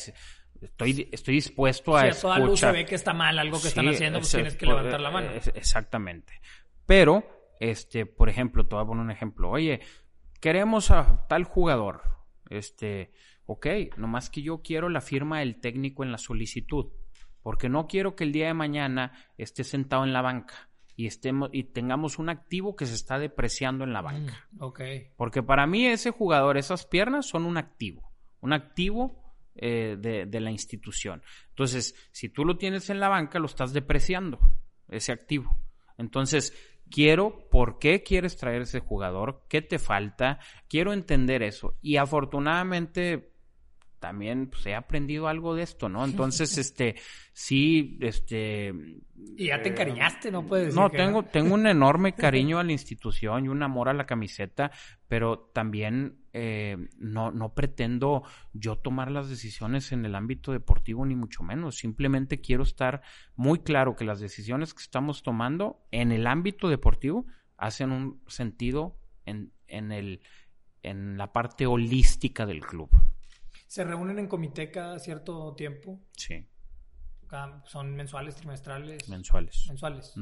estoy, 0.62 1.08
estoy 1.12 1.34
dispuesto 1.34 1.96
a 1.96 2.02
Si 2.02 2.08
a 2.18 2.20
toda 2.20 2.38
luz 2.38 2.60
se 2.60 2.70
ve 2.72 2.84
que 2.86 2.94
está 2.94 3.12
mal 3.14 3.38
algo 3.38 3.60
que 3.60 3.68
están 3.68 3.88
haciendo, 3.88 4.18
pues 4.20 4.28
es- 4.28 4.34
tienes 4.34 4.56
que 4.56 4.66
levantar 4.66 5.00
la 5.00 5.10
mano. 5.10 5.30
es- 5.30 5.48
exactamente. 5.54 6.40
Pero, 6.86 7.24
este, 7.60 8.06
por 8.06 8.28
ejemplo, 8.28 8.66
te 8.66 8.74
voy 8.76 8.84
a 8.84 8.86
poner 8.86 9.04
un 9.04 9.10
ejemplo. 9.10 9.50
Oye, 9.50 9.80
queremos 10.40 10.90
a 10.90 11.26
tal 11.28 11.44
jugador. 11.44 12.02
Este, 12.48 13.12
ok, 13.46 13.66
nomás 13.96 14.30
que 14.30 14.42
yo 14.42 14.62
quiero 14.62 14.88
la 14.88 15.00
firma 15.00 15.40
del 15.40 15.60
técnico 15.60 16.04
en 16.04 16.12
la 16.12 16.18
solicitud. 16.18 16.86
Porque 17.42 17.68
no 17.68 17.86
quiero 17.86 18.16
que 18.16 18.24
el 18.24 18.32
día 18.32 18.48
de 18.48 18.54
mañana 18.54 19.12
esté 19.38 19.62
sentado 19.64 20.04
en 20.04 20.12
la 20.12 20.20
banca 20.20 20.68
y 20.96 21.06
estemos 21.06 21.50
y 21.52 21.62
tengamos 21.64 22.18
un 22.18 22.28
activo 22.28 22.74
que 22.74 22.86
se 22.86 22.94
está 22.94 23.18
depreciando 23.20 23.84
en 23.84 23.92
la 23.92 24.00
banca. 24.00 24.46
Mm, 24.52 24.62
ok. 24.64 24.80
Porque 25.16 25.42
para 25.44 25.66
mí 25.66 25.86
ese 25.86 26.10
jugador, 26.10 26.56
esas 26.56 26.86
piernas 26.86 27.26
son 27.26 27.44
un 27.46 27.56
activo, 27.56 28.10
un 28.40 28.52
activo 28.52 29.25
eh, 29.58 29.96
de, 29.98 30.26
de 30.26 30.40
la 30.40 30.50
institución. 30.50 31.22
Entonces, 31.50 31.94
si 32.12 32.28
tú 32.28 32.44
lo 32.44 32.56
tienes 32.56 32.90
en 32.90 33.00
la 33.00 33.08
banca, 33.08 33.38
lo 33.38 33.46
estás 33.46 33.72
depreciando, 33.72 34.38
ese 34.88 35.12
activo. 35.12 35.58
Entonces, 35.98 36.52
quiero 36.90 37.48
por 37.50 37.78
qué 37.78 38.02
quieres 38.02 38.36
traer 38.36 38.62
ese 38.62 38.80
jugador, 38.80 39.44
qué 39.48 39.62
te 39.62 39.78
falta, 39.78 40.38
quiero 40.68 40.92
entender 40.92 41.42
eso. 41.42 41.76
Y 41.80 41.96
afortunadamente 41.96 43.35
también 43.98 44.48
pues, 44.48 44.66
he 44.66 44.74
aprendido 44.74 45.28
algo 45.28 45.54
de 45.54 45.62
esto, 45.62 45.88
¿no? 45.88 46.04
Entonces, 46.04 46.58
este, 46.58 46.96
sí, 47.32 47.98
este... 48.00 48.72
Y 49.36 49.46
ya 49.46 49.62
te 49.62 49.70
encariñaste, 49.70 50.30
no 50.30 50.46
puedes 50.46 50.66
decir 50.66 50.80
No, 50.80 50.90
tengo, 50.90 51.22
tengo 51.24 51.54
un 51.54 51.66
enorme 51.66 52.12
cariño 52.16 52.58
a 52.58 52.64
la 52.64 52.72
institución 52.72 53.44
y 53.44 53.48
un 53.48 53.62
amor 53.62 53.88
a 53.88 53.94
la 53.94 54.06
camiseta, 54.06 54.70
pero 55.08 55.50
también 55.54 56.18
eh, 56.32 56.76
no, 56.98 57.30
no 57.30 57.54
pretendo 57.54 58.22
yo 58.52 58.76
tomar 58.76 59.10
las 59.10 59.28
decisiones 59.28 59.92
en 59.92 60.04
el 60.04 60.14
ámbito 60.14 60.52
deportivo, 60.52 61.06
ni 61.06 61.14
mucho 61.14 61.42
menos. 61.42 61.76
Simplemente 61.76 62.40
quiero 62.40 62.62
estar 62.62 63.02
muy 63.36 63.60
claro 63.60 63.96
que 63.96 64.04
las 64.04 64.20
decisiones 64.20 64.74
que 64.74 64.82
estamos 64.82 65.22
tomando 65.22 65.86
en 65.90 66.12
el 66.12 66.26
ámbito 66.26 66.68
deportivo 66.68 67.26
hacen 67.56 67.90
un 67.90 68.20
sentido 68.26 68.98
en, 69.24 69.52
en, 69.66 69.92
el, 69.92 70.20
en 70.82 71.16
la 71.16 71.32
parte 71.32 71.66
holística 71.66 72.46
del 72.46 72.60
club. 72.60 72.90
¿Se 73.66 73.84
reúnen 73.84 74.18
en 74.18 74.28
comité 74.28 74.70
cada 74.70 74.98
cierto 74.98 75.54
tiempo? 75.56 76.00
Sí, 76.16 76.46
Cada- 77.28 77.64
¿Son 77.66 77.94
mensuales, 77.96 78.36
trimestrales? 78.36 79.08
mensuales. 79.08 79.64
Mensuales. 79.68 80.14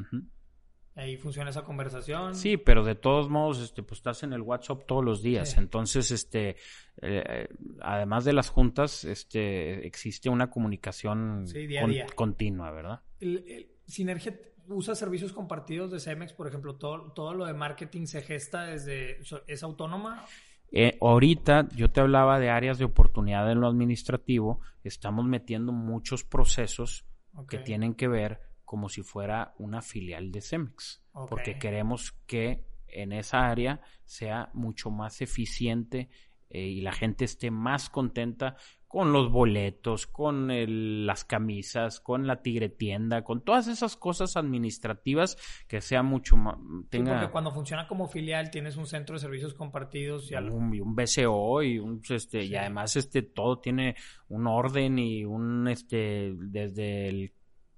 Ahí 0.97 1.17
funciona 1.17 1.51
esa 1.51 1.63
conversación. 1.65 2.35
Sí, 2.37 2.57
pero 2.57 2.85
de 2.85 2.95
todos 2.95 3.29
modos, 3.29 3.61
este, 3.61 3.83
pues 3.83 3.99
estás 3.99 4.23
en 4.23 4.33
el 4.33 4.41
WhatsApp 4.43 4.87
todos 4.87 5.05
los 5.05 5.23
días. 5.23 5.51
Sí. 5.51 5.57
Entonces, 5.59 6.11
este, 6.13 6.57
eh, 7.03 7.49
además 7.83 8.25
de 8.25 8.33
las 8.33 8.49
juntas, 8.49 9.05
este, 9.05 9.87
existe 9.87 10.31
una 10.31 10.51
comunicación 10.51 11.47
Sí, 11.49 11.67
día 11.67 11.81
a 11.81 11.83
con- 11.83 11.91
día. 11.91 12.07
continua, 12.15 12.71
¿verdad? 12.71 13.01
El- 13.21 13.45
el- 13.49 13.71
Sinergia 13.87 14.39
usa 14.69 14.95
servicios 14.95 15.33
compartidos 15.35 15.91
de 15.91 16.01
Cemex, 16.01 16.33
por 16.33 16.47
ejemplo, 16.47 16.77
todo, 16.77 17.13
todo 17.13 17.35
lo 17.35 17.45
de 17.45 17.53
marketing 17.53 18.07
se 18.07 18.23
gesta 18.23 18.63
desde... 18.65 19.19
¿Es 19.47 19.63
autónoma? 19.63 20.25
Eh, 20.77 20.99
ahorita 21.01 21.69
yo 21.77 21.93
te 21.93 22.01
hablaba 22.01 22.41
de 22.41 22.51
áreas 22.51 22.79
de 22.79 22.85
oportunidad 22.85 23.49
en 23.53 23.61
lo 23.61 23.69
administrativo. 23.69 24.61
Estamos 24.83 25.25
metiendo 25.25 25.71
muchos 25.71 26.25
procesos 26.25 27.07
que 27.49 27.59
tienen 27.59 27.95
que 27.95 28.09
ver 28.09 28.41
como 28.65 28.89
si 28.89 29.03
fuera 29.03 29.55
una 29.59 29.83
filial 29.83 30.33
de 30.33 30.41
Cemex, 30.41 31.01
porque 31.31 31.61
queremos 31.61 32.11
que 32.27 32.67
en 32.89 33.13
esa 33.13 33.47
área 33.47 33.83
sea 34.05 34.51
mucho 34.53 34.91
más 34.91 35.21
eficiente 35.21 36.11
eh, 36.51 36.67
y 36.67 36.81
la 36.81 36.93
gente 36.93 37.25
esté 37.25 37.53
más 37.53 37.89
contenta 37.89 38.57
con 38.95 39.13
los 39.13 39.29
boletos, 39.33 40.07
con 40.07 40.53
el- 40.53 41.05
las 41.05 41.25
camisas, 41.25 41.99
con 42.01 42.29
la 42.29 42.43
tigre 42.43 42.69
tienda, 42.69 43.25
con 43.25 43.45
todas 43.45 43.67
esas 43.67 43.97
cosas 43.97 44.37
administrativas 44.37 45.37
que 45.67 45.81
sea 45.81 46.05
mucho 46.05 46.37
más 46.37 46.57
Sí, 46.57 46.87
tenga 46.91 47.15
porque 47.19 47.33
cuando 47.33 47.51
funciona 47.51 47.89
como 47.89 48.07
filial 48.07 48.51
tienes 48.53 48.77
un 48.77 48.87
centro 48.87 49.15
de 49.17 49.21
servicios 49.21 49.53
compartidos 49.55 50.31
y 50.31 50.37
algo. 50.37 50.55
un, 50.57 50.81
un 50.81 50.95
BCO 50.95 51.63
y 51.65 51.81
un 51.81 52.01
este 52.09 52.45
y 52.45 52.55
además 52.55 52.95
este 52.95 53.23
todo 53.23 53.59
tiene 53.59 53.97
un 54.29 54.47
orden 54.47 54.97
y 55.01 55.25
un 55.25 55.67
este 55.67 56.33
desde 56.37 57.09
el 57.09 57.33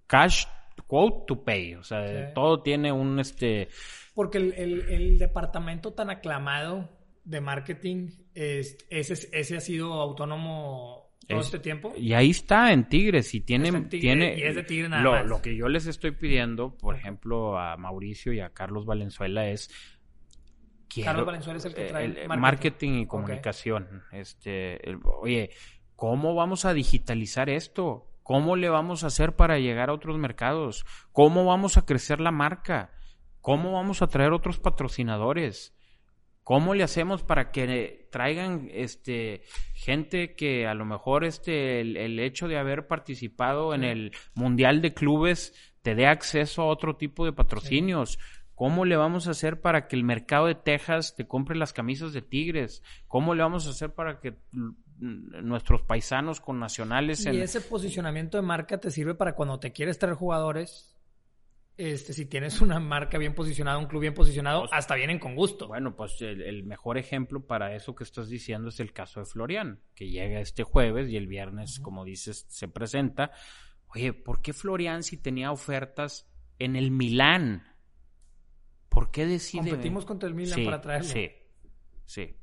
cash 0.06 0.44
quote 0.86 1.24
to 1.28 1.43
pay 1.44 1.76
o 1.76 1.82
sea 1.82 2.28
Sí. 2.28 2.34
todo 2.34 2.60
tiene 2.62 2.93
un 2.93 3.18
este 3.20 3.68
Porque 4.14 4.36
el, 4.36 4.52
el- 4.52 4.88
el 4.90 5.18
departamento 5.18 5.94
tan 5.94 6.10
aclamado 6.10 6.90
de 7.24 7.40
marketing, 7.40 8.10
es- 8.34 8.76
ese, 8.90 9.14
ese 9.32 9.56
ha 9.56 9.60
sido 9.60 9.94
autónomo 9.94 11.05
todo 11.26 11.40
Es- 11.40 11.46
este 11.46 11.58
tiempo. 11.58 11.92
y 11.96 12.12
ahí 12.12 12.30
está 12.30 12.72
en 12.72 12.88
Tigres 12.88 13.34
y 13.34 13.40
tiene 13.40 13.66
Está 13.68 13.78
en 13.78 13.88
Tigre, 13.88 14.00
tiene 14.00 14.38
y 14.38 14.42
es 14.42 14.54
de 14.54 14.62
Tigre 14.62 14.88
nada 14.88 15.02
lo, 15.02 15.12
más. 15.12 15.26
lo 15.26 15.42
que 15.42 15.56
yo 15.56 15.68
les 15.68 15.86
estoy 15.86 16.12
pidiendo 16.12 16.76
por 16.76 16.94
ejemplo 16.96 17.58
a 17.58 17.76
Mauricio 17.76 18.32
y 18.32 18.40
a 18.40 18.50
Carlos 18.50 18.86
Valenzuela 18.86 19.48
es 19.48 19.68
quiero- 20.88 21.06
Carlos 21.10 21.26
Valenzuela 21.26 21.58
es 21.58 21.64
el 21.64 21.74
que 21.74 21.84
trae 21.86 22.04
el- 22.04 22.16
el 22.16 22.28
marketing. 22.28 22.40
marketing. 22.40 22.92
y 23.02 23.06
comunicación. 23.06 24.02
Este, 24.12 24.88
el- 24.88 24.98
oye, 25.04 25.50
¿cómo 25.96 26.34
vamos 26.34 26.64
a 26.64 26.72
digitalizar 26.74 27.50
esto? 27.50 28.06
¿Cómo 28.22 28.56
le 28.56 28.68
vamos 28.68 29.04
a 29.04 29.08
hacer 29.08 29.36
para 29.36 29.58
llegar 29.58 29.88
a 29.88 29.92
otros 29.92 30.18
mercados? 30.18 30.84
¿Cómo 31.12 31.44
vamos 31.44 31.76
a 31.76 31.84
crecer 31.84 32.20
la 32.20 32.32
marca? 32.32 32.90
¿Cómo 33.40 33.72
vamos 33.72 34.02
a 34.02 34.08
traer 34.08 34.32
otros 34.32 34.58
patrocinadores? 34.58 35.75
¿Cómo 36.47 36.74
le 36.74 36.85
hacemos 36.85 37.24
para 37.24 37.51
que 37.51 38.06
traigan 38.12 38.68
este 38.73 39.43
gente 39.74 40.36
que 40.36 40.68
a 40.68 40.74
lo 40.74 40.85
mejor 40.85 41.24
este 41.24 41.81
el, 41.81 41.97
el 41.97 42.20
hecho 42.20 42.47
de 42.47 42.56
haber 42.56 42.86
participado 42.86 43.74
en 43.74 43.82
el 43.82 44.12
Mundial 44.36 44.81
de 44.81 44.94
Clubes 44.94 45.55
te 45.82 45.97
dé 45.97 46.06
acceso 46.06 46.62
a 46.62 46.66
otro 46.66 46.94
tipo 46.94 47.24
de 47.24 47.32
patrocinios? 47.32 48.20
¿Cómo 48.55 48.85
le 48.85 48.97
vamos 48.97 49.27
a 49.27 49.32
hacer 49.32 49.60
para 49.60 49.89
que 49.89 49.97
el 49.97 50.05
mercado 50.05 50.47
de 50.47 50.55
Texas 50.55 51.16
te 51.16 51.27
compre 51.27 51.56
las 51.56 51.73
camisas 51.73 52.12
de 52.12 52.23
Tigres? 52.23 52.81
¿Cómo 53.09 53.35
le 53.35 53.43
vamos 53.43 53.66
a 53.66 53.70
hacer 53.70 53.93
para 53.93 54.20
que 54.20 54.36
nuestros 54.98 55.82
paisanos 55.82 56.40
con 56.40 56.60
nacionales 56.60 57.27
en 57.27 57.35
Y 57.35 57.40
ese 57.40 57.60
posicionamiento 57.60 58.39
de 58.39 58.43
marca 58.43 58.78
te 58.78 58.93
sirve 58.93 59.16
para 59.16 59.35
cuando 59.35 59.59
te 59.59 59.73
quieres 59.73 59.98
traer 59.98 60.14
jugadores. 60.14 60.95
Este, 61.76 62.14
si 62.14 62.24
tienes 62.24 62.62
una 62.62 62.80
marca 62.80 63.18
bien 63.18 63.34
posicionada, 63.34 63.76
un 63.76 63.86
club 63.86 64.00
bien 64.00 64.14
posicionado, 64.14 64.62
Pues, 64.62 64.72
hasta 64.72 64.94
vienen 64.94 65.18
con 65.18 65.34
gusto. 65.34 65.68
Bueno, 65.68 65.94
pues 65.94 66.20
el, 66.22 66.40
el 66.40 66.64
mejor 66.64 66.96
ejemplo 66.96 67.46
para 67.46 67.74
eso 67.74 67.94
que 67.94 68.04
estás 68.04 68.28
diciendo 68.30 68.70
es 68.70 68.80
el 68.80 68.92
caso 68.92 69.20
de 69.20 69.26
Florian, 69.26 69.82
que 69.94 70.08
llega 70.08 70.40
este 70.40 70.62
jueves 70.62 71.10
y 71.10 71.16
el 71.16 71.26
viernes, 71.26 71.78
como 71.80 72.04
dices, 72.04 72.46
se 72.48 72.68
presenta. 72.68 73.30
Oye, 73.88 74.14
¿por 74.14 74.40
qué 74.40 74.52
Florian 74.54 75.02
si 75.02 75.18
tenía 75.18 75.52
ofertas 75.52 76.30
en 76.58 76.76
el 76.76 76.90
Milán? 76.90 77.62
¿Por 78.88 79.10
qué 79.10 79.26
decide? 79.26 79.68
Competimos 79.68 80.06
contra 80.06 80.28
el 80.28 80.34
Milan 80.34 80.54
Sí, 80.54 80.64
para 80.64 80.80
traerlo. 80.80 81.08
Sí, 81.08 81.30
sí. 82.06 82.36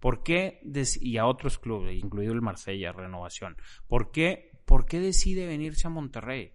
¿Por 0.00 0.24
qué, 0.24 0.60
y 1.00 1.16
a 1.18 1.26
otros 1.26 1.60
clubes, 1.60 1.96
incluido 1.96 2.32
el 2.32 2.42
Marsella, 2.42 2.90
Renovación, 2.90 3.56
¿por 3.86 4.10
qué, 4.10 4.50
¿por 4.64 4.84
qué 4.84 4.98
decide 4.98 5.46
venirse 5.46 5.86
a 5.86 5.90
Monterrey? 5.90 6.54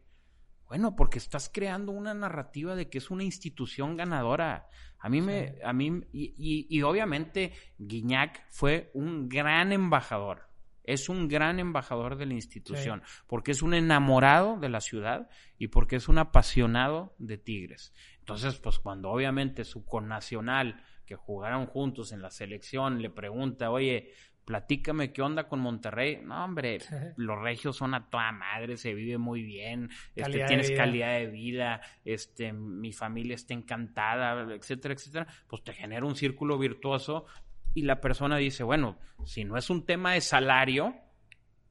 Bueno, 0.68 0.95
porque 0.95 1.18
estás 1.18 1.49
creando 1.53 1.91
una 1.91 2.14
narrativa 2.14 2.76
de 2.76 2.89
que 2.89 2.98
es 2.98 3.10
una 3.10 3.23
institución 3.23 3.95
ganadora. 3.98 4.68
A 4.99 5.10
mí 5.10 5.22
me, 5.22 5.56
a 5.64 5.73
mí, 5.73 6.02
y, 6.11 6.34
y- 6.38 6.68
y 6.69 6.81
obviamente 6.81 7.53
Guiñac 7.77 8.45
fue 8.49 8.91
un 8.94 9.30
gran 9.30 9.72
embajador. 9.72 10.48
Es 10.84 11.10
un 11.10 11.27
gran 11.27 11.60
embajador 11.60 12.15
de 12.15 12.26
la 12.26 12.34
institución, 12.34 13.02
porque 13.27 13.52
es 13.52 13.61
un 13.61 13.73
enamorado 13.73 14.57
de 14.57 14.69
la 14.69 14.80
ciudad 14.80 15.30
y 15.57 15.68
porque 15.68 15.98
es 15.98 16.07
un 16.07 16.18
apasionado 16.18 17.14
de 17.18 17.38
Tigres. 17.38 17.94
Entonces, 18.19 18.56
pues 18.60 18.80
cuando 18.80 19.10
obviamente 19.10 19.65
su 19.65 19.85
connacional 19.85 20.81
que 21.06 21.15
jugaron 21.15 21.65
juntos 21.68 22.11
en 22.11 22.22
la 22.22 22.30
selección 22.31 23.02
le 23.02 23.10
pregunta, 23.10 23.69
oye, 23.72 24.11
platícame 24.48 25.11
qué 25.11 25.22
onda 25.22 25.49
con 25.49 25.60
Monterrey. 25.60 26.22
No, 26.24 26.45
hombre, 26.45 26.80
los 27.18 27.38
regios 27.38 27.76
son 27.76 27.94
a 27.94 28.10
toda 28.10 28.32
madre, 28.32 28.78
se 28.78 28.94
vive 28.94 29.18
muy 29.18 29.44
bien, 29.44 29.90
este, 30.15 30.45
tienes 30.45 30.69
vida. 30.69 30.78
calidad 30.78 31.19
de 31.19 31.28
vida, 31.28 31.82
este, 32.06 32.53
mi 32.53 32.94
familia 32.94 33.36
está 33.36 33.53
encantada, 33.53 34.53
etcétera, 34.56 34.94
etcétera. 34.94 35.28
Pues 35.49 35.65
te 35.65 35.74
genera 35.74 36.06
un 36.06 36.15
círculo 36.15 36.57
virtuoso 36.57 37.26
y 37.74 37.82
la 37.82 37.99
persona 37.99 38.38
dice, 38.38 38.64
bueno, 38.64 38.98
si 39.26 39.44
no 39.44 39.57
es 39.57 39.69
un 39.69 39.86
tema 39.86 40.14
de 40.14 40.22
salario, 40.22 40.95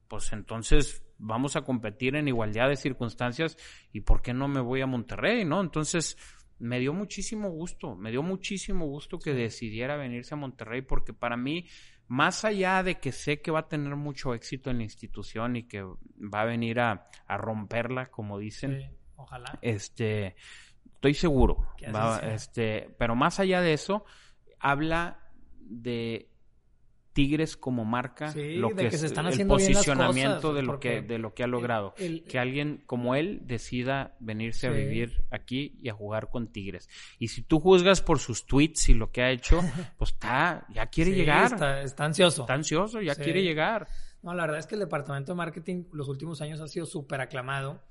pues 0.07 0.35
entonces 0.35 1.03
vamos 1.17 1.57
a 1.57 1.63
competir 1.63 2.15
en 2.15 2.29
igualdad 2.29 2.69
de 2.69 2.77
circunstancias 2.77 3.57
y 3.91 4.03
¿por 4.03 4.21
qué 4.21 4.35
no 4.35 4.49
me 4.49 4.61
voy 4.61 4.83
a 4.83 4.87
Monterrey, 4.87 5.47
no? 5.47 5.63
Entonces 5.63 6.19
me 6.59 6.79
dio 6.79 6.93
muchísimo 6.93 7.51
gusto, 7.51 7.97
me 7.97 8.11
dio 8.11 8.23
muchísimo 8.23 8.87
gusto 8.87 9.19
que 9.19 9.35
decidiera 9.35 9.97
venirse 9.97 10.35
a 10.35 10.39
Monterrey 10.39 10.83
porque 10.83 11.13
para 11.13 11.37
mí, 11.37 11.67
más 12.09 12.45
allá 12.45 12.83
de 12.83 12.97
que 13.01 13.13
sé 13.13 13.41
que 13.43 13.51
va 13.51 13.61
a 13.61 13.69
tener 13.69 13.97
mucho 13.97 14.35
éxito 14.35 14.71
en 14.71 14.79
la 14.79 14.85
institución 14.85 15.57
y 15.57 15.65
que 15.65 15.83
va 15.83 16.43
a 16.43 16.45
venir 16.45 16.81
a, 16.81 17.09
a 17.27 17.37
romperla, 17.37 18.11
como 18.11 18.39
dicen, 18.39 18.79
Sí, 18.81 18.97
ojalá. 19.17 19.59
este, 19.63 20.37
estoy 20.95 21.15
seguro. 21.15 21.67
Va- 21.95 22.19
este, 22.35 22.95
pero 22.99 23.15
más 23.17 23.41
allá 23.41 23.61
de 23.61 23.73
eso, 23.73 24.05
habla 24.61 25.21
de 25.59 26.31
Tigres 27.17 27.57
como 27.57 27.87
marca, 27.87 28.31
Sí, 28.31 28.57
lo 28.57 28.75
que, 28.77 28.91
se 28.91 29.07
están 29.07 29.27
el 29.27 29.47
posicionamiento 29.47 30.43
cosas, 30.51 30.55
de 30.57 30.63
lo 30.63 30.79
que 30.79 31.01
de 31.01 31.19
lo 31.19 31.33
que 31.33 31.45
ha 31.45 31.47
logrado. 31.47 31.95
el- 31.97 32.25
que 32.25 32.39
alguien 32.39 32.83
como 32.85 33.15
él 33.15 33.41
decida 33.47 34.15
venirse 34.21 34.67
a 34.67 34.71
vivir 34.71 35.25
aquí 35.31 35.79
y 35.81 35.89
a 35.89 35.95
jugar 35.95 36.29
con 36.29 36.49
Tigres. 36.53 36.91
Y 37.19 37.29
si 37.29 37.41
tú 37.43 37.59
juzgas 37.59 38.03
por 38.03 38.19
sus 38.19 38.45
tweets 38.45 38.91
y 38.91 38.95
lo 38.95 39.11
que 39.11 39.23
ha 39.23 39.31
hecho, 39.31 39.61
pues 39.99 40.11
está, 40.13 40.67
ya 40.75 40.87
quiere 40.89 41.13
Sí, 41.13 41.17
llegar. 41.17 41.45
Está, 41.45 41.55
Está, 41.55 41.83
está 41.83 42.05
ansioso. 42.05 42.47
ansioso, 42.51 43.01
ya 43.01 43.15
quiere 43.15 43.43
llegar. 43.43 43.89
No, 44.23 44.35
la 44.35 44.43
verdad 44.43 44.59
es 44.59 44.67
que 44.67 44.75
el 44.75 44.81
departamento 44.81 45.33
de 45.33 45.37
marketing 45.37 45.85
los 45.93 46.09
últimos 46.09 46.43
años 46.43 46.61
ha 46.61 46.69
sido 46.69 46.85
súper 46.85 47.23
aclamado. 47.23 47.83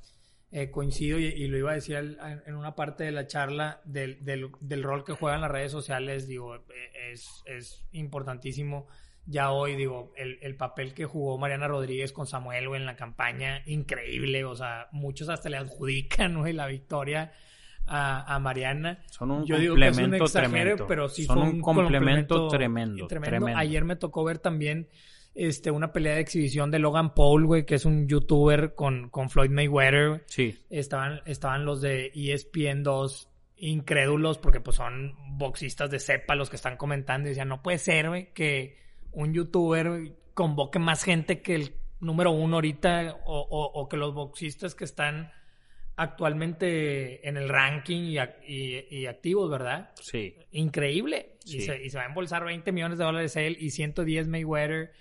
eh, 0.51 0.69
coincido 0.71 1.19
y, 1.19 1.47
lo 1.47 1.57
iba 1.57 1.71
a 1.71 1.73
decir 1.75 1.97
en 1.97 2.55
una 2.55 2.75
parte 2.75 3.03
de 3.03 3.11
la 3.11 3.27
charla 3.27 3.81
del, 3.83 4.23
del, 4.23 4.83
rol 4.83 5.03
que 5.03 5.11
juegan 5.11 5.41
las 5.41 5.51
redes 5.51 5.71
sociales, 5.71 6.27
digo, 6.27 6.55
e, 6.55 7.11
es, 7.11 7.27
es 7.45 7.83
importantísimo 7.91 8.87
ya 9.25 9.51
hoy, 9.51 9.75
digo, 9.75 10.13
el, 10.15 10.37
el, 10.41 10.55
papel 10.55 10.93
que 10.93 11.05
jugó 11.05 11.37
Mariana 11.37 11.67
Rodríguez 11.67 12.11
con 12.11 12.27
Samuel 12.27 12.75
en 12.75 12.85
la 12.85 12.95
campaña, 12.95 13.63
increíble, 13.65 14.45
o 14.45 14.55
sea, 14.55 14.87
muchos 14.91 15.29
hasta 15.29 15.49
le 15.49 15.57
adjudican 15.57 16.33
¿no? 16.35 16.45
la 16.45 16.67
victoria 16.67 17.31
a, 17.87 18.39
Mariana. 18.39 19.03
Son 19.07 19.31
un 19.31 19.45
Yo 19.45 19.55
complemento 19.55 20.15
digo 20.15 20.27
tremendo. 20.27 20.87
pero 20.87 21.09
sí 21.09 21.25
Son 21.25 21.39
un, 21.39 21.61
complemento, 21.61 22.47
tremendo, 22.47 23.07
tremendo. 23.07 23.47
Ayer 23.55 23.83
me 23.83 23.95
tocó 23.95 24.23
ver 24.23 24.39
también 24.39 24.87
este, 25.35 25.69
una 25.71 25.91
pelea 25.91 26.15
de 26.15 26.21
exhibición 26.21 26.71
de 26.71 26.79
Logan 26.79 27.13
Paul, 27.13 27.45
güey, 27.45 27.65
que 27.65 27.75
es 27.75 27.85
un 27.85 28.07
youtuber 28.07 28.73
con, 28.73 29.09
con 29.09 29.29
Floyd 29.29 29.51
Mayweather. 29.51 30.23
Sí. 30.27 30.57
Estaban, 30.69 31.21
estaban 31.25 31.65
los 31.65 31.81
de 31.81 32.11
ESPN 32.15 32.83
2 32.83 33.29
incrédulos 33.57 34.37
porque 34.37 34.59
pues 34.59 34.75
son 34.77 35.13
boxistas 35.37 35.89
de 35.89 35.99
cepa 35.99 36.35
los 36.35 36.49
que 36.49 36.57
están 36.57 36.77
comentando 36.77 37.27
y 37.27 37.29
decían, 37.29 37.47
no 37.47 37.61
puede 37.61 37.77
ser, 37.77 38.09
güey, 38.09 38.33
que 38.33 38.84
un 39.15 39.33
youtuber 39.33 40.13
convoque 40.33 40.79
más 40.79 41.03
gente 41.03 41.41
que 41.41 41.55
el 41.55 41.73
número 41.99 42.31
uno 42.31 42.57
ahorita 42.57 43.17
o, 43.25 43.71
o, 43.73 43.89
que 43.89 43.97
los 43.97 44.13
boxistas 44.13 44.75
que 44.75 44.83
están 44.83 45.31
actualmente 45.95 47.27
en 47.27 47.37
el 47.37 47.49
ranking 47.49 48.13
y, 48.13 48.17
y, 48.47 49.05
activos, 49.07 49.49
¿verdad? 49.49 49.91
Sí. 50.01 50.35
Increíble. 50.51 51.37
Y, 51.45 51.61
se, 51.61 51.83
y, 51.83 51.89
se, 51.89 51.97
va 51.97 52.03
a 52.03 52.07
embolsar 52.07 52.43
20 52.43 52.71
millones 52.71 52.97
de 52.97 53.05
dólares 53.05 53.35
él 53.37 53.57
y 53.59 53.71
110 53.71 54.27
Mayweather 54.27 54.91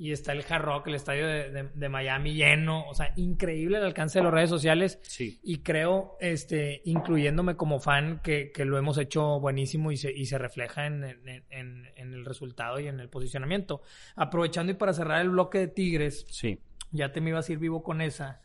y 0.00 0.12
está 0.12 0.32
el 0.32 0.42
Hard 0.48 0.62
Rock, 0.64 0.86
el 0.86 0.94
estadio 0.94 1.26
de, 1.26 1.88
Miami 1.90 2.32
lleno, 2.32 2.88
o 2.88 2.94
sea, 2.94 3.12
increíble 3.16 3.76
el 3.76 3.84
alcance 3.84 4.18
de 4.18 4.24
las 4.24 4.32
redes 4.32 4.48
sociales. 4.48 4.98
Sí. 5.02 5.38
Y 5.42 5.58
creo, 5.58 6.16
este, 6.20 6.80
incluyéndome 6.86 7.54
como 7.54 7.80
fan, 7.80 8.22
que, 8.22 8.50
lo 8.64 8.78
hemos 8.78 8.96
hecho 8.96 9.38
buenísimo 9.40 9.92
y 9.92 9.98
se, 9.98 10.10
y 10.10 10.24
se 10.24 10.38
refleja 10.38 10.86
en, 10.86 11.04
el 11.50 12.24
resultado 12.24 12.80
y 12.80 12.86
en 12.86 12.98
el 12.98 13.10
posicionamiento. 13.10 13.82
Aprovechando 14.16 14.72
y 14.72 14.74
para 14.74 14.94
cerrar 14.94 15.20
el 15.20 15.28
bloque 15.28 15.58
de 15.58 15.68
Tigres, 15.68 16.24
sí. 16.30 16.58
ya 16.92 17.12
te 17.12 17.20
me 17.20 17.28
ibas 17.28 17.50
a 17.50 17.52
ir 17.52 17.58
vivo 17.58 17.82
con 17.82 18.00
esa. 18.00 18.40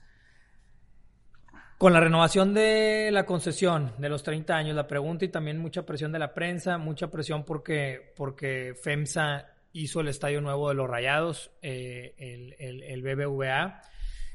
Con 1.77 1.93
la 1.93 2.01
renovación 2.01 2.53
de 2.53 3.11
la 3.13 3.25
concesión 3.25 3.93
de 3.97 4.09
los 4.09 4.23
30 4.23 4.53
años, 4.53 4.75
la 4.75 4.87
pregunta 4.87 5.23
y 5.23 5.29
también 5.29 5.57
mucha 5.57 5.85
presión 5.85 6.11
de 6.11 6.19
la 6.19 6.33
prensa, 6.33 6.77
mucha 6.77 7.09
presión 7.09 7.45
porque, 7.45 8.11
porque 8.17 8.75
FEMSA 8.83 9.54
hizo 9.75 9.99
el 9.99 10.07
estadio 10.07 10.39
nuevo 10.39 10.69
de 10.69 10.75
los 10.75 10.89
Rayados, 10.89 11.51
eh, 11.61 12.15
el, 12.17 13.01
BBVA. 13.01 13.81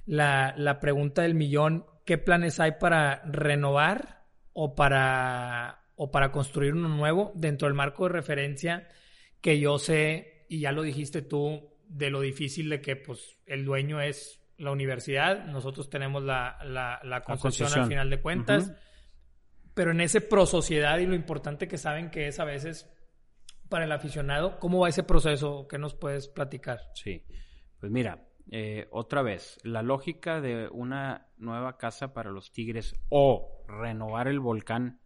La, 0.05 0.79
pregunta 0.81 1.23
del 1.23 1.35
millón, 1.35 1.87
¿qué 2.05 2.19
planes 2.19 2.61
hay 2.61 2.73
para 2.73 3.23
renovar 3.25 4.27
o 4.53 4.75
para, 4.75 5.87
o 5.97 6.11
para 6.11 6.31
construir 6.31 6.75
uno 6.75 6.89
nuevo 6.89 7.33
dentro 7.35 7.69
del 7.69 7.75
marco 7.75 8.05
de 8.05 8.11
referencia 8.11 8.87
que 9.41 9.59
yo 9.59 9.79
sé, 9.79 10.45
y 10.51 10.61
ya 10.61 10.73
lo 10.73 10.83
dijiste 10.83 11.23
tú, 11.23 11.73
de 11.89 12.11
lo 12.11 12.21
difícil 12.21 12.69
de 12.69 12.83
que 12.83 12.97
pues, 12.97 13.39
el 13.47 13.65
dueño 13.65 14.03
es 14.03 14.43
la 14.59 14.73
universidad, 14.73 15.47
nosotros 15.47 15.89
tenemos 15.89 16.23
la, 16.23 16.59
la, 17.03 17.23
concesión, 17.23 17.73
al 17.73 17.87
final 17.87 18.11
de 18.11 18.21
cuentas, 18.21 18.75
pero 19.73 19.93
en 19.93 20.03
ese 20.03 20.21
pro 20.21 20.45
sociedad 20.45 20.99
y 20.99 21.07
lo 21.07 21.15
importante 21.15 21.67
que 21.67 21.79
saben 21.79 22.11
que 22.11 22.29
es 22.29 22.39
a 22.41 22.45
veces 22.45 22.91
para 23.71 23.87
el 23.87 23.93
aficionado. 23.93 24.59
¿Cómo 24.59 24.81
va 24.81 24.91
ese 24.91 25.03
proceso? 25.03 25.67
¿Qué 25.69 25.79
nos 25.79 25.95
puedes 25.95 26.29
platicar? 26.29 26.91
Sí, 26.95 27.25
pues 27.79 27.91
mira, 27.91 28.27
eh, 28.51 28.89
otra 28.91 29.23
vez, 29.23 29.59
la 29.63 29.83
lógica 29.83 30.41
de 30.41 30.69
una 30.71 31.29
nueva 31.39 31.79
casa 31.79 32.13
para 32.13 32.31
los 32.31 32.53
Tigres 32.53 32.95
o 33.09 33.65
renovar 33.67 34.29
el 34.29 34.41
volcán 34.41 35.01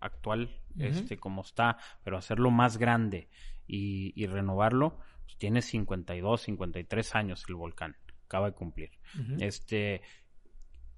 actual, 0.00 0.60
este 0.78 1.16
como 1.16 1.42
está, 1.42 1.78
pero 2.04 2.18
hacerlo 2.18 2.50
más 2.50 2.76
grande 2.76 3.28
y, 3.66 4.26
renovarlo, 4.26 4.98
pues 5.24 5.38
tiene 5.38 5.62
52, 5.62 6.40
53 6.42 7.14
años 7.14 7.44
el 7.48 7.54
volcán, 7.54 7.96
acaba 8.24 8.50
de 8.50 8.54
cumplir. 8.54 8.90
Este, 9.38 10.02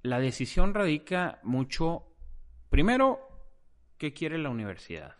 la 0.02 0.20
decisión 0.20 0.74
radica 0.74 1.40
mucho, 1.42 2.14
primero, 2.68 3.20
¿qué 3.98 4.12
quiere 4.12 4.38
la 4.38 4.50
universidad? 4.50 5.19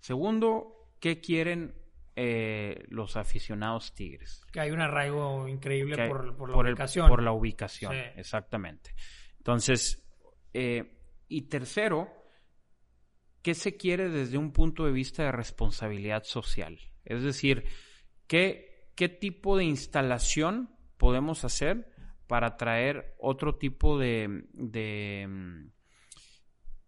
Segundo, 0.00 0.90
¿qué 0.98 1.20
quieren 1.20 1.74
eh, 2.16 2.84
los 2.88 3.16
aficionados 3.16 3.94
Tigres? 3.94 4.42
Que 4.52 4.60
hay 4.60 4.70
un 4.70 4.80
arraigo 4.80 5.46
increíble 5.46 6.08
por, 6.08 6.48
la 6.48 6.56
ubicación. 6.56 7.08
por 7.08 7.22
la 7.22 7.32
ubicación, 7.32 7.94
exactamente. 8.16 8.94
Entonces, 9.38 10.06
eh, 10.52 10.98
y 11.28 11.42
tercero, 11.42 12.08
¿qué 13.42 13.54
se 13.54 13.76
quiere 13.76 14.08
desde 14.08 14.38
un 14.38 14.52
punto 14.52 14.84
de 14.84 14.92
vista 14.92 15.22
de 15.22 15.32
responsabilidad 15.32 16.24
social? 16.24 16.78
Es 17.04 17.22
decir, 17.22 17.64
¿qué, 18.26 18.90
qué 18.96 19.08
tipo 19.08 19.56
de 19.56 19.64
instalación 19.64 20.76
podemos 20.96 21.44
hacer 21.44 21.90
para 22.26 22.56
traer 22.56 23.16
otro 23.18 23.56
tipo 23.56 23.98
de, 23.98 24.44
de 24.52 25.26
mm, 25.28 25.79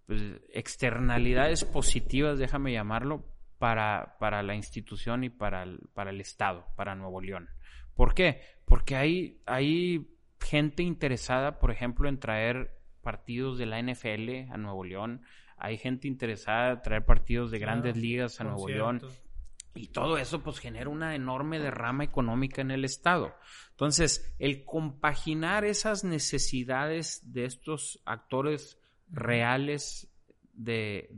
pues, 0.06 0.22
externalidades 0.52 1.64
positivas, 1.64 2.38
déjame 2.38 2.72
llamarlo, 2.72 3.24
para, 3.58 4.16
para 4.18 4.42
la 4.42 4.56
institución 4.56 5.22
y 5.22 5.30
para 5.30 5.62
el, 5.62 5.78
para 5.94 6.10
el 6.10 6.20
Estado, 6.20 6.66
para 6.74 6.96
Nuevo 6.96 7.20
León. 7.20 7.48
¿Por 7.94 8.14
qué? 8.14 8.40
Porque 8.64 8.96
hay, 8.96 9.40
hay 9.46 10.08
gente 10.40 10.82
interesada, 10.82 11.58
por 11.58 11.70
ejemplo, 11.70 12.08
en 12.08 12.18
traer 12.18 12.80
partidos 13.02 13.58
de 13.58 13.66
la 13.66 13.80
NFL 13.80 14.50
a 14.52 14.56
Nuevo 14.56 14.84
León, 14.84 15.22
hay 15.56 15.78
gente 15.78 16.08
interesada 16.08 16.72
en 16.72 16.82
traer 16.82 17.04
partidos 17.04 17.52
de 17.52 17.60
grandes 17.60 17.96
ligas 17.96 18.40
a 18.40 18.44
Nuevo 18.44 18.68
León. 18.68 19.00
Y 19.74 19.86
todo 19.86 20.18
eso 20.18 20.42
pues 20.42 20.58
genera 20.58 20.90
una 20.90 21.14
enorme 21.14 21.60
derrama 21.60 22.02
económica 22.02 22.60
en 22.60 22.72
el 22.72 22.84
Estado. 22.84 23.34
Entonces, 23.70 24.34
el 24.40 24.64
compaginar 24.64 25.64
esas 25.64 26.02
necesidades 26.02 27.32
de 27.32 27.44
estos 27.44 28.02
actores 28.04 28.81
reales 29.12 30.10
de, 30.52 31.08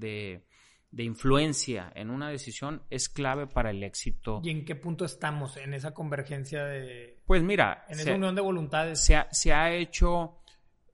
de, 0.90 1.02
influencia 1.02 1.90
en 1.94 2.10
una 2.10 2.28
decisión 2.28 2.82
es 2.90 3.08
clave 3.08 3.46
para 3.46 3.70
el 3.70 3.82
éxito. 3.82 4.40
¿Y 4.44 4.50
en 4.50 4.64
qué 4.64 4.74
punto 4.74 5.04
estamos 5.04 5.56
en 5.56 5.74
esa 5.74 5.94
convergencia 5.94 6.64
de... 6.64 7.20
Pues 7.26 7.42
mira... 7.42 7.84
En 7.88 8.00
esa 8.00 8.14
unión 8.14 8.34
de 8.34 8.42
voluntades. 8.42 9.00
Se 9.00 9.16
ha, 9.16 9.28
se 9.32 9.52
ha 9.52 9.72
hecho... 9.72 10.38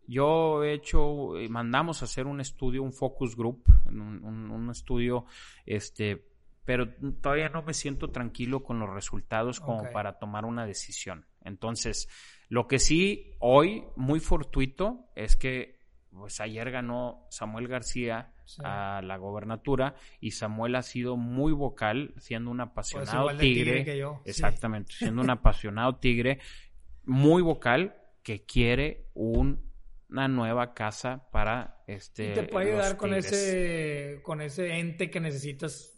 Yo 0.07 0.65
he 0.65 0.73
hecho, 0.73 1.35
mandamos 1.51 2.03
a 2.03 2.07
hacer 2.07 2.27
un 2.27 2.41
estudio, 2.41 2.83
un 2.83 2.93
focus 2.93 3.37
group, 3.37 3.63
un, 3.87 4.25
un, 4.25 4.69
estudio, 4.69 5.25
este, 5.65 6.27
pero 6.65 6.93
todavía 7.23 7.49
no 7.49 7.63
me 7.63 7.75
siento 7.75 8.11
tranquilo 8.11 8.65
con 8.65 8.81
los 8.81 8.91
resultados 8.91 9.61
como 9.61 9.89
para 9.93 10.19
tomar 10.19 10.47
una 10.47 10.67
decisión. 10.67 11.27
Entonces, 11.43 12.09
lo 12.49 12.67
que 12.67 12.81
sí 12.81 13.37
hoy, 13.39 13.85
muy 13.95 14.19
fortuito, 14.19 15.09
es 15.15 15.37
que 15.37 15.80
pues 16.11 16.41
ayer 16.41 16.71
ganó 16.71 17.27
Samuel 17.31 17.69
García 17.69 18.33
a 18.65 19.01
la 19.03 19.17
gobernatura 19.17 19.95
y 20.21 20.33
Samuel 20.33 20.75
ha 20.77 20.83
sido 20.83 21.17
muy 21.17 21.53
vocal, 21.53 22.15
siendo 22.19 22.51
un 22.51 22.59
pues 22.59 22.69
apasionado 22.69 23.37
tigre, 23.37 24.03
exactamente, 24.25 24.93
siendo 24.93 25.23
un 25.23 25.31
apasionado 25.31 25.97
tigre, 25.97 26.41
muy 27.05 27.43
vocal 27.43 27.97
que 28.23 28.45
quiere 28.45 29.07
una 29.15 30.29
nueva 30.29 30.75
casa 30.75 31.29
para 31.31 31.83
este. 31.87 32.33
¿Y 32.33 32.35
te 32.35 32.43
puede 32.45 32.71
ayudar 32.71 32.97
con 32.97 33.15
ese 33.15 34.21
con 34.23 34.41
ese 34.41 34.79
ente 34.79 35.11
que 35.11 35.21
necesitas 35.21 35.97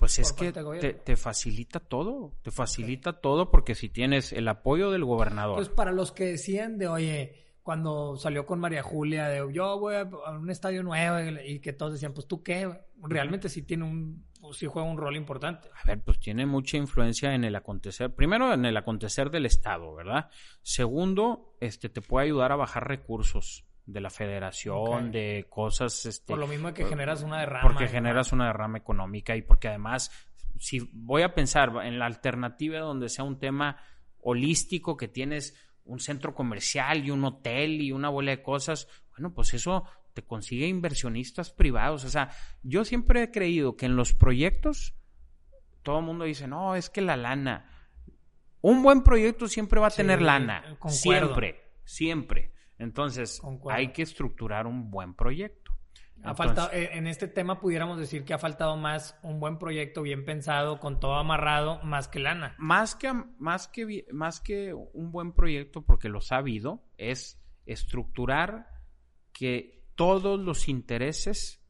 pues 0.00 0.18
es 0.18 0.32
que 0.32 0.50
te, 0.50 1.16
facilita 1.16 1.78
todo, 1.78 2.32
te 2.40 2.50
facilita 2.50 3.20
todo 3.20 3.50
porque 3.50 3.74
si 3.74 3.90
tienes 3.90 4.32
el 4.32 4.48
apoyo 4.48 4.90
del 4.90 5.04
gobernador. 5.04 5.56
Pues 5.56 5.68
para 5.68 5.92
los 5.92 6.10
que 6.10 6.24
decían 6.24 6.78
de, 6.78 6.88
oye, 6.88 7.49
cuando 7.70 8.16
salió 8.16 8.46
con 8.46 8.58
María 8.58 8.82
Julia 8.82 9.28
de 9.28 9.46
yo 9.52 9.78
voy 9.78 9.94
a, 9.94 10.02
un 10.02 10.50
estadio 10.50 10.82
nuevo 10.82 11.20
y 11.46 11.60
que 11.60 11.72
todos 11.72 11.92
decían, 11.92 12.12
pues 12.12 12.26
tú 12.26 12.42
qué, 12.42 12.68
realmente 13.00 13.48
sí 13.48 13.62
tiene 13.62 13.84
un, 13.84 14.26
sí 14.52 14.66
juega 14.66 14.88
un 14.88 14.98
rol 14.98 15.14
importante. 15.14 15.68
A 15.80 15.86
ver, 15.86 16.02
pues 16.02 16.18
tiene 16.18 16.46
mucha 16.46 16.78
influencia 16.78 17.32
en 17.32 17.44
el 17.44 17.54
acontecer, 17.54 18.12
primero 18.12 18.52
en 18.52 18.64
el 18.64 18.76
acontecer 18.76 19.30
del 19.30 19.46
Estado, 19.46 19.94
¿verdad? 19.94 20.30
Segundo, 20.62 21.54
este 21.60 21.88
te 21.88 22.00
puede 22.00 22.26
ayudar 22.26 22.50
a 22.50 22.56
bajar 22.56 22.88
recursos 22.88 23.64
de 23.86 24.00
la 24.00 24.10
federación, 24.10 25.12
de 25.12 25.46
cosas... 25.48 26.06
Este, 26.06 26.32
por 26.32 26.40
lo 26.40 26.48
mismo 26.48 26.74
que 26.74 26.86
generas 26.86 27.22
una 27.22 27.38
derrama. 27.38 27.62
Porque 27.62 27.86
generas 27.86 28.32
una 28.32 28.48
derrama 28.48 28.78
económica 28.78 29.36
y 29.36 29.42
porque 29.42 29.68
además, 29.68 30.10
si 30.58 30.90
voy 30.92 31.22
a 31.22 31.34
pensar 31.34 31.70
en 31.84 32.00
la 32.00 32.06
alternativa 32.06 32.80
donde 32.80 33.08
sea 33.08 33.22
un 33.22 33.38
tema 33.38 33.76
holístico 34.22 34.96
que 34.96 35.06
tienes 35.06 35.54
un 35.84 36.00
centro 36.00 36.34
comercial 36.34 37.04
y 37.04 37.10
un 37.10 37.24
hotel 37.24 37.80
y 37.80 37.92
una 37.92 38.08
bola 38.08 38.30
de 38.30 38.42
cosas, 38.42 38.88
bueno, 39.10 39.34
pues 39.34 39.54
eso 39.54 39.84
te 40.12 40.22
consigue 40.22 40.66
inversionistas 40.66 41.50
privados. 41.50 42.04
O 42.04 42.08
sea, 42.08 42.30
yo 42.62 42.84
siempre 42.84 43.22
he 43.22 43.30
creído 43.30 43.76
que 43.76 43.86
en 43.86 43.96
los 43.96 44.12
proyectos 44.14 44.94
todo 45.82 46.00
el 46.00 46.04
mundo 46.04 46.24
dice, 46.24 46.46
no, 46.46 46.74
es 46.74 46.90
que 46.90 47.00
la 47.00 47.16
lana. 47.16 47.70
Un 48.60 48.82
buen 48.82 49.02
proyecto 49.02 49.48
siempre 49.48 49.80
va 49.80 49.86
a 49.88 49.90
tener 49.90 50.20
lana. 50.20 50.78
Siempre, 50.88 51.72
siempre. 51.84 52.52
Entonces, 52.78 53.40
hay 53.70 53.92
que 53.92 54.02
estructurar 54.02 54.66
un 54.66 54.90
buen 54.90 55.14
proyecto. 55.14 55.59
Ha 56.22 56.34
faltado, 56.34 56.70
eh, 56.72 56.90
en 56.92 57.06
este 57.06 57.28
tema 57.28 57.60
pudiéramos 57.60 57.98
decir 57.98 58.24
que 58.24 58.34
ha 58.34 58.38
faltado 58.38 58.76
más 58.76 59.18
un 59.22 59.40
buen 59.40 59.58
proyecto 59.58 60.02
bien 60.02 60.24
pensado, 60.24 60.78
con 60.78 61.00
todo 61.00 61.14
amarrado, 61.14 61.82
más 61.82 62.08
que 62.08 62.18
lana. 62.18 62.54
Más 62.58 62.94
que, 62.94 63.12
más 63.38 63.68
que, 63.68 64.06
más 64.12 64.40
que 64.40 64.74
un 64.74 65.12
buen 65.12 65.32
proyecto, 65.32 65.82
porque 65.82 66.08
los 66.08 66.32
ha 66.32 66.36
habido, 66.36 66.84
es 66.98 67.40
estructurar 67.66 68.68
que 69.32 69.82
todos 69.94 70.38
los 70.38 70.68
intereses 70.68 71.62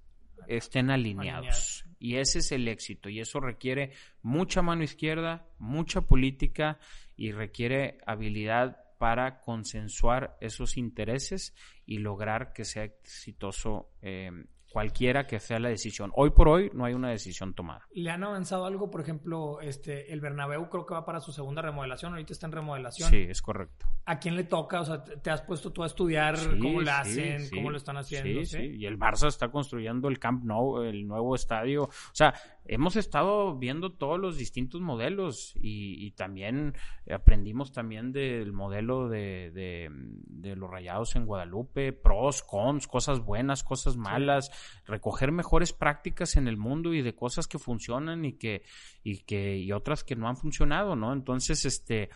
estén 0.47 0.91
alineados. 0.91 1.85
Y 1.99 2.17
ese 2.17 2.39
es 2.39 2.51
el 2.53 2.67
éxito. 2.67 3.09
Y 3.09 3.21
eso 3.21 3.41
requiere 3.41 3.93
mucha 4.23 4.63
mano 4.63 4.83
izquierda, 4.83 5.47
mucha 5.59 6.01
política 6.01 6.79
y 7.17 7.33
requiere 7.33 7.99
habilidad 8.07 8.80
para 9.01 9.41
consensuar 9.41 10.37
esos 10.43 10.77
intereses 10.77 11.55
y 11.87 12.01
lograr 12.01 12.53
que 12.53 12.67
sea 12.67 12.85
exitoso 12.85 13.89
eh, 14.03 14.31
cualquiera 14.71 15.27
que 15.27 15.41
sea 15.41 15.59
la 15.59 15.71
decisión. 15.71 16.13
Hoy 16.15 16.31
por 16.31 16.49
hoy 16.49 16.71
no 16.75 16.85
hay 16.85 16.93
una 16.93 17.09
decisión 17.09 17.55
tomada. 17.55 17.87
¿Le 17.93 18.11
han 18.11 18.23
avanzado 18.23 18.67
algo? 18.67 18.91
Por 18.91 19.01
ejemplo, 19.01 19.59
este, 19.63 20.13
el 20.13 20.21
Bernabéu 20.21 20.69
creo 20.69 20.85
que 20.85 20.93
va 20.93 21.07
para 21.07 21.21
su 21.21 21.33
segunda 21.33 21.63
remodelación, 21.63 22.13
ahorita 22.13 22.35
está 22.35 22.47
en 22.47 22.53
remodelación. 22.53 23.11
Sí, 23.11 23.27
es 23.29 23.41
correcto. 23.41 23.87
¿A 24.05 24.19
quién 24.19 24.37
le 24.37 24.45
toca? 24.45 24.81
O 24.81 24.85
sea, 24.85 25.03
¿te 25.03 25.31
has 25.31 25.41
puesto 25.43 25.73
tú 25.73 25.83
a 25.83 25.87
estudiar 25.87 26.37
cómo 26.61 26.83
lo 26.83 26.91
hacen, 26.91 27.49
cómo 27.51 27.71
lo 27.71 27.79
están 27.79 27.97
haciendo? 27.97 28.45
Sí, 28.45 28.59
sí, 28.59 28.77
y 28.77 28.85
el 28.85 28.99
Barça 28.99 29.29
está 29.29 29.51
construyendo 29.51 30.09
el 30.09 30.19
Camp 30.19 30.45
Nou, 30.45 30.83
el 30.83 31.07
nuevo 31.07 31.35
estadio. 31.35 31.85
O 31.85 32.13
sea, 32.13 32.35
hemos 32.73 32.95
estado 32.95 33.59
viendo 33.59 33.91
todos 33.91 34.21
los 34.21 34.37
distintos 34.37 34.81
modelos 34.81 35.55
y, 35.61 36.13
también 36.13 36.75
aprendimos 37.13 37.73
también 37.73 38.13
del 38.13 38.53
modelo 38.53 39.09
de, 39.09 39.51
de, 39.53 40.57
los 40.57 40.71
rayados 40.71 41.17
en 41.17 41.27
Guadalupe, 41.27 41.93
pros, 41.93 42.45
cons, 42.45 42.87
cosas 42.87 43.25
buenas, 43.25 43.65
cosas 43.65 43.97
malas, 43.97 44.53
recoger 44.87 45.33
mejores 45.33 45.73
prácticas 45.73 46.37
en 46.37 46.47
el 46.47 46.57
mundo 46.57 46.95
y 46.95 47.03
de 47.03 47.17
cosas 47.17 47.49
que 47.49 47.59
funcionan 47.59 48.25
y 48.25 48.35
que, 48.35 48.63
y 49.03 49.19
que, 49.25 49.57
y 49.57 49.73
otras 49.73 50.05
que 50.05 50.15
no 50.15 50.29
han 50.29 50.37
funcionado, 50.37 50.95
¿no? 50.95 51.13
Entonces, 51.13 51.65
este, 51.65 52.11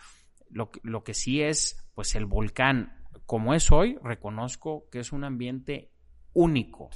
lo, 0.49 0.71
lo 0.83 1.03
que 1.03 1.13
sí 1.13 1.41
es, 1.41 1.85
pues 1.95 2.15
el 2.15 2.27
volcán, 2.27 3.03
como 3.25 3.53
es 3.53 3.71
hoy, 3.71 3.97
reconozco 4.01 4.87
que 4.89 4.99
es 4.99 5.11
un 5.11 5.25
ambiente 5.25 5.91
único, 6.35 6.89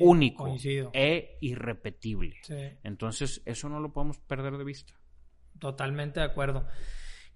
único 0.00 0.56
e 0.92 1.38
irrepetible. 1.40 2.40
Entonces, 2.82 3.42
eso 3.44 3.68
no 3.68 3.78
lo 3.78 3.92
podemos 3.92 4.18
perder 4.18 4.56
de 4.56 4.64
vista. 4.64 4.94
Totalmente 5.58 6.20
de 6.20 6.26
acuerdo. 6.26 6.66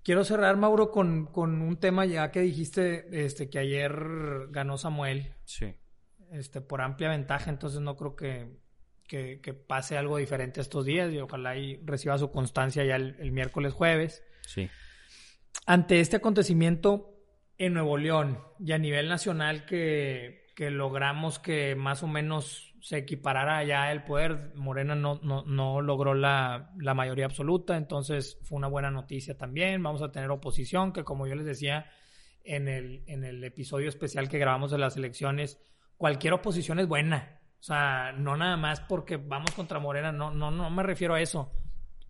Quiero 0.02 0.24
cerrar, 0.24 0.56
Mauro, 0.56 0.90
con, 0.90 1.26
con, 1.26 1.60
un 1.60 1.76
tema 1.76 2.06
ya 2.06 2.30
que 2.30 2.40
dijiste 2.40 3.24
este, 3.24 3.50
que 3.50 3.58
ayer 3.58 3.92
ganó 4.48 4.78
Samuel. 4.78 5.34
Sí. 5.44 5.74
Este, 6.32 6.62
por 6.62 6.80
amplia 6.80 7.10
ventaja, 7.10 7.50
entonces 7.50 7.80
no 7.80 7.96
creo 7.96 8.16
que, 8.16 8.56
que, 9.06 9.54
pase 9.54 9.98
algo 9.98 10.16
diferente 10.16 10.60
estos 10.60 10.86
días 10.86 11.12
y 11.12 11.18
ojalá 11.18 11.56
y 11.56 11.76
reciba 11.84 12.16
su 12.16 12.30
constancia 12.30 12.84
ya 12.84 12.96
el, 12.96 13.16
el 13.18 13.32
miércoles 13.32 13.74
jueves. 13.74 14.24
Sí. 14.46 14.70
Ante 15.66 16.00
este 16.00 16.16
acontecimiento 16.16 17.18
en 17.58 17.74
Nuevo 17.74 17.98
León 17.98 18.38
y 18.58 18.72
a 18.72 18.78
nivel 18.78 19.08
nacional 19.10 19.66
que 19.66 20.39
que 20.60 20.70
logramos 20.70 21.38
que 21.38 21.74
más 21.74 22.02
o 22.02 22.06
menos 22.06 22.74
se 22.82 22.98
equiparara 22.98 23.64
ya 23.64 23.90
el 23.92 24.04
poder. 24.04 24.52
Morena 24.56 24.94
no, 24.94 25.18
no, 25.22 25.80
logró 25.80 26.12
la, 26.12 26.74
la, 26.76 26.92
mayoría 26.92 27.24
absoluta, 27.24 27.78
entonces 27.78 28.38
fue 28.42 28.58
una 28.58 28.68
buena 28.68 28.90
noticia 28.90 29.38
también. 29.38 29.82
Vamos 29.82 30.02
a 30.02 30.12
tener 30.12 30.30
oposición, 30.30 30.92
que 30.92 31.02
como 31.02 31.26
yo 31.26 31.34
les 31.34 31.46
decía 31.46 31.90
en 32.44 32.68
el, 32.68 33.04
en 33.06 33.24
el 33.24 33.42
episodio 33.42 33.88
especial 33.88 34.28
que 34.28 34.38
grabamos 34.38 34.70
de 34.70 34.76
las 34.76 34.98
elecciones, 34.98 35.58
cualquier 35.96 36.34
oposición 36.34 36.78
es 36.78 36.86
buena. 36.86 37.40
O 37.58 37.62
sea, 37.62 38.12
no 38.12 38.36
nada 38.36 38.58
más 38.58 38.82
porque 38.82 39.16
vamos 39.16 39.52
contra 39.52 39.78
Morena, 39.78 40.12
no, 40.12 40.30
no, 40.30 40.50
no 40.50 40.68
me 40.68 40.82
refiero 40.82 41.14
a 41.14 41.22
eso 41.22 41.54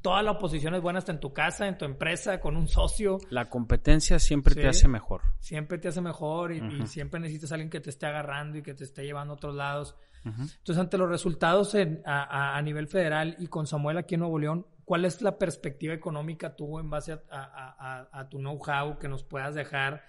toda 0.02 0.22
la 0.22 0.32
oposición 0.32 0.74
es 0.74 0.80
buena 0.80 0.98
hasta 0.98 1.12
en 1.12 1.20
tu 1.20 1.32
casa, 1.32 1.68
en 1.68 1.76
tu 1.76 1.84
empresa, 1.84 2.40
con 2.40 2.56
un 2.56 2.68
socio. 2.68 3.18
La 3.30 3.48
competencia 3.48 4.18
siempre 4.18 4.54
te 4.54 4.66
hace 4.68 4.88
mejor. 4.88 5.22
Siempre 5.38 5.78
te 5.78 5.88
hace 5.88 6.00
mejor 6.00 6.52
y, 6.52 6.86
siempre 6.86 7.20
necesitas 7.20 7.52
a 7.52 7.54
alguien 7.56 7.70
que 7.70 7.80
te 7.80 7.90
esté 7.90 8.06
agarrando 8.06 8.58
y 8.58 8.62
que 8.62 8.74
te 8.74 8.84
esté 8.84 9.04
llevando 9.04 9.34
a 9.34 9.36
otros 9.36 9.54
lados. 9.54 9.96
Entonces, 10.24 10.78
ante 10.78 10.98
los 10.98 11.08
resultados 11.08 11.74
a, 12.04 12.60
nivel 12.62 12.88
federal 12.88 13.36
y 13.38 13.46
con 13.46 13.66
Samuel 13.66 13.98
aquí 13.98 14.14
en 14.14 14.20
Nuevo 14.20 14.38
León, 14.38 14.66
¿cuál 14.84 15.04
es 15.04 15.22
la 15.22 15.38
perspectiva 15.38 15.94
económica 15.94 16.56
tú 16.56 16.78
en 16.78 16.90
base 16.90 17.18
a, 17.30 18.26
tu 18.30 18.38
know-how 18.38 18.98
que 18.98 19.08
nos 19.08 19.24
puedas 19.24 19.54
dejar? 19.54 20.04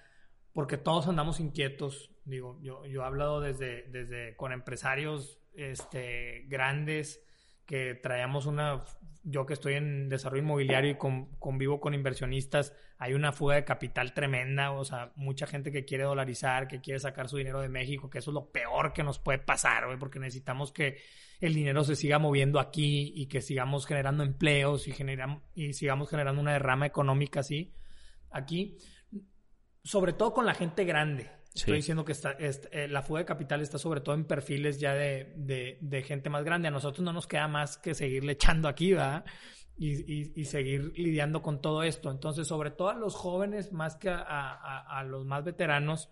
Porque 0.54 0.78
todos 0.78 1.08
andamos 1.08 1.40
inquietos. 1.40 2.12
Digo, 2.26 2.60
yo, 2.62 2.86
yo 2.86 3.02
he 3.02 3.06
hablado 3.06 3.40
desde, 3.40 3.84
desde 3.90 4.36
con 4.36 4.52
empresarios 4.52 5.40
este, 5.54 6.46
grandes 6.48 7.24
que 7.72 7.95
traíamos 7.95 8.48
una, 8.48 8.84
yo 9.23 9.45
que 9.45 9.53
estoy 9.53 9.76
en 9.76 10.10
desarrollo 10.10 10.43
inmobiliario 10.43 10.91
y 10.91 10.98
convivo 11.39 11.80
con 11.80 11.93
inversionistas, 11.93 12.76
hay 12.98 13.14
una 13.14 13.31
fuga 13.31 13.56
de 13.56 13.64
capital 13.64 14.14
tremenda, 14.14 14.72
o 14.73 14.84
sea, 14.84 15.14
mucha 15.15 15.48
gente 15.48 15.72
que 15.72 15.85
quiere 15.85 16.03
dolarizar, 16.03 16.68
que 16.68 16.81
quiere 16.81 16.99
sacar 16.99 17.30
su 17.30 17.38
dinero 17.38 17.61
de 17.61 17.69
México, 17.69 18.10
que 18.10 18.18
eso 18.18 18.31
es 18.31 18.34
lo 18.35 18.52
peor 18.52 18.91
que 18.91 19.03
nos 19.03 19.19
puede 19.19 19.39
pasar, 19.39 19.85
güey, 19.85 19.98
porque 19.98 20.19
necesitamos 20.19 20.73
que 20.73 20.98
el 21.39 21.53
dinero 21.53 21.85
se 21.85 21.95
siga 21.95 22.19
moviendo 22.19 22.60
aquí 22.60 23.14
y 23.15 23.27
que 23.27 23.39
sigamos 23.39 23.85
generando 23.85 24.26
empleos 24.26 24.89
y, 24.89 24.91
generamos, 24.91 25.41
y 25.56 25.72
sigamos 25.72 26.10
generando 26.10 26.41
una 26.41 26.52
derrama 26.52 26.88
económica 26.88 27.39
así, 27.39 27.73
aquí, 28.31 28.76
sobre 29.81 30.11
todo 30.11 30.34
con 30.34 30.45
la 30.45 30.56
gente 30.56 30.84
grande 30.84 31.31
Estoy 31.53 31.76
diciendo 31.76 32.06
que 32.06 32.14
está, 32.14 32.32
eh, 32.40 32.88
la 32.88 33.02
fuga 33.02 33.19
de 33.19 33.26
capital 33.26 33.61
está 33.61 33.78
sobre 33.78 33.99
todo 33.99 34.15
en 34.15 34.23
perfiles 34.23 34.80
ya 34.80 34.94
de, 34.94 36.03
gente 36.06 36.30
más 36.30 36.45
grande. 36.45 36.69
A 36.69 36.72
nosotros 36.72 37.03
no 37.03 37.11
nos 37.11 37.28
queda 37.28 37.48
más 37.48 37.78
que 37.78 37.94
seguirle 37.94 38.34
echando 38.34 38.69
aquí, 38.69 38.94
¿verdad? 38.94 39.26
Y, 39.78 40.45
seguir 40.45 40.94
lidiando 40.98 41.41
con 41.41 41.61
todo 41.61 41.84
esto. 41.84 42.10
Entonces, 42.10 42.48
sobre 42.48 42.72
todo 42.72 42.90
a 42.90 42.95
los 42.95 43.15
jóvenes 43.15 43.73
más 43.73 43.95
que 43.98 44.10
a, 44.10 45.03
los 45.07 45.26
más 45.26 45.44
veteranos, 45.44 46.10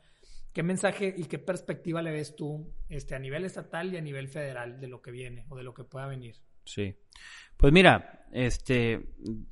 ¿qué 0.52 0.62
mensaje 0.64 1.14
y 1.16 1.26
qué 1.26 1.40
perspectiva 1.40 2.02
le 2.02 2.12
ves 2.12 2.36
tú 2.36 2.74
este, 2.90 3.16
a 3.16 3.20
nivel 3.20 3.46
estatal 3.46 3.94
y 3.94 3.98
a 3.98 4.02
nivel 4.02 4.28
federal 4.28 4.82
de 4.82 4.88
lo 4.88 5.02
que 5.02 5.12
viene 5.12 5.46
o 5.50 5.56
de 5.56 5.64
lo 5.64 5.74
que 5.74 5.86
pueda 5.86 6.08
venir? 6.08 6.36
Sí. 6.70 6.96
Pues 7.58 7.74
mira, 7.74 8.26
este, 8.32 9.10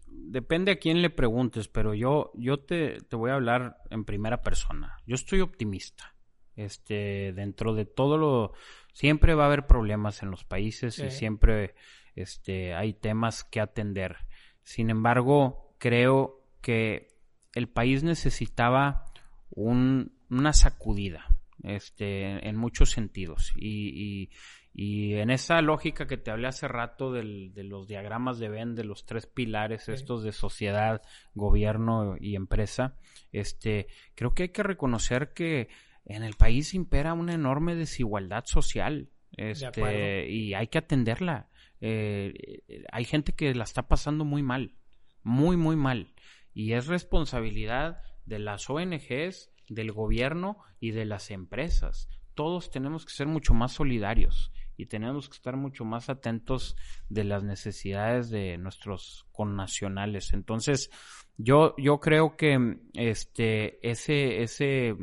depende 0.07 0.72
a 0.72 0.77
quién 0.77 1.02
le 1.02 1.10
preguntes, 1.10 1.68
pero 1.68 1.94
yo, 1.94 2.31
yo 2.35 2.60
te, 2.60 2.99
te 3.02 3.15
voy 3.15 3.31
a 3.31 3.35
hablar 3.35 3.77
en 3.89 4.06
primera 4.06 4.41
persona. 4.41 4.98
Yo 5.06 5.15
estoy 5.15 5.41
optimista. 5.41 6.14
Este, 6.56 7.34
dentro 7.34 7.76
de 7.76 7.85
todo 7.85 8.18
lo, 8.18 8.53
siempre 8.91 9.35
va 9.35 9.44
a 9.44 9.48
haber 9.48 9.68
problemas 9.68 10.23
en 10.23 10.31
los 10.31 10.44
países 10.44 10.98
y 10.98 11.11
siempre, 11.11 11.76
este, 12.15 12.73
hay 12.73 12.94
temas 12.94 13.44
que 13.44 13.60
atender. 13.60 14.18
Sin 14.64 14.89
embargo, 14.89 15.76
creo 15.77 16.44
que 16.61 17.10
el 17.53 17.69
país 17.69 18.03
necesitaba 18.03 19.06
un, 19.52 20.18
una 20.31 20.52
sacudida, 20.53 21.27
este, 21.61 22.48
en 22.48 22.56
muchos 22.56 22.89
sentidos 22.89 23.53
y, 23.56 23.89
y 23.89 24.30
en 24.80 25.32
esa 25.32 25.60
lógica 25.64 26.06
que 26.06 26.18
te 26.18 26.30
hablé 26.30 26.48
hace 26.48 26.68
rato 26.68 27.12
del, 27.12 27.52
de 27.52 27.64
los 27.64 27.88
diagramas 27.88 28.38
de 28.38 28.48
Venn, 28.48 28.76
de 28.76 28.84
los 28.84 29.08
tres 29.08 29.26
pilares 29.26 29.90
estos 29.90 30.22
de 30.22 30.32
sociedad, 30.32 31.02
gobierno 31.34 32.16
y 32.20 32.36
empresa, 32.36 32.95
este, 33.32 33.88
creo 34.14 34.36
que 34.36 34.44
hay 34.44 34.49
que 34.49 34.62
reconocer 34.62 35.34
que 35.34 35.70
en 36.06 36.22
el 36.24 36.36
país 36.36 36.76
impera 36.76 37.14
una 37.14 37.34
enorme 37.34 37.74
desigualdad 37.76 38.44
social. 38.45 39.10
Este, 39.36 40.30
y 40.30 40.54
hay 40.54 40.68
que 40.68 40.78
atenderla. 40.78 41.49
Eh, 41.82 42.62
hay 42.91 43.06
gente 43.06 43.34
que 43.34 43.54
la 43.56 43.64
está 43.64 43.88
pasando 43.88 44.26
muy 44.26 44.44
mal, 44.44 44.76
muy, 45.24 45.58
muy 45.58 45.76
mal. 45.76 46.14
Y 46.54 46.74
es 46.74 46.86
responsabilidad 46.86 48.04
de 48.26 48.38
las 48.38 48.70
ONGs, 48.70 49.52
del 49.70 49.91
gobierno 49.91 50.60
y 50.80 50.91
de 50.91 51.06
las 51.06 51.32
empresas. 51.32 52.10
Todos 52.36 52.70
tenemos 52.70 53.06
que 53.06 53.12
ser 53.12 53.26
mucho 53.26 53.56
más 53.56 53.74
solidarios 53.74 54.52
y 54.78 54.86
tenemos 54.86 55.28
que 55.28 55.36
estar 55.36 55.58
mucho 55.58 55.84
más 55.84 56.10
atentos 56.10 56.78
de 57.10 57.24
las 57.24 57.44
necesidades 57.44 58.30
de 58.30 58.58
nuestros 58.58 59.26
connacionales. 59.32 60.34
Entonces, 60.34 60.91
yo, 61.36 61.76
yo 61.78 61.99
creo 61.99 62.38
que 62.38 62.78
este, 62.94 63.88
ese, 63.88 64.44
ese, 64.44 64.95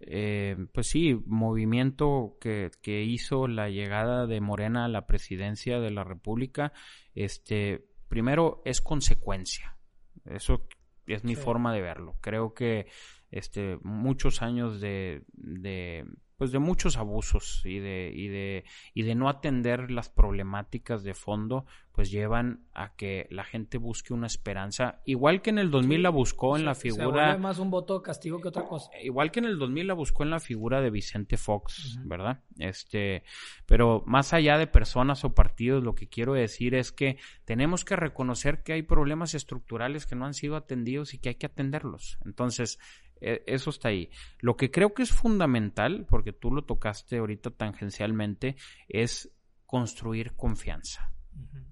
eh, 0.00 0.56
pues 0.72 0.88
sí, 0.88 1.18
movimiento 1.26 2.36
que, 2.38 2.70
que 2.82 3.02
hizo 3.02 3.48
la 3.48 3.70
llegada 3.70 4.26
de 4.26 4.40
Morena 4.40 4.84
a 4.84 4.88
la 4.88 5.06
presidencia 5.06 5.80
de 5.80 5.90
la 5.90 6.04
República, 6.04 6.72
este, 7.14 7.86
primero 8.08 8.60
es 8.66 8.82
consecuencia. 8.82 9.78
Eso 10.26 10.68
es 11.06 11.24
mi 11.24 11.34
forma 11.34 11.72
de 11.72 11.80
verlo. 11.80 12.16
Creo 12.20 12.52
que 12.54 12.86
este, 13.30 13.78
muchos 13.82 14.42
años 14.42 14.80
de, 14.80 15.24
de 15.32 16.04
pues 16.42 16.50
de 16.50 16.58
muchos 16.58 16.96
abusos 16.96 17.62
y 17.64 17.78
de, 17.78 18.12
y 18.12 18.26
de, 18.26 18.64
y 18.94 19.02
de 19.04 19.14
no 19.14 19.28
atender 19.28 19.92
las 19.92 20.08
problemáticas 20.08 21.04
de 21.04 21.14
fondo, 21.14 21.66
pues 21.92 22.10
llevan 22.10 22.64
a 22.74 22.96
que 22.96 23.28
la 23.30 23.44
gente 23.44 23.78
busque 23.78 24.12
una 24.12 24.26
esperanza, 24.26 25.02
igual 25.04 25.40
que 25.40 25.50
en 25.50 25.60
el 25.60 25.70
2000 25.70 26.02
la 26.02 26.10
buscó 26.10 26.56
en 26.56 26.64
la 26.64 26.74
figura... 26.74 27.34
Se 27.34 27.38
más 27.38 27.60
un 27.60 27.70
voto 27.70 27.96
de 27.96 28.02
castigo 28.02 28.40
que 28.40 28.48
otra 28.48 28.64
cosa. 28.64 28.90
Igual 29.00 29.30
que 29.30 29.38
en 29.38 29.44
el 29.44 29.56
2000 29.56 29.86
la 29.86 29.94
buscó 29.94 30.24
en 30.24 30.30
la 30.30 30.40
figura 30.40 30.80
de 30.80 30.90
Vicente 30.90 31.36
Fox, 31.36 32.00
¿verdad? 32.02 32.40
Este, 32.58 33.22
pero 33.64 34.02
más 34.04 34.32
allá 34.32 34.58
de 34.58 34.66
personas 34.66 35.24
o 35.24 35.34
partidos, 35.34 35.84
lo 35.84 35.94
que 35.94 36.08
quiero 36.08 36.32
decir 36.32 36.74
es 36.74 36.90
que 36.90 37.18
tenemos 37.44 37.84
que 37.84 37.94
reconocer 37.94 38.64
que 38.64 38.72
hay 38.72 38.82
problemas 38.82 39.34
estructurales 39.34 40.06
que 40.06 40.16
no 40.16 40.26
han 40.26 40.34
sido 40.34 40.56
atendidos 40.56 41.14
y 41.14 41.18
que 41.18 41.28
hay 41.28 41.34
que 41.36 41.46
atenderlos. 41.46 42.18
Entonces, 42.24 42.80
eso 43.22 43.70
está 43.70 43.88
ahí. 43.88 44.10
Lo 44.40 44.56
que 44.56 44.70
creo 44.70 44.94
que 44.94 45.02
es 45.02 45.12
fundamental, 45.12 46.06
porque 46.08 46.32
tú 46.32 46.50
lo 46.50 46.64
tocaste 46.64 47.18
ahorita 47.18 47.50
tangencialmente, 47.50 48.56
es 48.88 49.32
construir 49.66 50.34
confianza. 50.34 51.12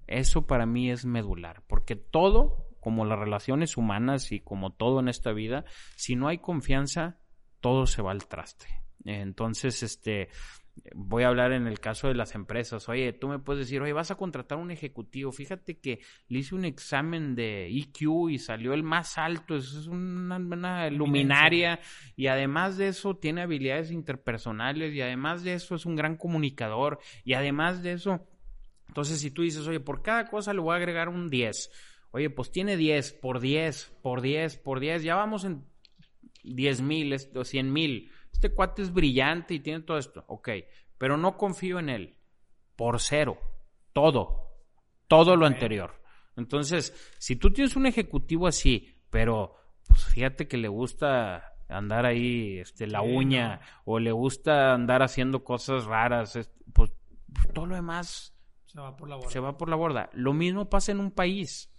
Eso 0.07 0.47
para 0.47 0.65
mí 0.65 0.89
es 0.89 1.05
medular, 1.05 1.63
porque 1.67 1.95
todo, 1.95 2.67
como 2.79 3.05
las 3.05 3.19
relaciones 3.19 3.77
humanas 3.77 4.31
y 4.31 4.39
como 4.39 4.71
todo 4.73 4.99
en 4.99 5.07
esta 5.07 5.31
vida, 5.31 5.65
si 5.95 6.15
no 6.15 6.27
hay 6.27 6.39
confianza, 6.39 7.19
todo 7.59 7.85
se 7.85 8.01
va 8.01 8.11
al 8.11 8.25
traste. 8.27 8.67
Entonces, 9.05 9.83
este, 9.83 10.29
voy 10.93 11.23
a 11.23 11.27
hablar 11.27 11.51
en 11.51 11.67
el 11.67 11.79
caso 11.79 12.07
de 12.07 12.15
las 12.15 12.35
empresas. 12.35 12.87
Oye, 12.89 13.13
tú 13.13 13.27
me 13.27 13.39
puedes 13.39 13.67
decir, 13.67 13.81
oye, 13.81 13.93
vas 13.93 14.11
a 14.11 14.15
contratar 14.15 14.57
un 14.57 14.71
ejecutivo. 14.71 15.31
Fíjate 15.31 15.79
que 15.79 15.99
le 16.27 16.39
hice 16.39 16.55
un 16.55 16.65
examen 16.65 17.35
de 17.35 17.67
EQ 17.67 18.29
y 18.29 18.39
salió 18.39 18.73
el 18.73 18.83
más 18.83 19.17
alto. 19.17 19.55
Eso 19.55 19.79
es 19.79 19.87
una, 19.87 20.89
luminaria. 20.89 21.79
Y 22.15 22.27
además 22.27 22.77
de 22.77 22.89
eso, 22.89 23.15
tiene 23.15 23.41
habilidades 23.41 23.91
interpersonales. 23.91 24.93
Y 24.93 25.01
además 25.01 25.43
de 25.43 25.53
eso, 25.53 25.75
es 25.75 25.85
un 25.85 25.95
gran 25.95 26.17
comunicador. 26.17 26.99
Y 27.23 27.33
además 27.33 27.83
de 27.83 27.93
eso, 27.93 28.27
entonces 28.87 29.19
si 29.19 29.31
tú 29.31 29.43
dices, 29.43 29.67
oye, 29.67 29.79
por 29.79 30.01
cada 30.01 30.25
cosa 30.25 30.53
le 30.53 30.59
voy 30.59 30.73
a 30.73 30.77
agregar 30.77 31.09
un 31.09 31.29
10. 31.29 31.71
Oye, 32.11 32.29
pues 32.29 32.51
tiene 32.51 32.75
10, 32.75 33.13
por 33.13 33.39
10, 33.39 33.97
por 34.01 34.21
10, 34.21 34.57
por 34.57 34.79
10. 34.79 35.03
Ya 35.03 35.15
vamos 35.15 35.45
en 35.45 35.63
10 36.43 36.81
mil 36.81 37.15
o 37.35 37.43
100 37.45 37.71
mil 37.71 38.11
este 38.41 38.55
cuate 38.55 38.81
es 38.81 38.91
brillante 38.91 39.53
y 39.53 39.59
tiene 39.59 39.81
todo 39.81 39.99
esto, 39.99 40.23
ok, 40.27 40.49
pero 40.97 41.15
no 41.15 41.37
confío 41.37 41.77
en 41.77 41.89
él, 41.89 42.15
por 42.75 42.99
cero, 42.99 43.37
todo, 43.93 44.55
todo 45.07 45.35
lo 45.35 45.45
anterior. 45.45 46.01
Entonces, 46.35 47.15
si 47.19 47.35
tú 47.35 47.53
tienes 47.53 47.75
un 47.75 47.85
ejecutivo 47.85 48.47
así, 48.47 48.97
pero 49.11 49.53
pues 49.85 50.05
fíjate 50.05 50.47
que 50.47 50.57
le 50.57 50.69
gusta 50.69 51.53
andar 51.69 52.07
ahí 52.07 52.57
este 52.57 52.87
la 52.87 53.03
uña 53.03 53.61
o 53.85 53.99
le 53.99 54.11
gusta 54.11 54.73
andar 54.73 55.03
haciendo 55.03 55.43
cosas 55.43 55.85
raras, 55.85 56.33
pues, 56.73 56.91
pues, 57.31 57.53
todo 57.53 57.67
lo 57.67 57.75
demás 57.75 58.35
se 58.65 58.79
va 58.79 58.97
por 58.97 59.07
la 59.07 59.17
borda. 59.17 59.29
Se 59.29 59.39
va 59.39 59.55
por 59.55 59.69
la 59.69 59.75
borda. 59.75 60.09
Lo 60.13 60.33
mismo 60.33 60.67
pasa 60.67 60.91
en 60.91 60.99
un 60.99 61.11
país. 61.11 61.71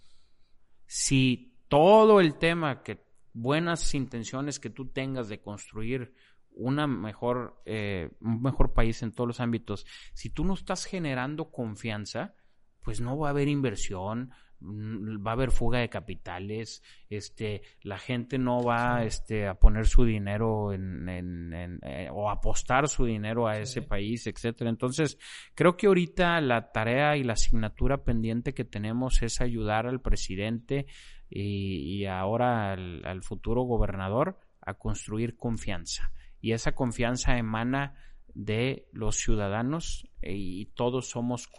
Si 0.85 1.57
todo 1.67 2.21
el 2.21 2.35
tema 2.35 2.83
que 2.83 3.03
buenas 3.33 3.93
intenciones 3.95 4.59
que 4.61 4.69
tú 4.69 4.87
tengas 4.87 5.27
de 5.27 5.41
construir 5.41 6.13
una 6.55 6.87
mejor, 6.87 7.61
eh, 7.65 8.09
un 8.21 8.41
mejor 8.41 8.73
país 8.73 9.01
en 9.03 9.11
todos 9.11 9.27
los 9.27 9.39
ámbitos, 9.39 9.85
si 10.13 10.29
tú 10.29 10.45
no 10.45 10.53
estás 10.53 10.85
generando 10.85 11.51
confianza, 11.51 12.35
pues 12.81 13.01
no 13.01 13.17
va 13.17 13.27
a 13.27 13.31
haber 13.31 13.47
inversión, 13.47 14.31
va 14.65 15.31
a 15.31 15.33
haber 15.33 15.51
fuga 15.51 15.79
de 15.79 15.89
capitales, 15.89 16.81
este, 17.09 17.63
la 17.81 17.97
gente 17.97 18.37
no 18.37 18.63
va 18.63 19.03
este, 19.03 19.47
a 19.47 19.55
poner 19.55 19.87
su 19.87 20.05
dinero 20.05 20.71
en, 20.71 21.09
en, 21.09 21.79
eh, 21.83 22.09
o 22.11 22.29
apostar 22.29 22.87
su 22.87 23.05
dinero 23.05 23.47
a 23.47 23.57
ese 23.57 23.81
país, 23.81 24.25
etcétera. 24.27 24.69
Entonces, 24.69 25.17
creo 25.53 25.75
que 25.75 25.87
ahorita 25.87 26.39
la 26.41 26.71
tarea 26.71 27.17
y 27.17 27.23
la 27.23 27.33
asignatura 27.33 28.03
pendiente 28.03 28.53
que 28.53 28.63
tenemos 28.63 29.21
es 29.21 29.41
ayudar 29.41 29.85
al 29.85 30.01
presidente 30.01 30.85
y, 31.29 31.99
y 31.99 32.05
ahora 32.05 32.71
al, 32.71 33.05
al 33.05 33.21
futuro 33.21 33.63
gobernador 33.63 34.39
a 34.61 34.75
construir 34.75 35.35
confianza 35.35 36.11
y 36.43 36.51
esa 36.51 36.73
confianza 36.73 37.37
emana 37.37 37.95
de 38.35 38.89
los 38.91 39.15
ciudadanos 39.15 40.09
eh, 40.21 40.33
y 40.35 40.65
todos 40.65 41.09
somos 41.09 41.49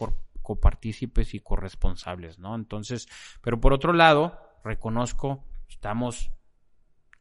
copartícipes 0.43 1.33
y 1.33 1.39
corresponsables, 1.39 2.37
¿no? 2.37 2.53
Entonces, 2.53 3.07
pero 3.41 3.59
por 3.59 3.73
otro 3.73 3.93
lado, 3.93 4.39
reconozco, 4.63 5.43
estamos 5.67 6.31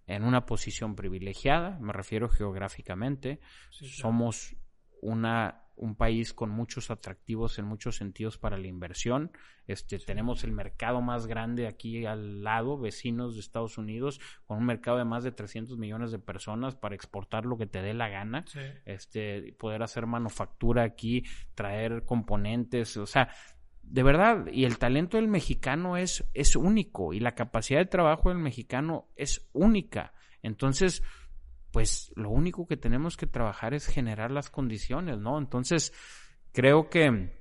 en 0.07 0.25
una 0.25 0.45
posición 0.45 0.95
privilegiada, 0.95 1.79
me 1.81 1.95
refiero 1.95 2.29
geográficamente, 2.29 3.41
somos 3.71 4.55
una 5.01 5.64
un 5.77 5.97
país 5.97 6.33
con 6.33 6.51
muchos 6.51 6.91
atractivos 6.91 7.59
en 7.59 7.65
muchos 7.65 7.97
sentidos 7.97 8.39
para 8.39 8.59
la 8.59 8.67
inversión. 8.67 9.33
Este, 9.67 9.99
tenemos 9.99 10.45
el 10.45 10.53
mercado 10.53 11.01
más 11.01 11.27
grande 11.27 11.67
aquí 11.67 12.07
al 12.07 12.43
lado, 12.43 12.79
vecinos 12.79 13.35
de 13.35 13.41
Estados 13.41 13.79
Unidos, 13.79 14.21
con 14.47 14.59
un 14.59 14.67
mercado 14.67 14.99
de 14.99 15.05
más 15.05 15.25
de 15.25 15.33
300 15.33 15.79
millones 15.79 16.13
de 16.13 16.19
personas 16.19 16.77
para 16.77 16.95
exportar 16.95 17.45
lo 17.45 17.57
que 17.57 17.67
te 17.67 17.83
dé 17.83 17.95
la 17.95 18.09
gana. 18.09 18.45
Este, 18.85 19.55
poder 19.59 19.83
hacer 19.83 20.07
manufactura 20.07 20.83
aquí, 20.83 21.25
traer 21.55 22.05
componentes, 22.05 22.97
o 22.97 23.07
sea, 23.07 23.31
de 23.83 24.03
verdad, 24.03 24.47
y 24.51 24.65
el 24.65 24.79
talento 24.79 25.17
del 25.17 25.29
mexicano 25.29 25.97
es, 25.97 26.25
es 26.35 26.57
único 26.57 27.13
y 27.13 27.21
la 27.21 27.35
capacidad 27.35 27.81
de 27.81 27.87
trabajo 27.87 28.31
del 28.31 28.39
mexicano 28.39 29.09
es 29.17 29.49
única. 29.53 30.15
Entonces, 30.43 31.03
pues 31.75 32.13
lo 32.15 32.31
único 32.31 32.69
que 32.69 32.77
tenemos 32.77 33.17
que 33.17 33.27
trabajar 33.27 33.75
es 33.75 33.89
generar 33.89 34.31
las 34.31 34.49
condiciones, 34.49 35.19
¿no? 35.19 35.39
Entonces, 35.39 35.93
creo 36.53 36.89
que 36.89 37.33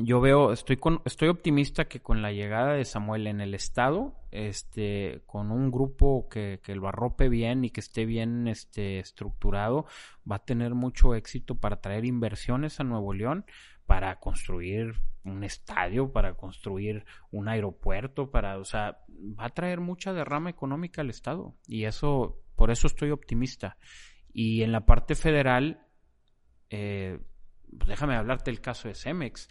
yo 0.00 0.20
veo, 0.20 0.52
estoy 0.52 0.76
con, 0.76 1.02
estoy 1.04 1.28
optimista 1.28 1.84
que 1.86 2.00
con 2.00 2.20
la 2.20 2.32
llegada 2.32 2.72
de 2.72 2.84
Samuel 2.84 3.28
en 3.28 3.40
el 3.40 3.54
estado, 3.54 4.16
este, 4.32 5.22
con 5.24 5.52
un 5.52 5.70
grupo 5.70 6.28
que, 6.28 6.58
que 6.64 6.74
lo 6.74 6.88
arrope 6.88 7.28
bien 7.28 7.64
y 7.64 7.70
que 7.70 7.78
esté 7.78 8.06
bien 8.06 8.48
este, 8.48 8.98
estructurado, 8.98 9.86
va 10.28 10.36
a 10.36 10.44
tener 10.44 10.74
mucho 10.74 11.14
éxito 11.14 11.54
para 11.54 11.80
traer 11.80 12.04
inversiones 12.04 12.80
a 12.80 12.84
Nuevo 12.84 13.12
León, 13.12 13.44
para 13.86 14.18
construir 14.18 15.00
un 15.22 15.44
estadio, 15.44 16.10
para 16.10 16.34
construir 16.34 17.04
un 17.30 17.46
aeropuerto, 17.46 18.32
para, 18.32 18.58
o 18.58 18.64
sea, 18.64 18.98
va 19.08 19.44
a 19.44 19.50
traer 19.50 19.78
mucha 19.78 20.12
derrama 20.12 20.50
económica 20.50 21.02
al 21.02 21.10
estado 21.10 21.54
y 21.68 21.84
eso 21.84 22.42
por 22.60 22.70
eso 22.70 22.88
estoy 22.88 23.10
optimista. 23.10 23.78
Y 24.34 24.60
en 24.60 24.70
la 24.70 24.84
parte 24.84 25.14
federal, 25.14 25.86
eh, 26.68 27.18
déjame 27.68 28.16
hablarte 28.16 28.50
del 28.50 28.60
caso 28.60 28.86
de 28.86 28.94
Cemex. 28.94 29.48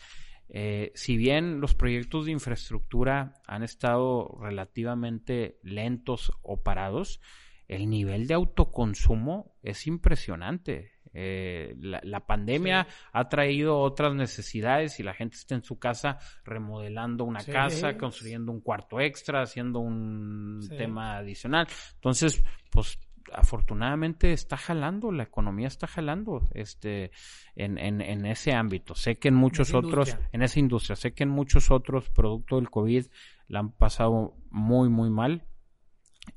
Eh, 0.47 0.91
si 0.93 1.17
bien 1.17 1.59
los 1.59 1.73
proyectos 1.73 2.27
de 2.27 2.33
infraestructura 2.33 3.41
han 3.47 3.63
estado 3.63 4.37
relativamente 4.39 5.57
lentos 5.63 6.31
o 6.43 6.61
parados, 6.61 7.19
el 7.67 7.89
nivel 7.89 8.27
de 8.27 8.35
autoconsumo 8.35 9.55
es 9.63 9.87
impresionante. 9.87 10.91
Eh, 11.13 11.75
la, 11.79 12.19
pandemia 12.25 12.87
ha 13.11 13.29
traído 13.29 13.79
otras 13.79 14.13
necesidades 14.13 14.99
y 14.99 15.03
la 15.03 15.13
gente 15.13 15.37
está 15.37 15.55
en 15.55 15.63
su 15.63 15.79
casa 15.79 16.19
remodelando 16.43 17.23
una 17.23 17.43
casa, 17.43 17.97
construyendo 17.97 18.51
un 18.51 18.61
cuarto 18.61 18.99
extra, 18.99 19.41
haciendo 19.41 19.79
un 19.79 20.67
tema 20.77 21.17
adicional. 21.17 21.67
Entonces, 21.95 22.43
pues 22.69 22.99
afortunadamente 23.33 24.33
está 24.33 24.57
jalando, 24.57 25.11
la 25.11 25.23
economía 25.23 25.67
está 25.67 25.87
jalando 25.87 26.49
este 26.53 27.11
en, 27.55 27.77
en, 27.77 28.01
en 28.01 28.25
ese 28.25 28.53
ámbito. 28.53 28.95
Sé 28.95 29.17
que 29.17 29.27
en 29.29 29.35
muchos 29.35 29.73
otros, 29.73 30.17
en 30.31 30.41
esa 30.41 30.59
industria, 30.59 30.95
sé 30.95 31.13
que 31.13 31.23
en 31.23 31.29
muchos 31.29 31.71
otros 31.71 32.09
productos 32.09 32.59
del 32.59 32.69
COVID 32.69 33.05
la 33.47 33.59
han 33.59 33.71
pasado 33.71 34.35
muy, 34.49 34.89
muy 34.89 35.09
mal. 35.09 35.43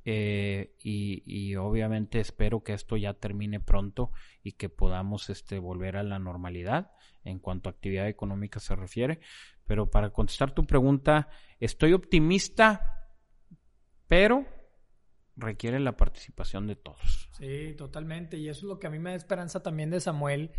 Eh, 0.04 0.74
y, 0.82 1.54
obviamente 1.56 2.20
espero 2.20 2.62
que 2.62 2.72
esto 2.72 2.96
ya 2.96 3.14
termine 3.14 3.60
pronto 3.60 4.10
y 4.42 4.52
que 4.52 4.68
podamos 4.68 5.30
este, 5.30 5.58
volver 5.58 5.96
a 5.96 6.02
la 6.02 6.18
normalidad 6.18 6.92
en 7.24 7.38
cuanto 7.38 7.68
a 7.68 7.72
actividad 7.72 8.08
económica 8.08 8.60
se 8.60 8.74
refiere. 8.76 9.20
Pero 9.66 9.90
para 9.90 10.10
contestar 10.10 10.52
tu 10.52 10.66
pregunta, 10.66 11.28
estoy 11.60 11.92
optimista, 11.92 13.08
pero 14.08 14.46
requiere 15.36 15.80
la 15.80 15.96
participación 15.96 16.66
de 16.66 16.76
todos. 16.76 17.30
Sí, 17.38 17.74
totalmente. 17.76 18.36
Y 18.36 18.48
eso 18.48 18.60
es 18.60 18.64
lo 18.64 18.78
que 18.78 18.86
a 18.86 18.90
mí 18.90 18.98
me 18.98 19.10
da 19.10 19.16
esperanza 19.16 19.62
también 19.62 19.90
de 19.90 20.00
Samuel, 20.00 20.52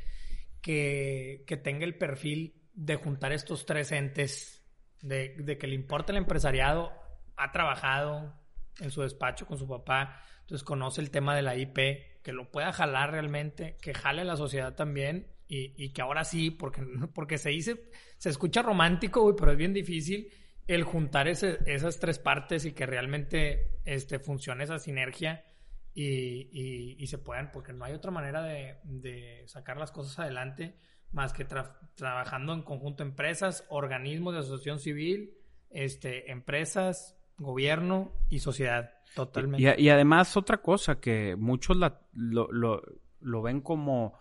que, 0.62 1.44
que 1.46 1.58
tenga 1.58 1.86
el 1.86 1.98
perfil 1.98 2.62
de 2.74 2.96
juntar 2.96 3.34
estos 3.34 3.66
tres 3.66 3.92
entes, 3.92 4.64
de, 5.02 5.36
de, 5.38 5.58
que 5.58 5.68
le 5.68 5.76
importa 5.76 6.12
el 6.12 6.18
empresariado, 6.18 6.92
ha 7.36 7.52
trabajado 7.52 8.34
en 8.80 8.92
su 8.92 9.02
despacho 9.02 9.46
con 9.46 9.58
su 9.58 9.68
papá, 9.68 10.22
entonces 10.42 10.64
conoce 10.64 11.02
el 11.02 11.12
tema 11.12 11.36
de 11.36 11.42
la 11.42 11.56
IP, 11.56 12.22
que 12.24 12.34
lo 12.34 12.52
pueda 12.52 12.72
jalar 12.72 13.12
realmente, 13.12 13.78
que 13.82 13.94
jale 13.94 14.24
la 14.24 14.38
sociedad 14.38 14.76
también 14.76 15.28
y, 15.48 15.74
y 15.78 15.92
que 15.92 16.02
ahora 16.02 16.24
sí, 16.24 16.52
porque, 16.52 16.82
porque 17.14 17.38
se 17.38 17.50
dice, 17.50 17.90
se 18.18 18.30
escucha 18.30 18.62
romántico, 18.62 19.36
pero 19.36 19.52
es 19.52 19.58
bien 19.58 19.74
difícil 19.74 20.32
el 20.68 20.84
juntar 20.84 21.28
esas 21.28 22.00
tres 22.00 22.20
partes 22.20 22.66
y 22.66 22.72
que 22.72 22.86
realmente 22.86 23.80
este, 23.84 24.20
funcione 24.20 24.64
esa 24.64 24.80
sinergia 24.80 25.46
y, 25.94 26.96
y, 26.98 27.06
se 27.08 27.18
puedan, 27.18 27.52
porque 27.52 27.74
no 27.74 27.86
hay 27.86 27.94
otra 27.94 28.12
manera 28.12 28.42
de, 28.42 28.78
de 28.84 29.44
sacar 29.46 29.78
las 29.78 29.92
cosas 29.92 30.18
adelante 30.20 30.76
más 31.12 31.34
que 31.34 31.46
trabajando 31.46 32.54
en 32.54 32.64
conjunto 32.64 33.04
empresas, 33.04 33.66
organismos 33.70 34.34
de 34.34 34.40
asociación 34.40 34.80
civil, 34.80 35.38
este, 35.70 36.32
empresas, 36.32 37.16
gobierno 37.38 38.12
y 38.30 38.40
sociedad. 38.40 38.92
Totalmente. 39.16 39.82
Y, 39.82 39.90
además 39.90 40.36
otra 40.38 40.62
cosa 40.62 41.00
que 41.00 41.36
muchos 41.36 41.78
lo, 41.78 42.52
lo, 42.52 42.82
lo 43.20 43.42
ven 43.42 43.62
como, 43.62 44.20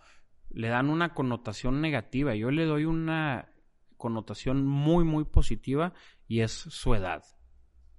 le 0.51 0.69
dan 0.69 0.91
una 0.91 1.15
connotación 1.15 1.81
negativa. 1.81 2.35
Yo 2.35 2.51
le 2.51 2.67
doy 2.67 2.85
una 2.85 3.53
connotación 3.97 4.67
muy, 4.67 5.05
muy 5.05 5.25
positiva 5.25 5.95
y 6.27 6.41
es 6.41 6.53
su 6.53 6.95
edad. 6.95 7.25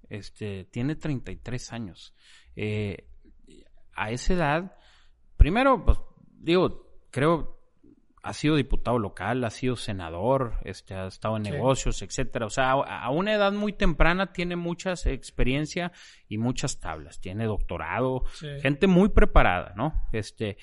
Este, 0.08 0.64
tiene 0.66 0.96
33 0.96 1.72
años. 1.72 2.14
Eh, 2.56 3.08
a 3.94 4.10
esa 4.10 4.34
edad, 4.34 4.76
primero, 5.36 5.84
pues, 5.84 5.98
digo, 6.30 6.98
creo, 7.10 7.53
ha 8.24 8.32
sido 8.32 8.56
diputado 8.56 8.98
local, 8.98 9.44
ha 9.44 9.50
sido 9.50 9.76
senador, 9.76 10.54
este, 10.64 10.94
ha 10.94 11.08
estado 11.08 11.36
en 11.36 11.42
negocios, 11.42 12.00
etcétera. 12.00 12.46
O 12.46 12.50
sea, 12.50 12.72
a, 12.72 13.10
una 13.10 13.34
edad 13.34 13.52
muy 13.52 13.74
temprana 13.74 14.32
tiene 14.32 14.56
mucha 14.56 14.94
experiencia 15.04 15.92
y 16.26 16.38
muchas 16.38 16.80
tablas. 16.80 17.20
Tiene 17.20 17.44
doctorado, 17.44 18.24
gente 18.62 18.86
muy 18.86 19.10
preparada, 19.10 19.74
¿no? 19.76 20.08
Este, 20.10 20.56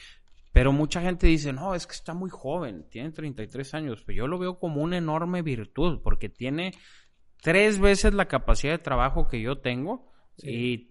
pero 0.52 0.72
mucha 0.72 1.02
gente 1.02 1.28
dice, 1.28 1.54
no, 1.54 1.76
es 1.76 1.86
que 1.86 1.94
está 1.94 2.16
muy 2.16 2.32
joven, 2.32 2.90
tiene 2.90 3.12
33 3.12 3.76
años. 3.76 4.02
Pues 4.04 4.18
yo 4.18 4.26
lo 4.26 4.40
veo 4.40 4.58
como 4.58 4.82
una 4.82 4.98
enorme 4.98 5.44
virtud, 5.44 6.02
porque 6.04 6.30
tiene 6.30 6.74
tres 7.44 7.80
veces 7.80 8.16
la 8.16 8.28
capacidad 8.28 8.74
de 8.74 8.80
trabajo 8.80 9.28
que 9.28 9.40
yo 9.40 9.60
tengo 9.60 10.12
y 10.38 10.90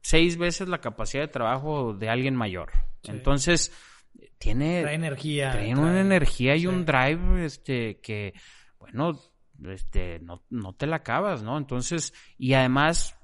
seis 0.00 0.38
veces 0.38 0.68
la 0.68 0.80
capacidad 0.80 1.24
de 1.24 1.28
trabajo 1.28 1.92
de 1.92 2.08
alguien 2.08 2.36
mayor. 2.36 2.70
Entonces, 3.02 3.72
tiene... 4.38 4.82
Trae 4.82 4.94
energía. 4.94 5.58
Una 5.76 6.00
energía 6.00 6.56
y 6.56 6.66
un 6.66 6.84
drive, 6.84 7.44
este, 7.44 8.00
que, 8.00 8.34
bueno, 8.78 9.18
este, 9.66 10.20
no, 10.20 10.44
no 10.50 10.72
te 10.74 10.86
la 10.86 10.96
acabas, 10.96 11.42
¿no? 11.42 11.58
Entonces, 11.58 12.14
y 12.38 12.54
además, 12.54 13.17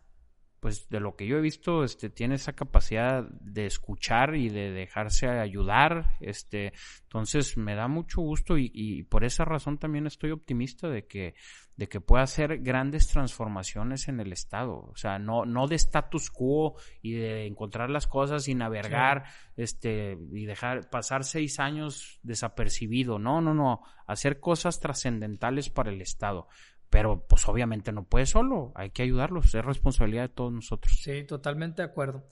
pues 0.65 0.89
de 0.89 0.99
lo 0.99 1.15
que 1.15 1.27
yo 1.27 1.36
he 1.36 1.43
visto, 1.43 1.85
este, 1.85 2.09
tiene 2.09 2.36
esa 2.36 2.55
capacidad 2.55 3.23
de 3.28 3.66
escuchar 3.66 4.35
y 4.35 4.49
de 4.49 4.70
dejarse 4.70 5.28
ayudar, 5.28 6.16
este, 6.20 6.73
entonces 7.03 7.59
me 7.59 7.74
da 7.74 7.86
mucho 7.86 8.23
gusto 8.23 8.57
y, 8.57 8.70
y 8.73 9.03
por 9.03 9.24
esa 9.24 9.45
razón 9.45 9.77
también 9.77 10.07
estoy 10.07 10.31
optimista 10.31 10.89
de 10.89 11.07
que, 11.07 11.35
de 11.77 11.86
que 11.86 12.01
pueda 12.01 12.23
hacer 12.23 12.62
grandes 12.62 13.09
transformaciones 13.09 14.09
en 14.09 14.20
el 14.20 14.32
Estado, 14.32 14.86
o 14.91 14.97
sea, 14.97 15.19
no, 15.19 15.45
no 15.45 15.66
de 15.66 15.74
status 15.74 16.31
quo 16.31 16.77
y 17.03 17.12
de 17.12 17.45
encontrar 17.45 17.91
las 17.91 18.07
cosas 18.07 18.49
y 18.49 18.55
navegar, 18.55 19.24
este, 19.59 20.16
y 20.32 20.47
dejar 20.47 20.89
pasar 20.89 21.24
seis 21.24 21.61
años 21.61 22.20
desapercibido, 22.23 23.19
no, 23.19 23.43
no, 23.43 23.53
no, 23.53 23.82
hacer 24.07 24.41
cosas 24.41 24.81
trascendentales 24.81 25.69
para 25.69 25.91
el 25.91 26.01
Estado 26.01 26.49
pero 26.95 27.27
pues 27.27 27.49
obviamente 27.49 27.91
no 27.91 28.05
puede 28.05 28.25
solo, 28.25 28.71
hay 28.77 28.91
que 28.91 29.03
ayudarlos, 29.03 29.53
es 29.53 29.65
responsabilidad 29.65 30.23
de 30.23 30.29
todos 30.29 30.53
nosotros. 30.53 30.97
Sí, 31.03 31.25
totalmente 31.25 31.83
de 31.83 31.89
acuerdo. 31.89 32.29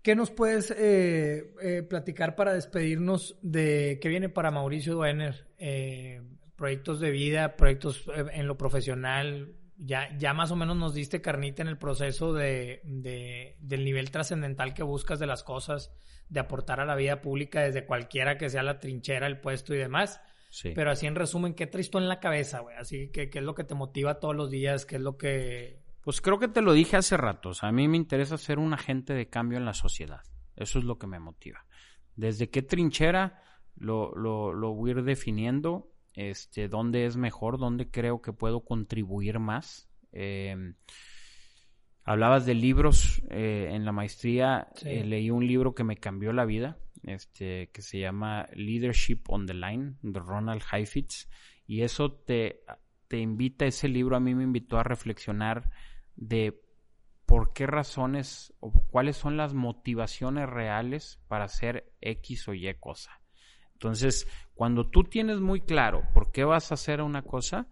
¿Qué 0.00 0.14
nos 0.14 0.30
puedes 0.30 0.70
eh, 0.70 1.52
eh, 1.60 1.82
platicar 1.82 2.36
para 2.36 2.54
despedirnos 2.54 3.36
de 3.42 3.98
qué 4.00 4.08
viene 4.08 4.28
para 4.28 4.52
Mauricio 4.52 4.94
Duener? 4.94 5.48
Eh, 5.58 6.22
proyectos 6.54 7.00
de 7.00 7.10
vida, 7.10 7.56
proyectos 7.56 8.08
en 8.32 8.46
lo 8.46 8.56
profesional. 8.56 9.56
Ya, 9.76 10.16
ya 10.16 10.34
más 10.34 10.52
o 10.52 10.56
menos 10.56 10.76
nos 10.76 10.94
diste 10.94 11.20
carnita 11.20 11.62
en 11.62 11.68
el 11.68 11.76
proceso 11.76 12.32
de, 12.32 12.82
del 13.58 13.84
nivel 13.84 14.12
trascendental 14.12 14.72
que 14.72 14.84
buscas 14.84 15.18
de 15.18 15.26
las 15.26 15.42
cosas, 15.42 15.90
de 16.28 16.38
aportar 16.38 16.78
a 16.78 16.84
la 16.84 16.94
vida 16.94 17.20
pública 17.20 17.62
desde 17.62 17.86
cualquiera 17.86 18.38
que 18.38 18.50
sea 18.50 18.62
la 18.62 18.78
trinchera, 18.78 19.26
el 19.26 19.40
puesto 19.40 19.74
y 19.74 19.78
demás. 19.78 20.20
Pero 20.74 20.90
así 20.90 21.06
en 21.06 21.14
resumen, 21.14 21.54
¿qué 21.54 21.66
traes 21.66 21.90
tú 21.90 21.98
en 21.98 22.08
la 22.08 22.18
cabeza, 22.18 22.60
güey? 22.60 22.76
Así 22.76 23.10
que, 23.10 23.30
¿qué 23.30 23.38
es 23.38 23.44
lo 23.44 23.54
que 23.54 23.64
te 23.64 23.74
motiva 23.74 24.18
todos 24.18 24.34
los 24.34 24.50
días? 24.50 24.84
¿Qué 24.84 24.96
es 24.96 25.02
lo 25.02 25.16
que...? 25.16 25.80
Pues 26.02 26.20
creo 26.20 26.38
que 26.38 26.48
te 26.48 26.62
lo 26.62 26.72
dije 26.72 26.96
hace 26.96 27.16
rato. 27.16 27.52
a 27.60 27.72
mí 27.72 27.86
me 27.86 27.96
interesa 27.96 28.36
ser 28.36 28.58
un 28.58 28.72
agente 28.72 29.12
de 29.14 29.28
cambio 29.28 29.58
en 29.58 29.64
la 29.64 29.74
sociedad. 29.74 30.22
Eso 30.56 30.78
es 30.78 30.84
lo 30.84 30.98
que 30.98 31.06
me 31.06 31.20
motiva. 31.20 31.64
Desde 32.16 32.50
qué 32.50 32.62
trinchera 32.62 33.42
lo, 33.76 34.12
lo, 34.14 34.52
lo 34.52 34.74
voy 34.74 34.90
a 34.90 34.94
ir 34.94 35.02
definiendo, 35.04 35.92
este, 36.14 36.68
dónde 36.68 37.06
es 37.06 37.16
mejor, 37.16 37.58
dónde 37.58 37.90
creo 37.90 38.20
que 38.20 38.32
puedo 38.32 38.64
contribuir 38.64 39.38
más. 39.38 39.88
Em, 40.12 40.74
hablabas 42.02 42.44
de 42.44 42.54
libros 42.54 43.22
eh, 43.30 43.68
en 43.70 43.84
la 43.84 43.92
maestría. 43.92 44.68
Eh, 44.82 45.04
leí 45.04 45.30
un 45.30 45.46
libro 45.46 45.74
que 45.74 45.84
me 45.84 45.96
cambió 45.96 46.32
la 46.32 46.44
vida 46.44 46.78
este, 47.04 47.70
que 47.72 47.82
se 47.82 47.98
llama 47.98 48.48
Leadership 48.54 49.22
on 49.28 49.46
the 49.46 49.54
Line, 49.54 49.94
de 50.02 50.20
Ronald 50.20 50.62
Heifetz, 50.72 51.28
y 51.66 51.82
eso 51.82 52.12
te, 52.12 52.62
te 53.08 53.18
invita, 53.18 53.66
ese 53.66 53.88
libro 53.88 54.16
a 54.16 54.20
mí 54.20 54.34
me 54.34 54.44
invitó 54.44 54.78
a 54.78 54.82
reflexionar 54.82 55.70
de 56.16 56.60
por 57.26 57.52
qué 57.52 57.66
razones 57.66 58.52
o 58.58 58.72
cuáles 58.72 59.16
son 59.16 59.36
las 59.36 59.54
motivaciones 59.54 60.48
reales 60.48 61.20
para 61.28 61.44
hacer 61.44 61.92
X 62.00 62.48
o 62.48 62.54
Y 62.54 62.74
cosa. 62.74 63.20
Entonces, 63.74 64.28
cuando 64.54 64.90
tú 64.90 65.04
tienes 65.04 65.40
muy 65.40 65.60
claro 65.60 66.02
por 66.12 66.32
qué 66.32 66.44
vas 66.44 66.70
a 66.70 66.74
hacer 66.74 67.00
una 67.00 67.22
cosa, 67.22 67.68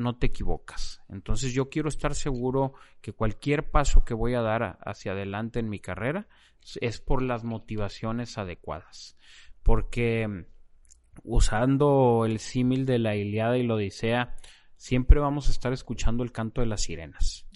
no 0.00 0.16
te 0.16 0.26
equivocas. 0.26 1.02
Entonces 1.08 1.52
yo 1.52 1.68
quiero 1.68 1.88
estar 1.88 2.14
seguro 2.14 2.74
que 3.00 3.12
cualquier 3.12 3.70
paso 3.70 4.04
que 4.04 4.14
voy 4.14 4.34
a 4.34 4.40
dar 4.40 4.78
hacia 4.82 5.12
adelante 5.12 5.60
en 5.60 5.68
mi 5.68 5.78
carrera 5.78 6.28
es 6.80 7.00
por 7.00 7.22
las 7.22 7.44
motivaciones 7.44 8.38
adecuadas. 8.38 9.16
Porque 9.62 10.26
mm, 10.26 10.44
usando 11.24 12.24
el 12.26 12.38
símil 12.38 12.86
de 12.86 12.98
la 12.98 13.16
Iliada 13.16 13.58
y 13.58 13.66
la 13.66 13.74
Odisea, 13.74 14.36
siempre 14.76 15.20
vamos 15.20 15.48
a 15.48 15.52
estar 15.52 15.72
escuchando 15.72 16.22
el 16.22 16.32
canto 16.32 16.60
de 16.60 16.66
las 16.66 16.82
sirenas. 16.82 17.46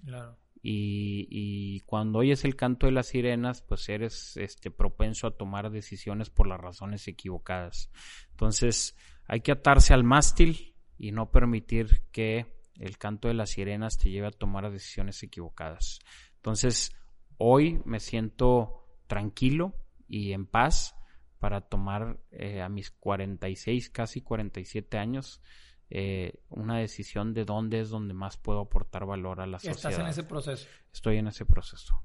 Y, 0.67 1.27
y, 1.31 1.81
cuando 1.81 2.21
oyes 2.21 2.45
el 2.47 2.57
canto 2.57 2.87
de 2.87 2.93
las 2.93 3.09
sirenas, 3.09 3.61
pues 3.61 3.87
eres 3.91 4.39
este 4.39 4.71
propenso 4.71 5.27
a 5.27 5.37
tomar 5.37 5.71
decisiones 5.71 6.31
por 6.31 6.47
las 6.47 6.59
razones 6.59 7.07
equivocadas. 7.07 7.91
Entonces, 8.31 8.97
hay 9.27 9.41
que 9.41 9.53
atarse 9.53 9.93
al 9.93 10.05
mástil 10.05 10.74
y 10.99 11.13
no 11.13 11.31
permitir 11.31 12.03
que 12.13 12.47
el 12.79 12.99
canto 12.99 13.29
de 13.29 13.35
las 13.35 13.51
sirenas 13.51 13.99
te 13.99 14.11
lleve 14.11 14.29
a 14.29 14.33
tomar 14.33 14.71
decisiones 14.71 15.23
equivocadas. 15.23 16.01
Entonces, 16.37 16.93
hoy 17.39 17.81
me 17.85 18.01
siento 18.01 18.87
tranquilo 19.07 19.75
y 20.09 20.33
en 20.33 20.47
paz 20.47 20.95
para 21.39 21.61
tomar 21.61 22.19
eh, 22.31 22.63
a 22.63 22.69
mis 22.69 22.91
46, 22.91 23.91
casi 23.91 24.23
47 24.23 24.99
años, 24.99 25.43
eh, 25.91 26.41
una 26.49 26.79
decisión 26.79 27.35
de 27.35 27.45
dónde 27.45 27.81
es 27.81 27.91
donde 27.91 28.15
más 28.15 28.37
puedo 28.39 28.61
aportar 28.61 29.05
valor 29.05 29.41
a 29.41 29.47
la 29.47 29.59
sociedad. 29.59 29.77
¿Estás 29.77 29.99
en 29.99 30.07
ese 30.07 30.23
proceso? 30.23 30.67
Estoy 30.93 31.19
en 31.19 31.29
ese 31.29 31.45
proceso. 31.45 32.03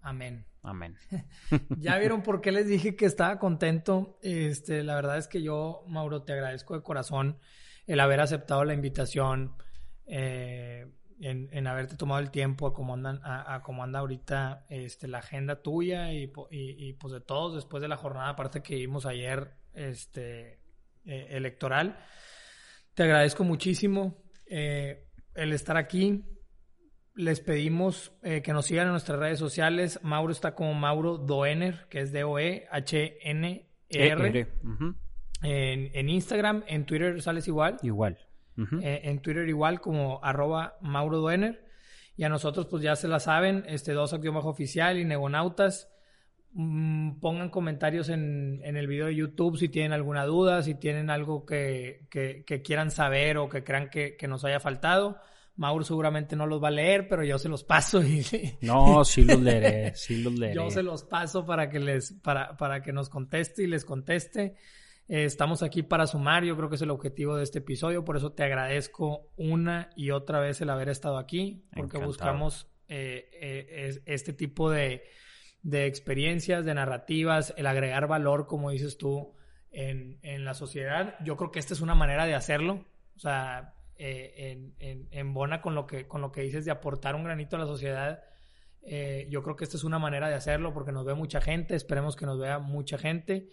Amén. 0.00 0.46
Amén. 0.62 0.96
ya 1.78 1.98
vieron 1.98 2.22
por 2.22 2.40
qué 2.40 2.50
les 2.50 2.66
dije 2.66 2.96
que 2.96 3.04
estaba 3.04 3.38
contento. 3.38 4.18
Este, 4.22 4.82
la 4.82 4.94
verdad 4.94 5.18
es 5.18 5.28
que 5.28 5.42
yo, 5.42 5.84
Mauro, 5.86 6.22
te 6.22 6.32
agradezco 6.32 6.74
de 6.74 6.82
corazón 6.82 7.38
el 7.88 7.98
haber 8.00 8.20
aceptado 8.20 8.64
la 8.64 8.74
invitación. 8.74 9.56
Eh, 10.06 10.86
en, 11.20 11.66
haberte 11.66 11.96
tomado 11.96 12.20
el 12.20 12.30
tiempo 12.30 12.68
a 12.68 12.72
cómo, 12.72 12.94
andan, 12.94 13.20
a, 13.24 13.60
cómo 13.64 13.82
anda 13.82 13.98
ahorita 13.98 14.66
este, 14.68 15.08
la 15.08 15.18
agenda 15.18 15.62
tuya 15.62 16.12
y, 16.12 16.30
y, 16.52 16.92
pues 16.92 17.12
de 17.12 17.20
todos 17.20 17.56
después 17.56 17.80
de 17.82 17.88
la 17.88 17.96
jornada 17.96 18.28
aparte 18.28 18.62
que 18.62 18.76
vimos 18.76 19.04
ayer 19.04 19.50
este, 19.74 20.60
eh, 21.04 21.26
electoral. 21.30 21.98
Te 22.94 23.02
agradezco 23.02 23.42
muchísimo 23.42 24.22
eh, 24.46 25.08
el 25.34 25.52
estar 25.52 25.76
aquí. 25.76 26.22
Les 27.16 27.40
pedimos 27.40 28.12
que 28.22 28.52
nos 28.52 28.66
sigan 28.66 28.86
en 28.86 28.92
nuestras 28.92 29.18
redes 29.18 29.40
sociales. 29.40 29.98
Mauro 30.04 30.30
está 30.30 30.54
como 30.54 30.72
Mauro 30.74 31.18
Doener, 31.18 31.88
que 31.88 32.02
es 32.02 32.12
D-O-E-H-N-R. 32.12 33.66
E 33.90 34.46
en, 35.42 35.90
en 35.94 36.08
Instagram, 36.08 36.64
en 36.66 36.84
Twitter 36.84 37.20
sales 37.22 37.46
igual. 37.48 37.76
Igual. 37.82 38.18
Eh, 38.82 39.02
en 39.04 39.20
Twitter 39.20 39.48
igual 39.48 39.80
como 39.80 40.20
arroba 40.22 40.78
Mauro 40.80 41.18
Duener. 41.18 41.64
Y 42.16 42.24
a 42.24 42.28
nosotros 42.28 42.66
pues 42.66 42.82
ya 42.82 42.96
se 42.96 43.06
la 43.06 43.20
saben, 43.20 43.64
este 43.68 43.92
dos 43.92 44.12
bajo 44.12 44.48
oficial 44.48 44.98
y 44.98 45.04
Negonautas. 45.04 45.88
Mm, 46.52 47.20
pongan 47.20 47.50
comentarios 47.50 48.08
en, 48.08 48.60
en, 48.64 48.76
el 48.76 48.88
video 48.88 49.06
de 49.06 49.14
YouTube 49.14 49.58
si 49.58 49.68
tienen 49.68 49.92
alguna 49.92 50.24
duda, 50.24 50.62
si 50.62 50.74
tienen 50.74 51.10
algo 51.10 51.44
que, 51.44 52.06
que, 52.10 52.62
quieran 52.62 52.90
saber 52.90 53.36
o 53.36 53.48
que 53.48 53.62
crean 53.62 53.90
que, 53.90 54.16
que, 54.16 54.26
nos 54.26 54.44
haya 54.44 54.58
faltado. 54.58 55.18
Mauro 55.56 55.84
seguramente 55.84 56.36
no 56.36 56.46
los 56.46 56.62
va 56.62 56.68
a 56.68 56.72
leer, 56.72 57.06
pero 57.06 57.22
yo 57.22 57.38
se 57.38 57.48
los 57.48 57.64
paso 57.64 58.02
y 58.02 58.24
no, 58.62 59.04
sí 59.04 59.24
los 59.24 59.40
leeré, 59.40 59.94
sí 59.94 60.22
los 60.22 60.32
leeré. 60.38 60.54
Yo 60.54 60.70
se 60.70 60.82
los 60.82 61.04
paso 61.04 61.44
para 61.44 61.68
que 61.68 61.78
les 61.78 62.12
para, 62.14 62.56
para 62.56 62.82
que 62.82 62.92
nos 62.92 63.08
conteste 63.08 63.64
y 63.64 63.66
les 63.66 63.84
conteste. 63.84 64.56
Eh, 65.08 65.24
estamos 65.24 65.62
aquí 65.62 65.82
para 65.82 66.06
sumar, 66.06 66.44
yo 66.44 66.56
creo 66.56 66.68
que 66.68 66.76
es 66.76 66.82
el 66.82 66.90
objetivo 66.90 67.36
de 67.36 67.44
este 67.44 67.58
episodio, 67.58 68.04
por 68.04 68.16
eso 68.16 68.32
te 68.32 68.44
agradezco 68.44 69.30
una 69.36 69.90
y 69.96 70.10
otra 70.10 70.40
vez 70.40 70.60
el 70.60 70.70
haber 70.70 70.88
estado 70.88 71.18
aquí, 71.18 71.64
porque 71.74 71.98
buscamos 71.98 72.68
eh, 72.88 73.28
eh, 73.32 74.02
este 74.06 74.32
tipo 74.32 74.70
de, 74.70 75.02
de 75.62 75.86
experiencias, 75.86 76.64
de 76.64 76.74
narrativas, 76.74 77.54
el 77.56 77.66
agregar 77.66 78.06
valor, 78.06 78.46
como 78.46 78.70
dices 78.70 78.98
tú, 78.98 79.34
en, 79.70 80.18
en 80.22 80.44
la 80.44 80.54
sociedad. 80.54 81.16
Yo 81.24 81.36
creo 81.36 81.50
que 81.50 81.58
esta 81.58 81.74
es 81.74 81.80
una 81.80 81.94
manera 81.94 82.26
de 82.26 82.34
hacerlo. 82.34 82.86
O 83.16 83.18
sea, 83.18 83.74
eh, 83.96 84.52
en, 84.52 84.74
en, 84.78 85.08
en, 85.10 85.34
bona 85.34 85.60
con 85.60 85.74
lo, 85.74 85.86
que, 85.86 86.06
con 86.06 86.20
lo 86.20 86.30
que 86.30 86.42
dices 86.42 86.64
de 86.64 86.70
aportar 86.70 87.14
un 87.16 87.24
granito 87.24 87.56
a 87.56 87.58
la 87.58 87.66
sociedad. 87.66 88.22
Eh, 88.82 89.26
yo 89.28 89.42
creo 89.42 89.56
que 89.56 89.64
esta 89.64 89.76
es 89.76 89.84
una 89.84 89.98
manera 89.98 90.28
de 90.28 90.34
hacerlo 90.34 90.72
porque 90.72 90.92
nos 90.92 91.04
ve 91.04 91.14
mucha 91.14 91.40
gente, 91.40 91.74
esperemos 91.74 92.16
que 92.16 92.24
nos 92.24 92.38
vea 92.38 92.58
mucha 92.58 92.96
gente 92.96 93.50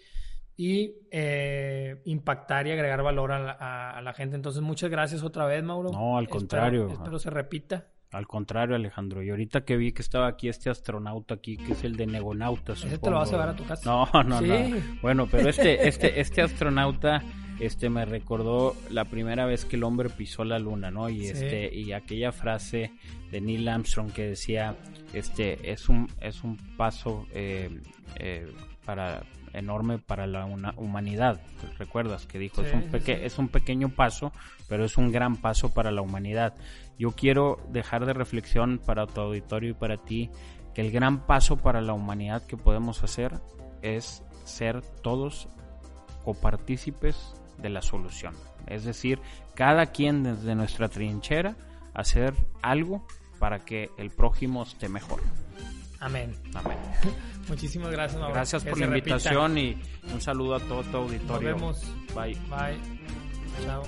y 0.58 0.96
eh, 1.12 2.02
impactar 2.06 2.68
y 2.68 2.72
agregar 2.72 3.04
valor 3.04 3.32
a 3.32 3.40
la, 3.40 3.52
a, 3.52 3.98
a 3.98 4.02
la, 4.02 4.14
gente. 4.14 4.36
Entonces, 4.36 4.62
muchas 4.62 4.90
gracias 4.90 5.24
otra 5.24 5.46
vez, 5.46 5.64
Mauro. 5.64 5.92
No, 5.92 6.18
al 6.18 6.30
contrario. 6.30 6.84
Espero, 6.84 7.00
espero 7.00 7.20
se 7.20 7.30
repita. 7.30 7.86
Al 8.12 8.28
contrario, 8.28 8.76
Alejandro. 8.76 9.22
Y 9.22 9.30
ahorita 9.30 9.66
que 9.66 9.76
vi 9.76 9.92
que 9.92 10.02
estaba 10.02 10.28
aquí 10.28 10.48
este 10.48 10.70
astronauta 10.70 11.34
aquí, 11.34 11.58
que 11.58 11.74
es 11.74 11.84
el 11.84 11.98
de 11.98 12.08
Negonautas. 12.08 12.84
¿Ese 12.86 12.98
te 12.98 13.10
lo 13.10 13.18
vas 13.18 13.30
a 13.30 13.32
llevar 13.34 13.50
a 13.50 13.56
tu 13.56 13.66
casa? 13.66 13.82
No, 13.84 14.24
no, 14.24 14.40
¿Sí? 14.40 14.48
no. 14.48 14.78
Bueno, 15.02 15.28
pero 15.30 15.50
este, 15.50 15.88
este, 15.88 16.22
este 16.22 16.42
astronauta 16.42 17.22
este 17.60 17.90
me 17.90 18.06
recordó 18.06 18.76
la 18.90 19.06
primera 19.06 19.46
vez 19.46 19.66
que 19.66 19.76
el 19.76 19.84
hombre 19.84 20.10
pisó 20.10 20.44
la 20.44 20.60
luna, 20.60 20.92
¿no? 20.92 21.10
Y 21.10 21.22
sí. 21.22 21.28
este 21.28 21.74
y 21.74 21.92
aquella 21.94 22.32
frase 22.32 22.92
de 23.32 23.42
Neil 23.42 23.68
Armstrong 23.68 24.12
que 24.12 24.28
decía, 24.28 24.76
este 25.14 25.72
es 25.72 25.90
un 25.90 26.08
es 26.22 26.44
un 26.44 26.58
paso 26.78 27.26
eh, 27.32 27.82
eh, 28.18 28.48
para 28.86 29.24
enorme 29.58 29.98
para 29.98 30.28
la 30.28 30.46
una, 30.46 30.74
humanidad. 30.78 31.42
¿Recuerdas 31.78 32.26
que 32.26 32.40
dijo? 32.40 32.62
Sí, 32.62 32.68
es, 32.68 32.74
un 32.74 32.84
peque 32.84 33.16
sí. 33.16 33.22
es 33.24 33.38
un 33.38 33.48
pequeño 33.48 33.90
paso, 33.90 34.32
pero 34.68 34.86
es 34.86 34.98
un 34.98 35.12
gran 35.12 35.38
paso 35.38 35.74
para 35.74 35.92
la 35.92 36.02
humanidad. 36.02 36.56
Yo 36.98 37.12
quiero 37.12 37.60
dejar 37.70 38.06
de 38.06 38.14
reflexión 38.14 38.80
para 38.86 39.08
tu 39.08 39.22
auditorio 39.22 39.72
y 39.72 39.74
para 39.74 39.98
ti 39.98 40.30
que 40.74 40.82
el 40.82 40.92
gran 40.92 41.26
paso 41.26 41.58
para 41.58 41.82
la 41.82 41.94
humanidad 41.94 42.46
que 42.46 42.58
podemos 42.58 43.04
hacer 43.04 43.40
es 43.82 44.24
ser 44.44 44.82
todos 45.02 45.48
copartícipes 46.24 47.36
de 47.58 47.70
la 47.70 47.82
solución. 47.82 48.36
Es 48.68 48.84
decir, 48.84 49.20
cada 49.54 49.88
quien 49.88 50.24
desde 50.24 50.56
nuestra 50.56 50.90
trinchera 50.90 51.56
hacer 51.94 52.34
algo 52.62 53.06
para 53.40 53.60
que 53.60 53.90
el 53.98 54.12
prójimo 54.12 54.64
esté 54.64 54.90
mejor. 54.90 55.22
Amén. 56.00 56.34
Amén. 56.54 56.78
Muchísimas 57.48 57.92
gracias, 57.92 58.22
Gracias 58.30 58.64
por 58.64 58.80
la 58.80 58.86
invitación 58.86 59.58
y 59.58 59.78
un 60.12 60.22
saludo 60.22 60.56
a 60.56 60.60
todo 60.60 60.84
tu 60.84 60.98
auditorio. 60.98 61.52
Nos 61.52 61.84
vemos. 61.84 61.84
Bye. 62.14 62.38
Bye. 62.50 62.80
Chao. 63.66 63.84